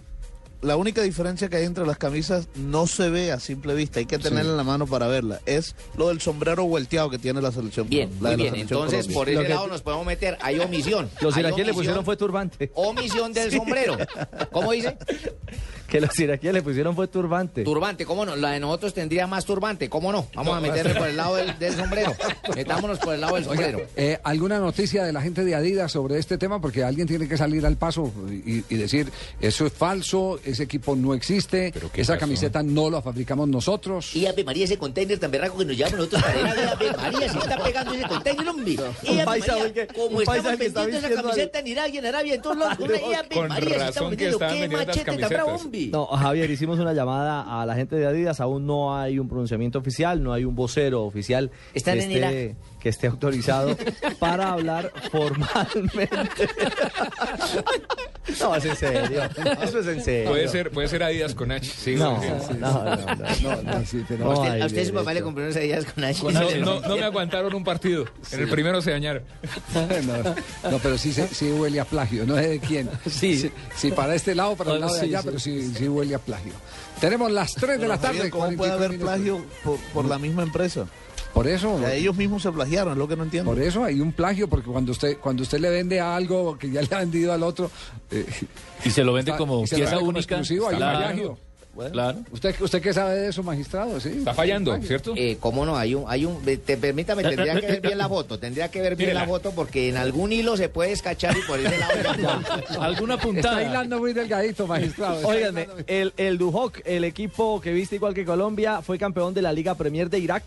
la 0.65 0.77
única 0.77 1.03
diferencia 1.03 1.49
que 1.49 1.57
hay 1.57 1.65
entre 1.65 1.87
las 1.87 1.99
camisas 1.99 2.49
no 2.57 2.87
se 2.87 3.11
ve 3.11 3.31
a 3.33 3.39
simple 3.41 3.75
vista, 3.75 4.01
hay 4.01 4.07
que 4.07 4.19
tenerla 4.19 4.51
en 4.53 4.57
la 4.57 4.65
mano 4.65 4.87
para 4.87 5.07
verla. 5.07 5.41
Es 5.47 5.77
lo 5.97 6.09
del 6.09 6.21
sombrero 6.21 6.65
vuelteado 6.65 7.11
que 7.11 7.19
tiene 7.19 7.41
la 7.43 7.53
selección. 7.53 7.89
Bien, 7.89 8.11
la 8.11 8.17
muy 8.21 8.31
la 8.31 8.37
bien. 8.37 8.51
selección 8.55 8.79
Entonces, 8.85 9.07
Colombia. 9.07 9.15
por 9.19 9.29
ese 9.29 9.43
que- 9.43 9.49
lado 9.55 9.67
nos 9.69 9.83
podemos 9.83 10.07
meter. 10.07 10.39
Hay 10.41 10.59
omisión. 10.59 11.09
Los 11.21 11.37
iraquíes 11.37 11.67
le 11.67 11.75
pusieron 11.75 12.05
fue 12.05 12.17
turbante. 12.17 12.71
Omisión 12.75 13.33
del 13.33 13.53
sombrero. 13.53 13.97
¿Cómo 14.51 14.73
dice? 14.73 14.97
Que 15.85 16.01
los 16.01 16.19
iraquíes 16.19 16.53
le 16.53 16.61
pusieron 16.63 16.97
fue 16.97 17.07
turbante. 17.07 17.63
Turbante, 17.63 18.05
¿cómo 18.05 18.25
no? 18.27 18.35
La 18.35 18.51
de 18.53 18.59
nosotros 18.59 18.95
tendría 18.95 19.29
más 19.29 19.45
turbante, 19.45 19.89
¿cómo 19.89 20.11
no? 20.11 20.27
Vamos 20.35 20.57
a 20.57 20.61
meterle 20.61 20.93
por 20.95 21.07
el 21.07 21.17
lado 21.17 21.37
del, 21.37 21.57
del 21.61 21.77
sombrero. 21.77 22.17
Metámonos 22.57 22.99
por 22.99 23.15
el 23.15 23.21
lado 23.21 23.35
del 23.37 23.45
Oiga, 23.47 23.67
sombrero. 23.71 23.87
eh, 23.95 24.19
¿Alguna 24.25 24.59
noticia 24.59 25.05
de 25.05 25.13
la 25.13 25.21
gente 25.21 25.45
de 25.45 25.55
Adidas 25.55 25.93
sobre 25.93 26.19
este 26.19 26.37
tema? 26.37 26.61
Porque 26.61 26.83
alguien 26.83 27.07
tiene 27.07 27.29
que 27.29 27.37
salir 27.37 27.65
al 27.65 27.77
paso 27.77 28.13
y, 28.29 28.65
y 28.69 28.77
decir, 28.77 29.13
eso 29.41 29.67
es 29.67 29.73
falso, 29.73 30.41
ese 30.55 30.65
equipo 30.65 30.97
no 30.97 31.15
existe, 31.15 31.73
esa 31.95 32.17
camiseta 32.17 32.63
no 32.63 32.91
la 32.91 33.03
fabricamos 33.03 33.49
nosotros. 33.49 34.15
Y 34.17 34.27
Ave 34.27 34.45
María, 34.45 34.65
ese 34.65 34.79
container 34.79 35.19
tan 35.19 35.31
berraco 35.31 35.59
que 35.59 35.65
nos 35.65 35.77
llevamos 35.77 35.99
nosotros 35.99 36.23
para 36.23 36.41
ir 36.41 36.47
a 36.47 36.71
Ave 36.73 36.93
María, 36.97 37.33
se 37.33 37.39
está 37.39 37.63
pegando 37.63 37.93
ese 37.93 38.09
container, 38.09 38.49
hombre. 38.49 38.73
Y 39.03 39.19
Ave 39.19 39.25
María, 39.25 39.87
como 39.89 40.21
estamos 40.21 40.51
que 40.53 40.57
vendiendo 40.57 40.99
esa 40.99 41.11
camiseta 41.11 41.59
en 41.59 41.67
Irak 41.67 41.91
y 41.93 41.99
en 41.99 42.07
Arabia, 42.07 42.35
en 42.35 42.43
todos 42.43 42.57
lados, 42.57 42.79
con 42.79 42.91
Ave 42.91 43.29
Con 43.33 43.49
María, 43.49 43.79
razón 43.79 43.89
estamos 43.89 44.17
que 44.17 44.25
vendiendo, 44.25 44.79
qué 44.79 44.87
machete 44.87 45.17
tan 45.17 45.29
bravo, 45.29 45.51
hombre. 45.53 45.87
No, 45.87 46.07
Javier, 46.07 46.51
hicimos 46.51 46.79
una 46.79 46.93
llamada 46.93 47.61
a 47.61 47.67
la 47.67 47.75
gente 47.75 47.97
de 47.97 48.07
Adidas, 48.07 48.41
aún 48.41 48.67
no 48.67 48.97
hay 48.97 49.19
un 49.19 49.29
pronunciamiento 49.29 49.79
oficial, 49.79 50.23
no 50.23 50.33
hay 50.33 50.45
un 50.45 50.55
vocero 50.55 51.05
oficial 51.05 51.51
Están 51.75 51.99
que, 51.99 52.05
en 52.05 52.25
esté, 52.25 52.57
que 52.85 52.91
esté 52.91 53.07
autorizado 53.07 53.75
para 54.19 54.51
hablar 54.53 54.93
formalmente. 55.11 56.07
no, 58.41 58.57
es 58.57 58.65
en 58.67 58.77
serio, 58.77 59.23
eso 59.63 59.79
es 59.81 59.87
en 59.87 60.05
serio. 60.05 60.31
Puede 60.31 60.49
ser, 60.49 60.71
puede 60.71 60.89
ser 60.89 61.03
Adidas 61.03 61.35
con 61.35 61.51
H. 61.51 61.65
Sí, 61.75 61.95
No, 61.97 62.21
no, 62.21 62.59
no, 62.59 62.85
no, 62.85 62.93
no, 63.43 63.63
no, 63.63 63.87
sí, 63.87 64.05
pero- 64.07 64.31
A 64.31 64.35
usted, 64.39 64.61
a 64.61 64.67
usted 64.67 64.87
su 64.87 64.93
papá 64.93 65.15
le 65.15 65.23
compró 65.23 65.45
unas 65.45 65.57
ideas 65.57 65.87
con 65.87 66.05
H. 66.05 66.23
No, 66.31 66.51
no, 66.61 66.81
no 66.89 66.97
me 66.97 67.05
aguantaron 67.05 67.55
un 67.55 67.65
partido. 67.65 68.05
En 68.33 68.41
el 68.41 68.49
primero 68.51 68.83
se 68.83 68.91
dañaron. 68.91 69.23
No, 70.65 70.71
no, 70.71 70.79
pero 70.79 70.99
sí, 70.99 71.13
se- 71.15 71.29
sí 71.29 71.51
huele 71.53 71.81
a 71.81 71.87
plagio, 71.87 72.27
no 72.27 72.35
sé 72.37 72.49
de 72.49 72.61
quién. 72.61 72.91
Sí. 73.09 73.51
sí, 73.75 73.91
para 73.93 74.15
este 74.15 74.35
lado, 74.35 74.57
para 74.57 74.73
el 74.75 74.81
lado 74.81 74.93
de 74.95 75.01
allá, 75.01 75.21
sí. 75.21 75.27
pero 75.27 75.39
sí, 75.39 75.73
sí 75.75 75.89
huele 75.89 76.15
a 76.15 76.19
plagio. 76.19 76.53
Tenemos 77.01 77.31
las 77.33 77.55
3 77.55 77.81
de 77.81 77.89
la 77.89 77.99
tarde. 77.99 78.29
¿Cómo 78.31 78.45
puede 78.57 78.57
44 78.57 78.75
haber 78.77 78.91
minutos. 78.91 79.15
plagio 79.15 79.45
por, 79.65 79.79
por 79.95 80.05
la 80.05 80.19
misma 80.19 80.43
empresa? 80.43 80.87
Por 81.35 81.49
eso. 81.49 81.75
O 81.75 81.79
sea, 81.81 81.93
ellos 81.95 82.17
mismos 82.17 82.43
se 82.43 82.53
plagiaron, 82.53 82.93
es 82.93 82.99
lo 82.99 83.09
que 83.09 83.17
no 83.17 83.25
entiendo. 83.25 83.51
Por 83.51 83.61
eso 83.61 83.83
hay 83.85 84.01
un 84.01 84.13
plagio, 84.13 84.49
porque 84.49 84.71
cuando 84.71 84.93
usted 84.93 85.19
cuando 85.19 85.43
usted 85.43 85.59
le 85.59 85.69
vende 85.69 86.01
algo 86.01 86.57
que 86.57 86.71
ya 86.71 86.81
le 86.81 86.89
ha 86.93 86.99
vendido 87.01 87.33
al 87.33 87.43
otro 87.43 87.71
eh, 88.11 88.25
Y 88.85 88.91
se 88.91 89.03
lo 89.03 89.13
vende 89.13 89.33
está- 89.33 89.39
como 89.39 89.61
pieza 89.65 89.77
vende 89.77 89.91
como 89.97 90.09
única. 90.11 90.21
exclusivo, 90.21 90.69
hay 90.69 90.75
un 90.75 90.79
Claro. 90.79 90.99
plagio. 90.99 91.39
Claro. 91.91 92.19
¿Usted, 92.31 92.55
¿Usted 92.61 92.81
qué 92.81 92.93
sabe 92.93 93.17
de 93.17 93.29
eso, 93.31 93.43
magistrado? 93.43 93.99
¿Sí? 93.99 94.11
Está 94.11 94.33
fallando, 94.33 94.81
¿cierto? 94.81 95.13
Eh, 95.17 95.39
¿Cómo 95.41 95.67
no? 95.67 95.77
Hay 95.77 95.97
un, 95.97 96.05
hay 96.07 96.25
un, 96.25 96.41
te, 96.41 96.77
permítame, 96.77 97.25
tendría 97.25 97.61
que 97.61 97.67
ver 97.67 97.81
bien 97.81 97.99
la 97.99 98.09
foto, 98.09 98.39
tendría 98.39 98.71
que 98.71 98.81
ver 98.81 98.95
bien 98.95 99.09
Mírela. 99.09 99.23
la 99.23 99.27
foto 99.27 99.51
porque 99.57 99.89
en 99.89 99.97
algún 99.97 100.31
hilo 100.31 100.57
se 100.57 100.69
puede 100.69 100.93
escachar 100.93 101.37
y 101.37 101.41
por 101.43 101.59
ese 101.59 101.77
lado 101.77 101.95
Alguna 102.81 103.15
Está 103.15 103.27
puntada. 103.27 103.63
hilando 103.65 103.99
muy 103.99 104.13
delgadito, 104.13 104.69
magistrado. 104.69 105.17
está 105.17 105.27
Óiganme, 105.27 105.67
el, 105.89 106.13
el 106.17 106.39
Duhok, 106.39 106.79
el 106.85 107.03
equipo 107.03 107.61
que 107.61 107.73
viste 107.73 107.97
igual 107.97 108.15
que 108.15 108.25
Colombia, 108.25 108.81
fue 108.81 108.97
campeón 108.97 109.35
de 109.35 109.43
la 109.43 109.53
Liga 109.53 109.75
Premier 109.75 110.09
de 110.09 110.21
Irak 110.21 110.45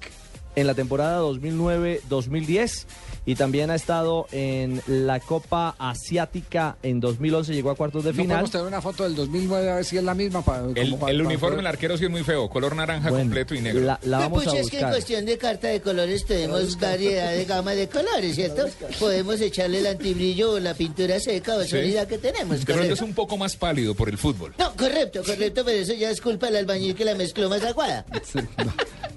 en 0.58 0.66
la 0.66 0.74
temporada 0.74 1.22
2009-2010 1.22 2.88
y 3.28 3.36
también 3.36 3.70
ha 3.70 3.76
estado 3.76 4.26
en 4.32 4.82
la 4.88 5.20
Copa 5.20 5.76
Asiática 5.78 6.78
en 6.82 7.00
2011, 7.00 7.54
llegó 7.54 7.70
a 7.72 7.76
cuartos 7.76 8.04
de 8.04 8.12
final. 8.14 8.28
podemos 8.30 8.52
tener 8.52 8.68
una 8.68 8.82
foto 8.82 9.04
del 9.04 9.16
2009 9.16 9.70
a 9.70 9.76
ver 9.76 9.86
si 9.86 9.98
es 9.98 10.04
la 10.04 10.14
misma. 10.16 10.42
pa- 10.44 10.60
El, 10.62 10.78
el 10.78 10.96
para 10.96 11.12
uniforme, 11.14 11.38
poder- 11.38 11.60
el 11.60 11.68
arquero 11.68 11.98
sí 11.98 12.06
es 12.06 12.10
muy 12.10 12.24
feo. 12.24 12.50
Color 12.50 12.76
naranja 12.76 13.10
Bueno, 13.10 13.26
completo 13.26 13.54
y 13.54 13.62
negro. 13.62 13.82
La, 13.82 14.00
la 14.04 14.20
vamos 14.20 14.48
a 14.48 14.52
Pues 14.52 14.62
es 14.62 14.70
que 14.72 14.78
en 14.78 14.84
buscar. 14.84 14.92
cuestión 14.94 15.26
de 15.26 15.38
carta 15.38 15.68
de 15.68 15.82
colores 15.82 16.26
tenemos 16.26 16.80
variedad 16.80 17.32
de 17.34 17.46
gama 17.46 17.72
de 17.74 17.88
colores, 17.90 18.34
¿cierto? 18.36 18.66
Podemos 19.00 19.42
echarle 19.42 19.80
el 19.80 19.88
antibrillo 19.88 20.54
o 20.54 20.60
la 20.60 20.74
pintura 20.74 21.20
seca 21.20 21.56
o 21.56 21.64
Sí. 21.64 21.70
sólida 21.70 22.08
que 22.08 22.18
tenemos. 22.18 22.64
Pronto 22.64 22.94
es 22.94 23.02
un 23.02 23.14
poco 23.14 23.36
más 23.38 23.56
pálido 23.58 23.94
por 23.94 24.08
el 24.10 24.18
fútbol. 24.18 24.54
No, 24.58 24.74
correcto, 24.76 25.22
correcto, 25.26 25.64
pero 25.66 25.78
eso 25.80 25.94
ya 25.94 26.10
es 26.10 26.22
culpa 26.22 26.46
del 26.48 26.56
albañil 26.58 26.96
que 26.96 27.04
la 27.04 27.14
mezcló 27.16 27.50
más 27.50 27.62
aguada. 27.64 28.06
Sí, 28.24 28.40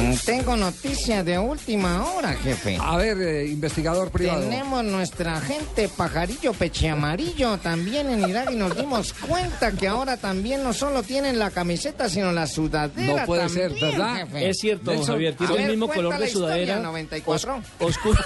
Mm, 0.00 0.14
Tengo 0.24 0.56
noticias 0.56 1.24
de 1.24 1.38
última 1.38 2.04
hora, 2.12 2.32
jefe. 2.34 2.78
A 2.80 2.96
ver, 2.96 3.16
eh, 3.20 3.46
investigador 3.46 4.10
privado. 4.10 4.40
Tenemos 4.42 4.84
nuestra 4.84 5.40
gente 5.40 5.88
pajarillo 5.88 6.52
peche 6.52 6.88
amarillo 6.88 7.58
también 7.58 8.08
en 8.10 8.28
Irak 8.28 8.50
y 8.52 8.56
nos 8.56 8.76
dimos 8.76 9.12
cuenta 9.14 9.72
que 9.72 9.88
ahora 9.88 10.16
también 10.16 10.62
no 10.62 10.72
solo 10.72 11.02
tienen 11.02 11.38
la 11.38 11.50
camiseta, 11.50 12.08
sino 12.08 12.32
la 12.32 12.46
sudadera. 12.46 13.20
No 13.20 13.26
puede 13.26 13.42
también, 13.46 13.70
ser, 13.70 13.80
¿verdad? 13.80 14.16
jefe. 14.16 14.48
Es 14.50 14.58
cierto, 14.58 14.92
don 14.92 15.04
Javier, 15.04 15.34
tiene 15.36 15.52
a 15.52 15.56
el 15.56 15.62
ver, 15.62 15.70
mismo 15.70 15.88
color 15.88 16.14
la 16.14 16.20
de 16.20 16.28
sudadera. 16.28 16.60
historia, 16.62 16.82
94. 16.82 17.62
os- 17.80 17.96
oscuro. 17.96 18.18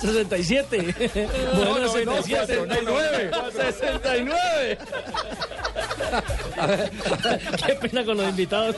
67. 0.00 0.94
No, 1.52 1.70
Bueno, 1.70 1.86
97, 1.86 2.54
69. 2.54 3.30
69. 3.52 4.78
Qué 7.66 7.71
pena 7.76 8.04
con 8.04 8.16
los 8.16 8.28
invitados. 8.28 8.76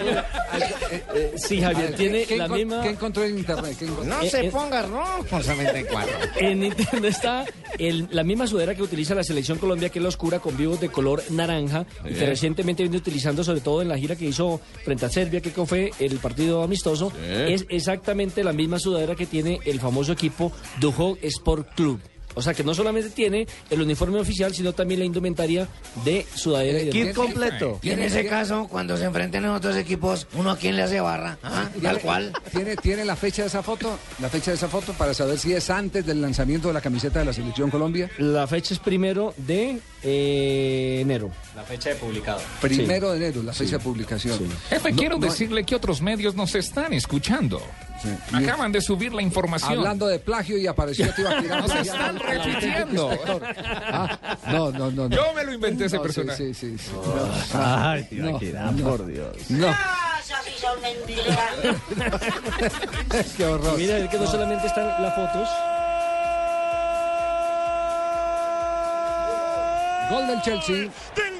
Sí, 1.37 1.61
Javier, 1.61 1.95
tiene 1.95 2.25
¿Qué 2.25 2.37
la 2.37 2.49
misma... 2.49 2.83
¿Qué 2.83 2.91
encontró 2.91 3.25
en 3.25 3.39
internet? 3.39 3.77
¿Qué 3.79 3.85
encontró? 3.87 4.05
No 4.17 4.25
se 4.25 4.45
ponga 4.45 4.83
rojo, 4.83 5.25
94. 5.31 6.15
En 6.39 6.63
internet 6.65 7.05
está 7.05 7.45
el- 7.79 8.09
la 8.11 8.23
misma 8.25 8.47
sudadera 8.47 8.75
que 8.75 8.83
utiliza 8.83 9.15
la 9.15 9.25
selección 9.25 9.59
Colombia, 9.59 9.89
que 9.89 9.99
es 9.99 10.03
la 10.03 10.09
oscura 10.09 10.39
con 10.41 10.57
vivos 10.57 10.81
de 10.81 10.89
color 10.89 11.23
naranja, 11.31 11.87
y 12.05 12.15
que 12.15 12.27
recientemente 12.27 12.83
viene 12.83 12.97
utilizando, 12.97 13.45
sobre 13.45 13.61
todo 13.61 13.83
en 13.83 13.89
la 13.89 13.99
gira 13.99 14.17
que 14.17 14.27
hizo 14.27 14.61
frente 14.85 15.07
a 15.07 15.09
Serbia, 15.09 15.41
que 15.41 15.51
fue 15.51 15.91
el 15.99 16.17
partido 16.19 16.63
amistoso. 16.63 17.13
Es 17.49 17.65
exactamente 17.69 18.45
la 18.45 18.53
misma 18.53 18.79
sudadera 18.79 19.15
que 19.15 19.27
tiene 19.27 19.59
el 19.65 19.81
famoso 19.81 20.13
equipo 20.13 20.53
Duhok 20.81 21.19
Sport 21.23 21.75
Club. 21.75 22.01
O 22.35 22.43
sea 22.43 22.55
que 22.55 22.65
no 22.65 22.75
solamente 22.75 23.11
tiene 23.11 23.47
el 23.71 23.81
uniforme 23.83 24.19
oficial, 24.19 24.55
sino 24.55 24.73
también 24.73 25.01
la 25.01 25.07
indumentaria 25.07 25.69
de 26.05 26.27
sudadera 26.35 26.81
y 26.81 26.85
de 26.87 26.91
Kit 26.91 27.13
completo. 27.15 27.79
Y 27.83 27.91
en 27.91 28.01
ese 28.01 28.27
caso, 28.27 28.67
cuando 28.69 28.97
se 28.97 29.05
enfrenten 29.05 29.45
a 29.45 29.55
otros 29.55 29.77
equipos, 29.77 30.27
¿uno 30.35 30.51
a 30.51 30.57
quién 30.57 30.77
le 30.77 30.83
hace 30.83 31.01
barra? 31.01 31.39
¿Ah? 31.43 31.69
Tal 31.83 32.01
cual. 32.01 32.33
¿Tiene, 32.51 32.77
¿Tiene 32.77 33.05
la 33.05 33.17
fecha 33.17 33.43
de 33.43 33.49
esa 33.49 33.63
foto? 33.63 33.99
La 34.21 34.29
fecha 34.29 34.51
de 34.51 34.57
esa 34.57 34.69
foto 34.69 34.93
para 34.95 35.15
saber 35.15 35.39
si 35.39 35.53
es 35.53 35.71
antes 35.71 36.05
del 36.07 36.21
lanzamiento 36.21 36.69
de 36.69 36.75
la 36.75 36.81
camiseta 36.81 37.19
de 37.21 37.25
la 37.27 37.33
Selección 37.33 37.71
Colombia. 37.71 38.11
La 38.19 38.47
fecha 38.47 38.75
es 38.75 38.81
primero 38.81 39.35
de 39.37 39.79
eh, 40.03 40.99
enero. 41.01 41.31
La 41.57 41.63
fecha 41.63 41.91
de 41.91 41.95
publicado. 41.97 42.41
Primero 42.61 43.11
de 43.13 43.17
enero, 43.19 43.43
la 43.43 43.53
fecha 43.53 43.79
de 43.79 43.85
publicación. 43.85 44.39
Jefe, 44.69 44.91
No, 44.91 44.97
quiero 44.97 45.19
no- 45.19 45.27
decirle 45.27 45.65
que 45.65 45.75
otros 45.75 46.01
medios 46.03 46.35
nos 46.35 46.55
están 46.55 46.93
escuchando. 46.93 47.63
Acaban 48.33 48.73
de 48.73 48.81
subir 48.81 49.13
la 49.15 49.23
información. 49.23 49.73
Hablando 49.73 50.07
de 50.07 50.19
plagio 50.19 50.59
y 50.59 50.67
apareció 50.67 51.13
Tibaquirá. 51.15 51.61
Nos 51.63 51.75
están 51.75 52.19
repitiendo. 52.19 53.11
Ah, 53.63 54.19
no, 54.51 54.71
no, 54.71 54.91
no, 54.91 55.09
no. 55.09 55.17
Yo 55.17 55.33
me 55.35 55.45
lo 55.45 55.53
inventé 55.53 55.87
ese 55.87 55.97
No, 55.97 56.03
sí, 56.03 56.07
personaje. 56.07 56.55
Sí, 56.55 56.55
sí, 56.55 56.79
sí. 56.79 56.91
Ay, 57.55 58.07
No, 58.13 58.39
Tibaquirá, 58.39 58.71
no. 58.73 58.85
por 58.91 59.07
Dios. 59.07 59.37
No. 59.51 59.69
Qué 63.37 63.45
horror. 63.45 63.77
Mira, 63.79 63.99
es 63.99 64.09
que 64.11 64.19
no 64.19 64.27
solamente 64.27 64.67
están 64.67 64.87
las 65.03 65.15
fotos. 65.15 65.49
Gol 70.11 70.27
del 70.27 70.43
Chelsea. 70.43 70.91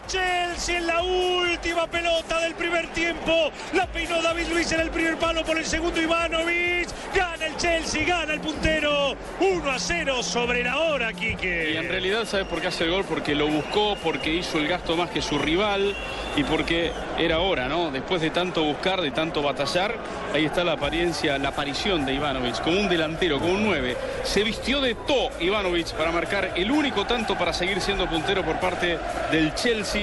Chelsea 0.07 0.79
en 0.79 0.87
la 0.87 1.03
última 1.03 1.87
pelota 1.87 2.41
del 2.41 2.55
primer 2.55 2.87
tiempo. 2.89 3.51
La 3.73 3.87
peinó 3.87 4.21
David 4.23 4.47
Luis 4.53 4.71
en 4.73 4.81
el 4.81 4.91
primer 4.91 5.17
palo 5.17 5.45
por 5.45 5.59
el 5.59 5.65
segundo 5.65 6.01
Ivanovic. 6.01 6.89
Gana 7.15 7.47
el 7.47 7.57
Chelsea, 7.57 8.05
gana 8.05 8.35
el 8.35 8.41
puntero. 8.41 9.17
1 9.41 9.71
a 9.71 9.79
0 9.79 10.23
sobre 10.23 10.63
la 10.63 10.79
hora, 10.79 11.13
Quique. 11.13 11.73
Y 11.73 11.77
en 11.77 11.89
realidad, 11.89 12.25
¿sabes 12.25 12.47
por 12.47 12.61
qué 12.61 12.69
hace 12.69 12.85
el 12.85 12.91
gol? 12.91 13.05
Porque 13.05 13.35
lo 13.35 13.47
buscó, 13.47 13.97
porque 14.03 14.33
hizo 14.33 14.59
el 14.59 14.69
gasto 14.69 14.97
más 14.97 15.11
que 15.11 15.23
su 15.23 15.39
rival 15.39 15.95
y 16.37 16.45
porque 16.45 16.93
era 17.19 17.39
hora, 17.39 17.69
¿no? 17.69 17.91
Después 17.91 18.21
de 18.21 18.31
tanto 18.31 18.65
buscar, 18.65 19.01
de 19.01 19.11
tanto 19.11 19.43
batallar, 19.43 19.95
ahí 20.33 20.45
está 20.45 20.65
la 20.65 20.73
apariencia, 20.73 21.39
la 21.39 21.51
aparición 21.51 22.05
de 22.05 22.15
Ivanovic 22.15 22.63
como 22.63 22.81
un 22.81 22.89
delantero, 22.89 23.39
como 23.39 23.53
un 23.55 23.65
9. 23.65 23.97
Se 24.25 24.43
vistió 24.43 24.81
de 24.81 24.95
to 24.95 25.31
Ivanovic 25.41 25.93
para 25.93 26.11
marcar 26.11 26.53
el 26.57 26.71
único 26.71 27.07
tanto 27.07 27.37
para 27.37 27.53
seguir 27.53 27.81
siendo 27.81 28.09
puntero 28.09 28.45
por 28.45 28.59
parte 28.59 28.99
del 29.31 29.55
Chelsea. 29.55 29.94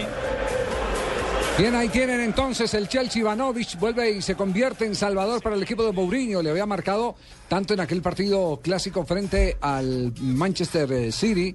Bien, 1.57 1.76
ahí 1.76 1.89
tienen 1.89 2.22
entonces 2.22 2.73
el 2.73 2.88
Chelsea 2.88 3.19
Ivanovic, 3.19 3.77
vuelve 3.77 4.09
y 4.09 4.22
se 4.22 4.35
convierte 4.35 4.85
en 4.85 4.95
salvador 4.95 5.43
para 5.43 5.55
el 5.55 5.61
equipo 5.61 5.84
de 5.84 5.91
Mourinho. 5.91 6.41
Le 6.41 6.49
había 6.49 6.65
marcado 6.65 7.15
tanto 7.49 7.73
en 7.73 7.81
aquel 7.81 8.01
partido 8.01 8.61
clásico 8.63 9.05
frente 9.05 9.57
al 9.59 10.13
Manchester 10.22 10.91
eh, 10.93 11.11
City, 11.11 11.53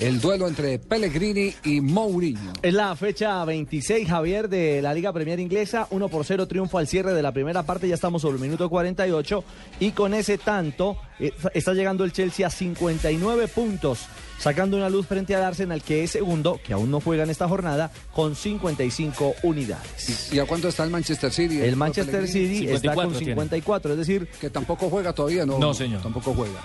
el 0.00 0.20
duelo 0.20 0.48
entre 0.48 0.80
Pellegrini 0.80 1.54
y 1.64 1.80
Mourinho. 1.80 2.54
Es 2.60 2.74
la 2.74 2.94
fecha 2.96 3.44
26, 3.44 4.08
Javier, 4.08 4.48
de 4.48 4.82
la 4.82 4.92
Liga 4.92 5.12
Premier 5.12 5.38
Inglesa. 5.38 5.86
1 5.90 6.08
por 6.08 6.24
0 6.24 6.48
triunfo 6.48 6.78
al 6.78 6.88
cierre 6.88 7.14
de 7.14 7.22
la 7.22 7.32
primera 7.32 7.62
parte. 7.62 7.86
Ya 7.88 7.94
estamos 7.94 8.22
sobre 8.22 8.36
el 8.36 8.42
minuto 8.42 8.68
48. 8.68 9.44
Y 9.78 9.92
con 9.92 10.12
ese 10.12 10.38
tanto 10.38 10.98
eh, 11.20 11.32
está 11.54 11.72
llegando 11.72 12.02
el 12.02 12.12
Chelsea 12.12 12.46
a 12.46 12.50
59 12.50 13.46
puntos. 13.46 14.08
Sacando 14.38 14.76
una 14.76 14.88
luz 14.88 15.06
frente 15.06 15.34
al 15.34 15.42
Arsenal, 15.42 15.82
que 15.82 16.04
es 16.04 16.10
segundo, 16.10 16.60
que 16.64 16.72
aún 16.72 16.90
no 16.90 17.00
juega 17.00 17.24
en 17.24 17.30
esta 17.30 17.48
jornada, 17.48 17.90
con 18.12 18.36
55 18.36 19.34
unidades. 19.42 20.32
¿Y 20.32 20.38
a 20.38 20.44
cuánto 20.44 20.68
está 20.68 20.84
el 20.84 20.90
Manchester 20.90 21.32
City? 21.32 21.60
El 21.60 21.76
Manchester 21.76 22.28
City 22.28 22.68
está 22.68 22.94
con 22.94 23.14
54, 23.14 23.92
es 23.92 23.98
decir... 23.98 24.28
Que 24.40 24.50
tampoco 24.50 24.90
juega 24.90 25.12
todavía, 25.12 25.46
¿no? 25.46 25.58
No, 25.58 25.74
señor. 25.74 26.02
Tampoco 26.02 26.34
juega. 26.34 26.60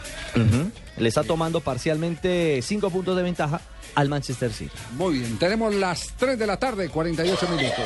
Le 0.98 1.10
está 1.10 1.24
tomando 1.24 1.62
parcialmente 1.62 2.62
5 2.62 2.90
puntos 2.90 3.16
de 3.16 3.24
ventaja 3.24 3.62
al 3.96 4.10
Manchester 4.10 4.52
City. 4.54 4.72
Muy 4.98 5.20
bien, 5.20 5.38
tenemos 5.38 5.74
las 5.74 6.14
3 6.18 6.38
de 6.38 6.48
la 6.48 6.58
tarde, 6.58 6.90
48 6.90 7.48
minutos. 7.50 7.86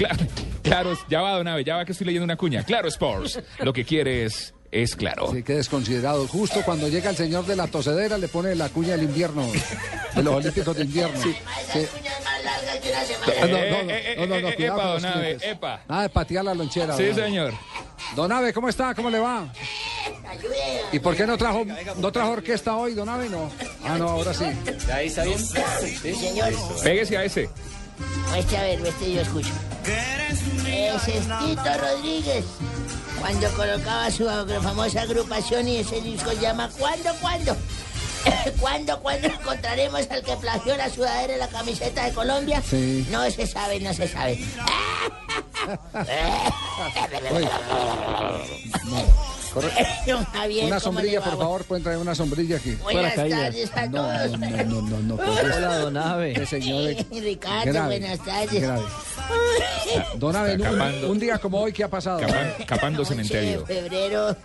Claro, 0.01 0.25
claro, 0.63 0.97
ya 1.09 1.21
va, 1.21 1.33
Donave, 1.37 1.63
ya 1.63 1.75
va 1.75 1.85
que 1.85 1.91
estoy 1.91 2.05
leyendo 2.07 2.23
una 2.25 2.35
cuña. 2.35 2.63
Claro 2.63 2.87
Sports, 2.87 3.39
lo 3.59 3.71
que 3.71 3.85
quieres 3.85 4.53
es 4.71 4.95
claro. 4.95 5.31
Sí, 5.33 5.43
qué 5.43 5.53
desconsiderado. 5.55 6.27
Justo 6.27 6.61
cuando 6.63 6.87
llega 6.87 7.09
el 7.09 7.15
señor 7.17 7.45
de 7.45 7.55
la 7.55 7.67
tosedera 7.67 8.17
le 8.17 8.27
pone 8.27 8.55
la 8.55 8.69
cuña 8.69 8.91
del 8.91 9.03
invierno, 9.03 9.45
de 10.15 10.23
los 10.23 10.33
Olímpicos 10.33 10.75
de 10.75 10.83
invierno. 10.85 11.21
Sí. 11.21 11.35
Ah, 13.41 13.45
No, 13.45 13.47
no, 13.47 13.57
no, 13.57 14.25
no, 14.25 14.25
no, 14.27 14.41
no, 14.41 14.47
eh, 14.49 14.55
cuidado 14.55 14.79
epa, 14.79 14.85
don 14.93 15.05
Abe, 15.05 15.37
epa. 15.41 15.81
Nada 15.87 16.01
de 16.03 16.09
patear 16.09 16.45
la 16.45 16.53
lonchera. 16.53 16.95
Sí, 16.97 17.03
don 17.03 17.13
Abe. 17.13 17.23
señor. 17.25 17.53
Don 18.15 18.31
Abe, 18.31 18.53
¿cómo 18.53 18.69
está? 18.69 18.95
¿Cómo 18.95 19.09
le 19.09 19.19
va? 19.19 19.51
¿Y 20.91 20.99
por 20.99 21.15
qué 21.15 21.27
no 21.27 21.37
trajo, 21.37 21.65
no 21.97 22.11
trajo 22.11 22.31
orquesta 22.31 22.75
hoy, 22.75 22.93
Don 22.93 23.07
Abe? 23.07 23.29
No. 23.29 23.49
Ah, 23.83 23.97
no, 23.97 24.09
ahora 24.09 24.33
sí. 24.33 24.45
¿Ahí 24.91 25.07
está 25.07 25.23
bien? 25.23 25.37
Sí, 25.39 26.15
señor. 26.15 26.53
Pégese 26.83 27.17
a 27.17 27.23
ese. 27.23 27.49
Este, 28.35 28.57
a 28.57 28.63
ver, 28.63 28.85
este 28.85 29.13
yo 29.13 29.21
escucho. 29.21 29.51
Es 29.85 30.39
Tito 31.39 31.77
Rodríguez. 31.79 32.45
Cuando 33.19 33.47
colocaba 33.51 34.09
su 34.09 34.25
famosa 34.61 35.01
agrupación 35.01 35.67
y 35.67 35.77
ese 35.77 36.01
disco 36.01 36.31
llama 36.33 36.69
¿Cuándo, 36.77 37.13
cuándo? 37.21 37.55
¿Cuándo, 38.59 38.99
cuándo 39.01 39.27
encontraremos 39.27 40.09
al 40.09 40.23
que 40.23 40.35
plagió 40.37 40.75
la 40.77 40.89
sudadera 40.89 41.35
y 41.35 41.37
la 41.37 41.47
camiseta 41.47 42.05
de 42.05 42.13
Colombia? 42.13 42.61
Sí. 42.67 43.07
No 43.11 43.29
se 43.29 43.45
sabe, 43.45 43.79
no 43.79 43.93
se 43.93 44.07
sabe. 44.07 44.39
Javier, 49.53 50.65
Una 50.65 50.79
¿cómo 50.79 50.79
sombrilla, 50.79 51.21
por 51.21 51.37
favor, 51.37 51.63
pueden 51.65 51.83
traer 51.83 51.99
una 51.99 52.15
sombrilla 52.15 52.57
aquí. 52.57 52.71
Buenas 52.81 53.15
tardes 53.15 53.71
a 53.75 53.85
No, 53.87 54.01
todos. 54.01 54.39
no, 54.39 54.47
no, 54.63 54.81
no, 54.81 54.99
no. 54.99 55.15
Hola, 55.15 55.77
Don 55.79 55.97
Abe. 55.97 56.33
Qué 56.33 56.45
señor. 56.45 56.95
Ricardo, 57.11 57.71
Grave, 57.71 57.99
buenas 57.99 58.25
tardes. 58.25 58.61
grave. 58.61 58.83
Don 60.15 60.35
Está 60.35 60.71
un, 60.71 61.05
un 61.11 61.19
día 61.19 61.37
como 61.37 61.59
hoy, 61.61 61.73
¿qué 61.73 61.83
ha 61.83 61.89
pasado? 61.89 62.19
Capan- 62.21 62.65
capando 62.65 62.99
11 63.01 63.15
de 63.15 63.23
cementerio. 63.23 63.65
febrero, 63.65 64.35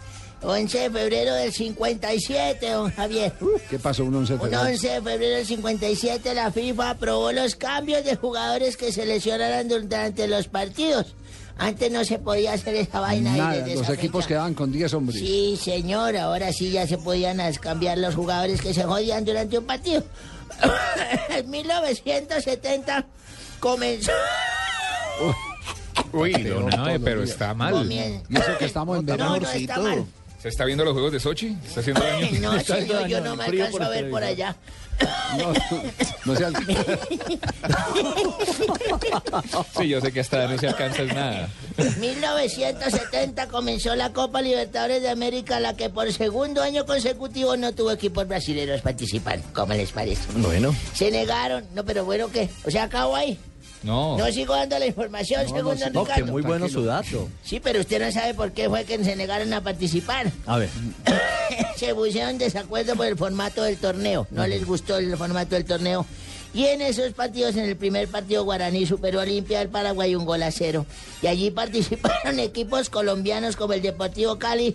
11 0.43 0.79
de 0.79 0.91
febrero 0.91 1.35
del 1.35 1.53
57, 1.53 2.71
don 2.71 2.91
Javier. 2.93 3.33
¿Qué 3.71 3.79
pasó 3.79 4.05
un 4.05 4.15
11 4.17 4.33
de 4.35 4.39
Un 4.39 4.45
febrero? 4.51 4.63
11 4.71 4.89
de 4.89 5.03
febrero 5.03 5.37
del 5.37 5.47
57 5.47 6.35
la 6.35 6.51
FIFA 6.51 6.91
aprobó 6.91 7.33
los 7.33 7.55
cambios 7.57 8.05
de 8.05 8.17
jugadores 8.17 8.77
que 8.77 8.93
se 8.93 9.07
lesionaran 9.07 9.69
durante 9.69 10.27
los 10.29 10.49
partidos. 10.49 11.15
Antes 11.59 11.91
no 11.91 12.05
se 12.05 12.19
podía 12.19 12.53
hacer 12.53 12.75
esa 12.75 13.01
vaina. 13.01 13.35
Nada, 13.35 13.53
desde 13.59 13.75
los 13.75 13.83
esa 13.85 13.95
equipos 13.95 14.25
fecha. 14.25 14.29
quedaban 14.29 14.55
con 14.55 14.71
10 14.73 14.93
hombres. 14.95 15.19
Sí, 15.19 15.59
señor, 15.63 16.17
ahora 16.17 16.53
sí 16.53 16.71
ya 16.71 16.87
se 16.87 16.99
podían 16.99 17.39
cambiar 17.61 17.97
los 17.99 18.15
jugadores 18.15 18.61
que 18.61 18.75
se 18.75 18.83
jodían 18.85 19.25
durante 19.25 19.57
un 19.59 19.65
partido. 19.65 20.05
en 21.31 21.49
1970 21.51 23.07
comenzó... 23.61 24.13
Uy, 26.13 26.33
don 26.45 26.73
Abe, 26.79 27.01
pero 27.01 27.23
está 27.23 27.55
mal. 27.55 27.75
Comien- 27.75 28.23
Y 28.29 28.37
eso 28.37 28.59
que 28.59 28.67
estamos 28.67 28.99
en 28.99 29.07
No, 29.07 29.13
verano. 29.13 29.37
no 29.41 29.51
está 29.51 29.81
mal. 29.81 30.05
¿Se 30.41 30.49
está 30.49 30.65
viendo 30.67 30.85
los 30.85 30.93
juegos 30.93 31.13
de 31.13 31.21
Sochi? 31.21 31.57
¿Está 31.67 31.81
haciendo 31.81 32.03
daño? 32.05 32.41
No, 32.41 32.61
señor, 32.61 33.07
yo 33.09 33.21
no 33.23 33.35
me 33.35 33.45
alcanzo 33.45 33.83
a 33.83 33.89
ver 33.89 34.11
por 34.11 34.23
allá. 34.23 34.55
No, 35.37 35.53
no 36.25 36.37
se 36.37 36.47
Sí, 39.79 39.89
yo 39.89 40.01
sé 40.01 40.13
que 40.13 40.21
hasta 40.21 40.47
no 40.49 40.59
se 40.59 40.69
alcanza 40.69 41.03
es 41.03 41.15
nada. 41.15 41.49
1970 41.99 43.49
comenzó 43.49 43.95
la 43.95 44.13
Copa 44.13 44.41
Libertadores 44.41 45.03
de 45.03 45.11
América, 45.11 45.61
la 45.61 45.75
que 45.75 45.91
por 45.91 46.11
segundo 46.13 46.63
año 46.63 46.87
consecutivo 46.87 47.57
no 47.57 47.73
tuvo 47.73 47.91
equipos 47.91 48.27
brasileños 48.27 48.81
participando. 48.81 49.47
¿Cómo 49.53 49.75
les 49.75 49.93
parece? 49.93 50.23
Bueno. 50.37 50.75
Se 50.95 51.11
negaron. 51.11 51.65
No, 51.75 51.85
pero 51.85 52.05
bueno, 52.05 52.29
¿qué? 52.31 52.49
O 52.65 52.71
sea, 52.71 52.85
acabo 52.85 53.17
ahí. 53.17 53.39
No. 53.83 54.17
No 54.17 54.27
sigo 54.33 54.55
dando 54.55 54.79
la 54.79 54.87
información, 54.87 55.45
No, 55.45 55.55
según 55.55 55.79
no, 55.79 55.91
don 55.91 56.07
que 56.07 56.25
muy 56.25 56.43
bueno 56.43 56.69
su 56.69 56.85
dato. 56.85 57.29
Sí, 57.45 57.61
pero 57.61 57.81
usted 57.81 58.05
no 58.05 58.11
sabe 58.11 58.35
por 58.35 58.53
qué 58.53 58.69
fue 58.69 58.85
que 58.85 59.03
se 59.05 59.15
negaron 59.15 59.53
a 59.53 59.61
participar. 59.61 60.31
A 60.47 60.59
ver. 60.59 60.71
Se 61.77 61.95
pusieron 61.95 62.39
desacuerdo 62.39 62.97
por 62.97 63.07
el 63.07 63.17
formato 63.17 63.63
del 63.63 63.77
torneo. 63.79 64.27
No 64.31 64.47
les 64.47 64.65
gustó 64.65 64.99
el 64.99 65.17
formato 65.17 65.55
del 65.55 65.65
torneo. 65.65 66.07
Y 66.55 66.65
en 66.67 66.81
esos 66.81 67.13
partidos, 67.13 67.55
en 67.57 67.65
el 67.65 67.77
primer 67.77 68.09
partido, 68.09 68.45
Guaraní 68.45 68.87
superó 68.87 69.21
a 69.21 69.23
Olimpia 69.25 69.59
del 69.59 69.69
Paraguay 69.69 70.15
un 70.15 70.25
gol 70.25 70.43
a 70.43 70.51
cero. 70.51 70.87
Y 71.21 71.27
allí 71.27 71.51
participaron 71.53 72.39
equipos 72.41 72.89
colombianos 72.89 73.57
como 73.57 73.75
el 73.75 73.83
Deportivo 73.83 74.39
Cali 74.39 74.75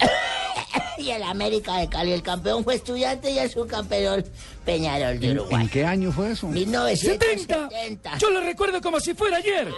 y 0.98 1.10
el 1.10 1.22
América 1.22 1.76
de 1.78 1.88
Cali. 1.88 2.12
El 2.12 2.22
campeón 2.22 2.64
fue 2.64 2.74
Estudiante 2.74 3.30
y 3.30 3.38
el 3.38 3.50
subcampeón 3.50 4.24
Peñarol 4.64 5.20
de 5.20 5.30
¿En, 5.30 5.38
Uruguay. 5.38 5.62
en 5.62 5.68
qué 5.68 5.84
año 5.84 6.10
fue 6.10 6.32
eso? 6.32 6.48
1970. 6.48 8.18
Yo 8.18 8.30
lo 8.30 8.40
recuerdo 8.40 8.80
como 8.80 8.98
si 8.98 9.14
fuera 9.14 9.36
ayer. 9.36 9.68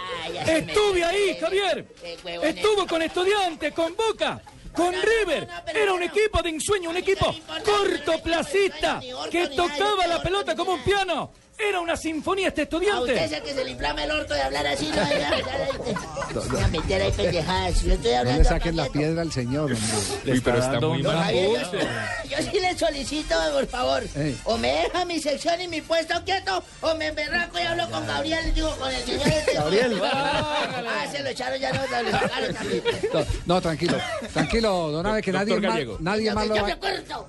me 0.47 0.59
Estuve 0.59 1.05
ahí, 1.05 1.37
Javier. 1.39 1.87
Estuvo 2.43 2.87
con 2.87 3.03
Estudiantes, 3.03 3.73
con 3.75 3.95
Boca, 3.97 4.41
con 4.75 4.93
River. 4.93 5.49
Era 5.75 5.93
un 5.93 6.03
equipo 6.03 6.43
de 6.43 6.51
ensueño, 6.51 6.91
un 6.91 6.97
equipo 6.97 7.35
cortoplacista 7.65 9.01
que 9.31 9.49
tocaba 9.49 10.07
la 10.07 10.23
pelota 10.23 10.55
como 10.55 10.75
un 10.75 10.83
piano. 10.83 11.31
Era 11.57 11.81
una 11.81 11.97
sinfonía 11.97 12.49
este 12.49 12.63
A 12.63 12.65
usted 12.65 12.83
es 12.83 13.33
estudiante. 13.33 13.37
el 13.37 13.43
que 13.43 13.55
se 13.55 13.65
le 13.65 13.71
inflama 13.71 14.05
el 14.05 14.11
orto 14.11 14.35
de 14.35 14.43
hablar 14.43 14.67
así, 14.67 14.89
no, 14.89 14.97
ya, 14.97 16.61
ya, 16.61 16.69
meter 16.69 17.03
ahí 17.03 17.13
pendejadas. 17.13 17.83
Yo 17.83 17.93
estoy 17.93 18.13
No 18.13 18.37
le 18.39 18.45
saquen 18.45 18.77
la 18.77 18.87
piedra 18.87 19.23
al 19.23 19.33
señor, 19.33 19.73
hombre. 19.73 19.79
Uy, 20.33 20.41
pero 20.41 20.59
está 20.59 20.81
muy 20.81 21.03
mal. 21.03 21.17
Javier, 21.25 21.67
yo, 21.73 21.79
yo 22.29 22.51
sí 22.51 22.61
le 22.61 22.77
solicito, 22.79 23.35
por 23.53 23.67
favor, 23.67 24.03
Ey. 24.17 24.39
o 24.45 24.59
me 24.59 24.73
deja 24.73 25.05
mi 25.05 25.21
sección 25.21 25.61
y 25.61 25.69
mi 25.69 25.81
puesto 25.81 26.15
quieto, 26.25 26.63
o 26.81 26.95
me 26.97 27.07
emberraco 27.09 27.59
y 27.59 27.63
hablo 27.63 27.89
con 27.91 28.05
Gabriel, 28.07 28.53
digo, 28.53 28.71
con 28.77 28.91
el 28.93 29.05
señor 29.05 29.29
este. 29.29 29.55
Gabriel. 29.55 30.01
Ah, 30.87 31.07
se 31.11 31.23
lo 31.23 31.29
echaron 31.31 31.59
ya, 31.59 31.73
no, 31.73 31.81
lo 32.03 32.11
sacaron 32.11 32.55
también. 32.55 32.83
No, 33.13 33.25
no, 33.47 33.61
tranquilo, 33.61 33.97
tranquilo, 34.33 34.91
don 34.91 35.07
Abe, 35.07 35.23
que 35.23 35.33
nadie 35.33 35.59
más, 35.61 35.79
nadie 36.01 36.27
Yo, 36.27 36.35
más 36.35 36.47
lo 36.47 36.55
yo 36.57 36.63
va 36.63 36.67
me 36.67 36.73
acuerdo, 36.73 37.27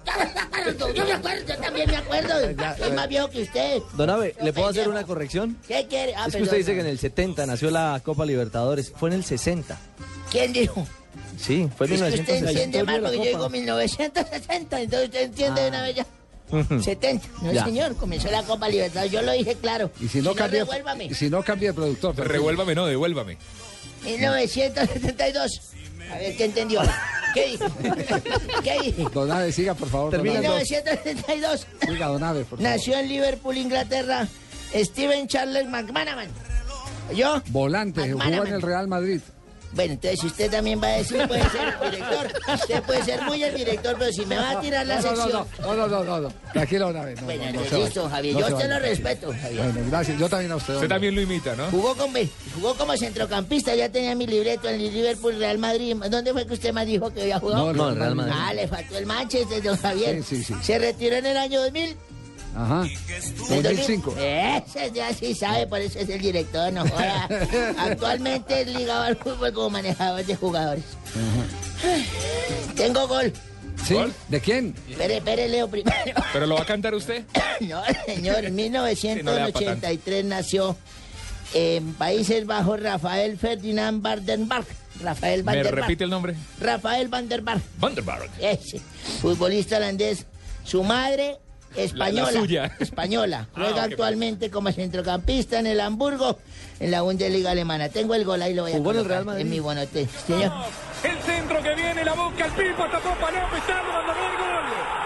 yo 0.93 1.05
me 1.05 1.13
acuerdo, 1.13 1.45
yo 1.47 1.57
también 1.57 1.89
me 1.89 1.97
acuerdo. 1.97 2.33
Soy 2.77 2.91
más 2.91 3.07
viejo 3.07 3.29
que 3.29 3.41
usted. 3.43 3.81
Don 3.93 4.09
¿le 4.17 4.53
puedo 4.53 4.67
hacer 4.67 4.87
una 4.89 5.03
corrección? 5.03 5.57
¿Qué 5.67 5.85
quiere? 5.89 6.13
Ah, 6.15 6.21
Es 6.21 6.25
que 6.25 6.31
perdón. 6.33 6.43
usted 6.43 6.57
dice 6.57 6.73
que 6.73 6.79
en 6.81 6.87
el 6.87 6.99
70 6.99 7.45
nació 7.45 7.71
la 7.71 7.99
Copa 8.03 8.25
Libertadores. 8.25 8.91
Fue 8.95 9.09
en 9.09 9.15
el 9.15 9.25
60. 9.25 9.77
¿Quién 10.31 10.53
dijo? 10.53 10.85
Sí, 11.39 11.69
fue 11.77 11.87
en 11.87 11.93
Es 11.93 11.99
que 12.01 12.05
usted 12.07 12.33
1960. 12.33 12.49
entiende 12.51 12.83
mal, 12.83 13.01
porque 13.01 13.17
yo 13.17 13.23
digo 13.23 13.49
1960, 13.49 14.81
entonces 14.81 15.05
usted 15.09 15.21
entiende 15.23 15.61
de 15.61 15.67
una 15.69 15.81
vez 15.83 15.95
ya. 15.95 16.05
70. 16.83 17.27
No, 17.41 17.51
Ya. 17.51 17.65
señor, 17.65 17.95
comenzó 17.95 18.29
la 18.29 18.43
Copa 18.43 18.69
Libertadores. 18.69 19.11
Yo 19.11 19.21
lo 19.21 19.31
dije 19.31 19.55
claro. 19.55 19.91
Y 19.99 20.07
si 20.07 20.21
no, 20.21 20.35
cambia, 20.35 20.59
revuélvame. 20.63 21.05
y 21.05 21.13
si 21.13 21.29
no 21.29 21.43
cambia 21.43 21.69
de 21.69 21.73
productor. 21.73 22.15
Revuélvame, 22.17 22.75
no, 22.75 22.85
devuélvame. 22.85 23.37
1972. 24.03 25.61
A 26.11 26.17
ver, 26.17 26.35
¿qué 26.37 26.45
entendió? 26.45 26.81
¿Qué 27.33 27.47
dijo? 27.47 27.65
¿Qué 28.63 28.79
dijo? 28.81 29.09
Don 29.09 29.31
Abe, 29.31 29.51
siga, 29.51 29.73
por 29.73 29.89
favor. 29.89 30.15
Abe. 30.15 30.23
1972. 30.23 31.67
Siga, 31.81 32.07
don 32.07 32.23
Abe, 32.23 32.45
por 32.45 32.59
favor. 32.59 32.63
Nació 32.63 32.97
en 32.97 33.09
Liverpool, 33.09 33.57
Inglaterra, 33.57 34.27
Steven 34.73 35.27
Charles 35.27 35.67
McManaman. 35.67 36.29
¿Yo? 37.13 37.41
Volante, 37.47 38.01
jugó 38.01 38.17
McManaman. 38.19 38.47
en 38.47 38.53
el 38.53 38.61
Real 38.61 38.87
Madrid. 38.87 39.21
Bueno, 39.75 39.93
entonces 39.93 40.19
si 40.21 40.27
usted 40.27 40.49
también 40.49 40.81
va 40.81 40.87
a 40.87 40.97
decir, 40.97 41.27
puede 41.27 41.49
ser 41.49 41.75
el 41.83 41.91
director. 41.91 42.31
Usted 42.53 42.83
puede 42.83 43.03
ser 43.03 43.21
muy 43.23 43.43
el 43.43 43.55
director, 43.55 43.95
pero 43.99 44.11
si 44.11 44.25
me 44.25 44.37
va 44.37 44.51
a 44.51 44.61
tirar 44.61 44.87
la 44.87 45.01
sección. 45.01 45.45
No, 45.59 45.75
no, 45.75 45.87
no, 45.87 46.03
no, 46.03 46.21
no. 46.21 46.33
Tranquilo, 46.53 46.87
Abe. 46.87 47.15
No, 47.15 47.21
Bueno, 47.23 47.61
listo, 47.71 48.09
Javier. 48.09 48.33
No 48.33 48.39
Yo 48.39 48.45
a 48.47 48.49
usted 48.53 48.69
lo 48.69 48.79
respeto, 48.79 49.33
Javier. 49.41 49.63
Bueno, 49.73 49.89
gracias. 49.89 50.17
Yo 50.17 50.29
también 50.29 50.51
a 50.53 50.55
usted. 50.55 50.75
Usted 50.75 50.87
también 50.87 51.13
lo 51.13 51.21
imita, 51.21 51.55
¿no? 51.55 51.65
Jugó, 51.71 51.95
con, 51.95 52.11
jugó 52.55 52.75
como 52.75 52.95
centrocampista, 52.95 53.75
ya 53.75 53.89
tenía 53.89 54.15
mi 54.15 54.27
libreto 54.27 54.69
en 54.69 54.75
el 54.75 54.93
Liverpool, 54.93 55.37
Real 55.37 55.57
Madrid. 55.57 55.95
¿Dónde 56.09 56.31
fue 56.31 56.47
que 56.47 56.53
usted 56.53 56.73
me 56.73 56.85
dijo 56.85 57.13
que 57.13 57.23
había 57.23 57.39
jugado? 57.39 57.73
No, 57.73 57.91
no, 57.91 57.95
Real 57.95 58.15
Madrid. 58.15 58.33
Ah, 58.35 58.53
le 58.53 58.67
faltó 58.67 58.97
el 58.97 59.05
Manchester, 59.05 59.61
don 59.61 59.77
Javier. 59.77 60.23
Sí, 60.23 60.37
sí, 60.37 60.43
sí. 60.43 60.53
Se 60.61 60.79
retiró 60.79 61.17
en 61.17 61.25
el 61.25 61.37
año 61.37 61.61
2000. 61.61 61.95
Ajá. 62.55 62.83
En 63.49 63.63
2005. 63.63 64.15
Ese 64.17 64.91
ya 64.93 65.13
sí 65.13 65.35
sabe, 65.35 65.67
por 65.67 65.81
eso 65.81 65.99
es 65.99 66.09
el 66.09 66.21
director, 66.21 66.71
no 66.71 66.87
joda. 66.87 67.27
Actualmente 67.77 68.61
es 68.61 68.67
ligado 68.67 69.03
al 69.03 69.17
fútbol 69.17 69.51
como 69.53 69.71
manejador 69.71 70.25
de 70.25 70.35
jugadores. 70.35 70.83
Tengo 72.75 73.07
gol. 73.07 73.33
¿Sí? 73.85 73.95
¿De 74.29 74.39
quién? 74.39 74.73
Espere, 74.89 75.17
espere, 75.17 75.49
leo 75.49 75.67
primero. 75.67 75.95
¿Pero 76.33 76.45
lo 76.47 76.55
va 76.55 76.61
a 76.61 76.65
cantar 76.65 76.93
usted? 76.93 77.23
No, 77.61 77.81
señor, 78.05 78.43
en 78.43 78.57
Sí, 78.57 78.69
no 78.69 78.85
le 78.85 79.39
da 79.39 79.47
pa' 79.47 79.59
1983 79.59 80.25
nació 80.25 80.75
en 81.53 81.93
Países 81.93 82.45
Bajos 82.45 82.81
Rafael 82.81 83.37
Ferdinand 83.37 84.01
Vandenberg. 84.01 84.65
Rafael 85.01 85.43
¿Me 85.43 85.53
Vandenberg. 85.53 85.75
repite 85.75 86.03
el 86.03 86.09
nombre? 86.09 86.35
Rafael 86.59 87.07
Vandenberg. 87.07 87.61
Vandenberg. 87.77 88.29
Ese, 88.39 88.81
futbolista 89.21 89.77
holandés. 89.77 90.25
Su 90.63 90.83
madre, 90.83 91.37
española. 91.77 92.31
La- 92.31 92.31
la 92.31 92.39
suya. 92.39 92.65
Española. 92.79 93.47
Ah, 93.53 93.59
Juega 93.61 93.83
actualmente 93.83 94.49
como 94.49 94.71
centrocampista 94.71 95.59
en 95.59 95.67
el 95.67 95.79
Hamburgo, 95.79 96.39
en 96.79 96.91
la 96.91 97.01
Bundesliga 97.01 97.51
alemana. 97.51 97.89
Tengo 97.89 98.15
el 98.15 98.25
gol 98.25 98.41
ahí, 98.41 98.53
lo 98.53 98.63
voy 98.63 98.73
a 98.73 98.77
el 98.77 98.83
colocar 98.83 99.07
Real 99.09 99.25
Madrid. 99.25 99.41
En 99.41 99.49
mi 99.49 99.59
bonote. 99.59 100.07
Señor. 100.27 100.51
El 101.03 101.17
centro 101.19 101.61
que 101.61 101.75
viene, 101.75 102.03
la 102.03 102.13
boca, 102.13 102.45
el 102.45 102.51
pipa, 102.53 102.89
tapó 102.91 103.09
Paloma, 103.19 103.57
está 103.57 103.83
mandando 103.83 104.25
el 104.25 104.37
gol. 104.37 105.04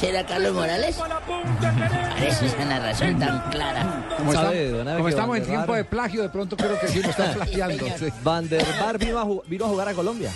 ¿Será 0.00 0.24
Carlos 0.24 0.54
Morales? 0.54 0.96
Parece 0.96 2.46
esa 2.46 2.64
narración 2.64 3.18
tan 3.18 3.50
clara. 3.50 4.06
Como, 4.16 4.32
¿Sabe, 4.32 4.66
estamos, 4.66 4.96
como 4.96 5.08
estamos 5.08 5.36
en 5.38 5.44
tiempo 5.44 5.74
de 5.74 5.84
plagio, 5.84 6.22
de 6.22 6.28
pronto 6.28 6.56
creo 6.56 6.78
que 6.78 6.88
sí 6.88 7.02
lo 7.02 7.10
están 7.10 7.34
plagiando. 7.34 7.84
Van 8.22 8.48
der 8.48 8.64
Bar 8.80 8.98
vino 8.98 9.18
a, 9.18 9.48
vino 9.48 9.64
a 9.64 9.68
jugar 9.68 9.88
a 9.88 9.94
Colombia 9.94 10.30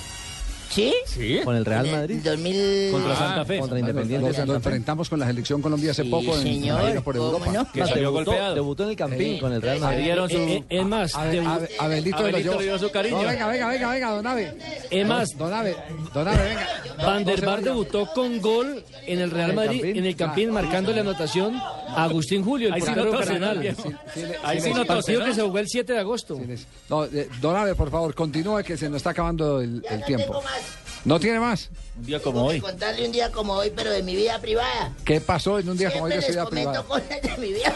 ¿Sí? 0.72 0.92
¿Sí? 1.06 1.40
con 1.44 1.54
el 1.54 1.64
Real 1.64 1.84
En 1.86 1.92
el 1.94 2.00
Madrid. 2.00 2.20
2000... 2.24 2.88
Contra 2.92 3.12
Ah, 3.12 3.16
Santa 3.16 3.44
Fe. 3.44 3.58
Contra 3.58 3.78
Independiente 3.78 4.26
lo 4.28 4.34
Santa 4.34 4.52
Fe. 4.52 4.56
enfrentamos 4.56 5.08
con 5.10 5.20
la 5.20 5.26
selección 5.26 5.60
Colombia 5.60 5.90
hace 5.90 6.02
Sí, 6.02 6.08
poco 6.08 6.34
en 6.36 6.42
señor, 6.42 6.82
la 6.82 6.88
gira 6.88 7.00
por 7.02 7.16
¿cómo 7.16 7.26
Europa. 7.32 7.52
no? 7.52 7.72
Que 7.72 7.80
salió 7.80 7.94
debutó, 8.10 8.24
golpeado. 8.30 8.54
debutó 8.54 8.82
en 8.84 8.88
el 8.90 8.96
Campín 8.96 9.34
Sí. 9.34 9.38
con 9.40 9.52
el 9.52 9.60
Real 9.62 9.74
Le 9.76 9.80
Madrid. 9.82 10.02
dieron 10.04 10.30
su... 10.30 10.36
Eh, 10.38 10.64
es 10.70 10.84
más, 10.86 11.14
Abelito 11.14 11.50
Abelito 11.78 12.18
Yo- 12.40 12.58
le 12.58 12.64
dio 12.64 12.78
su 12.78 12.90
cariño. 12.90 13.16
No, 13.22 13.28
venga, 13.28 13.46
venga, 13.48 13.68
venga, 13.68 13.90
venga, 13.90 14.10
don 14.10 14.26
Abe. 14.26 14.54
es 14.90 15.06
más, 15.06 15.36
Don 15.36 15.52
Abe, 15.52 15.76
don 16.14 16.26
Abe, 16.28 16.42
venga. 16.48 16.68
Van 17.04 17.24
der 17.24 17.44
vaya. 17.44 17.60
debutó 17.62 18.06
con 18.14 18.40
gol 18.40 18.82
en 19.06 19.18
el 19.20 19.30
Real 19.30 19.50
¿En 19.50 19.56
Madrid, 19.56 19.84
en 19.84 20.06
el 20.06 20.16
Campín, 20.16 20.50
marcando 20.52 20.92
la 20.92 21.00
anotación 21.02 21.54
a 21.56 21.81
Agustín 21.96 22.44
Julio, 22.44 22.68
el 22.68 22.74
Ahí 22.74 22.80
sí 22.80 22.86
portero 22.86 23.04
no 23.06 23.18
tose, 23.18 23.24
cardenal. 23.28 23.56
¿no? 23.56 23.62
El 23.62 23.76
Sí, 23.76 23.82
Sí, 24.14 24.20
le- 24.22 24.38
Ahí 24.42 24.60
sí 24.60 24.72
no 24.72 24.84
tose, 24.84 25.12
¿no? 25.18 25.24
que 25.24 25.34
se 25.34 25.42
jugó 25.42 25.58
el 25.58 25.68
7 25.68 25.92
de 25.92 25.98
agosto. 25.98 26.40
No, 26.88 27.04
eh, 27.06 27.28
don 27.40 27.56
Abe, 27.56 27.74
por 27.74 27.90
favor, 27.90 28.14
continúe 28.14 28.62
que 28.64 28.76
se 28.76 28.88
nos 28.88 28.98
está 28.98 29.10
acabando 29.10 29.60
el, 29.60 29.82
Ya 29.82 29.90
el 29.90 30.00
no 30.00 30.06
tiempo. 30.06 30.26
tengo 30.26 30.42
más. 30.42 30.60
¿No 31.04 31.18
tiene 31.18 31.40
más? 31.40 31.68
Un 31.98 32.06
día 32.06 32.18
Tengo 32.20 32.32
como 32.32 32.48
que 32.48 32.54
hoy. 32.54 32.60
contarle 32.60 33.06
un 33.06 33.12
día 33.12 33.32
como 33.32 33.54
hoy, 33.54 33.72
pero 33.74 33.90
de 33.90 34.02
mi 34.04 34.14
vida 34.14 34.38
privada. 34.40 34.92
¿Qué 35.04 35.20
pasó 35.20 35.58
en 35.58 35.68
un 35.68 35.76
día 35.76 35.90
como 35.90 36.04
hoy 36.04 36.12
de 36.12 36.22
su 36.22 36.30
vida 36.32 36.46
privada? 36.48 36.82
cosas 36.84 37.08
de 37.22 37.36
mi 37.38 37.52
vida. 37.52 37.74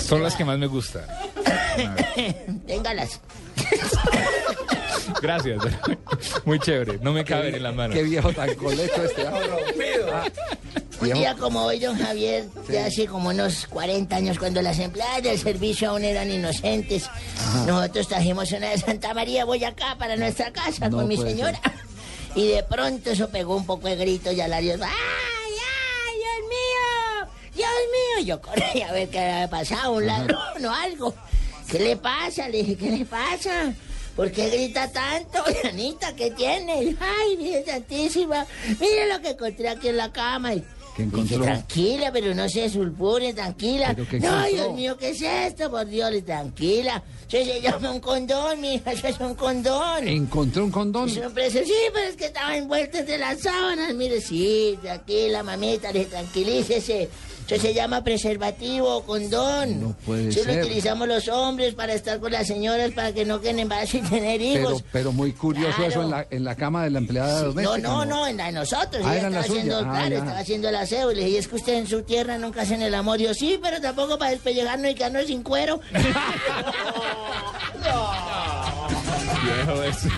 Son 0.00 0.22
las 0.22 0.34
que 0.34 0.44
más 0.44 0.58
me 0.58 0.66
gustan. 0.66 1.04
Téngalas. 2.66 3.20
Gracias. 5.20 5.62
Muy 6.44 6.58
chévere. 6.58 6.98
No 7.00 7.12
me 7.12 7.24
caben 7.24 7.54
en 7.54 7.62
las 7.62 7.74
manos. 7.74 7.96
Qué 7.96 8.02
viejo 8.02 8.32
tan 8.32 8.54
colecho 8.54 9.02
este. 9.04 9.24
ah. 9.26 10.24
Un 11.02 11.14
día 11.14 11.34
como 11.34 11.64
hoy, 11.64 11.80
don 11.80 11.98
Javier, 11.98 12.48
de 12.68 12.78
hace 12.78 13.08
como 13.08 13.30
unos 13.30 13.66
40 13.66 14.14
años, 14.14 14.38
cuando 14.38 14.62
las 14.62 14.78
empleadas 14.78 15.20
del 15.24 15.36
servicio 15.36 15.90
aún 15.90 16.04
eran 16.04 16.30
inocentes, 16.30 17.10
nosotros 17.66 18.06
trajimos 18.06 18.52
una 18.52 18.70
de 18.70 18.78
Santa 18.78 19.12
María 19.12 19.44
Boyacá 19.44 19.96
para 19.98 20.16
nuestra 20.16 20.52
casa 20.52 20.88
No 20.88 20.98
con 20.98 21.08
mi 21.08 21.16
señora. 21.16 21.60
Y 22.34 22.46
de 22.48 22.62
pronto 22.62 23.10
eso 23.10 23.28
pegó 23.28 23.54
un 23.56 23.66
poco 23.66 23.88
de 23.88 23.96
gritos 23.96 24.32
y 24.32 24.40
alarios. 24.40 24.80
¡Ay, 24.80 24.90
ay, 24.90 26.14
Dios 26.16 26.48
mío! 26.48 27.30
¡Dios 27.54 27.68
mío! 27.92 28.26
Yo 28.26 28.40
corrí 28.40 28.80
a 28.80 28.90
ver 28.90 29.10
qué 29.10 29.18
había 29.18 29.50
pasado, 29.50 29.92
un 29.92 30.06
ladrón 30.06 30.64
o 30.64 30.70
algo. 30.70 31.14
¿Qué 31.70 31.78
le 31.78 31.96
pasa? 31.96 32.48
Le 32.48 32.62
dije, 32.62 32.76
¿qué 32.76 32.90
le 32.90 33.04
pasa? 33.04 33.74
¿Por 34.16 34.32
qué 34.32 34.48
grita 34.48 34.90
tanto? 34.90 35.44
Anita, 35.68 36.14
¿qué 36.14 36.30
tiene? 36.30 36.96
Ay, 37.00 37.36
Virgen 37.36 37.66
Santísima, 37.66 38.46
mire 38.80 39.08
lo 39.12 39.20
que 39.20 39.30
encontré 39.30 39.68
aquí 39.68 39.88
en 39.88 39.98
la 39.98 40.10
cama. 40.10 40.54
Y, 40.54 40.64
¿Qué 40.96 41.02
y 41.02 41.04
encontró? 41.06 41.42
tranquila, 41.42 42.10
pero 42.12 42.34
no 42.34 42.48
se 42.48 42.68
sulpure, 42.68 43.32
tranquila. 43.32 43.94
¿Pero 43.96 44.08
qué 44.08 44.20
No? 44.20 44.44
Dios 44.46 44.74
mío, 44.74 44.96
¿qué 44.98 45.10
es 45.10 45.22
esto? 45.22 45.70
Por 45.70 45.86
Dios, 45.86 46.10
tranquila. 46.24 47.02
Eso 47.30 47.50
se 47.50 47.60
llama 47.62 47.90
un 47.92 48.00
condón, 48.00 48.60
mija, 48.60 48.92
eso 48.92 49.08
es 49.08 49.18
un 49.20 49.34
condón. 49.34 50.06
¿Encontró 50.06 50.64
un 50.64 50.70
condón? 50.70 51.04
Un 51.10 51.32
precio, 51.32 51.64
sí, 51.64 51.72
pero 51.94 52.08
es 52.10 52.16
que 52.16 52.26
estaba 52.26 52.54
envuelto 52.56 52.98
entre 52.98 53.16
las 53.16 53.40
sábanas. 53.40 53.94
Mire, 53.94 54.20
sí, 54.20 54.78
tranquila, 54.82 55.42
mamita, 55.42 55.90
le- 55.92 56.04
tranquilícese. 56.04 57.08
Eso 57.54 57.62
se 57.62 57.74
llama 57.74 58.02
preservativo 58.04 58.96
o 58.96 59.02
condón. 59.04 59.80
No 59.80 59.96
puede 60.06 60.28
Eso 60.28 60.44
ser. 60.44 60.56
lo 60.56 60.62
utilizamos 60.64 61.08
los 61.08 61.28
hombres 61.28 61.74
para 61.74 61.94
estar 61.94 62.18
con 62.20 62.32
las 62.32 62.46
señoras 62.46 62.90
para 62.92 63.12
que 63.12 63.24
no 63.24 63.40
queden 63.40 63.58
embarazo 63.60 63.96
y 63.98 64.00
tener 64.02 64.40
hijos. 64.40 64.82
pero 64.92 65.12
muy 65.12 65.32
curioso 65.32 65.76
Claro. 65.76 65.90
eso 65.90 66.02
en 66.02 66.10
la, 66.10 66.26
en 66.30 66.44
la 66.44 66.54
cama 66.56 66.84
de 66.84 66.90
la 66.90 66.98
empleada 66.98 67.40
No, 67.40 67.46
doméstica. 67.48 67.78
no, 67.78 68.04
no, 68.04 68.26
en 68.26 68.36
la 68.36 68.46
de 68.46 68.52
nosotros. 68.52 69.02
Ah, 69.06 69.16
ella 69.16 69.26
estaba 69.28 69.40
haciendo, 69.44 69.78
suya. 69.78 69.90
Ah, 69.90 69.92
claro, 69.94 70.10
ya. 70.10 70.18
estaba 70.18 70.38
haciendo 70.38 70.68
el 70.68 70.76
aseo. 70.76 71.12
Y 71.12 71.14
le 71.16 71.24
dije, 71.24 71.38
es 71.38 71.48
que 71.48 71.56
usted 71.56 71.74
en 71.74 71.86
su 71.86 72.02
tierra 72.02 72.38
nunca 72.38 72.62
hacen 72.62 72.82
el 72.82 72.94
amor. 72.94 73.18
Yo, 73.18 73.34
sí, 73.34 73.58
pero 73.62 73.80
tampoco 73.80 74.18
para 74.18 74.30
despellejarnos 74.32 74.90
y 74.90 74.94
quedarnos 74.94 75.26
sin 75.26 75.42
cuero. 75.42 75.80
Viejo 79.44 79.82
ese. 79.82 80.08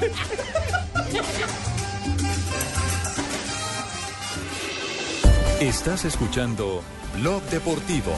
Estás 5.60 6.04
escuchando 6.04 6.82
Blog 7.20 7.42
Deportivo. 7.44 8.12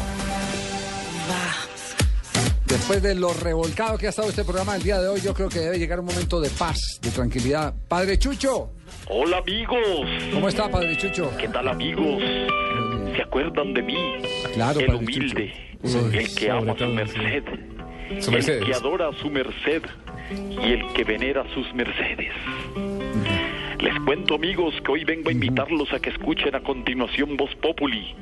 Después 2.67 3.03
de 3.03 3.15
lo 3.15 3.33
revolcado 3.33 3.97
que 3.97 4.07
ha 4.07 4.11
estado 4.11 4.29
este 4.29 4.45
programa 4.45 4.77
el 4.77 4.83
día 4.83 5.01
de 5.01 5.09
hoy, 5.09 5.21
yo 5.21 5.33
creo 5.35 5.49
que 5.49 5.61
debe 5.61 5.79
llegar 5.79 6.01
un 6.01 6.07
momento 6.07 6.41
de 6.41 6.51
paz, 6.51 6.79
de 7.01 7.11
tranquilidad. 7.11 7.75
Padre 7.89 8.19
Chucho, 8.19 8.71
Hola 9.09 9.39
amigos. 9.39 9.79
¿cómo 10.33 10.49
está 10.49 10.69
Padre 10.69 10.97
Chucho? 10.97 11.31
¿Qué 11.39 11.49
tal 11.49 11.69
amigos? 11.69 12.23
¿Se 13.15 13.23
acuerdan 13.23 13.73
de 13.73 13.83
mí? 13.83 13.97
Claro, 14.55 14.81
el 14.81 14.87
Padre 14.87 14.99
humilde, 14.99 15.53
Chucho. 15.83 16.11
El 16.13 16.35
que 16.35 16.51
ama 16.51 16.73
a 16.73 16.79
su 16.79 16.87
merced, 16.87 17.43
Su 18.21 18.31
el 18.33 18.65
que 18.65 18.75
adora 18.75 19.09
a 19.09 19.13
su 19.13 19.31
merced 19.31 19.83
y 20.31 20.73
el 20.73 20.93
que 20.93 21.05
venera 21.05 21.45
sus 21.55 21.73
mercedes. 21.75 22.33
Les 23.81 23.95
cuento 24.01 24.35
amigos 24.37 24.75
que 24.83 24.93
hoy 24.93 25.05
vengo 25.05 25.29
a 25.29 25.33
invitarlos 25.33 25.93
a 25.93 26.01
que 26.01 26.11
escuchen 26.11 26.55
a 26.55 26.61
continuación 26.61 27.37
Voz 27.37 27.55
Populi. 27.57 28.15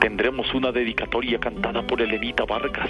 Tendremos 0.00 0.52
una 0.54 0.70
dedicatoria 0.70 1.38
cantada 1.38 1.82
por 1.86 2.00
Elenita 2.00 2.44
Vargas, 2.44 2.88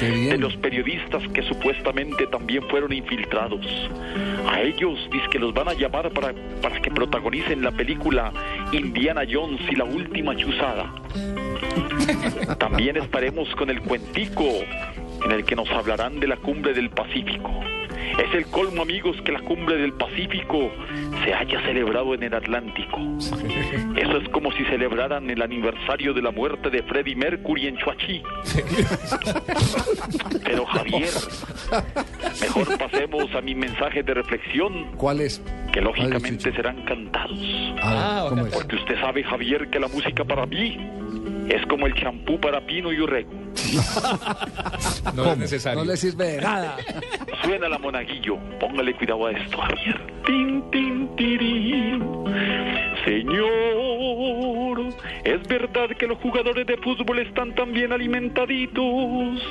de 0.00 0.38
los 0.38 0.56
periodistas 0.56 1.22
que 1.34 1.42
supuestamente 1.42 2.26
también 2.26 2.62
fueron 2.68 2.92
infiltrados. 2.92 3.66
A 4.46 4.60
ellos 4.60 4.98
dice 5.10 5.26
que 5.30 5.38
los 5.38 5.52
van 5.52 5.68
a 5.68 5.74
llamar 5.74 6.10
para, 6.12 6.32
para 6.62 6.80
que 6.80 6.90
protagonicen 6.90 7.62
la 7.62 7.72
película 7.72 8.32
Indiana 8.72 9.22
Jones 9.28 9.60
y 9.70 9.74
la 9.74 9.84
última 9.84 10.36
chuzada. 10.36 10.94
También 12.58 12.96
estaremos 12.98 13.48
con 13.56 13.70
el 13.70 13.80
cuentico 13.80 14.44
en 15.24 15.32
el 15.32 15.44
que 15.44 15.56
nos 15.56 15.70
hablarán 15.70 16.20
de 16.20 16.28
la 16.28 16.36
cumbre 16.36 16.72
del 16.72 16.90
Pacífico. 16.90 17.77
Es 18.18 18.34
el 18.34 18.46
colmo, 18.46 18.82
amigos, 18.82 19.16
que 19.22 19.32
la 19.32 19.40
cumbre 19.40 19.76
del 19.76 19.92
Pacífico 19.92 20.70
se 21.24 21.32
haya 21.34 21.60
celebrado 21.62 22.14
en 22.14 22.22
el 22.24 22.34
Atlántico. 22.34 22.98
Eso 23.96 24.16
es 24.18 24.28
como 24.30 24.50
si 24.52 24.64
celebraran 24.64 25.28
el 25.30 25.40
aniversario 25.42 26.12
de 26.14 26.22
la 26.22 26.30
muerte 26.30 26.70
de 26.70 26.82
Freddie 26.82 27.16
Mercury 27.16 27.68
en 27.68 27.76
Chuachi. 27.78 28.22
Pero 30.44 30.64
Javier, 30.66 31.10
mejor 32.40 32.78
pasemos 32.78 33.34
a 33.34 33.40
mi 33.40 33.54
mensaje 33.54 34.02
de 34.02 34.14
reflexión, 34.14 34.92
¿Cuál 34.96 35.20
es? 35.20 35.42
que 35.72 35.80
lógicamente 35.80 36.52
serán 36.52 36.82
cantados. 36.84 37.38
Ah, 37.82 38.26
¿cómo 38.28 38.46
es? 38.46 38.52
Porque 38.54 38.76
usted 38.76 39.00
sabe, 39.00 39.22
Javier, 39.22 39.68
que 39.70 39.78
la 39.78 39.88
música 39.88 40.24
para 40.24 40.46
mí 40.46 40.78
es 41.48 41.64
como 41.66 41.86
el 41.86 41.94
champú 41.94 42.38
para 42.40 42.60
Pino 42.60 42.92
y 42.92 43.00
Urrego. 43.00 43.30
No 45.14 45.32
es 45.32 45.38
necesario. 45.38 45.80
No 45.80 45.84
le 45.90 45.96
sirve 45.96 46.32
de 46.32 46.40
nada. 46.40 46.76
Suena 47.42 47.68
la 47.68 47.78
monaguillo. 47.78 48.38
Póngale 48.60 48.94
cuidado 48.94 49.26
a 49.26 49.32
esto, 49.32 49.58
Javier. 49.58 50.00
Tin, 50.26 50.70
tin, 50.70 51.16
tirín. 51.16 52.04
Señor, 53.04 54.94
es 55.24 55.48
verdad 55.48 55.88
que 55.98 56.06
los 56.06 56.18
jugadores 56.18 56.66
de 56.66 56.76
fútbol 56.76 57.20
están 57.20 57.54
tan 57.54 57.72
bien 57.72 57.92
alimentaditos 57.92 59.42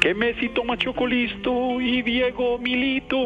que 0.00 0.14
Messi 0.14 0.50
toma 0.50 0.76
chocolisto 0.76 1.80
y 1.80 2.02
Diego 2.02 2.58
Milito. 2.58 3.16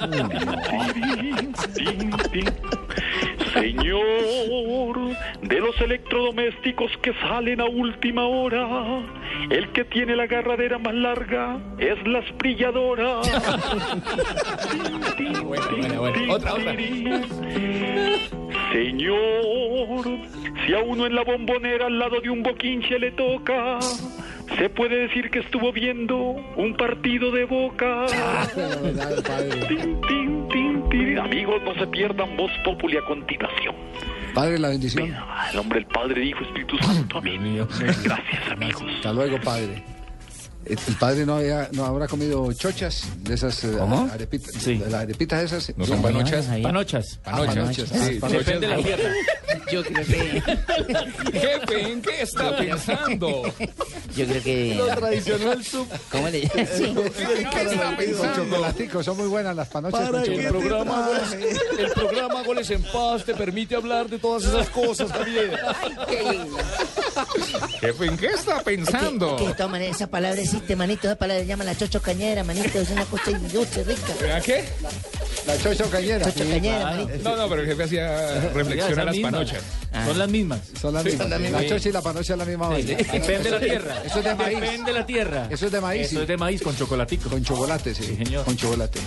Tin, 0.00 1.52
tin, 1.74 2.10
tin. 2.32 2.46
Señor, 3.52 5.16
de 5.42 5.60
los 5.60 5.80
electrodomésticos 5.80 6.85
que 7.02 7.12
salen 7.14 7.60
a 7.60 7.66
última 7.66 8.26
hora, 8.26 9.02
el 9.50 9.68
que 9.72 9.84
tiene 9.84 10.16
la 10.16 10.24
agarradera 10.24 10.78
más 10.78 10.94
larga 10.94 11.58
es 11.78 12.06
la 12.06 12.20
asprilladora. 12.20 13.20
Bueno, 15.42 16.00
bueno. 16.00 16.34
Otra, 16.34 16.54
otra. 16.54 16.76
Señor, 18.72 20.04
si 20.64 20.74
a 20.74 20.78
uno 20.80 21.06
en 21.06 21.14
la 21.14 21.24
bombonera 21.24 21.86
al 21.86 21.98
lado 21.98 22.20
de 22.20 22.30
un 22.30 22.42
boquinche 22.42 22.98
le 22.98 23.12
toca, 23.12 23.78
se 24.58 24.68
puede 24.68 25.08
decir 25.08 25.30
que 25.30 25.40
estuvo 25.40 25.72
viendo 25.72 26.16
un 26.56 26.74
partido 26.76 27.30
de 27.30 27.44
boca. 27.44 28.06
Tin, 29.68 30.00
tin, 30.02 30.48
tin, 30.48 30.88
tin. 30.90 31.18
Amigos, 31.18 31.62
no 31.62 31.74
se 31.74 31.86
pierdan 31.86 32.36
Voz 32.36 32.52
Populi 32.64 32.96
a 32.96 33.02
continuación. 33.02 33.74
Padre, 34.36 34.58
la 34.58 34.68
bendición. 34.68 35.06
El 35.06 35.56
nombre 35.56 35.80
del 35.80 35.88
Padre, 35.88 36.22
Hijo, 36.26 36.40
Espíritu 36.44 36.76
Santo. 36.76 37.16
Amén. 37.16 37.66
Gracias, 38.04 38.50
amigos. 38.50 38.82
Hasta 38.96 39.12
luego, 39.14 39.40
padre. 39.40 39.82
El 40.66 40.78
el 40.86 40.94
padre 40.96 41.26
no, 41.26 41.36
había, 41.36 41.68
no 41.72 41.84
habrá 41.84 42.06
comido 42.08 42.52
chochas 42.52 43.04
de 43.22 43.34
esas 43.34 43.62
eh, 43.64 43.72
¿Cómo? 43.78 44.08
arepitas. 44.12 44.52
Sí. 44.58 44.78
de 44.78 44.90
las 44.90 45.02
arepitas 45.02 45.42
esas. 45.44 45.76
¿No 45.76 45.84
son 45.86 46.02
panochas? 46.02 46.46
Panochas. 46.62 47.18
Panochas. 47.24 47.54
panochas. 47.54 47.88
Sí, 47.88 48.18
Depende 48.36 48.66
de 48.66 48.76
la 48.76 48.82
tierra. 48.82 49.10
Yo 49.72 49.82
creo 49.84 50.04
que. 50.06 50.42
Jefe, 51.32 51.90
¿en 51.92 52.02
qué 52.02 52.22
está 52.22 52.56
pensando? 52.56 53.42
Yo 54.16 54.26
creo 54.26 54.42
que. 54.42 54.74
Lo 54.76 54.86
tradicionó 54.86 55.52
el 55.52 55.64
sub. 55.64 55.86
¿Cómo 56.10 56.28
le 56.28 56.42
llaman? 56.42 56.68
Sí. 56.76 56.84
¿En 56.84 57.50
qué 57.50 57.62
está 57.62 57.86
Con 57.86 57.96
pensando? 57.96 58.34
chocolatico, 58.44 59.02
son 59.02 59.16
muy 59.16 59.28
buenas 59.28 59.56
las 59.56 59.68
panochas 59.68 60.00
¿Para 60.00 60.10
con 60.12 60.22
qué 60.24 60.46
chocolate. 60.46 60.58
te 60.58 60.68
traje? 60.68 61.82
El 61.82 61.90
programa 61.92 62.42
Goles 62.42 62.70
en 62.70 62.82
Paz 62.82 63.24
te 63.24 63.34
permite 63.34 63.74
hablar 63.76 64.08
de 64.08 64.18
todas 64.18 64.44
esas 64.44 64.68
cosas, 64.70 65.10
Javier. 65.12 65.58
Qué 66.08 66.22
lindo. 66.32 66.56
Jefe, 67.80 68.06
¿en 68.06 68.16
qué 68.16 68.26
está 68.26 68.62
pensando? 68.62 69.36
Que, 69.36 69.52
que 69.54 69.66
maneras 69.66 69.96
esa 69.96 70.06
palabra 70.06 70.40
existe, 70.56 70.76
manito. 70.76 71.06
Esa 71.08 71.16
palabra 71.16 71.42
se 71.42 71.48
llama 71.48 71.64
la 71.64 71.76
chocho 71.76 72.00
cañera, 72.02 72.44
manito. 72.44 72.80
Es 72.80 72.90
una 72.90 73.04
cosa 73.04 73.30
dulce, 73.52 73.84
rica. 73.84 74.36
¿A 74.36 74.40
qué? 74.40 74.64
La 75.46 75.58
chocho 75.58 75.88
cañera. 75.90 76.24
Chocho 76.32 76.48
cañera, 76.48 76.84
manito. 76.84 77.12
No, 77.22 77.36
no, 77.36 77.48
pero 77.48 77.62
el 77.62 77.68
jefe 77.68 77.82
hacía 77.84 78.40
reflexión 78.54 78.98
a 79.00 79.04
las 79.04 79.16
panochas. 79.18 79.62
Son 80.06 80.18
las 80.18 80.28
mismas. 80.28 80.60
Son 80.80 80.94
las 80.94 81.04
mismas. 81.04 81.28
la 81.28 81.38
La, 81.38 81.42
misma. 81.42 81.66
chocha 81.66 81.88
y 81.88 81.92
la 81.92 82.02
panocha 82.02 82.32
es 82.34 82.38
la 82.38 82.44
misma 82.44 82.68
vaina. 82.68 82.96
Depende 82.96 83.38
de 83.42 83.50
la 83.50 83.60
tierra. 83.60 84.02
Eso 84.04 84.18
es 84.18 84.24
de 84.24 84.34
maíz. 84.34 84.60
Depende 84.60 84.92
de 84.92 84.98
la 84.98 85.06
tierra. 85.06 85.48
Eso 85.50 85.66
es 85.66 85.72
de 85.72 85.80
maíz, 85.80 86.00
Eso 86.02 86.10
sí. 86.16 86.20
es 86.22 86.28
de 86.28 86.36
maíz 86.36 86.62
con 86.62 86.76
chocolatico. 86.76 87.30
Con 87.30 87.44
chocolate, 87.44 87.94
sí. 87.94 88.04
Sí, 88.04 88.16
señor. 88.16 88.44
Con 88.44 88.56
chocolate. 88.56 89.00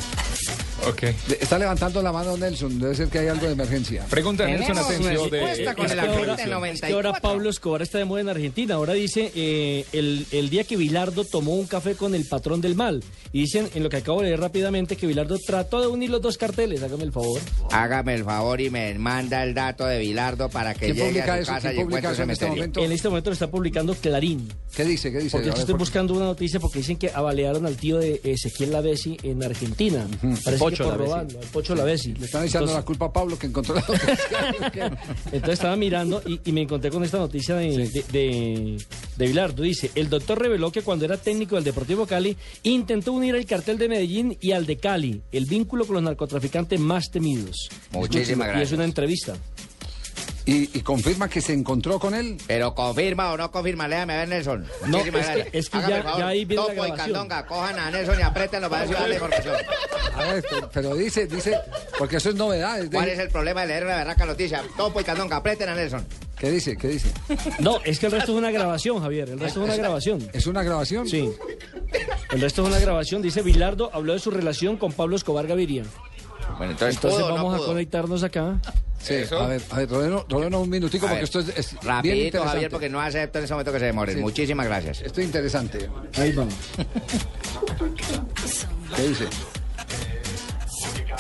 Está 1.40 1.58
levantando 1.60 2.02
la 2.02 2.12
mano 2.12 2.38
Nelson. 2.38 2.80
Debe 2.80 2.96
ser 2.96 3.08
que 3.10 3.20
hay 3.20 3.28
algo 3.28 3.46
de 3.48 3.54
emergencia. 3.54 4.06
Pregunta 4.10 4.44
a 4.46 4.48
Nelson 4.48 4.78
Asensio 4.78 5.30
de... 5.30 5.52
Es 5.52 5.60
el 5.60 5.76
que 5.76 6.94
ahora- 6.94 7.14
Pablo 7.22 7.50
Escobar 7.50 7.82
está 7.82 7.98
de 7.98 8.06
moda 8.06 8.22
en 8.22 8.30
Argentina. 8.30 8.76
Ahora 8.76 8.94
dice 8.94 9.32
eh, 9.36 9.86
el, 9.94 10.26
el 10.32 10.50
día 10.50 10.64
que 10.64 10.78
Bilardo 10.78 11.24
tomó 11.26 11.56
un 11.56 11.68
café 11.68 11.96
con 11.96 12.16
el 12.16 12.26
patrón 12.26 12.62
del 12.62 12.76
mal. 12.76 13.04
Y 13.32 13.42
dicen, 13.42 13.70
en 13.76 13.84
lo 13.84 13.90
que 13.90 13.98
acabo 13.98 14.22
de 14.22 14.28
leer 14.28 14.40
rápidamente, 14.40 14.96
que 14.96 15.06
Bilardo 15.08 15.38
trató 15.46 15.82
de 15.82 15.88
unir 15.88 16.10
los 16.10 16.22
dos 16.22 16.38
carteles. 16.38 16.82
Hágame 16.84 17.04
el 17.04 17.12
favor. 17.12 17.40
Hágame 17.72 18.16
el 18.16 18.24
favor 18.24 18.60
y 18.62 18.70
me 18.70 18.94
manda 18.98 19.44
el 19.44 19.54
dato 19.54 19.86
de 19.86 20.00
Bilardo 20.00 20.50
para 20.50 20.74
que 20.74 20.86
¿Quién 20.94 20.96
llegue 20.96 21.10
publica 21.10 21.34
a 21.34 21.38
su 21.38 21.42
eso? 21.44 21.52
casa 21.54 21.70
¿Quién 21.70 21.82
y 21.82 21.84
publica 21.84 22.00
encuentre 22.00 22.14
eso 22.14 22.24
en 22.24 22.32
este 22.32 22.48
momento? 22.48 22.84
En 22.84 22.92
este 22.92 23.10
momento 23.10 23.30
lo 23.30 23.34
está 23.34 23.48
publicando 23.52 23.96
Clarín. 23.96 24.48
¿Qué 24.76 24.84
dice? 24.86 25.12
¿Qué 25.12 25.20
dice? 25.20 25.32
Porque 25.32 25.48
yo 25.48 25.54
estoy 25.54 25.74
por- 25.74 25.80
buscando 25.80 26.14
una 26.14 26.26
noticia 26.26 26.60
porque 26.60 26.80
dicen 26.80 26.98
que 26.98 27.10
abalearon 27.14 27.66
al 27.66 27.76
tío 27.76 27.98
de 27.98 28.22
Ezequiel 28.24 28.72
Lavesi 28.72 29.18
en 29.24 29.44
Argentina. 29.44 30.08
Parece 30.44 30.58
Pocho 30.86 30.98
por 30.98 31.06
robando, 31.08 31.40
al 31.40 31.46
Pocho 31.48 31.76
Lavesi. 31.76 32.14
Le 32.14 32.26
están 32.26 32.46
echando 32.46 32.74
la 32.74 32.84
culpa 32.84 33.06
a 33.06 33.14
Pablo 33.14 33.38
que 33.38 33.48
encontró 33.48 33.76
la 33.76 33.82
noticia. 33.82 34.98
Entonces 35.32 35.54
estaba 35.54 35.76
mirando 35.76 36.22
y, 36.26 36.40
y 36.46 36.52
me 36.52 36.62
encontré 36.62 36.90
con 36.92 37.04
esta 37.04 37.18
noticia 37.18 37.56
de, 37.56 37.70
de, 37.78 38.04
de, 38.12 38.78
de 39.18 39.28
Bilardo. 39.28 39.64
Dice, 39.64 39.92
el 39.96 40.10
doctor 40.10 40.40
reveló 40.40 40.72
que 40.72 40.82
cuando 40.82 41.06
era 41.06 41.18
técnico 41.18 41.56
del 41.56 41.64
Deportivo 41.64 42.06
Cali, 42.06 42.36
intentó 42.64 43.14
unir 43.14 43.36
el 43.36 43.46
cartel 43.46 43.78
de 43.78 43.90
Medellín 43.90 44.38
y 44.42 44.52
al 44.52 44.66
de 44.66 44.78
Cali, 44.78 45.22
el 45.32 45.46
vínculo 45.46 45.86
con 45.86 45.96
los 45.96 46.04
narcotraficantes 46.04 46.80
más 46.80 47.10
temidos. 47.12 47.70
Muchísimas 47.92 48.48
Y 48.48 48.50
es 48.52 48.56
gracias. 48.56 48.72
una 48.74 48.86
entrevista. 48.86 49.36
¿Y, 50.50 50.70
y 50.78 50.82
confirma 50.82 51.30
que 51.30 51.42
se 51.42 51.54
encontró 51.54 52.00
con 52.00 52.14
él? 52.16 52.38
Pero 52.48 52.74
confirma 52.74 53.32
o 53.32 53.38
no 53.38 53.52
confirma, 53.52 53.88
léame 53.88 54.14
a 54.14 54.18
ver, 54.20 54.30
Nelson. 54.30 54.66
No, 54.88 54.98
Muchísimas 54.98 55.22
es 55.22 55.28
que- 55.28 55.34
gracias. 55.36 55.48
es 55.54 55.70
que 55.70 55.78
Hágame 55.78 55.92
ya- 55.94 55.98
el 55.98 56.04
favor, 56.04 56.20
ya 56.20 56.28
ahí 56.28 56.46
viene 56.46 56.56
la 56.64 56.68
Topo 56.70 56.74
y 56.74 56.76
grabación. 56.88 57.14
Candonga, 57.14 57.46
cojan 57.46 57.80
a 57.80 57.92
Nelson 57.92 58.20
y 58.20 58.22
apriétenlo 58.24 58.70
para 58.70 58.82
ver 58.82 58.88
si 58.88 58.94
va 58.94 59.00
a 59.00 59.02
dar 59.02 59.10
la 59.10 59.16
información. 59.16 59.56
A 60.16 60.34
ver, 60.34 60.46
pero, 60.50 60.70
pero 60.74 60.96
dice, 60.96 61.28
dice, 61.28 61.56
porque 61.98 62.18
eso 62.18 62.30
es 62.30 62.36
novedad. 62.36 62.80
es 62.80 62.90
de- 62.90 62.98
¿Cuál 62.98 63.10
es 63.10 63.20
el 63.20 63.30
problema 63.30 63.62
de 63.62 63.68
leer 63.68 63.86
una 63.86 63.96
berraca 63.98 64.26
noticia? 64.26 64.64
Topo 64.76 65.00
y 65.02 65.04
Candonga, 65.04 65.38
aprieten 65.38 65.70
a 65.70 65.76
Nelson. 65.76 66.06
¿Qué 66.38 66.50
dice? 66.52 66.78
¿Qué 66.78 66.88
dice? 66.88 67.12
No, 67.60 67.80
es 67.84 68.00
que 68.00 68.06
el 68.06 68.14
resto 68.14 68.32
es 68.32 68.38
una 68.38 68.50
grabación, 68.50 69.02
Javier. 69.02 69.30
El 69.30 69.40
resto 69.40 69.60
es 69.62 69.66
una 69.66 69.76
grabación. 69.76 70.30
¿Es 70.34 70.48
una 70.48 70.64
grabación? 70.64 71.08
Sí. 71.08 71.30
El 72.32 72.42
resto 72.42 72.62
es 72.64 72.68
una 72.70 72.80
grabación. 72.80 73.22
Dice 73.22 73.42
Bilardo 73.42 73.90
habló 73.94 74.14
de 74.14 74.20
su 74.20 74.32
relación 74.32 74.78
con 74.78 74.94
Pablo 74.94 75.16
Escobar 75.18 75.48
Gaviria. 75.48 75.84
Bueno, 76.58 76.72
entonces, 76.74 76.96
Entonces 76.96 77.20
¿pudo 77.22 77.26
o 77.26 77.30
no 77.30 77.36
vamos 77.36 77.62
a 77.62 77.66
conectarnos 77.66 78.24
acá. 78.24 78.60
Sí, 79.02 79.14
a 79.32 79.48
ver, 79.48 79.62
a 79.70 79.78
ver, 79.78 79.90
rodeno, 79.90 80.26
rodeno 80.28 80.60
un 80.60 80.70
minutico 80.70 81.06
A 81.06 81.10
porque 81.10 81.22
ver, 81.22 81.24
esto 81.24 81.40
es, 81.40 81.48
es 81.58 81.72
bien 81.72 81.84
Rapidito, 81.86 82.26
interesante. 82.26 82.52
Javier, 82.52 82.72
porque 82.72 82.90
no 82.90 83.00
acepto 83.00 83.38
en 83.40 83.46
ese 83.46 83.54
momento 83.54 83.72
que 83.72 83.80
se 83.80 83.86
demoren. 83.86 84.16
Sí. 84.16 84.22
Muchísimas 84.22 84.66
gracias. 84.68 85.02
Esto 85.02 85.22
es 85.22 85.26
interesante. 85.28 85.90
Ahí 86.18 86.34
vamos. 86.34 86.54
¿Qué 88.96 89.08
dice? 89.08 89.26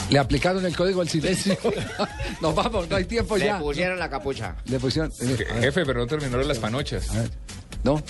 Le 0.09 0.19
aplicaron 0.19 0.65
el 0.65 0.75
código 0.75 0.99
del 0.99 1.09
silencio. 1.09 1.57
Nos 2.41 2.55
vamos, 2.55 2.89
no 2.89 2.95
hay 2.95 3.05
tiempo 3.05 3.37
Le 3.37 3.45
ya. 3.45 3.59
pusieron 3.59 3.99
la 3.99 4.09
capucha. 4.09 4.55
Le 4.65 4.79
pusieron. 4.79 5.11
eh, 5.21 5.45
a 5.49 5.53
ver, 5.53 5.63
Jefe, 5.63 5.85
pero 5.85 5.99
no 5.99 6.07
terminaron 6.07 6.47
las 6.47 6.57
panochas. 6.59 7.07
No, 7.83 8.01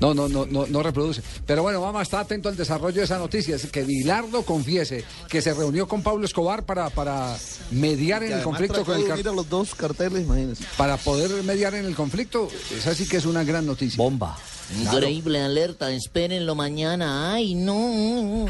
no, 0.00 0.12
no, 0.14 0.28
no, 0.28 0.44
no, 0.46 0.66
no 0.66 0.82
reproduce. 0.82 1.22
Pero 1.46 1.62
bueno, 1.62 1.80
vamos 1.80 2.00
a 2.00 2.02
estar 2.02 2.20
atento 2.20 2.48
al 2.48 2.56
desarrollo 2.56 2.96
de 2.98 3.04
esa 3.04 3.18
noticia. 3.18 3.56
Es 3.56 3.66
que 3.66 3.82
Bilardo 3.82 4.42
confiese 4.42 5.04
que 5.28 5.40
se 5.40 5.54
reunió 5.54 5.88
con 5.88 6.02
Pablo 6.02 6.26
Escobar 6.26 6.64
para, 6.64 6.90
para 6.90 7.36
mediar 7.70 8.22
en 8.22 8.32
el 8.32 8.42
conflicto 8.42 8.84
con 8.84 8.96
el 8.96 9.02
de 9.02 9.08
car- 9.08 9.16
unir 9.16 9.28
a 9.28 9.32
los 9.32 9.48
dos 9.48 9.74
carteles, 9.74 10.24
imagínense. 10.24 10.64
para 10.76 10.96
poder 10.98 11.42
mediar 11.42 11.74
en 11.74 11.86
el 11.86 11.94
conflicto. 11.94 12.48
Esa 12.76 12.94
sí 12.94 13.08
que 13.08 13.16
es 13.16 13.24
una 13.24 13.44
gran 13.44 13.64
noticia. 13.66 13.96
Bomba. 13.96 14.36
Increíble 14.76 15.40
alerta, 15.40 15.90
espérenlo 15.90 16.54
mañana. 16.54 17.32
Ay, 17.32 17.54
no. 17.54 18.46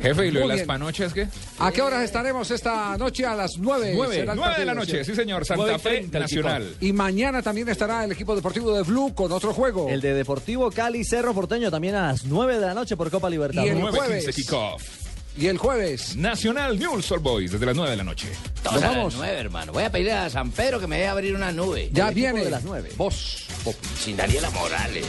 Jefe, 0.00 0.26
¿y 0.26 0.30
lo 0.30 0.40
de 0.40 0.46
las 0.48 0.62
panochas 0.62 1.12
qué? 1.12 1.28
¿A 1.58 1.70
qué 1.72 1.82
horas 1.82 2.02
estaremos 2.04 2.50
esta 2.50 2.96
noche? 2.96 3.26
A 3.26 3.34
las 3.34 3.58
nueve. 3.58 3.92
Nueve, 3.94 4.14
será 4.16 4.32
el 4.32 4.38
nueve 4.38 4.54
de 4.58 4.64
la 4.64 4.74
noche, 4.74 5.04
sí 5.04 5.14
señor, 5.14 5.44
Santa 5.44 5.74
y 5.74 5.78
Fe 5.78 5.98
el 5.98 6.10
Nacional. 6.10 6.74
Y 6.80 6.92
mañana 6.92 7.42
también 7.42 7.68
estará 7.68 8.04
el 8.04 8.12
equipo 8.12 8.34
deportivo 8.34 8.72
de 8.74 8.82
Blue 8.82 9.14
con 9.14 9.30
otro 9.32 9.52
juego. 9.52 9.88
El 9.88 10.00
de 10.00 10.14
Deportivo 10.14 10.70
Cali 10.70 11.04
Cerro 11.04 11.34
Porteño 11.34 11.70
también 11.70 11.94
a 11.96 12.08
las 12.08 12.24
9 12.24 12.54
de 12.58 12.66
la 12.66 12.74
noche 12.74 12.96
por 12.96 13.10
Copa 13.10 13.28
Y 13.28 13.32
Libertadores. 13.32 13.74
el 13.74 13.80
9:15 13.82 13.96
jueves. 13.96 14.34
kickoff. 14.36 15.07
Y 15.38 15.46
el 15.46 15.56
jueves. 15.56 16.16
Nacional 16.16 16.76
News 16.80 17.12
All 17.12 17.20
Boys, 17.20 17.52
desde 17.52 17.64
las 17.64 17.76
9 17.76 17.92
de 17.92 17.96
la 17.96 18.02
noche. 18.02 18.26
Todos 18.60 18.82
a 18.82 18.90
las 18.92 19.14
9, 19.14 19.38
hermano. 19.38 19.72
Voy 19.72 19.84
a 19.84 19.92
pedir 19.92 20.10
a 20.10 20.28
San 20.28 20.50
Pedro 20.50 20.80
que 20.80 20.88
me 20.88 20.96
deje 20.96 21.08
abrir 21.08 21.36
una 21.36 21.52
nube. 21.52 21.90
Ya 21.92 22.10
viene. 22.10 22.44
De 22.44 22.50
las 22.50 22.64
9. 22.64 22.90
Vos. 22.96 23.46
Sin 24.00 24.16
Daniela 24.16 24.50
Morales. 24.50 25.06